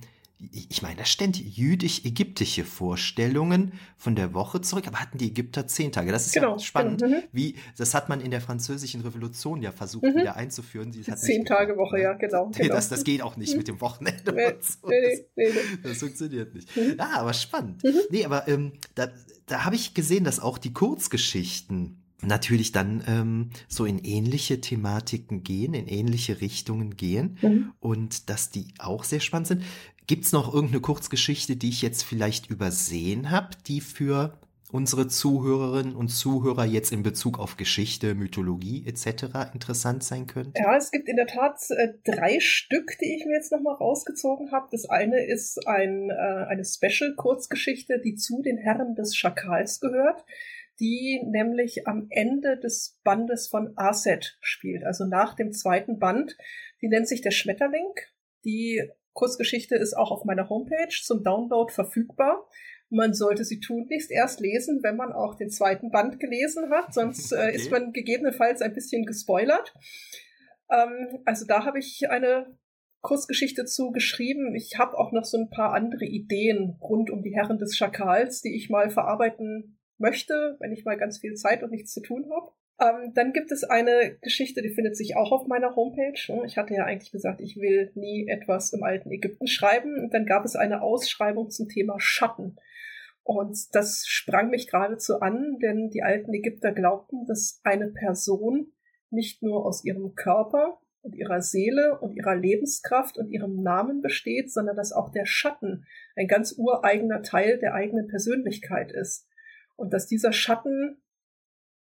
ich 0.52 0.82
meine, 0.82 0.96
da 0.96 1.06
stand 1.06 1.38
jüdisch-ägyptische 1.38 2.64
Vorstellungen 2.64 3.74
von 3.96 4.16
der 4.16 4.34
Woche 4.34 4.62
zurück, 4.62 4.88
aber 4.88 5.00
hatten 5.00 5.20
die 5.20 5.28
Ägypter 5.28 5.68
zehn 5.68 5.92
Tage. 5.92 6.12
Das 6.12 6.26
ist 6.26 6.34
genau, 6.34 6.54
ja 6.54 6.60
spannend. 6.60 7.02
Genau, 7.02 7.22
wie, 7.32 7.56
das 7.78 7.94
hat 7.94 8.10
man 8.10 8.22
in 8.22 8.32
der 8.32 8.42
französischen 8.42 9.02
Revolution 9.02 9.62
ja 9.62 9.72
versucht, 9.72 10.04
mhm. 10.04 10.16
wieder 10.16 10.36
einzuführen. 10.36 10.92
Die 10.92 11.04
zehn 11.04 11.46
Tage 11.46 11.78
Woche, 11.78 12.02
ja, 12.02 12.14
genau. 12.14 12.50
genau. 12.56 12.74
Das, 12.74 12.90
das 12.90 13.04
geht 13.04 13.22
auch 13.22 13.38
nicht 13.38 13.52
mhm. 13.52 13.58
mit 13.58 13.68
dem 13.68 13.82
Wochenende. 13.82 14.34
Nee, 14.34 14.56
so. 14.62 14.88
nee, 14.88 15.26
nee, 15.36 15.50
nee, 15.54 15.60
Das 15.84 15.98
funktioniert 16.00 16.56
nicht. 16.56 16.76
Mhm. 16.76 16.96
Ah, 16.98 17.20
aber 17.20 17.34
spannend. 17.34 17.84
Mhm. 17.84 18.00
Nee, 18.10 18.26
aber 18.26 18.48
ähm, 18.48 18.74
da, 18.96 19.10
da 19.46 19.66
habe 19.66 19.76
ich 19.76 19.94
gesehen, 19.94 20.24
dass 20.24 20.40
auch 20.40 20.58
die 20.58 20.74
Kurzgeschichten 20.74 22.02
natürlich 22.24 22.72
dann 22.72 23.04
ähm, 23.08 23.50
so 23.68 23.86
in 23.86 24.00
ähnliche 24.00 24.62
Thematiken 24.62 25.44
gehen, 25.44 25.74
in 25.74 25.88
ähnliche 25.88 26.42
Richtungen 26.42 26.96
gehen 26.96 27.38
mhm. 27.42 27.72
und 27.80 28.30
dass 28.30 28.50
die 28.52 28.68
auch 28.78 29.04
sehr 29.04 29.20
spannend 29.20 29.48
sind. 29.48 29.64
Gibt's 30.08 30.32
noch 30.32 30.54
irgendeine 30.54 30.82
Kurzgeschichte, 30.82 31.56
die 31.56 31.70
ich 31.70 31.82
jetzt 31.82 32.04
vielleicht 32.04 32.50
übersehen 32.50 33.32
habe, 33.32 33.50
die 33.68 33.82
für 33.82 34.38
unsere 34.72 35.08
Zuhörerinnen 35.08 35.96
und 35.96 36.10
Zuhörer 36.10 36.66
jetzt 36.66 36.92
in 36.92 37.04
Bezug 37.04 37.40
auf 37.40 37.58
Geschichte, 37.58 38.16
Mythologie 38.16 38.86
etc. 38.88 39.54
interessant 39.54 40.04
sein 40.04 40.28
könnte? 40.28 40.54
Ja, 40.62 40.76
es 40.78 40.92
gibt 40.92 41.08
in 41.10 41.18
der 41.18 41.28
Tat 41.28 41.60
äh, 41.70 41.94
drei 42.04 42.40
Stück, 42.40 42.98
die 43.02 43.16
ich 43.16 43.26
mir 43.26 43.36
jetzt 43.36 43.52
nochmal 43.52 43.76
rausgezogen 43.76 44.52
habe. 44.52 44.68
Das 44.72 44.90
eine 44.90 45.26
ist 45.26 45.68
ein, 45.68 46.10
äh, 46.10 46.46
eine 46.48 46.64
Special-Kurzgeschichte, 46.64 48.00
die 48.00 48.16
zu 48.16 48.42
den 48.42 48.58
Herren 48.58 48.96
des 48.96 49.16
Schakals 49.16 49.80
gehört, 49.80 50.24
die 50.80 51.22
nämlich 51.26 51.88
am 51.88 52.08
Ende 52.10 52.58
des 52.58 53.00
Bandes 53.04 53.48
von 53.48 53.74
Aset 53.76 54.38
spielt, 54.42 54.84
also 54.84 55.06
nach 55.06 55.36
dem 55.36 55.52
zweiten 55.52 56.00
Band. 56.00 56.38
Die 56.82 56.88
nennt 56.88 57.08
sich 57.08 57.22
der 57.22 57.32
Schmetterling. 57.32 57.94
Die 58.44 58.90
Kurzgeschichte 59.14 59.76
ist 59.76 59.96
auch 59.96 60.12
auf 60.12 60.26
meiner 60.26 60.50
Homepage 60.50 60.96
zum 61.04 61.24
Download 61.24 61.72
verfügbar. 61.72 62.48
Man 62.90 63.14
sollte 63.14 63.46
sie 63.46 63.60
tunlichst 63.60 64.12
erst 64.12 64.40
lesen, 64.40 64.80
wenn 64.84 64.98
man 64.98 65.14
auch 65.14 65.36
den 65.36 65.50
zweiten 65.50 65.92
Band 65.92 66.20
gelesen 66.20 66.70
hat, 66.72 66.94
sonst 66.94 67.32
äh, 67.32 67.36
okay. 67.36 67.56
ist 67.56 67.72
man 67.72 67.94
gegebenenfalls 67.94 68.62
ein 68.62 68.74
bisschen 68.74 69.06
gespoilert. 69.06 69.74
Ähm, 70.70 71.22
also 71.26 71.46
da 71.46 71.66
habe 71.66 71.80
ich 71.80 72.10
eine 72.10 72.58
Kurzgeschichte 73.02 73.66
zu 73.66 73.92
geschrieben. 73.92 74.56
Ich 74.56 74.78
habe 74.78 74.98
auch 74.98 75.12
noch 75.12 75.26
so 75.26 75.38
ein 75.38 75.50
paar 75.50 75.74
andere 75.74 76.06
Ideen 76.06 76.78
rund 76.82 77.10
um 77.10 77.24
die 77.24 77.34
Herren 77.34 77.58
des 77.58 77.76
Schakals, 77.76 78.42
die 78.42 78.56
ich 78.56 78.70
mal 78.70 78.92
verarbeiten 78.92 79.80
möchte, 79.98 80.58
wenn 80.60 80.72
ich 80.72 80.86
mal 80.86 80.98
ganz 80.98 81.20
viel 81.20 81.34
Zeit 81.36 81.64
und 81.64 81.72
nichts 81.72 81.94
zu 81.94 82.02
tun 82.02 82.30
habe. 82.32 82.52
Ähm, 82.80 83.14
dann 83.14 83.34
gibt 83.34 83.52
es 83.52 83.64
eine 83.64 84.18
Geschichte, 84.22 84.62
die 84.62 84.74
findet 84.74 84.96
sich 84.96 85.16
auch 85.16 85.32
auf 85.32 85.48
meiner 85.48 85.76
Homepage. 85.76 86.44
Ich 86.46 86.58
hatte 86.58 86.74
ja 86.74 86.86
eigentlich 86.86 87.12
gesagt, 87.12 87.42
ich 87.42 87.58
will 87.58 87.92
nie 87.96 88.28
etwas 88.28 88.74
im 88.74 88.84
alten 88.84 89.12
Ägypten 89.12 89.48
schreiben. 89.48 90.00
Und 90.00 90.14
dann 90.14 90.26
gab 90.26 90.46
es 90.46 90.56
eine 90.56 90.82
Ausschreibung 90.82 91.50
zum 91.50 91.68
Thema 91.68 92.00
Schatten. 92.00 92.58
Und 93.24 93.76
das 93.76 94.06
sprang 94.08 94.50
mich 94.50 94.68
geradezu 94.68 95.20
an, 95.20 95.60
denn 95.62 95.90
die 95.90 96.02
alten 96.02 96.34
Ägypter 96.34 96.72
glaubten, 96.72 97.26
dass 97.28 97.62
eine 97.64 97.88
Person 97.90 98.72
nicht 99.12 99.44
nur 99.44 99.66
aus 99.66 99.84
ihrem 99.84 100.16
Körper 100.16 100.80
und 101.02 101.16
ihrer 101.16 101.42
Seele 101.42 102.00
und 102.00 102.16
ihrer 102.16 102.36
Lebenskraft 102.36 103.18
und 103.18 103.30
ihrem 103.30 103.62
Namen 103.62 104.02
besteht, 104.02 104.52
sondern 104.52 104.76
dass 104.76 104.94
auch 104.94 105.12
der 105.12 105.26
Schatten 105.26 105.86
ein 106.16 106.28
ganz 106.28 106.56
ureigener 106.58 107.22
Teil 107.22 107.60
der 107.60 107.74
eigenen 107.74 108.08
Persönlichkeit 108.08 108.92
ist. 108.92 109.28
Und 109.76 109.94
dass 109.94 110.08
dieser 110.08 110.32
Schatten 110.32 111.02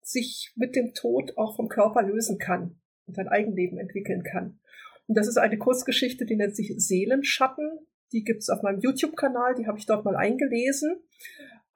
sich 0.02 0.54
mit 0.56 0.76
dem 0.76 0.94
Tod 0.94 1.38
auch 1.38 1.56
vom 1.56 1.70
Körper 1.70 2.02
lösen 2.02 2.38
kann 2.38 2.80
und 3.06 3.16
sein 3.16 3.28
Eigenleben 3.28 3.78
entwickeln 3.78 4.24
kann. 4.24 4.60
Und 5.08 5.18
das 5.18 5.28
ist 5.28 5.38
eine 5.38 5.58
Kurzgeschichte, 5.58 6.26
die 6.26 6.36
nennt 6.36 6.56
sich 6.56 6.74
Seelenschatten 6.78 7.88
die 8.12 8.24
gibt's 8.24 8.50
auf 8.50 8.62
meinem 8.62 8.80
YouTube-Kanal, 8.80 9.56
die 9.56 9.68
habe 9.68 9.78
ich 9.78 9.86
dort 9.86 10.06
mal 10.06 10.16
eingelesen. 10.16 11.02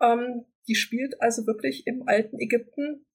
Ähm, 0.01 0.45
die 0.67 0.75
spielt 0.75 1.21
also 1.21 1.45
wirklich 1.45 1.85
im 1.85 2.07
alten 2.07 2.39
Ägypten. 2.39 3.05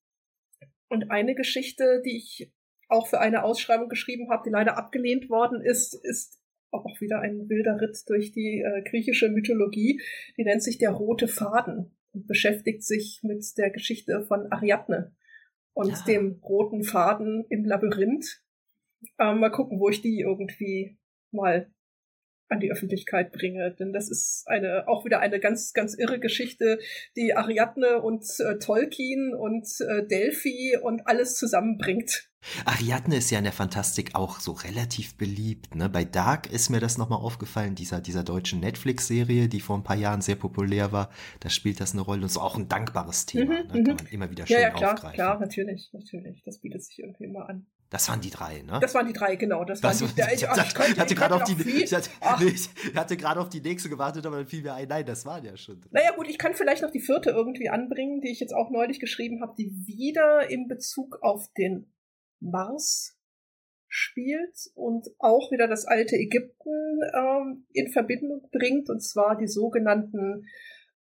Und 0.87 1.11
eine 1.11 1.35
Geschichte, 1.35 2.01
die 2.05 2.17
ich 2.17 2.51
auch 2.87 3.07
für 3.07 3.19
eine 3.19 3.43
Ausschreibung 3.43 3.89
geschrieben 3.89 4.29
habe, 4.29 4.43
die 4.45 4.51
leider 4.51 4.77
abgelehnt 4.77 5.29
worden 5.29 5.61
ist, 5.61 5.93
ist 5.93 6.39
auch 6.71 6.99
wieder 7.01 7.19
ein 7.19 7.49
wilder 7.49 7.79
Ritt 7.81 7.97
durch 8.07 8.31
die 8.31 8.61
äh, 8.61 8.83
griechische 8.83 9.29
Mythologie. 9.29 10.01
Die 10.37 10.43
nennt 10.43 10.63
sich 10.63 10.77
der 10.77 10.91
rote 10.91 11.27
Faden 11.27 11.95
und 12.13 12.27
beschäftigt 12.27 12.83
sich 12.83 13.19
mit 13.23 13.45
der 13.57 13.69
Geschichte 13.69 14.23
von 14.27 14.51
Ariadne 14.51 15.15
und 15.73 15.91
ja. 15.91 16.03
dem 16.07 16.39
roten 16.43 16.83
Faden 16.83 17.45
im 17.49 17.65
Labyrinth. 17.65 18.43
Ähm, 19.19 19.39
mal 19.39 19.51
gucken, 19.51 19.79
wo 19.79 19.89
ich 19.89 20.01
die 20.01 20.19
irgendwie 20.19 20.97
mal 21.31 21.71
an 22.49 22.59
die 22.59 22.71
Öffentlichkeit 22.71 23.31
bringe. 23.31 23.73
Denn 23.75 23.93
das 23.93 24.09
ist 24.09 24.43
eine 24.47 24.87
auch 24.87 25.05
wieder 25.05 25.19
eine 25.19 25.39
ganz, 25.39 25.73
ganz 25.73 25.97
irre 25.97 26.19
Geschichte, 26.19 26.79
die 27.15 27.35
Ariadne 27.35 28.01
und 28.01 28.25
äh, 28.39 28.57
Tolkien 28.57 29.33
und 29.33 29.67
äh, 29.81 30.05
Delphi 30.05 30.77
und 30.81 31.07
alles 31.07 31.35
zusammenbringt. 31.35 32.28
Ariadne 32.65 33.17
ist 33.17 33.29
ja 33.31 33.37
in 33.37 33.43
der 33.43 33.53
Fantastik 33.53 34.15
auch 34.15 34.39
so 34.39 34.53
relativ 34.53 35.15
beliebt. 35.15 35.75
Ne? 35.75 35.89
Bei 35.89 36.05
Dark 36.05 36.51
ist 36.51 36.69
mir 36.69 36.79
das 36.79 36.97
nochmal 36.97 37.19
aufgefallen, 37.19 37.75
dieser, 37.75 38.01
dieser 38.01 38.23
deutschen 38.23 38.59
Netflix-Serie, 38.59 39.49
die 39.49 39.59
vor 39.59 39.77
ein 39.77 39.83
paar 39.83 39.95
Jahren 39.95 40.21
sehr 40.21 40.35
populär 40.35 40.91
war. 40.91 41.09
Da 41.41 41.49
spielt 41.49 41.79
das 41.79 41.93
eine 41.93 42.01
Rolle 42.01 42.21
und 42.21 42.27
ist 42.27 42.37
auch 42.37 42.57
ein 42.57 42.69
dankbares 42.69 43.25
Thema. 43.25 43.63
Mhm, 43.63 43.67
ne? 43.67 43.67
Kann 43.67 43.81
mhm. 43.81 43.95
man 43.95 44.05
immer 44.07 44.31
wieder 44.31 44.47
schön 44.47 44.55
ja, 44.55 44.61
ja, 44.61 44.69
klar, 44.71 44.93
aufgreifen. 44.93 45.15
klar, 45.15 45.39
natürlich, 45.39 45.89
natürlich. 45.93 46.43
Das 46.43 46.59
bietet 46.59 46.83
sich 46.83 46.99
irgendwie 46.99 47.25
immer 47.25 47.47
an. 47.49 47.65
Das 47.89 48.07
waren 48.07 48.21
die 48.21 48.29
drei, 48.29 48.61
ne? 48.61 48.77
Das 48.79 48.93
waren 48.93 49.07
die 49.07 49.13
drei, 49.13 49.35
genau. 49.35 49.65
Das, 49.65 49.81
waren 49.81 49.97
die, 49.97 50.05
ich, 50.05 50.33
ich, 50.33 50.43
ich, 50.43 50.99
hatte 50.99 51.15
gerade 51.15 51.33
auf 51.33 51.43
die, 51.43 51.53
ich 51.53 51.91
hatte, 51.91 52.09
nee, 52.39 52.51
ich 52.51 52.95
hatte 52.95 53.17
gerade 53.17 53.39
auf 53.39 53.49
die 53.49 53.61
nächste 53.61 53.89
gewartet, 53.89 54.27
aber 54.27 54.37
dann 54.37 54.47
fiel 54.47 54.61
mir 54.61 54.75
ein, 54.75 54.87
nein, 54.87 55.07
das 55.07 55.25
waren 55.25 55.43
ja 55.43 55.57
schon. 55.57 55.81
Drei. 55.81 55.89
Naja, 55.91 56.11
gut, 56.15 56.27
ich 56.27 56.37
kann 56.37 56.53
vielleicht 56.53 56.83
noch 56.83 56.91
die 56.91 56.99
vierte 56.99 57.31
irgendwie 57.31 57.69
anbringen, 57.69 58.21
die 58.21 58.29
ich 58.29 58.39
jetzt 58.39 58.53
auch 58.53 58.69
neulich 58.69 58.99
geschrieben 58.99 59.41
habe, 59.41 59.55
die 59.57 59.71
wieder 59.87 60.51
in 60.51 60.67
Bezug 60.67 61.17
auf 61.23 61.51
den 61.57 61.91
Mars 62.39 63.17
spielt 63.87 64.55
und 64.75 65.07
auch 65.17 65.51
wieder 65.51 65.67
das 65.67 65.85
alte 65.85 66.15
Ägypten 66.15 66.99
ähm, 67.15 67.65
in 67.73 67.89
Verbindung 67.91 68.47
bringt, 68.51 68.89
und 68.89 69.01
zwar 69.01 69.35
die 69.35 69.47
sogenannten 69.47 70.45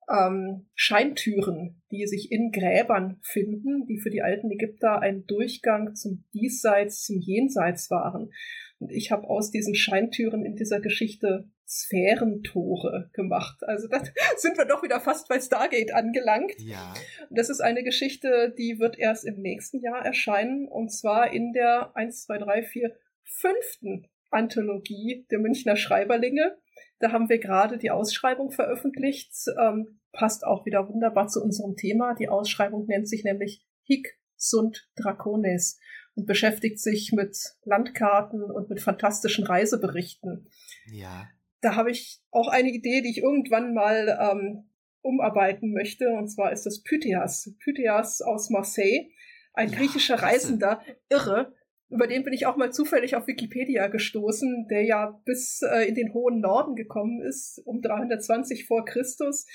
ähm, 0.09 0.69
Scheintüren, 0.75 1.83
die 1.91 2.07
sich 2.07 2.31
in 2.31 2.53
Gräbern 2.53 3.19
finden, 3.23 3.87
die 3.87 3.99
für 3.99 4.11
die 4.11 4.23
alten 4.23 4.51
Ägypter 4.51 5.01
ein 5.01 5.27
Durchgang 5.27 5.95
zum 5.95 6.25
Diesseits, 6.33 7.03
zum 7.03 7.21
Jenseits 7.21 7.91
waren. 7.91 8.31
Und 8.79 8.93
ich 8.93 9.11
habe 9.11 9.29
aus 9.29 9.51
diesen 9.51 9.75
Scheintüren 9.75 10.45
in 10.45 10.55
dieser 10.55 10.81
Geschichte 10.81 11.51
Sphärentore 11.67 13.11
gemacht. 13.13 13.63
Also 13.63 13.89
da 13.89 14.03
sind 14.37 14.57
wir 14.57 14.65
doch 14.65 14.83
wieder 14.83 15.01
fast 15.01 15.29
bei 15.29 15.41
Stargate 15.41 15.93
angelangt. 15.93 16.55
Ja. 16.59 16.95
Das 17.31 17.51
ist 17.51 17.61
eine 17.61 17.83
Geschichte, 17.83 18.55
die 18.57 18.79
wird 18.79 18.99
erst 18.99 19.25
im 19.25 19.41
nächsten 19.41 19.81
Jahr 19.81 20.05
erscheinen 20.05 20.69
und 20.69 20.91
zwar 20.91 21.33
in 21.33 21.53
der 21.53 21.91
1, 21.95 22.25
2, 22.25 22.39
3, 22.39 22.63
4, 22.63 22.97
fünften 23.25 24.09
Anthologie 24.31 25.27
der 25.31 25.39
Münchner 25.39 25.77
Schreiberlinge. 25.77 26.57
Da 26.99 27.13
haben 27.13 27.29
wir 27.29 27.39
gerade 27.39 27.79
die 27.79 27.91
Ausschreibung 27.91 28.51
veröffentlicht. 28.51 29.33
Ähm, 29.61 30.01
passt 30.13 30.45
auch 30.45 30.65
wieder 30.65 30.89
wunderbar 30.89 31.29
zu 31.29 31.43
unserem 31.43 31.77
Thema. 31.77 32.15
Die 32.15 32.29
Ausschreibung 32.29 32.87
nennt 32.87 33.09
sich 33.09 33.25
nämlich 33.25 33.65
Hic 33.83 34.19
sunt 34.37 34.89
Dracones 34.97 35.79
und 36.15 36.27
beschäftigt 36.27 36.81
sich 36.81 37.13
mit 37.13 37.37
Landkarten 37.65 38.51
und 38.51 38.71
mit 38.71 38.81
fantastischen 38.81 39.45
Reiseberichten. 39.45 40.49
Ja. 40.91 41.29
Da 41.67 41.75
habe 41.75 41.91
ich 41.91 42.23
auch 42.31 42.47
eine 42.47 42.71
Idee, 42.71 43.01
die 43.03 43.11
ich 43.11 43.19
irgendwann 43.19 43.75
mal 43.75 44.17
ähm, 44.21 44.71
umarbeiten 45.03 45.73
möchte. 45.73 46.11
Und 46.11 46.29
zwar 46.29 46.53
ist 46.53 46.65
das 46.65 46.85
Pythias. 46.85 47.53
Pythias 47.59 48.23
aus 48.23 48.51
Marseille. 48.51 49.11
Ein 49.53 49.71
ja, 49.71 49.79
griechischer 49.79 50.15
Reisender, 50.23 50.81
irre, 51.09 51.53
über 51.89 52.07
den 52.07 52.23
bin 52.23 52.33
ich 52.33 52.47
auch 52.47 52.57
mal 52.57 52.73
zufällig 52.73 53.17
auf 53.17 53.27
Wikipedia 53.27 53.89
gestoßen, 53.89 54.69
der 54.69 54.85
ja 54.85 55.21
bis 55.25 55.63
äh, 55.63 55.89
in 55.89 55.97
den 55.97 56.13
hohen 56.15 56.41
Norden 56.41 56.77
gekommen 56.77 57.21
ist, 57.21 57.61
um 57.65 57.83
320 57.83 58.67
vor 58.67 58.85
Christus, 58.85 59.47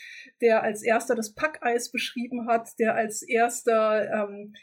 der 0.41 0.63
als 0.63 0.83
erster 0.83 1.15
das 1.15 1.33
Packeis 1.33 1.91
beschrieben 1.91 2.47
hat, 2.47 2.77
der 2.77 2.95
als 2.95 3.21
erster 3.21 4.27
ähm, 4.29 4.53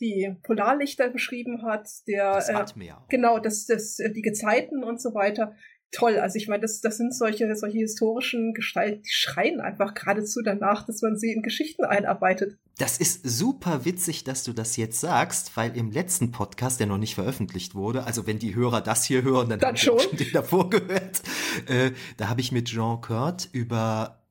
die 0.00 0.34
Polarlichter 0.42 1.08
beschrieben 1.10 1.62
hat, 1.62 1.88
der 2.06 2.32
das 2.34 2.48
äh, 2.48 2.92
genau 3.08 3.38
das, 3.38 3.66
das 3.66 3.96
die 3.96 4.22
Gezeiten 4.22 4.84
und 4.84 5.00
so 5.00 5.14
weiter 5.14 5.54
toll. 5.94 6.18
Also 6.18 6.36
ich 6.36 6.48
meine, 6.48 6.62
das, 6.62 6.80
das 6.80 6.96
sind 6.96 7.14
solche, 7.14 7.54
solche 7.56 7.78
historischen 7.78 8.54
Gestalten, 8.54 9.02
die 9.02 9.12
schreien 9.12 9.60
einfach 9.60 9.94
geradezu 9.94 10.42
danach, 10.42 10.84
dass 10.86 11.02
man 11.02 11.16
sie 11.16 11.32
in 11.32 11.42
Geschichten 11.42 11.84
einarbeitet. 11.84 12.56
Das 12.78 12.98
ist 12.98 13.20
super 13.22 13.84
witzig, 13.84 14.24
dass 14.24 14.42
du 14.42 14.52
das 14.52 14.76
jetzt 14.76 15.00
sagst, 15.00 15.56
weil 15.56 15.76
im 15.76 15.92
letzten 15.92 16.32
Podcast, 16.32 16.80
der 16.80 16.88
noch 16.88 16.98
nicht 16.98 17.14
veröffentlicht 17.14 17.74
wurde, 17.74 18.04
also 18.04 18.26
wenn 18.26 18.40
die 18.40 18.54
Hörer 18.54 18.80
das 18.80 19.04
hier 19.04 19.22
hören, 19.22 19.48
dann, 19.48 19.60
dann 19.60 19.68
haben 19.70 19.76
schon. 19.76 20.00
schon 20.00 20.16
den 20.16 20.32
davor 20.32 20.70
gehört, 20.70 21.22
äh, 21.68 21.92
da 22.16 22.28
habe 22.28 22.40
ich 22.40 22.50
mit 22.50 22.66
Jean 22.66 23.00
Kurt 23.00 23.48
über 23.52 24.23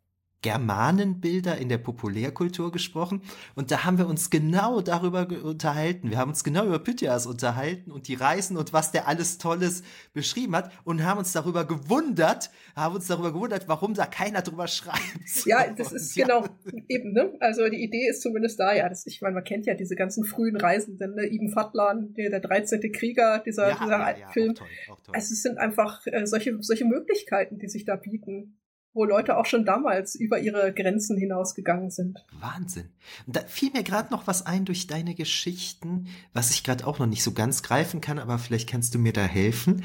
Germanenbilder 0.44 1.58
in 1.58 1.70
der 1.70 1.80
Populärkultur 1.80 2.72
gesprochen 2.72 3.22
und 3.56 3.72
da 3.72 3.86
haben 3.86 3.98
wir 3.98 4.08
uns 4.08 4.30
genau 4.30 4.82
darüber 4.82 5.28
unterhalten. 5.44 6.12
Wir 6.12 6.20
haben 6.20 6.30
uns 6.30 6.44
genau 6.44 6.66
über 6.66 6.78
Pythias 6.78 7.26
unterhalten 7.26 7.92
und 7.92 8.08
die 8.08 8.14
Reisen 8.14 8.58
und 8.58 8.74
was 8.74 8.92
der 8.92 9.08
alles 9.08 9.40
Tolles 9.40 9.82
beschrieben 10.14 10.56
hat 10.56 10.72
und 10.84 11.04
haben 11.04 11.18
uns 11.18 11.32
darüber 11.32 11.66
gewundert, 11.66 12.52
haben 12.76 12.94
uns 12.94 13.08
darüber 13.08 13.34
gewundert, 13.34 13.68
warum 13.68 13.96
da 13.96 14.06
keiner 14.06 14.44
drüber 14.44 14.68
schreibt. 14.68 15.02
Ja, 15.46 15.72
das 15.74 15.92
ist 15.92 16.16
ja. 16.16 16.26
genau 16.26 16.46
eben, 16.88 17.14
ne? 17.14 17.34
Also 17.40 17.68
die 17.68 17.84
Idee 17.84 18.08
ist 18.10 18.22
zumindest 18.22 18.60
da, 18.60 18.74
ja, 18.74 18.88
das, 18.88 19.06
ich 19.08 19.22
meine, 19.22 19.36
man 19.36 19.44
kennt 19.44 19.66
ja 19.66 19.74
diese 19.74 19.96
ganzen 19.96 20.26
frühen 20.26 20.56
Reisenden, 20.58 21.16
ne? 21.16 21.26
Ibn 21.26 21.50
Fadlan, 21.50 22.14
der, 22.14 22.30
der 22.30 22.40
13. 22.40 22.92
Krieger, 22.92 23.40
dieser, 23.46 23.70
ja, 23.70 23.78
dieser 23.82 24.20
ja, 24.20 24.30
Film. 24.32 24.52
Auch 24.52 24.56
toll, 24.56 24.68
auch 24.90 25.00
toll. 25.02 25.16
Also 25.16 25.34
es 25.34 25.42
sind 25.42 25.58
einfach 25.58 26.06
äh, 26.06 26.26
solche, 26.26 26.58
solche 26.62 26.86
Möglichkeiten, 26.86 27.58
die 27.58 27.68
sich 27.68 27.86
da 27.86 27.96
bieten 27.96 28.58
wo 28.94 29.06
Leute 29.06 29.38
auch 29.38 29.46
schon 29.46 29.66
damals 29.66 30.16
über 30.16 30.40
ihre 30.40 30.74
Grenzen 30.74 31.18
hinausgegangen 31.18 31.90
sind. 31.90 32.24
Wahnsinn. 32.40 32.90
Da 33.26 33.42
fiel 33.42 33.72
mir 33.72 33.84
gerade 33.84 34.12
noch 34.12 34.28
was 34.28 34.46
ein 34.46 34.66
durch 34.66 34.88
deine 34.88 35.16
Geschichten, 35.16 36.08
was 36.34 36.52
ich 36.52 36.64
gerade 36.64 36.86
auch 36.86 37.00
noch 37.00 37.08
nicht 37.08 37.24
so 37.24 37.34
ganz 37.34 37.64
greifen 37.64 38.02
kann, 38.02 38.20
aber 38.20 38.38
vielleicht 38.38 38.70
kannst 38.70 38.94
du 38.94 39.00
mir 39.00 39.14
da 39.14 39.24
helfen. 39.24 39.84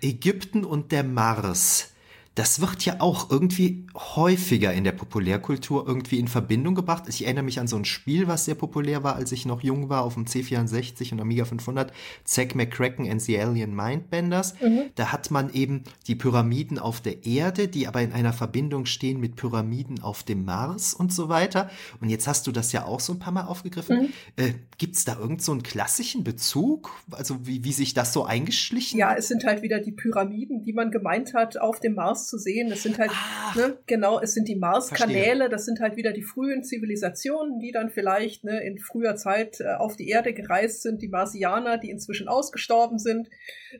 Ägypten 0.00 0.64
und 0.64 0.92
der 0.92 1.04
Mars. 1.04 1.91
Das 2.34 2.62
wird 2.62 2.84
ja 2.86 2.96
auch 3.00 3.30
irgendwie 3.30 3.86
häufiger 3.94 4.72
in 4.72 4.84
der 4.84 4.92
Populärkultur 4.92 5.86
irgendwie 5.86 6.18
in 6.18 6.28
Verbindung 6.28 6.74
gebracht. 6.74 7.04
Ich 7.08 7.24
erinnere 7.24 7.44
mich 7.44 7.60
an 7.60 7.66
so 7.66 7.76
ein 7.76 7.84
Spiel, 7.84 8.26
was 8.26 8.46
sehr 8.46 8.54
populär 8.54 9.02
war, 9.02 9.16
als 9.16 9.32
ich 9.32 9.44
noch 9.44 9.62
jung 9.62 9.90
war, 9.90 10.02
auf 10.02 10.14
dem 10.14 10.24
C64 10.24 11.12
und 11.12 11.20
Amiga 11.20 11.44
500, 11.44 11.92
Zack 12.24 12.54
McCracken 12.54 13.10
and 13.10 13.20
the 13.20 13.38
Alien 13.38 13.76
Mindbenders. 13.76 14.54
Mhm. 14.60 14.84
Da 14.94 15.12
hat 15.12 15.30
man 15.30 15.52
eben 15.52 15.84
die 16.06 16.14
Pyramiden 16.14 16.78
auf 16.78 17.02
der 17.02 17.26
Erde, 17.26 17.68
die 17.68 17.86
aber 17.86 18.00
in 18.00 18.12
einer 18.12 18.32
Verbindung 18.32 18.86
stehen 18.86 19.20
mit 19.20 19.36
Pyramiden 19.36 20.02
auf 20.02 20.22
dem 20.22 20.46
Mars 20.46 20.94
und 20.94 21.12
so 21.12 21.28
weiter. 21.28 21.68
Und 22.00 22.08
jetzt 22.08 22.26
hast 22.26 22.46
du 22.46 22.52
das 22.52 22.72
ja 22.72 22.86
auch 22.86 23.00
so 23.00 23.12
ein 23.12 23.18
paar 23.18 23.32
Mal 23.32 23.44
aufgegriffen. 23.44 24.02
Mhm. 24.02 24.08
Äh, 24.36 24.52
Gibt 24.78 24.96
es 24.96 25.04
da 25.04 25.18
irgend 25.18 25.42
so 25.42 25.52
einen 25.52 25.62
klassischen 25.62 26.24
Bezug? 26.24 26.90
Also 27.10 27.46
wie, 27.46 27.62
wie 27.62 27.72
sich 27.72 27.92
das 27.92 28.14
so 28.14 28.24
eingeschlichen 28.24 28.98
Ja, 28.98 29.14
es 29.14 29.28
sind 29.28 29.44
halt 29.44 29.62
wieder 29.62 29.80
die 29.80 29.92
Pyramiden, 29.92 30.62
die 30.62 30.72
man 30.72 30.90
gemeint 30.90 31.34
hat, 31.34 31.58
auf 31.58 31.78
dem 31.78 31.94
Mars 31.94 32.21
zu 32.26 32.38
sehen. 32.38 32.68
Das 32.68 32.82
sind 32.82 32.98
halt, 32.98 33.10
ah, 33.12 33.52
ne, 33.56 33.78
genau, 33.86 34.20
es 34.20 34.34
sind 34.34 34.48
die 34.48 34.56
Mars-Kanäle, 34.56 35.48
das 35.48 35.64
sind 35.64 35.80
halt 35.80 35.96
wieder 35.96 36.12
die 36.12 36.22
frühen 36.22 36.64
Zivilisationen, 36.64 37.58
die 37.58 37.72
dann 37.72 37.90
vielleicht 37.90 38.44
ne, 38.44 38.62
in 38.62 38.78
früher 38.78 39.16
Zeit 39.16 39.60
äh, 39.60 39.74
auf 39.74 39.96
die 39.96 40.08
Erde 40.08 40.32
gereist 40.32 40.82
sind, 40.82 41.02
die 41.02 41.08
Marsianer, 41.08 41.78
die 41.78 41.90
inzwischen 41.90 42.28
ausgestorben 42.28 42.98
sind, 42.98 43.28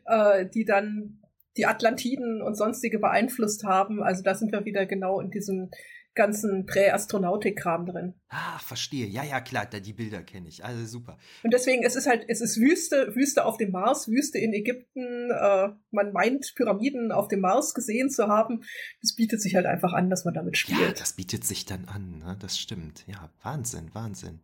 äh, 0.05 0.45
die 0.45 0.65
dann 0.65 1.19
die 1.57 1.65
Atlantiden 1.65 2.41
und 2.41 2.55
sonstige 2.55 2.99
beeinflusst 2.99 3.63
haben. 3.63 4.01
Also 4.01 4.23
da 4.23 4.35
sind 4.35 4.51
wir 4.51 4.65
wieder 4.65 4.85
genau 4.85 5.19
in 5.19 5.29
diesem 5.29 5.69
ganzen 6.15 6.65
Präastronautik-Kram 6.65 7.85
drin. 7.85 8.13
Ah, 8.29 8.59
verstehe. 8.59 9.07
Ja, 9.07 9.23
ja, 9.23 9.41
klar, 9.41 9.65
da 9.65 9.79
die 9.79 9.93
Bilder 9.93 10.21
kenne 10.23 10.47
ich. 10.47 10.63
Also 10.63 10.85
super. 10.85 11.17
Und 11.43 11.53
deswegen, 11.53 11.83
es 11.83 11.95
ist 11.95 12.07
halt, 12.07 12.25
es 12.27 12.41
ist 12.41 12.59
Wüste, 12.59 13.15
Wüste 13.15 13.45
auf 13.45 13.57
dem 13.57 13.71
Mars, 13.71 14.07
Wüste 14.07 14.37
in 14.37 14.53
Ägypten. 14.53 15.31
Äh, 15.31 15.69
man 15.91 16.13
meint, 16.13 16.53
Pyramiden 16.55 17.11
auf 17.11 17.27
dem 17.27 17.41
Mars 17.41 17.73
gesehen 17.73 18.09
zu 18.09 18.27
haben. 18.27 18.63
Das 19.01 19.13
bietet 19.15 19.41
sich 19.41 19.55
halt 19.55 19.65
einfach 19.65 19.93
an, 19.93 20.09
dass 20.09 20.25
man 20.25 20.33
damit 20.33 20.57
spielt. 20.57 20.79
Ja, 20.79 20.91
das 20.91 21.13
bietet 21.13 21.45
sich 21.45 21.65
dann 21.65 21.85
an, 21.85 22.19
ne? 22.19 22.37
das 22.39 22.59
stimmt. 22.59 23.05
Ja, 23.07 23.29
Wahnsinn, 23.41 23.89
Wahnsinn. 23.93 24.39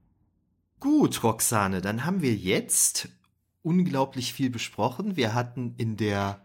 Gut, 0.80 1.24
Roxane, 1.24 1.82
dann 1.82 2.06
haben 2.06 2.22
wir 2.22 2.34
jetzt 2.34 3.10
unglaublich 3.62 4.34
viel 4.34 4.50
besprochen. 4.50 5.18
Wir 5.18 5.34
hatten 5.34 5.76
in 5.78 5.98
der 5.98 6.42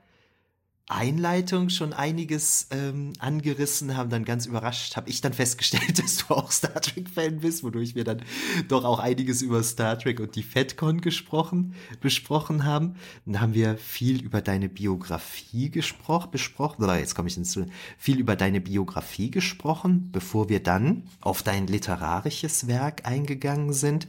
Einleitung 0.87 1.71
schon 1.71 1.95
einiges 1.95 2.69
ähm, 2.71 3.15
angerissen, 3.19 3.97
haben 3.97 4.11
dann 4.11 4.27
ganz 4.27 4.45
überrascht, 4.45 4.97
habe 4.97 5.09
ich 5.09 5.23
dann 5.23 5.33
festgestellt, 5.33 5.99
dass 6.03 6.19
du 6.19 6.35
auch 6.35 6.51
Star 6.51 6.79
Trek-Fan 6.79 7.41
bist, 7.41 7.65
wodurch 7.65 7.95
wir 7.95 8.05
dann 8.05 8.23
doch 8.69 8.85
auch 8.85 8.99
einiges 8.99 9.41
über 9.41 9.63
Star 9.63 9.99
Trek 9.99 10.21
und 10.21 10.37
die 10.37 10.43
FedCon 10.43 11.01
gesprochen, 11.01 11.75
besprochen 12.03 12.65
haben. 12.65 12.97
Dann 13.25 13.41
haben 13.41 13.55
wir 13.55 13.79
viel 13.79 14.23
über 14.23 14.43
deine 14.43 14.69
Biografie 14.69 15.71
gesprochen, 15.71 16.31
besprochen, 16.31 16.85
oder 16.85 16.99
jetzt 16.99 17.15
komme 17.15 17.29
ich 17.29 17.35
hinzu, 17.35 17.65
viel 17.97 18.19
über 18.19 18.37
deine 18.37 18.61
Biografie 18.61 19.31
gesprochen, 19.31 20.11
bevor 20.13 20.51
wir 20.51 20.63
dann 20.63 21.05
auf 21.23 21.43
dein 21.43 21.67
literarisches 21.67 22.67
Werk 22.67 23.07
eingegangen 23.07 23.73
sind, 23.73 24.07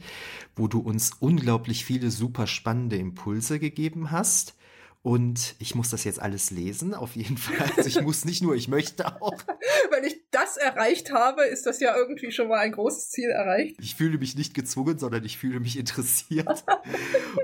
wo 0.56 0.68
du 0.68 0.80
uns 0.80 1.12
unglaublich 1.20 1.86
viele 1.86 2.10
super 2.10 2.46
spannende 2.46 2.96
Impulse 2.96 3.58
gegeben 3.58 4.10
hast. 4.10 4.55
Und 5.06 5.54
ich 5.60 5.76
muss 5.76 5.90
das 5.90 6.02
jetzt 6.02 6.20
alles 6.20 6.50
lesen, 6.50 6.92
auf 6.92 7.14
jeden 7.14 7.36
Fall. 7.36 7.70
Also 7.76 7.88
ich 7.88 8.00
muss 8.02 8.24
nicht 8.24 8.42
nur, 8.42 8.56
ich 8.56 8.66
möchte 8.66 9.06
auch. 9.22 9.38
Wenn 9.92 10.02
ich 10.02 10.20
das 10.32 10.56
erreicht 10.56 11.12
habe, 11.12 11.44
ist 11.44 11.64
das 11.64 11.78
ja 11.78 11.96
irgendwie 11.96 12.32
schon 12.32 12.48
mal 12.48 12.58
ein 12.58 12.72
großes 12.72 13.10
Ziel 13.10 13.28
erreicht. 13.28 13.76
Ich 13.78 13.94
fühle 13.94 14.18
mich 14.18 14.34
nicht 14.34 14.52
gezwungen, 14.52 14.98
sondern 14.98 15.24
ich 15.24 15.38
fühle 15.38 15.60
mich 15.60 15.78
interessiert. 15.78 16.64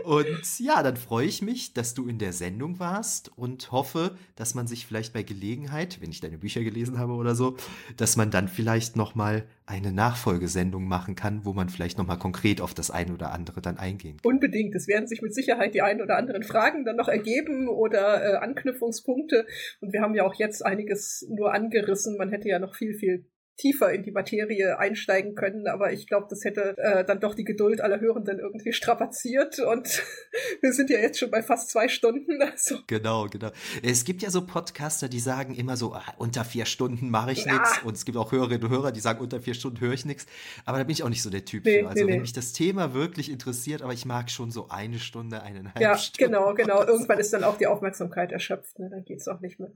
und 0.03 0.59
ja, 0.59 0.83
dann 0.83 0.97
freue 0.97 1.29
ich 1.29 1.41
mich, 1.41 1.73
dass 1.73 1.95
du 1.95 2.09
in 2.09 2.19
der 2.19 2.33
Sendung 2.33 2.81
warst 2.81 3.31
und 3.39 3.71
hoffe, 3.71 4.17
dass 4.35 4.57
man 4.57 4.67
sich 4.67 4.85
vielleicht 4.85 5.13
bei 5.13 5.23
Gelegenheit, 5.23 6.01
wenn 6.01 6.11
ich 6.11 6.21
deine 6.21 6.39
Bücher 6.39 6.65
gelesen 6.65 6.99
habe 6.99 7.13
oder 7.13 7.37
so, 7.37 7.57
dass 7.97 8.17
man 8.17 8.33
dann 8.33 8.49
vielleicht 8.49 8.97
noch 8.97 9.15
mal 9.15 9.47
eine 9.67 9.93
Nachfolgesendung 9.93 10.87
machen 10.87 11.15
kann, 11.15 11.45
wo 11.45 11.53
man 11.53 11.69
vielleicht 11.69 11.99
noch 11.99 12.07
mal 12.07 12.17
konkret 12.17 12.61
auf 12.61 12.75
das 12.75 12.91
eine 12.91 13.13
oder 13.13 13.33
andere 13.33 13.61
dann 13.61 13.79
eingehen 13.79 14.17
kann. 14.17 14.33
Unbedingt. 14.33 14.75
Es 14.75 14.89
werden 14.89 15.07
sich 15.07 15.23
mit 15.23 15.35
Sicherheit 15.35 15.75
die 15.75 15.83
ein 15.83 16.03
oder 16.03 16.17
anderen 16.17 16.43
Fragen 16.43 16.85
dann 16.85 16.97
noch 16.97 17.09
ergeben 17.09 17.69
oder 17.69 18.23
äh, 18.23 18.37
Anknüpfungspunkte. 18.37 19.47
Und 19.81 19.93
wir 19.93 20.01
haben 20.01 20.15
ja 20.15 20.25
auch 20.25 20.35
jetzt 20.35 20.65
einiges 20.65 21.27
nur 21.29 21.55
angerissen. 21.55 22.17
Man 22.17 22.31
hätte 22.31 22.49
ja 22.49 22.59
noch 22.59 22.75
viel, 22.75 22.95
viel 22.95 23.25
tiefer 23.57 23.93
in 23.93 24.03
die 24.03 24.11
Materie 24.11 24.79
einsteigen 24.79 25.35
können, 25.35 25.67
aber 25.67 25.93
ich 25.93 26.07
glaube, 26.07 26.27
das 26.31 26.45
hätte 26.45 26.77
äh, 26.79 27.05
dann 27.05 27.21
doch 27.21 27.35
die 27.35 27.45
Geduld 27.45 27.81
aller 27.81 28.01
Hörenden 28.01 28.39
irgendwie 28.39 28.73
strapaziert 28.73 29.59
und 29.59 30.03
wir 30.61 30.73
sind 30.73 30.91
ja 30.91 30.99
jetzt 30.99 31.19
schon 31.19 31.31
bei 31.31 31.43
fast 31.43 31.71
zwei 31.71 31.89
Stunden. 31.89 32.41
Also. 32.43 32.79
Genau, 32.87 33.27
genau. 33.27 33.51
Es 33.83 34.05
gibt 34.05 34.23
ja 34.23 34.31
so 34.31 34.47
Podcaster, 34.47 35.09
die 35.09 35.21
sagen 35.21 35.55
immer 35.55 35.77
so, 35.77 35.95
ah, 35.95 36.03
unter 36.19 36.45
vier 36.45 36.67
Stunden 36.67 37.11
mache 37.11 37.33
ich 37.33 37.45
ja. 37.45 37.53
nichts 37.53 37.83
und 37.85 37.97
es 37.97 38.05
gibt 38.05 38.19
auch 38.19 38.33
Hörerinnen 38.33 38.65
und 38.65 38.71
Hörer, 38.71 38.93
die 38.93 39.01
sagen, 39.01 39.21
unter 39.21 39.41
vier 39.41 39.55
Stunden 39.55 39.81
höre 39.81 39.93
ich 39.93 40.05
nichts, 40.05 40.27
aber 40.65 40.79
da 40.79 40.85
bin 40.85 40.93
ich 40.93 41.03
auch 41.03 41.09
nicht 41.09 41.23
so 41.23 41.31
der 41.31 41.45
Typ 41.45 41.65
nee, 41.65 41.81
für. 41.81 41.89
Also 41.89 42.03
nee, 42.03 42.09
wenn 42.09 42.17
nee. 42.17 42.21
mich 42.23 42.33
das 42.33 42.53
Thema 42.53 42.95
wirklich 42.95 43.31
interessiert, 43.31 43.83
aber 43.83 43.93
ich 43.93 44.05
mag 44.07 44.31
schon 44.31 44.51
so 44.51 44.69
eine 44.69 44.99
Stunde, 44.99 45.43
eineinhalb 45.43 45.81
ja, 45.81 45.97
Stunden. 45.97 46.33
Ja, 46.33 46.39
genau, 46.41 46.55
genau. 46.55 46.85
Irgendwann 46.85 47.19
ist 47.19 47.33
dann 47.33 47.45
auch 47.45 47.59
die 47.59 47.67
Aufmerksamkeit 47.67 48.33
erschöpft, 48.33 48.79
ne? 48.79 48.91
dann 48.91 49.05
es 49.17 49.29
auch 49.29 49.41
nicht 49.41 49.61
mehr. 49.61 49.71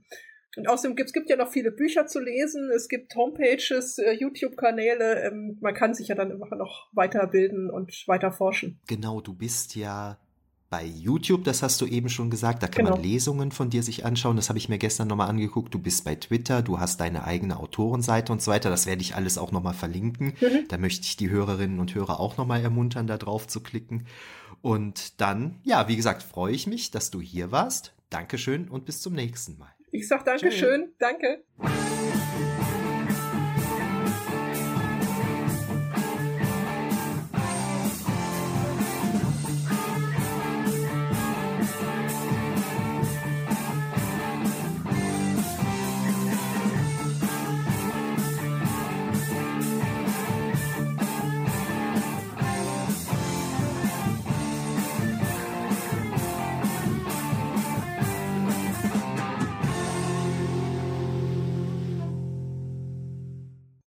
Und 0.57 0.67
außerdem 0.67 0.95
gibt 0.95 1.09
es 1.09 1.13
gibt 1.13 1.29
ja 1.29 1.35
noch 1.35 1.51
viele 1.51 1.71
Bücher 1.71 2.07
zu 2.07 2.19
lesen, 2.19 2.69
es 2.75 2.89
gibt 2.89 3.15
Homepages, 3.15 3.99
äh, 3.99 4.13
YouTube-Kanäle, 4.13 5.21
ähm, 5.23 5.57
man 5.61 5.73
kann 5.73 5.93
sich 5.93 6.07
ja 6.07 6.15
dann 6.15 6.31
immer 6.31 6.55
noch 6.55 6.87
weiterbilden 6.93 7.69
und 7.69 8.07
weiter 8.07 8.31
forschen. 8.31 8.79
Genau, 8.87 9.21
du 9.21 9.33
bist 9.33 9.75
ja 9.75 10.17
bei 10.69 10.83
YouTube, 10.83 11.45
das 11.45 11.63
hast 11.63 11.79
du 11.79 11.85
eben 11.85 12.09
schon 12.09 12.29
gesagt, 12.29 12.61
da 12.61 12.67
kann 12.67 12.85
genau. 12.85 12.97
man 12.97 13.05
Lesungen 13.05 13.51
von 13.51 13.69
dir 13.69 13.83
sich 13.83 14.03
anschauen. 14.03 14.35
Das 14.35 14.49
habe 14.49 14.59
ich 14.59 14.67
mir 14.67 14.77
gestern 14.77 15.07
nochmal 15.07 15.29
angeguckt. 15.29 15.73
Du 15.73 15.79
bist 15.79 16.03
bei 16.03 16.15
Twitter, 16.15 16.61
du 16.61 16.79
hast 16.79 16.99
deine 16.99 17.23
eigene 17.23 17.57
Autorenseite 17.57 18.33
und 18.33 18.41
so 18.41 18.51
weiter. 18.51 18.69
Das 18.69 18.85
werde 18.85 19.01
ich 19.01 19.15
alles 19.15 19.37
auch 19.37 19.51
nochmal 19.51 19.73
verlinken. 19.73 20.33
Mhm. 20.41 20.67
Da 20.67 20.77
möchte 20.77 21.05
ich 21.05 21.15
die 21.15 21.29
Hörerinnen 21.29 21.79
und 21.79 21.95
Hörer 21.95 22.19
auch 22.19 22.35
nochmal 22.35 22.61
ermuntern, 22.61 23.07
da 23.07 23.17
drauf 23.17 23.47
zu 23.47 23.61
klicken. 23.61 24.07
Und 24.61 25.21
dann, 25.21 25.59
ja, 25.63 25.87
wie 25.87 25.95
gesagt, 25.95 26.21
freue 26.21 26.53
ich 26.53 26.67
mich, 26.67 26.91
dass 26.91 27.11
du 27.11 27.21
hier 27.21 27.51
warst. 27.51 27.93
Dankeschön 28.09 28.67
und 28.67 28.85
bis 28.85 29.01
zum 29.01 29.13
nächsten 29.13 29.57
Mal. 29.57 29.76
Ich 29.91 30.07
sag 30.07 30.25
Dankeschön. 30.25 30.93
Danke. 30.99 31.43